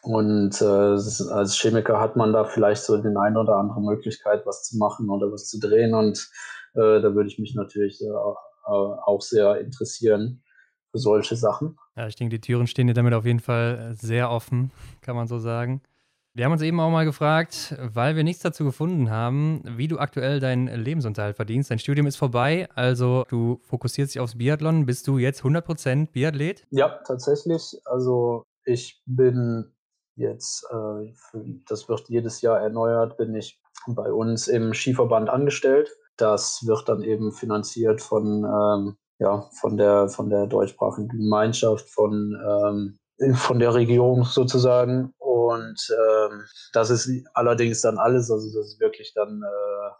und 0.02 0.60
äh, 0.60 0.64
als 0.64 1.56
Chemiker 1.60 2.00
hat 2.00 2.16
man 2.16 2.32
da 2.32 2.44
vielleicht 2.44 2.82
so 2.82 2.96
den 2.96 3.16
ein 3.16 3.36
oder 3.36 3.56
andere 3.56 3.80
Möglichkeit, 3.80 4.44
was 4.46 4.64
zu 4.64 4.76
machen 4.76 5.08
oder 5.10 5.30
was 5.30 5.46
zu 5.46 5.60
drehen. 5.60 5.94
Und 5.94 6.28
äh, 6.74 7.00
da 7.00 7.14
würde 7.14 7.28
ich 7.28 7.38
mich 7.38 7.54
natürlich 7.54 8.00
äh, 8.02 8.10
auch 8.10 9.20
sehr 9.20 9.60
interessieren 9.60 10.42
für 10.90 10.98
solche 10.98 11.36
Sachen. 11.36 11.78
Ja, 11.96 12.06
ich 12.06 12.16
denke, 12.16 12.36
die 12.36 12.40
Türen 12.40 12.66
stehen 12.66 12.86
dir 12.86 12.94
damit 12.94 13.14
auf 13.14 13.24
jeden 13.24 13.40
Fall 13.40 13.94
sehr 13.94 14.30
offen, 14.30 14.70
kann 15.00 15.16
man 15.16 15.26
so 15.26 15.38
sagen. 15.38 15.82
Wir 16.34 16.46
haben 16.46 16.52
uns 16.52 16.62
eben 16.62 16.80
auch 16.80 16.90
mal 16.90 17.04
gefragt, 17.04 17.76
weil 17.78 18.16
wir 18.16 18.24
nichts 18.24 18.42
dazu 18.42 18.64
gefunden 18.64 19.10
haben, 19.10 19.62
wie 19.76 19.86
du 19.86 19.98
aktuell 19.98 20.40
deinen 20.40 20.66
Lebensunterhalt 20.66 21.36
verdienst. 21.36 21.70
Dein 21.70 21.78
Studium 21.78 22.06
ist 22.06 22.16
vorbei, 22.16 22.70
also 22.74 23.26
du 23.28 23.60
fokussierst 23.64 24.14
dich 24.14 24.20
aufs 24.20 24.38
Biathlon. 24.38 24.86
Bist 24.86 25.06
du 25.08 25.18
jetzt 25.18 25.42
100% 25.42 26.10
Biathlet? 26.10 26.66
Ja, 26.70 27.00
tatsächlich. 27.06 27.78
Also 27.84 28.44
ich 28.64 29.02
bin 29.04 29.74
jetzt, 30.16 30.64
äh, 30.70 31.12
für, 31.12 31.44
das 31.68 31.90
wird 31.90 32.08
jedes 32.08 32.40
Jahr 32.40 32.60
erneuert, 32.60 33.18
bin 33.18 33.34
ich 33.34 33.60
bei 33.86 34.10
uns 34.10 34.48
im 34.48 34.72
Skiverband 34.72 35.28
angestellt. 35.28 35.90
Das 36.16 36.66
wird 36.66 36.88
dann 36.88 37.02
eben 37.02 37.32
finanziert 37.32 38.00
von, 38.00 38.44
ähm, 38.44 38.96
ja, 39.18 39.50
von, 39.60 39.76
der, 39.76 40.08
von 40.08 40.30
der 40.30 40.46
deutschsprachigen 40.46 41.08
Gemeinschaft, 41.08 41.90
von, 41.90 42.34
ähm, 42.42 42.98
von 43.34 43.58
der 43.58 43.74
Regierung 43.74 44.24
sozusagen. 44.24 45.12
Und 45.18 45.90
ähm, 45.90 46.44
das 46.72 46.90
ist 46.90 47.10
allerdings 47.34 47.80
dann 47.80 47.98
alles, 47.98 48.30
also 48.30 48.46
das 48.58 48.68
ist 48.68 48.78
wirklich 48.80 49.12
dann 49.14 49.42
äh, 49.42 49.90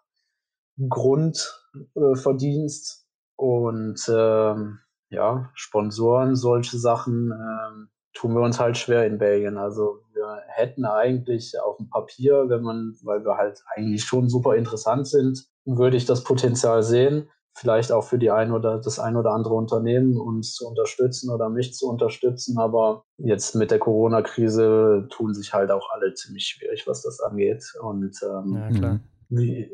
Grundverdienst 0.89 3.01
äh, 3.01 3.03
und 3.37 4.01
ähm, 4.09 4.79
ja, 5.11 5.51
Sponsoren, 5.55 6.37
solche 6.37 6.79
Sachen 6.79 7.33
ähm, 7.33 7.89
tun 8.15 8.35
wir 8.35 8.43
uns 8.43 8.61
halt 8.61 8.77
schwer 8.79 9.07
in 9.07 9.19
Belgien. 9.19 9.59
Also 9.59 10.01
wir 10.13 10.43
hätten 10.49 10.85
eigentlich 10.85 11.59
auf 11.61 11.77
dem 11.77 11.89
Papier, 11.91 12.49
wenn 12.49 12.63
man, 12.63 12.97
weil 13.03 13.25
wir 13.25 13.37
halt 13.37 13.63
eigentlich 13.75 14.05
schon 14.05 14.29
super 14.29 14.55
interessant 14.57 15.09
sind, 15.09 15.47
würde 15.65 15.97
ich 15.97 16.07
das 16.07 16.25
Potenzial 16.25 16.83
sehen 16.83 17.31
vielleicht 17.55 17.93
auch 17.93 18.05
für 18.05 18.19
die 18.19 18.31
ein 18.31 18.53
oder 18.53 18.79
das 18.79 18.99
ein 18.99 19.17
oder 19.17 19.33
andere 19.33 19.55
Unternehmen 19.55 20.19
uns 20.19 20.55
zu 20.55 20.67
unterstützen 20.67 21.31
oder 21.31 21.49
mich 21.51 21.75
zu 21.75 21.89
unterstützen. 21.89 22.59
Aber 22.59 23.05
jetzt 23.19 23.55
mit 23.55 23.71
der 23.71 23.79
Corona-Krise 23.79 25.07
tun 25.11 25.35
sich 25.35 25.53
halt 25.53 25.71
auch 25.71 25.91
alle 25.91 26.15
ziemlich 26.15 26.45
schwierig, 26.45 26.87
was 26.87 27.03
das 27.03 27.21
angeht. 27.21 27.65
Und 27.81 28.19
ähm, 28.23 28.55
ja, 28.55 28.71
klar. 28.71 29.01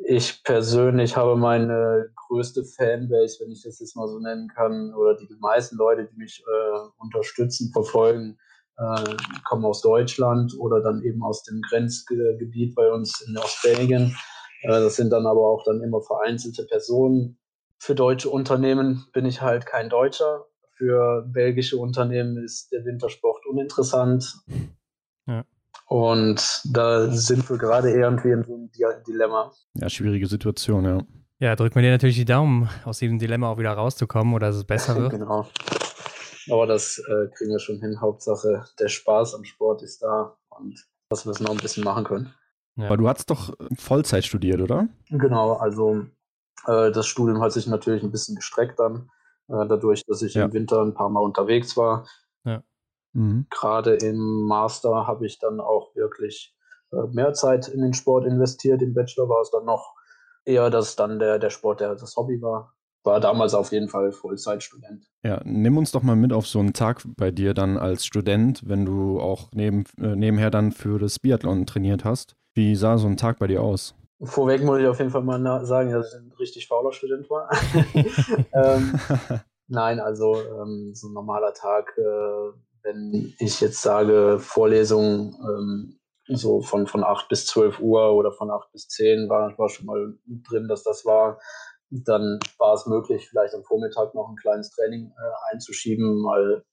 ich 0.07 0.43
persönlich 0.43 1.17
habe 1.17 1.37
meine 1.37 2.11
größte 2.29 2.65
Fanbase, 2.65 3.39
wenn 3.41 3.53
ich 3.53 3.63
das 3.63 3.79
jetzt 3.79 3.97
mal 3.97 4.09
so 4.09 4.19
nennen 4.19 4.49
kann, 4.49 4.93
oder 4.95 5.17
die 5.17 5.29
meisten 5.41 5.77
Leute, 5.77 6.09
die 6.11 6.17
mich 6.17 6.43
äh, 6.47 6.89
unterstützen, 6.99 7.71
verfolgen, 7.73 8.39
äh, 8.77 9.17
kommen 9.49 9.65
aus 9.65 9.83
Deutschland 9.83 10.55
oder 10.59 10.81
dann 10.81 11.03
eben 11.03 11.23
aus 11.23 11.43
dem 11.45 11.61
Grenzgebiet 11.63 12.75
bei 12.75 12.91
uns 12.91 13.21
in 13.27 13.37
Ostbelgien. 13.37 14.17
Äh, 14.63 14.69
das 14.69 14.97
sind 14.97 15.11
dann 15.11 15.27
aber 15.27 15.47
auch 15.47 15.65
dann 15.65 15.83
immer 15.83 16.01
vereinzelte 16.03 16.65
Personen, 16.65 17.39
für 17.79 17.95
deutsche 17.95 18.29
Unternehmen 18.29 19.07
bin 19.13 19.25
ich 19.25 19.41
halt 19.41 19.67
kein 19.67 19.89
Deutscher. 19.89 20.47
Für 20.77 21.25
belgische 21.27 21.77
Unternehmen 21.77 22.37
ist 22.37 22.71
der 22.73 22.85
Wintersport 22.85 23.47
uninteressant. 23.47 24.37
Ja. 25.27 25.45
Und 25.87 26.63
da 26.73 27.09
sind 27.11 27.49
wir 27.49 27.57
gerade 27.57 27.91
irgendwie 27.91 28.31
in 28.31 28.45
so 28.45 28.55
einem 28.55 29.05
Dilemma. 29.05 29.53
Ja, 29.75 29.89
schwierige 29.89 30.27
Situation, 30.27 30.85
ja. 30.85 31.03
Ja, 31.41 31.57
drückt 31.57 31.77
mir 31.77 31.83
dir 31.83 31.93
natürlich 31.93 32.17
die 32.17 32.25
Daumen, 32.25 32.69
aus 32.85 32.99
diesem 32.99 33.19
Dilemma 33.19 33.51
auch 33.51 33.59
wieder 33.59 33.73
rauszukommen 33.73 34.35
oder 34.35 34.49
dass 34.49 34.57
es 34.57 34.65
besser 34.65 34.97
wird. 35.01 35.13
genau. 35.13 35.47
Aber 36.51 36.67
das 36.67 36.99
äh, 36.99 37.29
kriegen 37.37 37.51
wir 37.51 37.59
schon 37.59 37.81
hin. 37.81 38.01
Hauptsache, 38.01 38.65
der 38.79 38.89
Spaß 38.89 39.35
am 39.35 39.45
Sport 39.45 39.83
ist 39.83 40.03
da 40.03 40.37
und 40.49 40.87
dass 41.11 41.27
wir 41.27 41.31
es 41.31 41.41
noch 41.41 41.51
ein 41.51 41.59
bisschen 41.59 41.85
machen 41.85 42.05
können. 42.05 42.35
Ja. 42.77 42.87
Aber 42.87 42.97
du 42.97 43.09
hast 43.09 43.31
doch 43.31 43.55
Vollzeit 43.77 44.25
studiert, 44.25 44.61
oder? 44.61 44.89
Genau, 45.11 45.55
also 45.55 46.07
Äh, 46.67 46.91
das 46.91 47.07
Studium 47.07 47.41
hat 47.41 47.53
sich 47.53 47.67
natürlich 47.67 48.03
ein 48.03 48.11
bisschen 48.11 48.37
gestreckt 48.37 48.79
dann, 48.79 49.11
äh, 49.49 49.67
dadurch, 49.67 50.05
dass 50.07 50.23
ich 50.23 50.35
ja. 50.35 50.45
im 50.45 50.53
Winter 50.53 50.83
ein 50.83 50.95
paar 50.95 51.09
Mal 51.09 51.21
unterwegs 51.21 51.77
war. 51.77 52.07
Ja. 52.45 52.63
Mhm. 53.13 53.47
Gerade 53.51 53.95
im 53.95 54.47
Master 54.47 55.07
habe 55.07 55.27
ich 55.27 55.39
dann 55.39 55.61
auch 55.61 55.95
wirklich 55.95 56.55
äh, 56.93 57.07
mehr 57.13 57.33
Zeit 57.33 57.69
in 57.69 57.81
den 57.81 57.95
Sport 57.95 58.27
investiert. 58.27 58.83
Im 58.83 58.95
Bachelor 58.95 59.29
war 59.29 59.43
es 59.43 59.51
dann 59.51 59.65
noch 59.65 59.95
eher, 60.45 60.71
dass 60.71 60.97
dann 60.97 61.19
der, 61.19 61.39
der 61.39 61.51
Sport 61.51 61.81
der, 61.81 61.95
das 61.95 62.17
Hobby 62.17 62.41
war. 62.41 62.75
War 63.05 63.21
damals 63.21 63.55
auf 63.55 63.73
jeden 63.73 63.89
Fall 63.89 64.13
Vollzeitstudent. 64.13 65.07
Ja, 65.23 65.41
nimm 65.45 65.79
uns 65.79 65.93
doch 65.93 66.03
mal 66.03 66.17
mit 66.17 66.33
auf 66.33 66.47
so 66.47 66.59
einen 66.59 66.73
Tag 66.73 67.03
bei 67.17 67.31
dir 67.31 67.55
dann 67.55 67.77
als 67.77 68.05
Student, 68.05 68.63
wenn 68.67 68.85
du 68.85 69.21
auch 69.21 69.49
neben, 69.55 69.85
äh, 69.99 70.17
nebenher 70.17 70.51
dann 70.51 70.73
für 70.73 70.99
das 70.99 71.19
Biathlon 71.19 71.65
trainiert 71.65 72.05
hast. 72.05 72.35
Wie 72.55 72.75
sah 72.75 72.99
so 72.99 73.07
ein 73.07 73.17
Tag 73.17 73.39
bei 73.39 73.47
dir 73.47 73.63
aus? 73.63 73.95
Vorweg 74.23 74.63
muss 74.63 74.81
ich 74.81 74.87
auf 74.87 74.99
jeden 74.99 75.11
Fall 75.11 75.23
mal 75.23 75.65
sagen, 75.65 75.93
dass 75.93 76.13
ich 76.13 76.21
ein 76.21 76.33
richtig 76.39 76.67
fauler 76.67 76.93
Student 76.93 77.31
war. 77.31 77.51
ähm, 78.53 78.99
nein, 79.69 80.01
also 80.01 80.37
ähm, 80.37 80.93
so 80.95 81.09
ein 81.09 81.13
normaler 81.13 81.55
Tag, 81.55 81.97
äh, 81.97 82.53
wenn 82.83 83.35
ich 83.39 83.61
jetzt 83.61 83.81
sage, 83.81 84.39
Vorlesung 84.41 85.35
ähm, 85.41 85.99
so 86.27 86.61
von, 86.61 86.87
von 86.87 87.05
8 87.05 87.29
bis 87.29 87.47
12 87.47 87.81
Uhr 87.81 88.13
oder 88.15 88.33
von 88.33 88.51
8 88.51 88.73
bis 88.73 88.89
10 88.89 89.29
war, 89.29 89.57
war 89.57 89.69
schon 89.69 89.87
mal 89.87 90.15
drin, 90.49 90.69
dass 90.69 90.83
das 90.83 91.05
war. 91.05 91.39
Dann 91.91 92.39
war 92.59 92.75
es 92.75 92.87
möglich, 92.87 93.29
vielleicht 93.29 93.55
am 93.55 93.65
Vormittag 93.65 94.15
noch 94.15 94.29
ein 94.29 94.37
kleines 94.37 94.71
Training 94.71 95.07
äh, 95.07 95.53
einzuschieben, 95.55 96.21
mal 96.21 96.65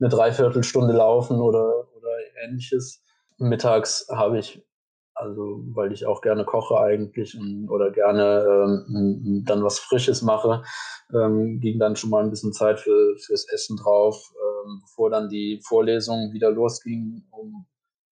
eine 0.00 0.08
Dreiviertelstunde 0.08 0.94
laufen 0.94 1.40
oder, 1.40 1.86
oder 1.96 2.10
ähnliches. 2.44 3.02
Mittags 3.36 4.08
habe 4.10 4.38
ich 4.38 4.64
also, 5.18 5.64
weil 5.74 5.92
ich 5.92 6.06
auch 6.06 6.20
gerne 6.20 6.44
koche 6.44 6.78
eigentlich 6.78 7.36
und, 7.36 7.68
oder 7.68 7.90
gerne 7.90 8.44
ähm, 8.46 9.42
dann 9.44 9.64
was 9.64 9.80
Frisches 9.80 10.22
mache, 10.22 10.62
ähm, 11.12 11.58
ging 11.60 11.80
dann 11.80 11.96
schon 11.96 12.10
mal 12.10 12.22
ein 12.22 12.30
bisschen 12.30 12.52
Zeit 12.52 12.78
für, 12.78 13.16
fürs 13.18 13.48
Essen 13.52 13.76
drauf, 13.76 14.32
ähm, 14.36 14.80
bevor 14.82 15.10
dann 15.10 15.28
die 15.28 15.60
Vorlesung 15.66 16.32
wieder 16.32 16.52
losging, 16.52 17.24
um, 17.30 17.66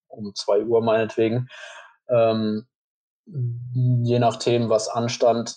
um 0.07 0.35
zwei 0.35 0.63
Uhr 0.65 0.83
meinetwegen. 0.83 1.47
Ähm, 2.09 2.65
je 3.25 4.19
nach 4.19 4.37
Themen, 4.37 4.69
was 4.69 4.89
anstand, 4.89 5.55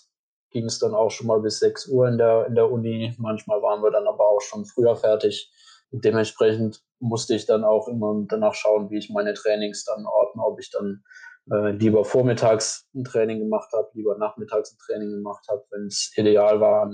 ging 0.51 0.67
es 0.67 0.79
dann 0.79 0.95
auch 0.95 1.11
schon 1.11 1.27
mal 1.27 1.41
bis 1.41 1.59
6 1.61 1.89
Uhr 1.89 2.09
in 2.09 2.19
der, 2.19 2.47
in 2.47 2.55
der 2.55 2.71
Uni. 2.71 3.15
Manchmal 3.19 3.63
waren 3.63 3.83
wir 3.83 3.91
dann 3.91 4.07
aber 4.07 4.29
auch 4.29 4.41
schon 4.41 4.65
früher 4.65 4.97
fertig. 4.97 5.51
Dementsprechend 5.93 6.83
musste 7.01 7.35
ich 7.35 7.47
dann 7.47 7.65
auch 7.65 7.89
immer 7.89 8.15
danach 8.29 8.55
schauen, 8.55 8.91
wie 8.91 8.99
ich 8.99 9.11
meine 9.11 9.35
Trainings 9.35 9.85
dann 9.85 10.07
ordne, 10.07 10.43
ob 10.45 10.61
ich 10.61 10.71
dann 10.71 11.03
äh, 11.51 11.71
lieber 11.73 12.05
vormittags 12.05 12.89
ein 12.95 13.05
Training 13.05 13.41
gemacht 13.41 13.73
habe, 13.73 13.89
lieber 13.95 14.17
nachmittags 14.19 14.73
ein 14.73 14.79
Training 14.85 15.11
gemacht 15.11 15.47
habe, 15.49 15.65
wenn 15.71 15.87
es 15.87 16.13
ideal 16.17 16.61
war, 16.61 16.91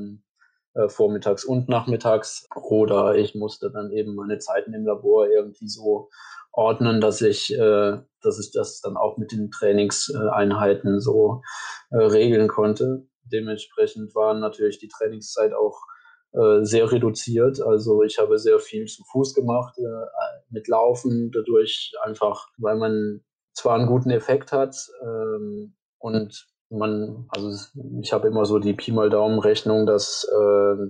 äh, 0.74 0.88
vormittags 0.88 1.44
und 1.44 1.68
nachmittags. 1.68 2.46
Oder 2.54 3.16
ich 3.16 3.34
musste 3.34 3.70
dann 3.70 3.90
eben 3.92 4.14
meine 4.14 4.38
Zeiten 4.38 4.74
im 4.74 4.86
Labor 4.86 5.28
irgendwie 5.28 5.68
so 5.68 6.10
ordnen, 6.52 7.00
dass 7.00 7.20
ich, 7.20 7.52
äh, 7.52 7.98
dass 8.22 8.38
ich 8.38 8.50
das 8.52 8.80
dann 8.80 8.96
auch 8.96 9.18
mit 9.18 9.32
den 9.32 9.50
Trainingseinheiten 9.50 11.00
so 11.00 11.42
äh, 11.90 11.98
regeln 11.98 12.48
konnte. 12.48 13.06
Dementsprechend 13.24 14.14
waren 14.14 14.40
natürlich 14.40 14.78
die 14.78 14.88
Trainingszeit 14.88 15.52
auch 15.52 15.82
äh, 16.32 16.64
sehr 16.64 16.90
reduziert. 16.90 17.60
Also 17.60 18.02
ich 18.02 18.18
habe 18.18 18.38
sehr 18.38 18.58
viel 18.58 18.86
zu 18.86 19.02
Fuß 19.12 19.34
gemacht, 19.34 19.78
äh, 19.78 20.06
mit 20.50 20.68
Laufen, 20.68 21.30
dadurch 21.32 21.92
einfach, 22.02 22.48
weil 22.58 22.76
man 22.76 23.22
zwar 23.56 23.74
einen 23.74 23.86
guten 23.86 24.10
Effekt 24.10 24.52
hat 24.52 24.76
ähm, 25.02 25.74
und 25.98 26.46
man, 26.68 27.26
also 27.28 27.50
ich 28.02 28.12
habe 28.12 28.28
immer 28.28 28.44
so 28.44 28.58
die 28.58 28.74
Pi 28.74 28.92
mal 28.92 29.08
Daumen 29.08 29.38
Rechnung, 29.38 29.86
dass, 29.86 30.24
äh, 30.24 30.86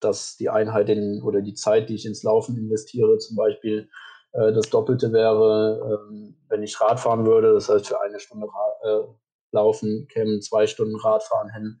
dass 0.00 0.36
die 0.36 0.48
Einheit 0.48 0.88
in, 0.88 1.22
oder 1.22 1.40
die 1.42 1.54
Zeit, 1.54 1.88
die 1.88 1.94
ich 1.94 2.06
ins 2.06 2.22
Laufen 2.22 2.56
investiere, 2.56 3.18
zum 3.18 3.36
Beispiel 3.36 3.88
äh, 4.32 4.52
das 4.52 4.70
Doppelte 4.70 5.12
wäre, 5.12 5.80
äh, 6.08 6.34
wenn 6.48 6.62
ich 6.62 6.80
Radfahren 6.80 7.26
würde. 7.26 7.52
Das 7.54 7.68
heißt, 7.68 7.88
für 7.88 8.00
eine 8.00 8.20
Stunde 8.20 8.46
Ra 8.46 8.88
äh, 8.88 9.06
Laufen 9.52 10.06
kämen 10.08 10.42
zwei 10.42 10.66
Stunden 10.66 10.96
Radfahren 10.96 11.50
hin. 11.50 11.80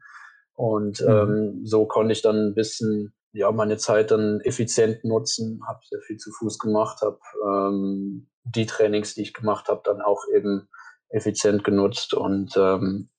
Und 0.54 1.00
mhm. 1.00 1.08
ähm, 1.08 1.60
so 1.64 1.86
konnte 1.86 2.12
ich 2.12 2.22
dann 2.22 2.48
ein 2.48 2.54
bisschen 2.54 3.12
ja, 3.32 3.52
meine 3.52 3.76
Zeit 3.76 4.10
dann 4.10 4.40
effizient 4.40 5.04
nutzen, 5.04 5.60
habe 5.68 5.80
sehr 5.84 6.00
viel 6.00 6.16
zu 6.16 6.30
Fuß 6.32 6.58
gemacht, 6.58 7.02
habe 7.02 7.18
ähm, 7.46 8.28
die 8.54 8.66
Trainings, 8.66 9.14
die 9.14 9.22
ich 9.22 9.34
gemacht 9.34 9.68
habe, 9.68 9.82
dann 9.84 10.00
auch 10.00 10.22
eben 10.34 10.68
effizient 11.08 11.64
genutzt 11.64 12.14
und 12.14 12.56
ähm, 12.56 13.10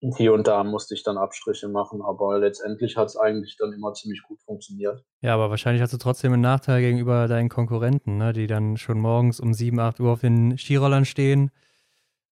hier 0.00 0.32
und 0.32 0.46
da 0.46 0.62
musste 0.62 0.94
ich 0.94 1.02
dann 1.02 1.18
Abstriche 1.18 1.68
machen, 1.68 2.02
aber 2.02 2.38
letztendlich 2.38 2.96
hat 2.96 3.08
es 3.08 3.16
eigentlich 3.16 3.56
dann 3.58 3.72
immer 3.72 3.92
ziemlich 3.94 4.22
gut 4.22 4.40
funktioniert. 4.42 5.02
Ja, 5.22 5.34
aber 5.34 5.50
wahrscheinlich 5.50 5.82
hast 5.82 5.92
du 5.92 5.98
trotzdem 5.98 6.32
einen 6.32 6.42
Nachteil 6.42 6.80
gegenüber 6.80 7.26
deinen 7.26 7.48
Konkurrenten, 7.48 8.16
ne, 8.16 8.32
die 8.32 8.46
dann 8.46 8.76
schon 8.76 9.00
morgens 9.00 9.40
um 9.40 9.52
7, 9.52 9.80
8 9.80 9.98
Uhr 9.98 10.12
auf 10.12 10.20
den 10.20 10.56
Skirollern 10.56 11.04
stehen 11.04 11.50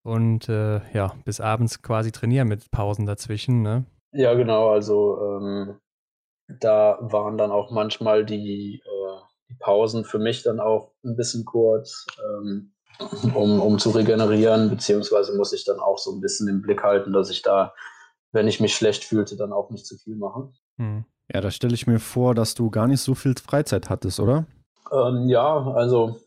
und 0.03 0.47
äh, 0.47 0.79
ja, 0.93 1.13
bis 1.25 1.41
abends 1.41 1.81
quasi 1.81 2.13
trainieren 2.13 2.47
mit 2.47 2.71
Pausen 2.71 3.05
dazwischen, 3.05 3.61
ne? 3.61 3.85
Ja, 4.13 4.33
genau, 4.35 4.69
also 4.69 5.19
ähm, 5.21 5.77
da 6.47 6.97
waren 7.01 7.37
dann 7.37 7.51
auch 7.51 7.71
manchmal 7.71 8.25
die 8.25 8.81
die 9.49 9.55
Pausen 9.55 10.03
für 10.03 10.19
mich 10.19 10.43
dann 10.43 10.59
auch 10.59 10.91
ein 11.03 11.15
bisschen 11.15 11.45
kurz, 11.45 12.05
ähm, 12.19 12.73
um, 13.35 13.61
um 13.61 13.79
zu 13.79 13.91
regenerieren, 13.91 14.69
beziehungsweise 14.69 15.35
muss 15.35 15.53
ich 15.53 15.65
dann 15.65 15.79
auch 15.79 15.97
so 15.97 16.11
ein 16.11 16.21
bisschen 16.21 16.47
im 16.47 16.61
Blick 16.61 16.83
halten, 16.83 17.13
dass 17.13 17.29
ich 17.29 17.41
da, 17.41 17.73
wenn 18.31 18.47
ich 18.47 18.59
mich 18.59 18.75
schlecht 18.75 19.03
fühlte, 19.03 19.37
dann 19.37 19.53
auch 19.53 19.69
nicht 19.69 19.85
zu 19.85 19.97
viel 19.97 20.15
mache. 20.15 20.49
Hm. 20.77 21.05
Ja, 21.33 21.41
da 21.41 21.51
stelle 21.51 21.73
ich 21.73 21.87
mir 21.87 21.99
vor, 21.99 22.35
dass 22.35 22.55
du 22.55 22.69
gar 22.69 22.87
nicht 22.87 23.01
so 23.01 23.13
viel 23.13 23.35
Freizeit 23.35 23.89
hattest, 23.89 24.19
oder? 24.19 24.45
Ähm, 24.91 25.27
ja, 25.27 25.71
also 25.73 26.19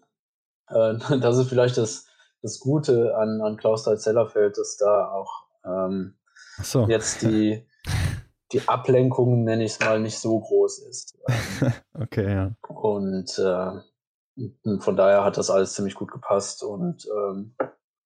äh, 0.68 0.94
das 1.20 1.38
ist 1.38 1.48
vielleicht 1.48 1.76
das, 1.76 2.06
das 2.42 2.60
Gute 2.60 3.16
an, 3.16 3.40
an 3.40 3.56
Klaus 3.56 3.84
Zellerfeld, 3.84 4.56
dass 4.58 4.76
da 4.76 5.10
auch 5.10 5.44
ähm, 5.64 6.14
so. 6.62 6.86
jetzt 6.86 7.22
die, 7.22 7.66
die 8.52 8.68
Ablenkung, 8.68 9.44
nenne 9.44 9.64
ich 9.64 9.72
es 9.72 9.80
mal, 9.80 10.00
nicht 10.00 10.18
so 10.18 10.40
groß 10.40 10.80
ist. 10.80 11.18
okay, 11.94 12.34
ja. 12.34 12.52
Und 12.68 13.38
äh, 13.38 14.80
von 14.80 14.96
daher 14.96 15.24
hat 15.24 15.36
das 15.36 15.50
alles 15.50 15.74
ziemlich 15.74 15.94
gut 15.94 16.10
gepasst 16.10 16.62
und 16.62 17.06
ähm, 17.06 17.54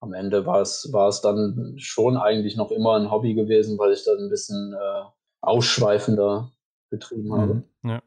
am 0.01 0.13
Ende 0.13 0.45
war 0.45 0.61
es, 0.61 0.91
war 0.93 1.09
es 1.09 1.21
dann 1.21 1.75
schon 1.79 2.17
eigentlich 2.17 2.57
noch 2.57 2.71
immer 2.71 2.97
ein 2.97 3.11
Hobby 3.11 3.35
gewesen, 3.35 3.79
weil 3.79 3.93
ich 3.93 4.05
dann 4.05 4.19
ein 4.19 4.29
bisschen 4.29 4.75
äh, 4.75 5.05
ausschweifender 5.41 6.53
betrieben 6.91 7.33
habe. 7.33 7.55
Mhm. 7.55 7.91
Ja. 7.91 8.03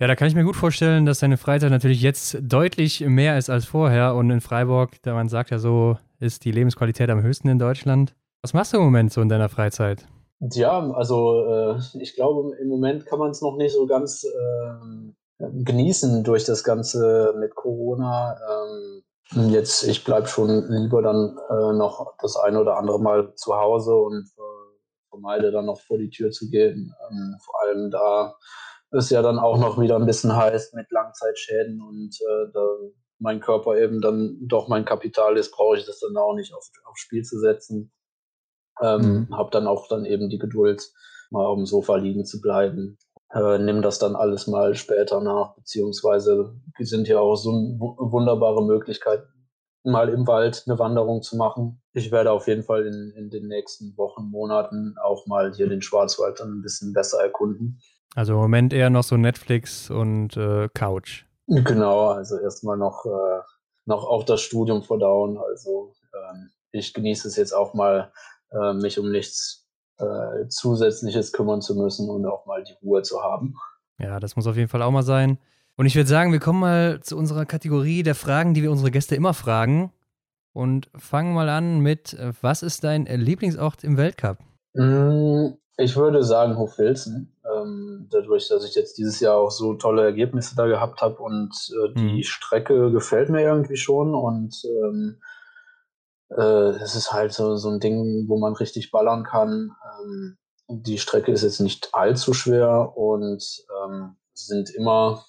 Ja, 0.00 0.06
da 0.06 0.16
kann 0.16 0.28
ich 0.28 0.34
mir 0.34 0.44
gut 0.44 0.56
vorstellen, 0.56 1.04
dass 1.04 1.18
deine 1.18 1.36
Freizeit 1.36 1.70
natürlich 1.70 2.00
jetzt 2.00 2.38
deutlich 2.40 3.00
mehr 3.00 3.36
ist 3.36 3.50
als 3.50 3.66
vorher. 3.66 4.14
Und 4.14 4.30
in 4.30 4.40
Freiburg, 4.40 4.92
da 5.02 5.12
man 5.12 5.28
sagt 5.28 5.50
ja 5.50 5.58
so, 5.58 5.98
ist 6.18 6.46
die 6.46 6.52
Lebensqualität 6.52 7.10
am 7.10 7.20
höchsten 7.22 7.48
in 7.48 7.58
Deutschland. 7.58 8.14
Was 8.40 8.54
machst 8.54 8.72
du 8.72 8.78
im 8.78 8.84
Moment 8.84 9.12
so 9.12 9.20
in 9.20 9.28
deiner 9.28 9.50
Freizeit? 9.50 10.06
Ja, 10.40 10.90
also 10.92 11.44
äh, 11.46 11.78
ich 12.00 12.14
glaube, 12.14 12.56
im 12.56 12.68
Moment 12.68 13.04
kann 13.04 13.18
man 13.18 13.30
es 13.30 13.42
noch 13.42 13.56
nicht 13.56 13.74
so 13.74 13.86
ganz 13.86 14.24
äh, 14.24 15.10
genießen 15.38 16.24
durch 16.24 16.44
das 16.44 16.64
Ganze 16.64 17.34
mit 17.38 17.54
Corona. 17.54 18.38
Ähm, 18.50 19.50
jetzt, 19.50 19.82
ich 19.82 20.02
bleibe 20.02 20.28
schon 20.28 20.66
lieber 20.70 21.02
dann 21.02 21.38
äh, 21.50 21.72
noch 21.74 22.14
das 22.20 22.36
eine 22.36 22.60
oder 22.60 22.78
andere 22.78 23.00
Mal 23.00 23.34
zu 23.34 23.54
Hause 23.54 23.94
und 23.94 24.30
äh, 24.38 25.08
vermeide 25.10 25.50
dann 25.50 25.66
noch 25.66 25.80
vor 25.80 25.98
die 25.98 26.10
Tür 26.10 26.30
zu 26.30 26.48
gehen. 26.48 26.94
Ähm, 27.10 27.36
vor 27.44 27.60
allem 27.62 27.90
da 27.90 28.34
ist 28.92 29.10
ja 29.10 29.20
dann 29.20 29.38
auch 29.38 29.58
noch 29.58 29.78
wieder 29.78 29.96
ein 29.96 30.06
bisschen 30.06 30.34
heiß 30.34 30.72
mit 30.72 30.90
Langzeitschäden 30.90 31.82
und 31.82 32.18
äh, 32.20 32.50
da 32.52 32.66
mein 33.18 33.40
Körper 33.40 33.76
eben 33.76 34.00
dann 34.00 34.38
doch 34.40 34.68
mein 34.68 34.86
Kapital 34.86 35.36
ist, 35.36 35.52
brauche 35.52 35.76
ich 35.76 35.84
das 35.84 36.00
dann 36.00 36.16
auch 36.16 36.34
nicht 36.34 36.54
auf, 36.54 36.66
aufs 36.86 37.00
Spiel 37.00 37.22
zu 37.22 37.38
setzen. 37.38 37.92
Ähm, 38.80 39.26
mhm. 39.28 39.36
Habe 39.36 39.50
dann 39.50 39.66
auch 39.66 39.88
dann 39.88 40.04
eben 40.04 40.28
die 40.28 40.38
Geduld, 40.38 40.90
mal 41.30 41.44
auf 41.44 41.56
dem 41.56 41.66
Sofa 41.66 41.96
liegen 41.96 42.24
zu 42.24 42.40
bleiben. 42.40 42.98
Äh, 43.32 43.58
nimm 43.58 43.82
das 43.82 43.98
dann 43.98 44.16
alles 44.16 44.46
mal 44.46 44.74
später 44.74 45.20
nach, 45.20 45.54
beziehungsweise 45.54 46.54
sind 46.78 47.06
ja 47.06 47.20
auch 47.20 47.36
so 47.36 47.52
wunderbare 47.52 48.64
Möglichkeiten, 48.64 49.28
mal 49.84 50.08
im 50.08 50.26
Wald 50.26 50.64
eine 50.66 50.78
Wanderung 50.78 51.22
zu 51.22 51.36
machen. 51.36 51.80
Ich 51.92 52.10
werde 52.10 52.32
auf 52.32 52.48
jeden 52.48 52.64
Fall 52.64 52.86
in, 52.86 53.12
in 53.16 53.30
den 53.30 53.46
nächsten 53.46 53.96
Wochen, 53.96 54.24
Monaten 54.30 54.96
auch 55.02 55.26
mal 55.26 55.52
hier 55.54 55.68
den 55.68 55.82
Schwarzwald 55.82 56.40
dann 56.40 56.58
ein 56.58 56.62
bisschen 56.62 56.92
besser 56.92 57.22
erkunden. 57.22 57.80
Also 58.16 58.32
im 58.32 58.40
Moment 58.40 58.72
eher 58.72 58.90
noch 58.90 59.04
so 59.04 59.16
Netflix 59.16 59.90
und 59.90 60.36
äh, 60.36 60.68
Couch. 60.74 61.24
Genau, 61.46 62.08
also 62.08 62.38
erstmal 62.38 62.76
noch, 62.76 63.04
äh, 63.06 63.40
noch 63.86 64.04
auch 64.04 64.24
das 64.24 64.40
Studium 64.40 64.82
verdauen. 64.82 65.38
Also 65.38 65.92
ähm, 66.14 66.50
ich 66.72 66.94
genieße 66.94 67.28
es 67.28 67.36
jetzt 67.36 67.52
auch 67.52 67.74
mal 67.74 68.12
äh, 68.52 68.74
mich 68.74 68.98
um 68.98 69.10
nichts 69.10 69.68
äh, 69.98 70.48
Zusätzliches 70.48 71.32
kümmern 71.32 71.60
zu 71.60 71.74
müssen 71.74 72.08
und 72.08 72.26
auch 72.26 72.46
mal 72.46 72.62
die 72.64 72.74
Ruhe 72.82 73.02
zu 73.02 73.22
haben. 73.22 73.54
Ja, 73.98 74.18
das 74.18 74.36
muss 74.36 74.46
auf 74.46 74.56
jeden 74.56 74.68
Fall 74.68 74.82
auch 74.82 74.90
mal 74.90 75.02
sein. 75.02 75.38
Und 75.76 75.86
ich 75.86 75.94
würde 75.94 76.08
sagen, 76.08 76.32
wir 76.32 76.40
kommen 76.40 76.60
mal 76.60 77.00
zu 77.00 77.16
unserer 77.16 77.46
Kategorie 77.46 78.02
der 78.02 78.14
Fragen, 78.14 78.54
die 78.54 78.62
wir 78.62 78.70
unsere 78.70 78.90
Gäste 78.90 79.14
immer 79.14 79.34
fragen. 79.34 79.92
Und 80.52 80.90
fangen 80.96 81.32
mal 81.32 81.48
an 81.48 81.80
mit, 81.80 82.14
äh, 82.14 82.32
was 82.40 82.62
ist 82.62 82.82
dein 82.82 83.06
Lieblingsort 83.06 83.84
im 83.84 83.96
Weltcup? 83.96 84.38
Mm, 84.74 85.54
Ich 85.78 85.96
würde 85.96 86.22
sagen 86.24 86.58
Hofwilzen. 86.58 87.32
Ähm, 87.44 88.08
dadurch, 88.10 88.48
dass 88.48 88.64
ich 88.64 88.74
jetzt 88.74 88.98
dieses 88.98 89.20
Jahr 89.20 89.36
auch 89.36 89.50
so 89.50 89.74
tolle 89.74 90.02
Ergebnisse 90.02 90.56
da 90.56 90.66
gehabt 90.66 91.00
habe 91.02 91.16
und 91.22 91.52
äh, 91.70 91.94
die 91.94 92.18
mhm. 92.18 92.22
Strecke 92.22 92.90
gefällt 92.90 93.30
mir 93.30 93.42
irgendwie 93.42 93.76
schon 93.76 94.14
und 94.14 94.62
ähm, 94.64 95.16
äh, 95.18 95.24
es 96.36 96.94
ist 96.94 97.12
halt 97.12 97.32
so, 97.32 97.56
so 97.56 97.70
ein 97.70 97.80
Ding, 97.80 98.28
wo 98.28 98.38
man 98.38 98.54
richtig 98.54 98.90
ballern 98.90 99.24
kann. 99.24 99.72
Ähm, 100.00 100.38
die 100.68 100.98
Strecke 100.98 101.32
ist 101.32 101.42
jetzt 101.42 101.60
nicht 101.60 101.90
allzu 101.92 102.32
schwer 102.32 102.96
und 102.96 103.64
ähm, 103.84 104.16
sind 104.32 104.70
immer, 104.70 105.24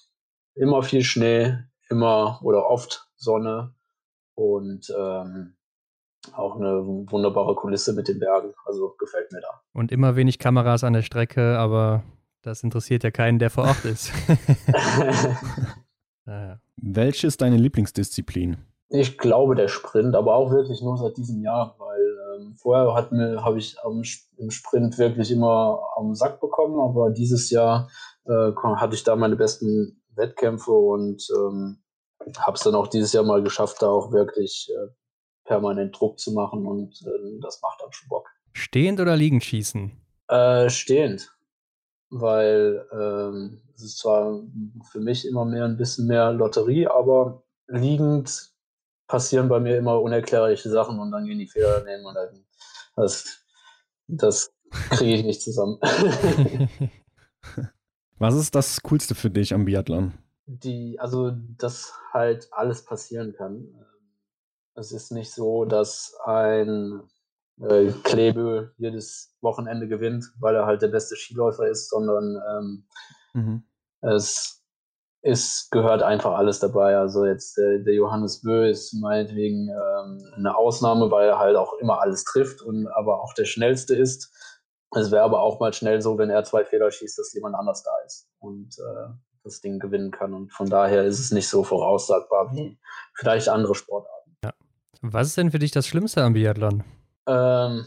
immer 0.54 0.82
viel 0.82 1.02
Schnee, 1.02 1.56
immer 1.90 2.40
oder 2.42 2.68
oft 2.68 3.08
Sonne 3.16 3.74
und 4.34 4.92
ähm, 4.96 5.56
auch 6.32 6.54
eine 6.54 6.86
wunderbare 6.86 7.56
Kulisse 7.56 7.92
mit 7.94 8.06
den 8.06 8.20
Bergen. 8.20 8.52
Also 8.64 8.94
gefällt 8.98 9.32
mir 9.32 9.40
da. 9.40 9.60
Und 9.72 9.90
immer 9.90 10.14
wenig 10.14 10.38
Kameras 10.38 10.84
an 10.84 10.92
der 10.92 11.02
Strecke, 11.02 11.58
aber 11.58 12.04
das 12.42 12.62
interessiert 12.62 13.02
ja 13.02 13.10
keinen, 13.10 13.40
der 13.40 13.50
vor 13.50 13.64
Ort 13.64 13.84
ist. 13.84 14.12
naja. 16.24 16.60
Welche 16.76 17.26
ist 17.26 17.40
deine 17.40 17.56
Lieblingsdisziplin? 17.56 18.58
Ich 18.94 19.16
glaube 19.16 19.54
der 19.54 19.68
Sprint, 19.68 20.14
aber 20.14 20.34
auch 20.34 20.50
wirklich 20.50 20.82
nur 20.82 20.98
seit 20.98 21.16
diesem 21.16 21.42
Jahr, 21.42 21.76
weil 21.78 22.18
ähm, 22.36 22.54
vorher 22.56 22.92
habe 23.42 23.58
ich 23.58 23.80
am, 23.82 24.02
im 24.36 24.50
Sprint 24.50 24.98
wirklich 24.98 25.30
immer 25.30 25.80
am 25.96 26.14
Sack 26.14 26.40
bekommen, 26.40 26.78
aber 26.78 27.08
dieses 27.10 27.48
Jahr 27.48 27.88
äh, 28.26 28.52
hatte 28.76 28.94
ich 28.94 29.02
da 29.02 29.16
meine 29.16 29.36
besten 29.36 30.02
Wettkämpfe 30.14 30.72
und 30.72 31.26
ähm, 31.34 31.78
habe 32.36 32.56
es 32.56 32.64
dann 32.64 32.74
auch 32.74 32.86
dieses 32.86 33.14
Jahr 33.14 33.24
mal 33.24 33.42
geschafft, 33.42 33.80
da 33.80 33.88
auch 33.88 34.12
wirklich 34.12 34.70
äh, 34.70 34.92
permanent 35.44 35.98
Druck 35.98 36.18
zu 36.18 36.32
machen 36.32 36.66
und 36.66 37.00
äh, 37.02 37.40
das 37.40 37.62
macht 37.62 37.80
dann 37.80 37.92
schon 37.92 38.10
Bock. 38.10 38.28
Stehend 38.52 39.00
oder 39.00 39.16
liegend 39.16 39.42
schießen? 39.42 39.90
Äh, 40.28 40.68
stehend, 40.68 41.34
weil 42.10 42.86
ähm, 42.92 43.62
es 43.74 43.84
ist 43.84 43.98
zwar 43.98 44.38
für 44.90 45.00
mich 45.00 45.26
immer 45.26 45.46
mehr 45.46 45.64
ein 45.64 45.78
bisschen 45.78 46.06
mehr 46.06 46.30
Lotterie, 46.32 46.88
aber 46.88 47.42
liegend 47.68 48.51
passieren 49.12 49.50
bei 49.50 49.60
mir 49.60 49.76
immer 49.76 50.00
unerklärliche 50.00 50.70
Sachen 50.70 50.98
und 50.98 51.12
dann 51.12 51.26
gehen 51.26 51.38
die 51.38 51.46
Fehler 51.46 51.80
daneben 51.80 52.06
und 52.06 52.14
dann, 52.14 52.46
das, 52.96 53.44
das 54.06 54.54
kriege 54.88 55.16
ich 55.16 55.22
nicht 55.22 55.42
zusammen. 55.42 55.78
Was 58.18 58.34
ist 58.34 58.54
das 58.54 58.80
Coolste 58.82 59.14
für 59.14 59.28
dich 59.28 59.52
am 59.52 59.66
Biathlon? 59.66 60.14
Die, 60.46 60.98
also, 60.98 61.30
dass 61.30 61.92
halt 62.14 62.48
alles 62.52 62.86
passieren 62.86 63.34
kann. 63.34 63.68
Es 64.76 64.92
ist 64.92 65.12
nicht 65.12 65.30
so, 65.30 65.66
dass 65.66 66.16
ein 66.24 67.02
äh, 67.60 67.92
Klebe 68.04 68.72
jedes 68.78 69.36
Wochenende 69.42 69.88
gewinnt, 69.88 70.24
weil 70.40 70.54
er 70.54 70.64
halt 70.64 70.80
der 70.80 70.88
beste 70.88 71.16
Skiläufer 71.16 71.68
ist, 71.68 71.90
sondern 71.90 72.40
ähm, 72.50 72.84
mhm. 73.34 73.62
es 74.00 74.61
es 75.22 75.68
gehört 75.70 76.02
einfach 76.02 76.32
alles 76.32 76.58
dabei. 76.58 76.96
Also 76.96 77.24
jetzt 77.24 77.56
der, 77.56 77.78
der 77.78 77.94
Johannes 77.94 78.42
Bö 78.42 78.68
ist 78.68 78.92
meinetwegen 78.92 79.68
ähm, 79.68 80.18
eine 80.36 80.56
Ausnahme, 80.56 81.10
weil 81.10 81.28
er 81.28 81.38
halt 81.38 81.56
auch 81.56 81.74
immer 81.74 82.00
alles 82.00 82.24
trifft 82.24 82.60
und 82.60 82.88
aber 82.88 83.22
auch 83.22 83.32
der 83.34 83.44
schnellste 83.44 83.94
ist. 83.94 84.32
Es 84.94 85.10
wäre 85.10 85.22
aber 85.22 85.40
auch 85.40 85.60
mal 85.60 85.72
schnell 85.72 86.02
so, 86.02 86.18
wenn 86.18 86.28
er 86.28 86.44
zwei 86.44 86.64
Fehler 86.64 86.90
schießt, 86.90 87.18
dass 87.18 87.32
jemand 87.32 87.54
anders 87.54 87.82
da 87.82 87.92
ist 88.04 88.28
und 88.40 88.76
äh, 88.78 89.12
das 89.44 89.60
Ding 89.60 89.78
gewinnen 89.78 90.10
kann. 90.10 90.34
Und 90.34 90.52
von 90.52 90.68
daher 90.68 91.04
ist 91.04 91.20
es 91.20 91.30
nicht 91.30 91.48
so 91.48 91.62
voraussagbar 91.62 92.52
wie 92.52 92.78
vielleicht 93.14 93.48
andere 93.48 93.74
Sportarten. 93.74 94.36
Ja. 94.44 94.52
Was 95.00 95.28
ist 95.28 95.36
denn 95.36 95.52
für 95.52 95.60
dich 95.60 95.70
das 95.70 95.86
Schlimmste 95.86 96.22
am 96.22 96.34
Biathlon? 96.34 96.84
Ähm, 97.26 97.86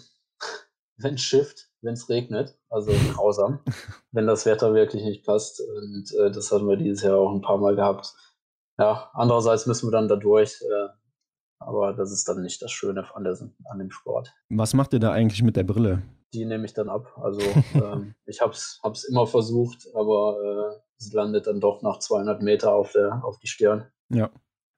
wenn 0.98 1.18
Shift 1.18 1.70
wenn 1.86 1.94
es 1.94 2.10
regnet. 2.10 2.58
Also 2.70 2.92
grausam, 3.14 3.60
wenn 4.12 4.28
das 4.28 4.46
Wetter 4.46 4.74
wirklich 4.74 5.04
nicht 5.04 5.26
passt. 5.26 5.62
Und 5.62 6.12
äh, 6.20 6.32
das 6.32 6.52
hatten 6.52 6.68
wir 6.68 6.76
dieses 6.76 7.04
Jahr 7.04 7.18
auch 7.18 7.34
ein 7.34 7.42
paar 7.42 7.58
Mal 7.58 7.76
gehabt. 7.76 8.14
Ja, 8.78 9.10
andererseits 9.14 9.68
müssen 9.68 9.88
wir 9.88 9.92
dann 9.92 10.10
da 10.10 10.18
durch. 10.18 10.62
Äh, 10.62 10.90
aber 11.60 11.94
das 11.94 12.12
ist 12.12 12.28
dann 12.28 12.42
nicht 12.42 12.62
das 12.62 12.72
Schöne 12.72 13.06
an, 13.16 13.24
der, 13.24 13.38
an 13.66 13.80
dem 13.80 13.92
Sport. 13.92 14.34
Was 14.50 14.74
macht 14.74 14.94
ihr 14.94 15.00
da 15.00 15.12
eigentlich 15.12 15.42
mit 15.42 15.56
der 15.56 15.64
Brille? 15.64 16.02
Die 16.34 16.46
nehme 16.46 16.66
ich 16.66 16.74
dann 16.74 16.90
ab. 16.90 17.18
Also 17.18 17.40
ähm, 17.74 18.16
ich 18.26 18.42
habe 18.42 18.52
es 18.54 19.04
immer 19.10 19.28
versucht, 19.28 19.88
aber 19.94 20.76
äh, 20.76 20.80
es 20.98 21.14
landet 21.14 21.48
dann 21.48 21.62
doch 21.62 21.82
nach 21.82 22.00
200 22.00 22.42
Meter 22.42 22.74
auf, 22.74 22.92
der, 22.92 23.24
auf 23.24 23.40
die 23.40 23.48
Stirn. 23.48 23.88
Ja. 24.10 24.30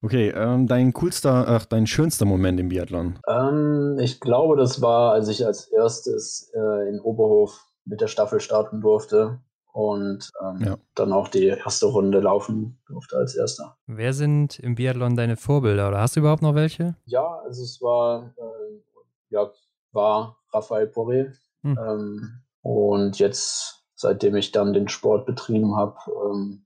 Okay, 0.04 0.30
ähm, 0.30 0.68
dein 0.68 0.93
coolster, 0.93 1.45
ach, 1.48 1.66
dein 1.66 1.88
schönster 1.88 2.26
Moment 2.26 2.60
im 2.60 2.70
Biathlon? 2.70 3.20
Ähm, 3.28 3.98
ich 4.00 4.20
glaube, 4.20 4.56
das 4.56 4.82
war, 4.82 5.14
als 5.14 5.28
ich 5.28 5.45
als 5.45 5.68
erstes 5.68 6.52
äh, 6.54 6.89
in 6.89 7.00
Oberhof 7.00 7.66
mit 7.86 8.02
der 8.02 8.08
Staffel 8.08 8.39
starten 8.39 8.82
durfte 8.82 9.39
und 9.74 10.32
ähm, 10.43 10.66
ja. 10.66 10.78
dann 10.95 11.14
auch 11.14 11.30
die 11.30 11.48
erste 11.48 11.88
Runde 11.88 12.20
laufen 12.20 12.80
durfte 12.88 13.18
als 13.18 13.36
erster. 13.36 13.78
Wer 13.88 14.14
sind 14.14 14.60
im 14.60 14.76
Biathlon 14.76 15.16
deine 15.16 15.36
Vorbilder 15.36 15.88
oder 15.88 16.00
hast 16.00 16.16
du 16.16 16.20
überhaupt 16.20 16.43
noch 16.43 16.56
welche? 16.56 16.95
Ja, 17.06 17.41
also 17.43 17.64
es 17.64 17.82
war, 17.82 18.34
äh, 18.38 18.82
ja, 19.30 19.50
war 19.93 20.38
Raphael 20.54 20.88
Poré. 20.88 21.34
Hm. 21.64 21.78
Ähm, 21.78 22.41
und 22.62 23.18
jetzt, 23.20 23.86
seitdem 23.95 24.36
ich 24.36 24.52
dann 24.52 24.74
den 24.74 24.89
Sport 24.89 25.26
betrieben 25.26 25.76
habe, 25.76 25.95
ähm, 26.26 26.66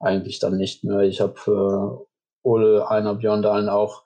eigentlich 0.00 0.38
dann 0.38 0.56
nicht 0.56 0.84
mehr. 0.84 1.00
Ich 1.00 1.20
habe 1.20 1.34
äh, 1.46 2.07
Ole 2.42 2.88
Einer 2.88 3.14
Björn 3.14 3.42
Dahlen 3.42 3.68
auch 3.68 4.04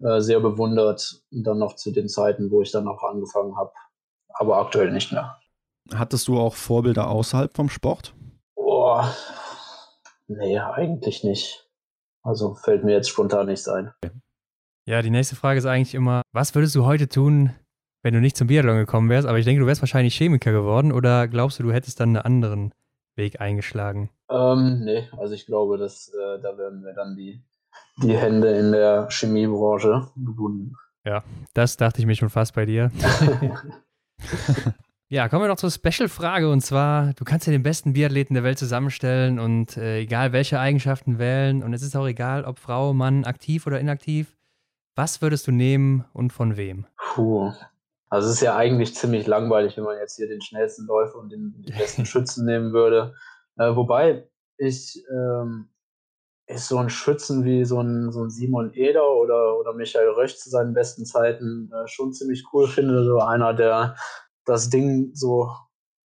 äh, 0.00 0.20
sehr 0.20 0.40
bewundert. 0.40 1.22
Und 1.30 1.44
dann 1.44 1.58
noch 1.58 1.76
zu 1.76 1.90
den 1.92 2.08
Zeiten, 2.08 2.50
wo 2.50 2.62
ich 2.62 2.72
dann 2.72 2.88
auch 2.88 3.02
angefangen 3.02 3.56
habe. 3.56 3.72
Aber 4.28 4.58
aktuell 4.58 4.90
nicht 4.90 5.12
mehr. 5.12 5.38
Hattest 5.92 6.28
du 6.28 6.38
auch 6.38 6.54
Vorbilder 6.54 7.08
außerhalb 7.08 7.54
vom 7.54 7.68
Sport? 7.68 8.14
Boah, 8.56 9.14
nee, 10.26 10.58
eigentlich 10.58 11.24
nicht. 11.24 11.68
Also 12.22 12.54
fällt 12.54 12.84
mir 12.84 12.92
jetzt 12.92 13.10
spontan 13.10 13.46
nichts 13.46 13.68
ein. 13.68 13.92
Ja, 14.86 15.02
die 15.02 15.10
nächste 15.10 15.36
Frage 15.36 15.58
ist 15.58 15.66
eigentlich 15.66 15.94
immer, 15.94 16.22
was 16.32 16.54
würdest 16.54 16.74
du 16.74 16.84
heute 16.84 17.08
tun, 17.08 17.54
wenn 18.02 18.14
du 18.14 18.20
nicht 18.20 18.36
zum 18.36 18.48
Biathlon 18.48 18.76
gekommen 18.76 19.10
wärst? 19.10 19.28
Aber 19.28 19.38
ich 19.38 19.44
denke, 19.44 19.60
du 19.60 19.66
wärst 19.66 19.82
wahrscheinlich 19.82 20.16
Chemiker 20.16 20.52
geworden 20.52 20.90
oder 20.90 21.28
glaubst 21.28 21.58
du, 21.58 21.62
du 21.62 21.72
hättest 21.72 22.00
dann 22.00 22.10
einen 22.10 22.24
anderen 22.24 22.74
Weg 23.16 23.40
eingeschlagen? 23.40 24.10
Ähm, 24.30 24.84
nee, 24.84 25.08
also 25.18 25.34
ich 25.34 25.46
glaube, 25.46 25.78
dass 25.78 26.08
äh, 26.08 26.40
da 26.40 26.56
werden 26.58 26.82
wir 26.82 26.94
dann 26.94 27.14
die 27.16 27.42
die 28.02 28.16
Hände 28.16 28.56
in 28.56 28.72
der 28.72 29.08
Chemiebranche 29.10 30.08
gebunden. 30.16 30.76
Ja, 31.04 31.22
das 31.52 31.76
dachte 31.76 32.00
ich 32.00 32.06
mir 32.06 32.14
schon 32.14 32.30
fast 32.30 32.54
bei 32.54 32.64
dir. 32.64 32.90
ja, 35.08 35.28
kommen 35.28 35.42
wir 35.42 35.48
noch 35.48 35.56
zur 35.56 35.70
Special-Frage 35.70 36.50
und 36.50 36.62
zwar: 36.62 37.12
Du 37.14 37.24
kannst 37.24 37.46
dir 37.46 37.50
den 37.50 37.62
besten 37.62 37.92
Biathleten 37.92 38.34
der 38.34 38.42
Welt 38.42 38.58
zusammenstellen 38.58 39.38
und 39.38 39.76
äh, 39.76 39.98
egal 39.98 40.32
welche 40.32 40.58
Eigenschaften 40.58 41.18
wählen 41.18 41.62
und 41.62 41.74
es 41.74 41.82
ist 41.82 41.96
auch 41.96 42.06
egal, 42.06 42.44
ob 42.44 42.58
Frau, 42.58 42.94
Mann, 42.94 43.24
aktiv 43.24 43.66
oder 43.66 43.78
inaktiv. 43.78 44.36
Was 44.96 45.20
würdest 45.20 45.46
du 45.46 45.52
nehmen 45.52 46.04
und 46.12 46.32
von 46.32 46.56
wem? 46.56 46.86
Puh. 46.96 47.52
Also 48.08 48.28
es 48.28 48.36
ist 48.36 48.42
ja 48.42 48.56
eigentlich 48.56 48.94
ziemlich 48.94 49.26
langweilig, 49.26 49.76
wenn 49.76 49.84
man 49.84 49.98
jetzt 49.98 50.16
hier 50.16 50.28
den 50.28 50.40
schnellsten 50.40 50.86
Läufer 50.86 51.18
und 51.18 51.30
den, 51.30 51.64
den 51.66 51.76
besten 51.76 52.06
Schützen 52.06 52.46
nehmen 52.46 52.72
würde. 52.72 53.14
Äh, 53.56 53.74
wobei 53.74 54.28
ich 54.56 55.04
ähm, 55.10 55.68
ist 56.46 56.68
so 56.68 56.76
ein 56.78 56.90
Schützen 56.90 57.44
wie 57.44 57.64
so 57.64 57.80
ein, 57.80 58.12
so 58.12 58.22
ein 58.22 58.30
Simon 58.30 58.72
Eder 58.74 59.10
oder, 59.14 59.58
oder 59.58 59.72
Michael 59.72 60.10
Röch 60.10 60.38
zu 60.38 60.50
seinen 60.50 60.74
besten 60.74 61.06
Zeiten 61.06 61.70
äh, 61.72 61.88
schon 61.88 62.12
ziemlich 62.12 62.44
cool 62.52 62.68
finde. 62.68 63.04
So 63.04 63.18
einer, 63.20 63.54
der 63.54 63.96
das 64.44 64.68
Ding 64.68 65.10
so 65.14 65.50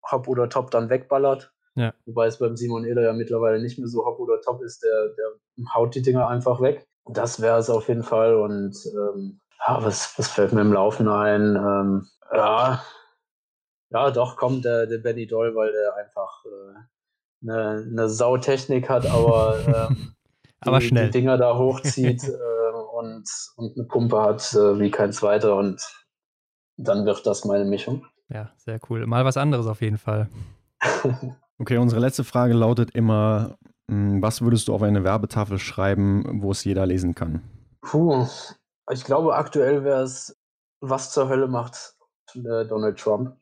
hopp 0.09 0.27
oder 0.27 0.49
top 0.49 0.71
dann 0.71 0.89
wegballert. 0.89 1.51
Ja. 1.75 1.93
Wobei 2.05 2.27
es 2.27 2.39
beim 2.39 2.55
Simon 2.55 2.85
Eder 2.85 3.03
ja 3.03 3.13
mittlerweile 3.13 3.61
nicht 3.61 3.77
mehr 3.77 3.87
so 3.87 4.05
hopp 4.05 4.19
oder 4.19 4.41
top 4.41 4.61
ist, 4.61 4.81
der, 4.83 5.09
der 5.09 5.73
haut 5.73 5.93
die 5.95 6.01
Dinger 6.01 6.27
einfach 6.27 6.61
weg. 6.61 6.87
Das 7.05 7.41
wäre 7.41 7.59
es 7.59 7.69
auf 7.69 7.87
jeden 7.87 8.03
Fall. 8.03 8.35
Und 8.35 8.75
ähm, 8.93 9.41
ja, 9.67 9.83
was, 9.83 10.17
was 10.17 10.29
fällt 10.29 10.53
mir 10.53 10.61
im 10.61 10.73
Laufen 10.73 11.07
ein? 11.07 11.55
Ähm, 11.55 12.07
ja, 12.33 12.81
ja, 13.91 14.11
doch 14.11 14.37
kommt 14.37 14.65
der, 14.65 14.85
der 14.85 14.99
Benny 14.99 15.25
Doll, 15.27 15.55
weil 15.55 15.71
der 15.71 15.95
einfach 15.95 16.45
äh, 16.45 17.47
eine, 17.49 17.87
eine 17.89 18.09
Sautechnik 18.09 18.89
hat, 18.89 19.05
aber 19.07 19.89
ähm, 19.89 20.13
aber 20.61 20.81
schnell. 20.81 21.05
die 21.05 21.11
Dinger 21.11 21.37
da 21.37 21.57
hochzieht 21.57 22.23
äh, 22.27 22.97
und, 22.97 23.25
und 23.55 23.77
eine 23.77 23.85
Pumpe 23.87 24.21
hat 24.21 24.53
äh, 24.53 24.79
wie 24.79 24.91
kein 24.91 25.11
zweiter 25.11 25.55
und 25.55 25.81
dann 26.77 27.05
wird 27.05 27.25
das 27.25 27.45
meine 27.45 27.65
Mischung. 27.65 28.05
Ja, 28.29 28.51
sehr 28.57 28.79
cool. 28.89 29.05
Mal 29.05 29.25
was 29.25 29.37
anderes 29.37 29.67
auf 29.67 29.81
jeden 29.81 29.97
Fall. 29.97 30.29
okay, 31.59 31.77
unsere 31.77 31.99
letzte 31.99 32.23
Frage 32.23 32.53
lautet 32.53 32.91
immer, 32.91 33.57
hm, 33.89 34.21
was 34.21 34.41
würdest 34.41 34.67
du 34.67 34.73
auf 34.73 34.81
eine 34.81 35.03
Werbetafel 35.03 35.59
schreiben, 35.59 36.41
wo 36.41 36.51
es 36.51 36.63
jeder 36.63 36.85
lesen 36.85 37.15
kann? 37.15 37.41
Puh, 37.81 38.27
ich 38.91 39.03
glaube 39.03 39.35
aktuell 39.35 39.83
wäre 39.83 40.03
es, 40.03 40.37
was 40.81 41.11
zur 41.11 41.27
Hölle 41.27 41.47
macht 41.47 41.95
äh, 42.35 42.65
Donald 42.65 42.97
Trump. 42.99 43.35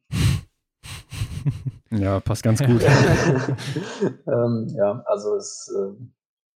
ja, 1.91 2.19
passt 2.19 2.43
ganz 2.43 2.63
gut. 2.63 2.81
ähm, 4.27 4.67
ja, 4.75 5.03
also 5.05 5.35
es 5.35 5.71
äh, 5.75 5.93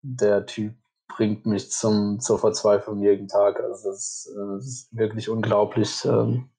der 0.02 0.45
Typ 0.45 0.76
bringt 1.07 1.45
mich 1.45 1.72
zum, 1.72 2.19
zur 2.19 2.40
Verzweiflung 2.40 3.02
jeden 3.02 3.28
Tag. 3.28 3.60
Also 3.60 3.90
das, 3.90 4.32
äh, 4.34 4.56
das 4.56 4.65
ist 4.65 4.95
wirklich 4.95 5.30
unglaublich. 5.30 6.06
Ähm, 6.06 6.49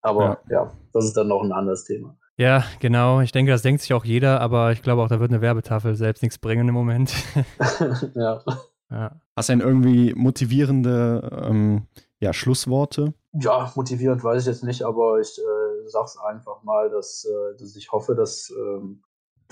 aber 0.00 0.40
ja. 0.48 0.64
ja. 0.64 0.72
das 0.92 1.04
ist 1.06 1.16
dann 1.16 1.28
noch 1.28 1.42
ein 1.42 1.52
anderes 1.52 1.84
Thema. 1.84 2.16
Ja, 2.36 2.64
genau. 2.80 3.20
Ich 3.20 3.30
denke, 3.30 3.52
das 3.52 3.62
denkt 3.62 3.82
sich 3.82 3.92
auch 3.94 4.04
jeder, 4.04 4.40
aber 4.40 4.72
ich 4.72 4.82
glaube 4.82 5.02
auch, 5.02 5.08
da 5.08 5.20
wird 5.20 5.30
eine 5.30 5.42
Werbetafel 5.42 5.94
selbst 5.94 6.22
nichts 6.22 6.38
bringen 6.38 6.68
im 6.68 6.74
Moment. 6.74 7.14
ja. 8.14 8.42
ja. 8.90 9.20
Hast 9.36 9.48
du 9.48 9.52
denn 9.52 9.60
irgendwie 9.60 10.12
motivierende 10.14 11.44
ähm, 11.44 11.86
ja, 12.20 12.32
Schlussworte? 12.32 13.14
Ja, 13.32 13.72
motivierend 13.74 14.22
weiß 14.22 14.42
ich 14.42 14.46
jetzt 14.46 14.64
nicht, 14.64 14.82
aber 14.82 15.20
ich 15.20 15.38
äh, 15.38 15.88
sag's 15.88 16.18
einfach 16.18 16.62
mal, 16.62 16.90
dass, 16.90 17.24
äh, 17.24 17.58
dass 17.58 17.76
ich 17.76 17.92
hoffe, 17.92 18.14
dass, 18.14 18.50
äh, 18.50 18.80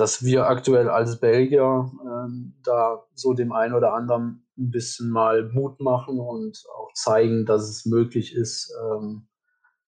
dass 0.00 0.24
wir 0.24 0.46
aktuell 0.46 0.88
als 0.88 1.20
Belgier 1.20 1.90
ähm, 2.04 2.54
da 2.64 3.04
so 3.14 3.34
dem 3.34 3.52
einen 3.52 3.74
oder 3.74 3.92
anderen 3.92 4.46
ein 4.58 4.70
bisschen 4.70 5.10
mal 5.10 5.48
Mut 5.50 5.80
machen 5.80 6.18
und 6.18 6.64
auch 6.74 6.92
zeigen, 6.94 7.44
dass 7.44 7.68
es 7.68 7.84
möglich 7.84 8.34
ist, 8.34 8.72
ähm, 8.82 9.28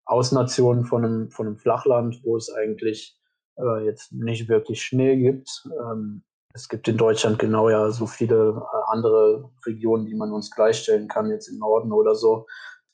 aus 0.07 0.33
Nationen 0.33 0.87
von 0.87 1.05
einem, 1.05 1.31
von 1.31 1.47
einem 1.47 1.59
Flachland, 1.59 2.21
wo 2.25 2.37
es 2.37 2.51
eigentlich 2.51 3.21
äh, 3.59 3.85
jetzt 3.85 4.13
nicht 4.13 4.49
wirklich 4.49 4.83
Schnee 4.83 5.17
gibt. 5.17 5.69
Ähm, 5.79 6.25
es 6.55 6.69
gibt 6.69 6.89
in 6.89 6.97
Deutschland 6.97 7.39
genau 7.39 7.69
ja 7.69 7.91
so 7.91 8.07
viele 8.07 8.63
äh, 8.63 8.93
andere 8.93 9.51
Regionen, 9.67 10.07
die 10.07 10.15
man 10.15 10.33
uns 10.33 10.51
gleichstellen 10.51 11.09
kann, 11.09 11.31
jetzt 11.31 11.49
im 11.49 11.59
Norden 11.59 11.93
oder 11.93 12.15
so, 12.15 12.47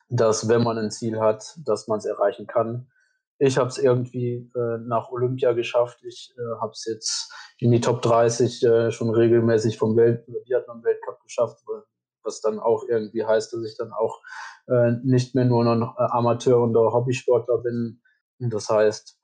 dass 0.08 0.48
wenn 0.48 0.64
man 0.64 0.78
ein 0.78 0.90
Ziel 0.90 1.20
hat, 1.20 1.56
dass 1.64 1.86
man 1.86 1.98
es 1.98 2.04
erreichen 2.04 2.48
kann. 2.48 2.88
Ich 3.38 3.58
habe 3.58 3.68
es 3.68 3.78
irgendwie 3.78 4.50
äh, 4.54 4.78
nach 4.86 5.10
Olympia 5.10 5.52
geschafft. 5.52 6.02
Ich 6.04 6.34
äh, 6.38 6.60
habe 6.60 6.72
es 6.72 6.84
jetzt 6.84 7.32
in 7.58 7.72
die 7.72 7.80
Top 7.80 8.02
30 8.02 8.62
äh, 8.62 8.90
schon 8.90 9.10
regelmäßig 9.10 9.76
vom 9.76 9.96
Welt 9.96 10.24
Biathlon-Weltcup 10.26 11.22
geschafft, 11.22 11.58
was 12.22 12.40
dann 12.40 12.58
auch 12.58 12.84
irgendwie 12.88 13.24
heißt, 13.24 13.52
dass 13.52 13.64
ich 13.64 13.76
dann 13.76 13.92
auch 13.92 14.20
äh, 14.68 14.92
nicht 15.02 15.34
mehr 15.34 15.44
nur 15.44 15.64
noch 15.64 15.96
Amateur 15.96 16.62
oder 16.62 16.92
Hobbysportler 16.92 17.58
bin. 17.58 18.00
Und 18.38 18.52
das 18.52 18.68
heißt, 18.68 19.18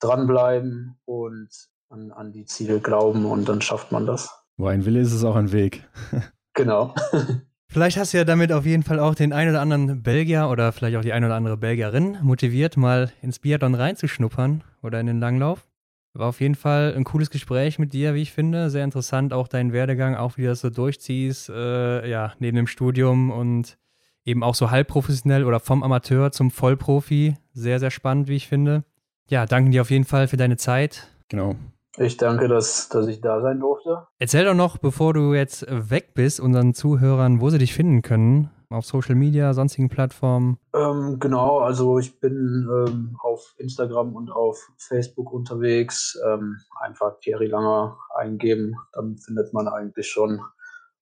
dranbleiben 0.00 0.98
und 1.04 1.48
an, 1.88 2.12
an 2.12 2.32
die 2.32 2.44
Ziele 2.44 2.80
glauben 2.80 3.26
und 3.26 3.48
dann 3.48 3.60
schafft 3.62 3.92
man 3.92 4.06
das. 4.06 4.30
Wo 4.56 4.66
ein 4.66 4.84
Wille 4.84 5.00
ist, 5.00 5.12
ist 5.12 5.24
auch 5.24 5.36
ein 5.36 5.52
Weg. 5.52 5.88
genau. 6.54 6.94
Vielleicht 7.76 7.98
hast 7.98 8.14
du 8.14 8.16
ja 8.16 8.24
damit 8.24 8.52
auf 8.52 8.64
jeden 8.64 8.84
Fall 8.84 8.98
auch 8.98 9.14
den 9.14 9.34
ein 9.34 9.50
oder 9.50 9.60
anderen 9.60 10.02
Belgier 10.02 10.48
oder 10.48 10.72
vielleicht 10.72 10.96
auch 10.96 11.02
die 11.02 11.12
ein 11.12 11.22
oder 11.22 11.34
andere 11.34 11.58
Belgierin 11.58 12.16
motiviert, 12.22 12.78
mal 12.78 13.12
ins 13.20 13.38
Biathlon 13.38 13.74
reinzuschnuppern 13.74 14.64
oder 14.82 14.98
in 14.98 15.06
den 15.06 15.20
Langlauf. 15.20 15.68
War 16.14 16.28
auf 16.28 16.40
jeden 16.40 16.54
Fall 16.54 16.94
ein 16.96 17.04
cooles 17.04 17.28
Gespräch 17.28 17.78
mit 17.78 17.92
dir, 17.92 18.14
wie 18.14 18.22
ich 18.22 18.32
finde. 18.32 18.70
Sehr 18.70 18.82
interessant, 18.82 19.34
auch 19.34 19.46
dein 19.46 19.74
Werdegang, 19.74 20.14
auch 20.14 20.38
wie 20.38 20.44
du 20.44 20.48
das 20.48 20.62
so 20.62 20.70
durchziehst, 20.70 21.50
äh, 21.50 22.08
ja, 22.08 22.32
neben 22.38 22.56
dem 22.56 22.66
Studium 22.66 23.30
und 23.30 23.76
eben 24.24 24.42
auch 24.42 24.54
so 24.54 24.70
halbprofessionell 24.70 25.44
oder 25.44 25.60
vom 25.60 25.82
Amateur 25.82 26.32
zum 26.32 26.50
Vollprofi. 26.50 27.34
Sehr, 27.52 27.78
sehr 27.78 27.90
spannend, 27.90 28.26
wie 28.26 28.36
ich 28.36 28.48
finde. 28.48 28.84
Ja, 29.28 29.44
danke 29.44 29.70
dir 29.70 29.82
auf 29.82 29.90
jeden 29.90 30.06
Fall 30.06 30.28
für 30.28 30.38
deine 30.38 30.56
Zeit. 30.56 31.08
Genau. 31.28 31.56
Ich 31.98 32.16
danke, 32.16 32.48
dass, 32.48 32.88
dass 32.88 33.06
ich 33.06 33.20
da 33.20 33.40
sein 33.40 33.60
durfte. 33.60 34.06
Erzähl 34.18 34.44
doch 34.44 34.54
noch, 34.54 34.78
bevor 34.78 35.14
du 35.14 35.32
jetzt 35.32 35.66
weg 35.68 36.12
bist, 36.14 36.40
unseren 36.40 36.74
Zuhörern, 36.74 37.40
wo 37.40 37.50
sie 37.50 37.58
dich 37.58 37.74
finden 37.74 38.02
können. 38.02 38.50
Auf 38.68 38.84
Social 38.84 39.14
Media, 39.14 39.54
sonstigen 39.54 39.88
Plattformen? 39.88 40.58
Ähm, 40.74 41.18
genau, 41.20 41.60
also 41.60 42.00
ich 42.00 42.18
bin 42.18 42.68
ähm, 42.68 43.16
auf 43.22 43.54
Instagram 43.58 44.16
und 44.16 44.30
auf 44.30 44.58
Facebook 44.76 45.32
unterwegs. 45.32 46.18
Ähm, 46.26 46.56
einfach 46.80 47.20
Thierry 47.20 47.46
Langer 47.46 47.96
eingeben, 48.16 48.74
dann 48.92 49.16
findet 49.18 49.54
man 49.54 49.68
eigentlich 49.68 50.08
schon 50.08 50.40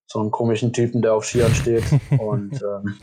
so 0.06 0.20
einen 0.20 0.30
komischen 0.30 0.74
Typen, 0.74 1.00
der 1.00 1.14
auf 1.14 1.24
Skiern 1.24 1.54
steht. 1.54 1.84
und 2.18 2.62
ähm, 2.62 2.94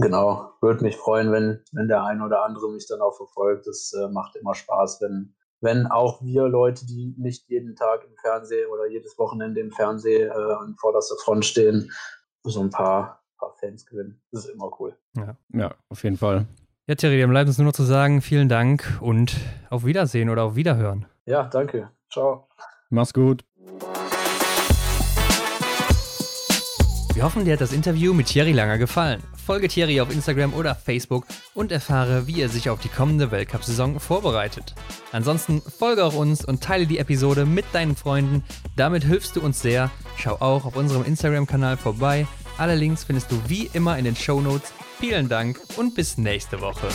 genau, 0.00 0.50
würde 0.60 0.82
mich 0.82 0.96
freuen, 0.96 1.30
wenn, 1.30 1.60
wenn 1.70 1.86
der 1.86 2.02
ein 2.02 2.20
oder 2.20 2.44
andere 2.44 2.70
mich 2.72 2.88
dann 2.88 3.00
auch 3.00 3.16
verfolgt. 3.16 3.68
Das 3.68 3.92
äh, 3.92 4.08
macht 4.08 4.34
immer 4.34 4.54
Spaß, 4.54 5.00
wenn 5.02 5.34
wenn 5.62 5.86
auch 5.86 6.22
wir 6.22 6.48
Leute, 6.48 6.86
die 6.86 7.14
nicht 7.16 7.48
jeden 7.48 7.76
Tag 7.76 8.04
im 8.04 8.14
Fernsehen 8.20 8.68
oder 8.70 8.86
jedes 8.86 9.16
Wochenende 9.18 9.60
im 9.60 9.70
Fernsehen 9.70 10.30
äh, 10.30 10.34
an 10.34 10.74
vorderster 10.78 11.16
Front 11.24 11.44
stehen, 11.44 11.90
so 12.44 12.60
ein 12.60 12.70
paar, 12.70 13.22
paar 13.38 13.54
Fans 13.58 13.86
gewinnen. 13.86 14.20
Das 14.32 14.44
ist 14.44 14.50
immer 14.54 14.70
cool. 14.80 14.96
Ja, 15.16 15.36
ja 15.52 15.74
auf 15.88 16.02
jeden 16.04 16.16
Fall. 16.16 16.46
Ja, 16.88 16.96
Thierry, 16.96 17.20
dann 17.20 17.30
bleibt 17.30 17.48
uns 17.48 17.58
nur 17.58 17.66
noch 17.66 17.74
zu 17.74 17.84
sagen, 17.84 18.20
vielen 18.20 18.48
Dank 18.48 18.98
und 19.00 19.36
auf 19.70 19.84
Wiedersehen 19.84 20.28
oder 20.28 20.42
auf 20.42 20.56
Wiederhören. 20.56 21.06
Ja, 21.26 21.44
danke. 21.44 21.90
Ciao. 22.10 22.48
Mach's 22.90 23.14
gut. 23.14 23.44
Wir 27.14 27.24
hoffen, 27.24 27.44
dir 27.44 27.52
hat 27.52 27.60
das 27.60 27.74
Interview 27.74 28.14
mit 28.14 28.26
Thierry 28.26 28.52
Langer 28.52 28.78
gefallen. 28.78 29.22
Folge 29.44 29.68
Thierry 29.68 30.00
auf 30.00 30.10
Instagram 30.10 30.54
oder 30.54 30.74
Facebook 30.74 31.26
und 31.52 31.70
erfahre, 31.70 32.26
wie 32.26 32.40
er 32.40 32.48
sich 32.48 32.70
auf 32.70 32.80
die 32.80 32.88
kommende 32.88 33.30
Weltcup-Saison 33.30 34.00
vorbereitet. 34.00 34.74
Ansonsten 35.12 35.60
folge 35.60 36.04
auch 36.04 36.14
uns 36.14 36.42
und 36.42 36.62
teile 36.62 36.86
die 36.86 36.96
Episode 36.96 37.44
mit 37.44 37.66
deinen 37.74 37.96
Freunden. 37.96 38.42
Damit 38.76 39.04
hilfst 39.04 39.36
du 39.36 39.42
uns 39.42 39.60
sehr. 39.60 39.90
Schau 40.16 40.36
auch 40.36 40.64
auf 40.64 40.74
unserem 40.74 41.04
Instagram-Kanal 41.04 41.76
vorbei. 41.76 42.26
Alle 42.56 42.76
Links 42.76 43.04
findest 43.04 43.30
du 43.30 43.38
wie 43.46 43.68
immer 43.74 43.98
in 43.98 44.06
den 44.06 44.16
Show 44.16 44.40
Notes. 44.40 44.72
Vielen 44.98 45.28
Dank 45.28 45.60
und 45.76 45.94
bis 45.94 46.16
nächste 46.16 46.62
Woche. 46.62 46.88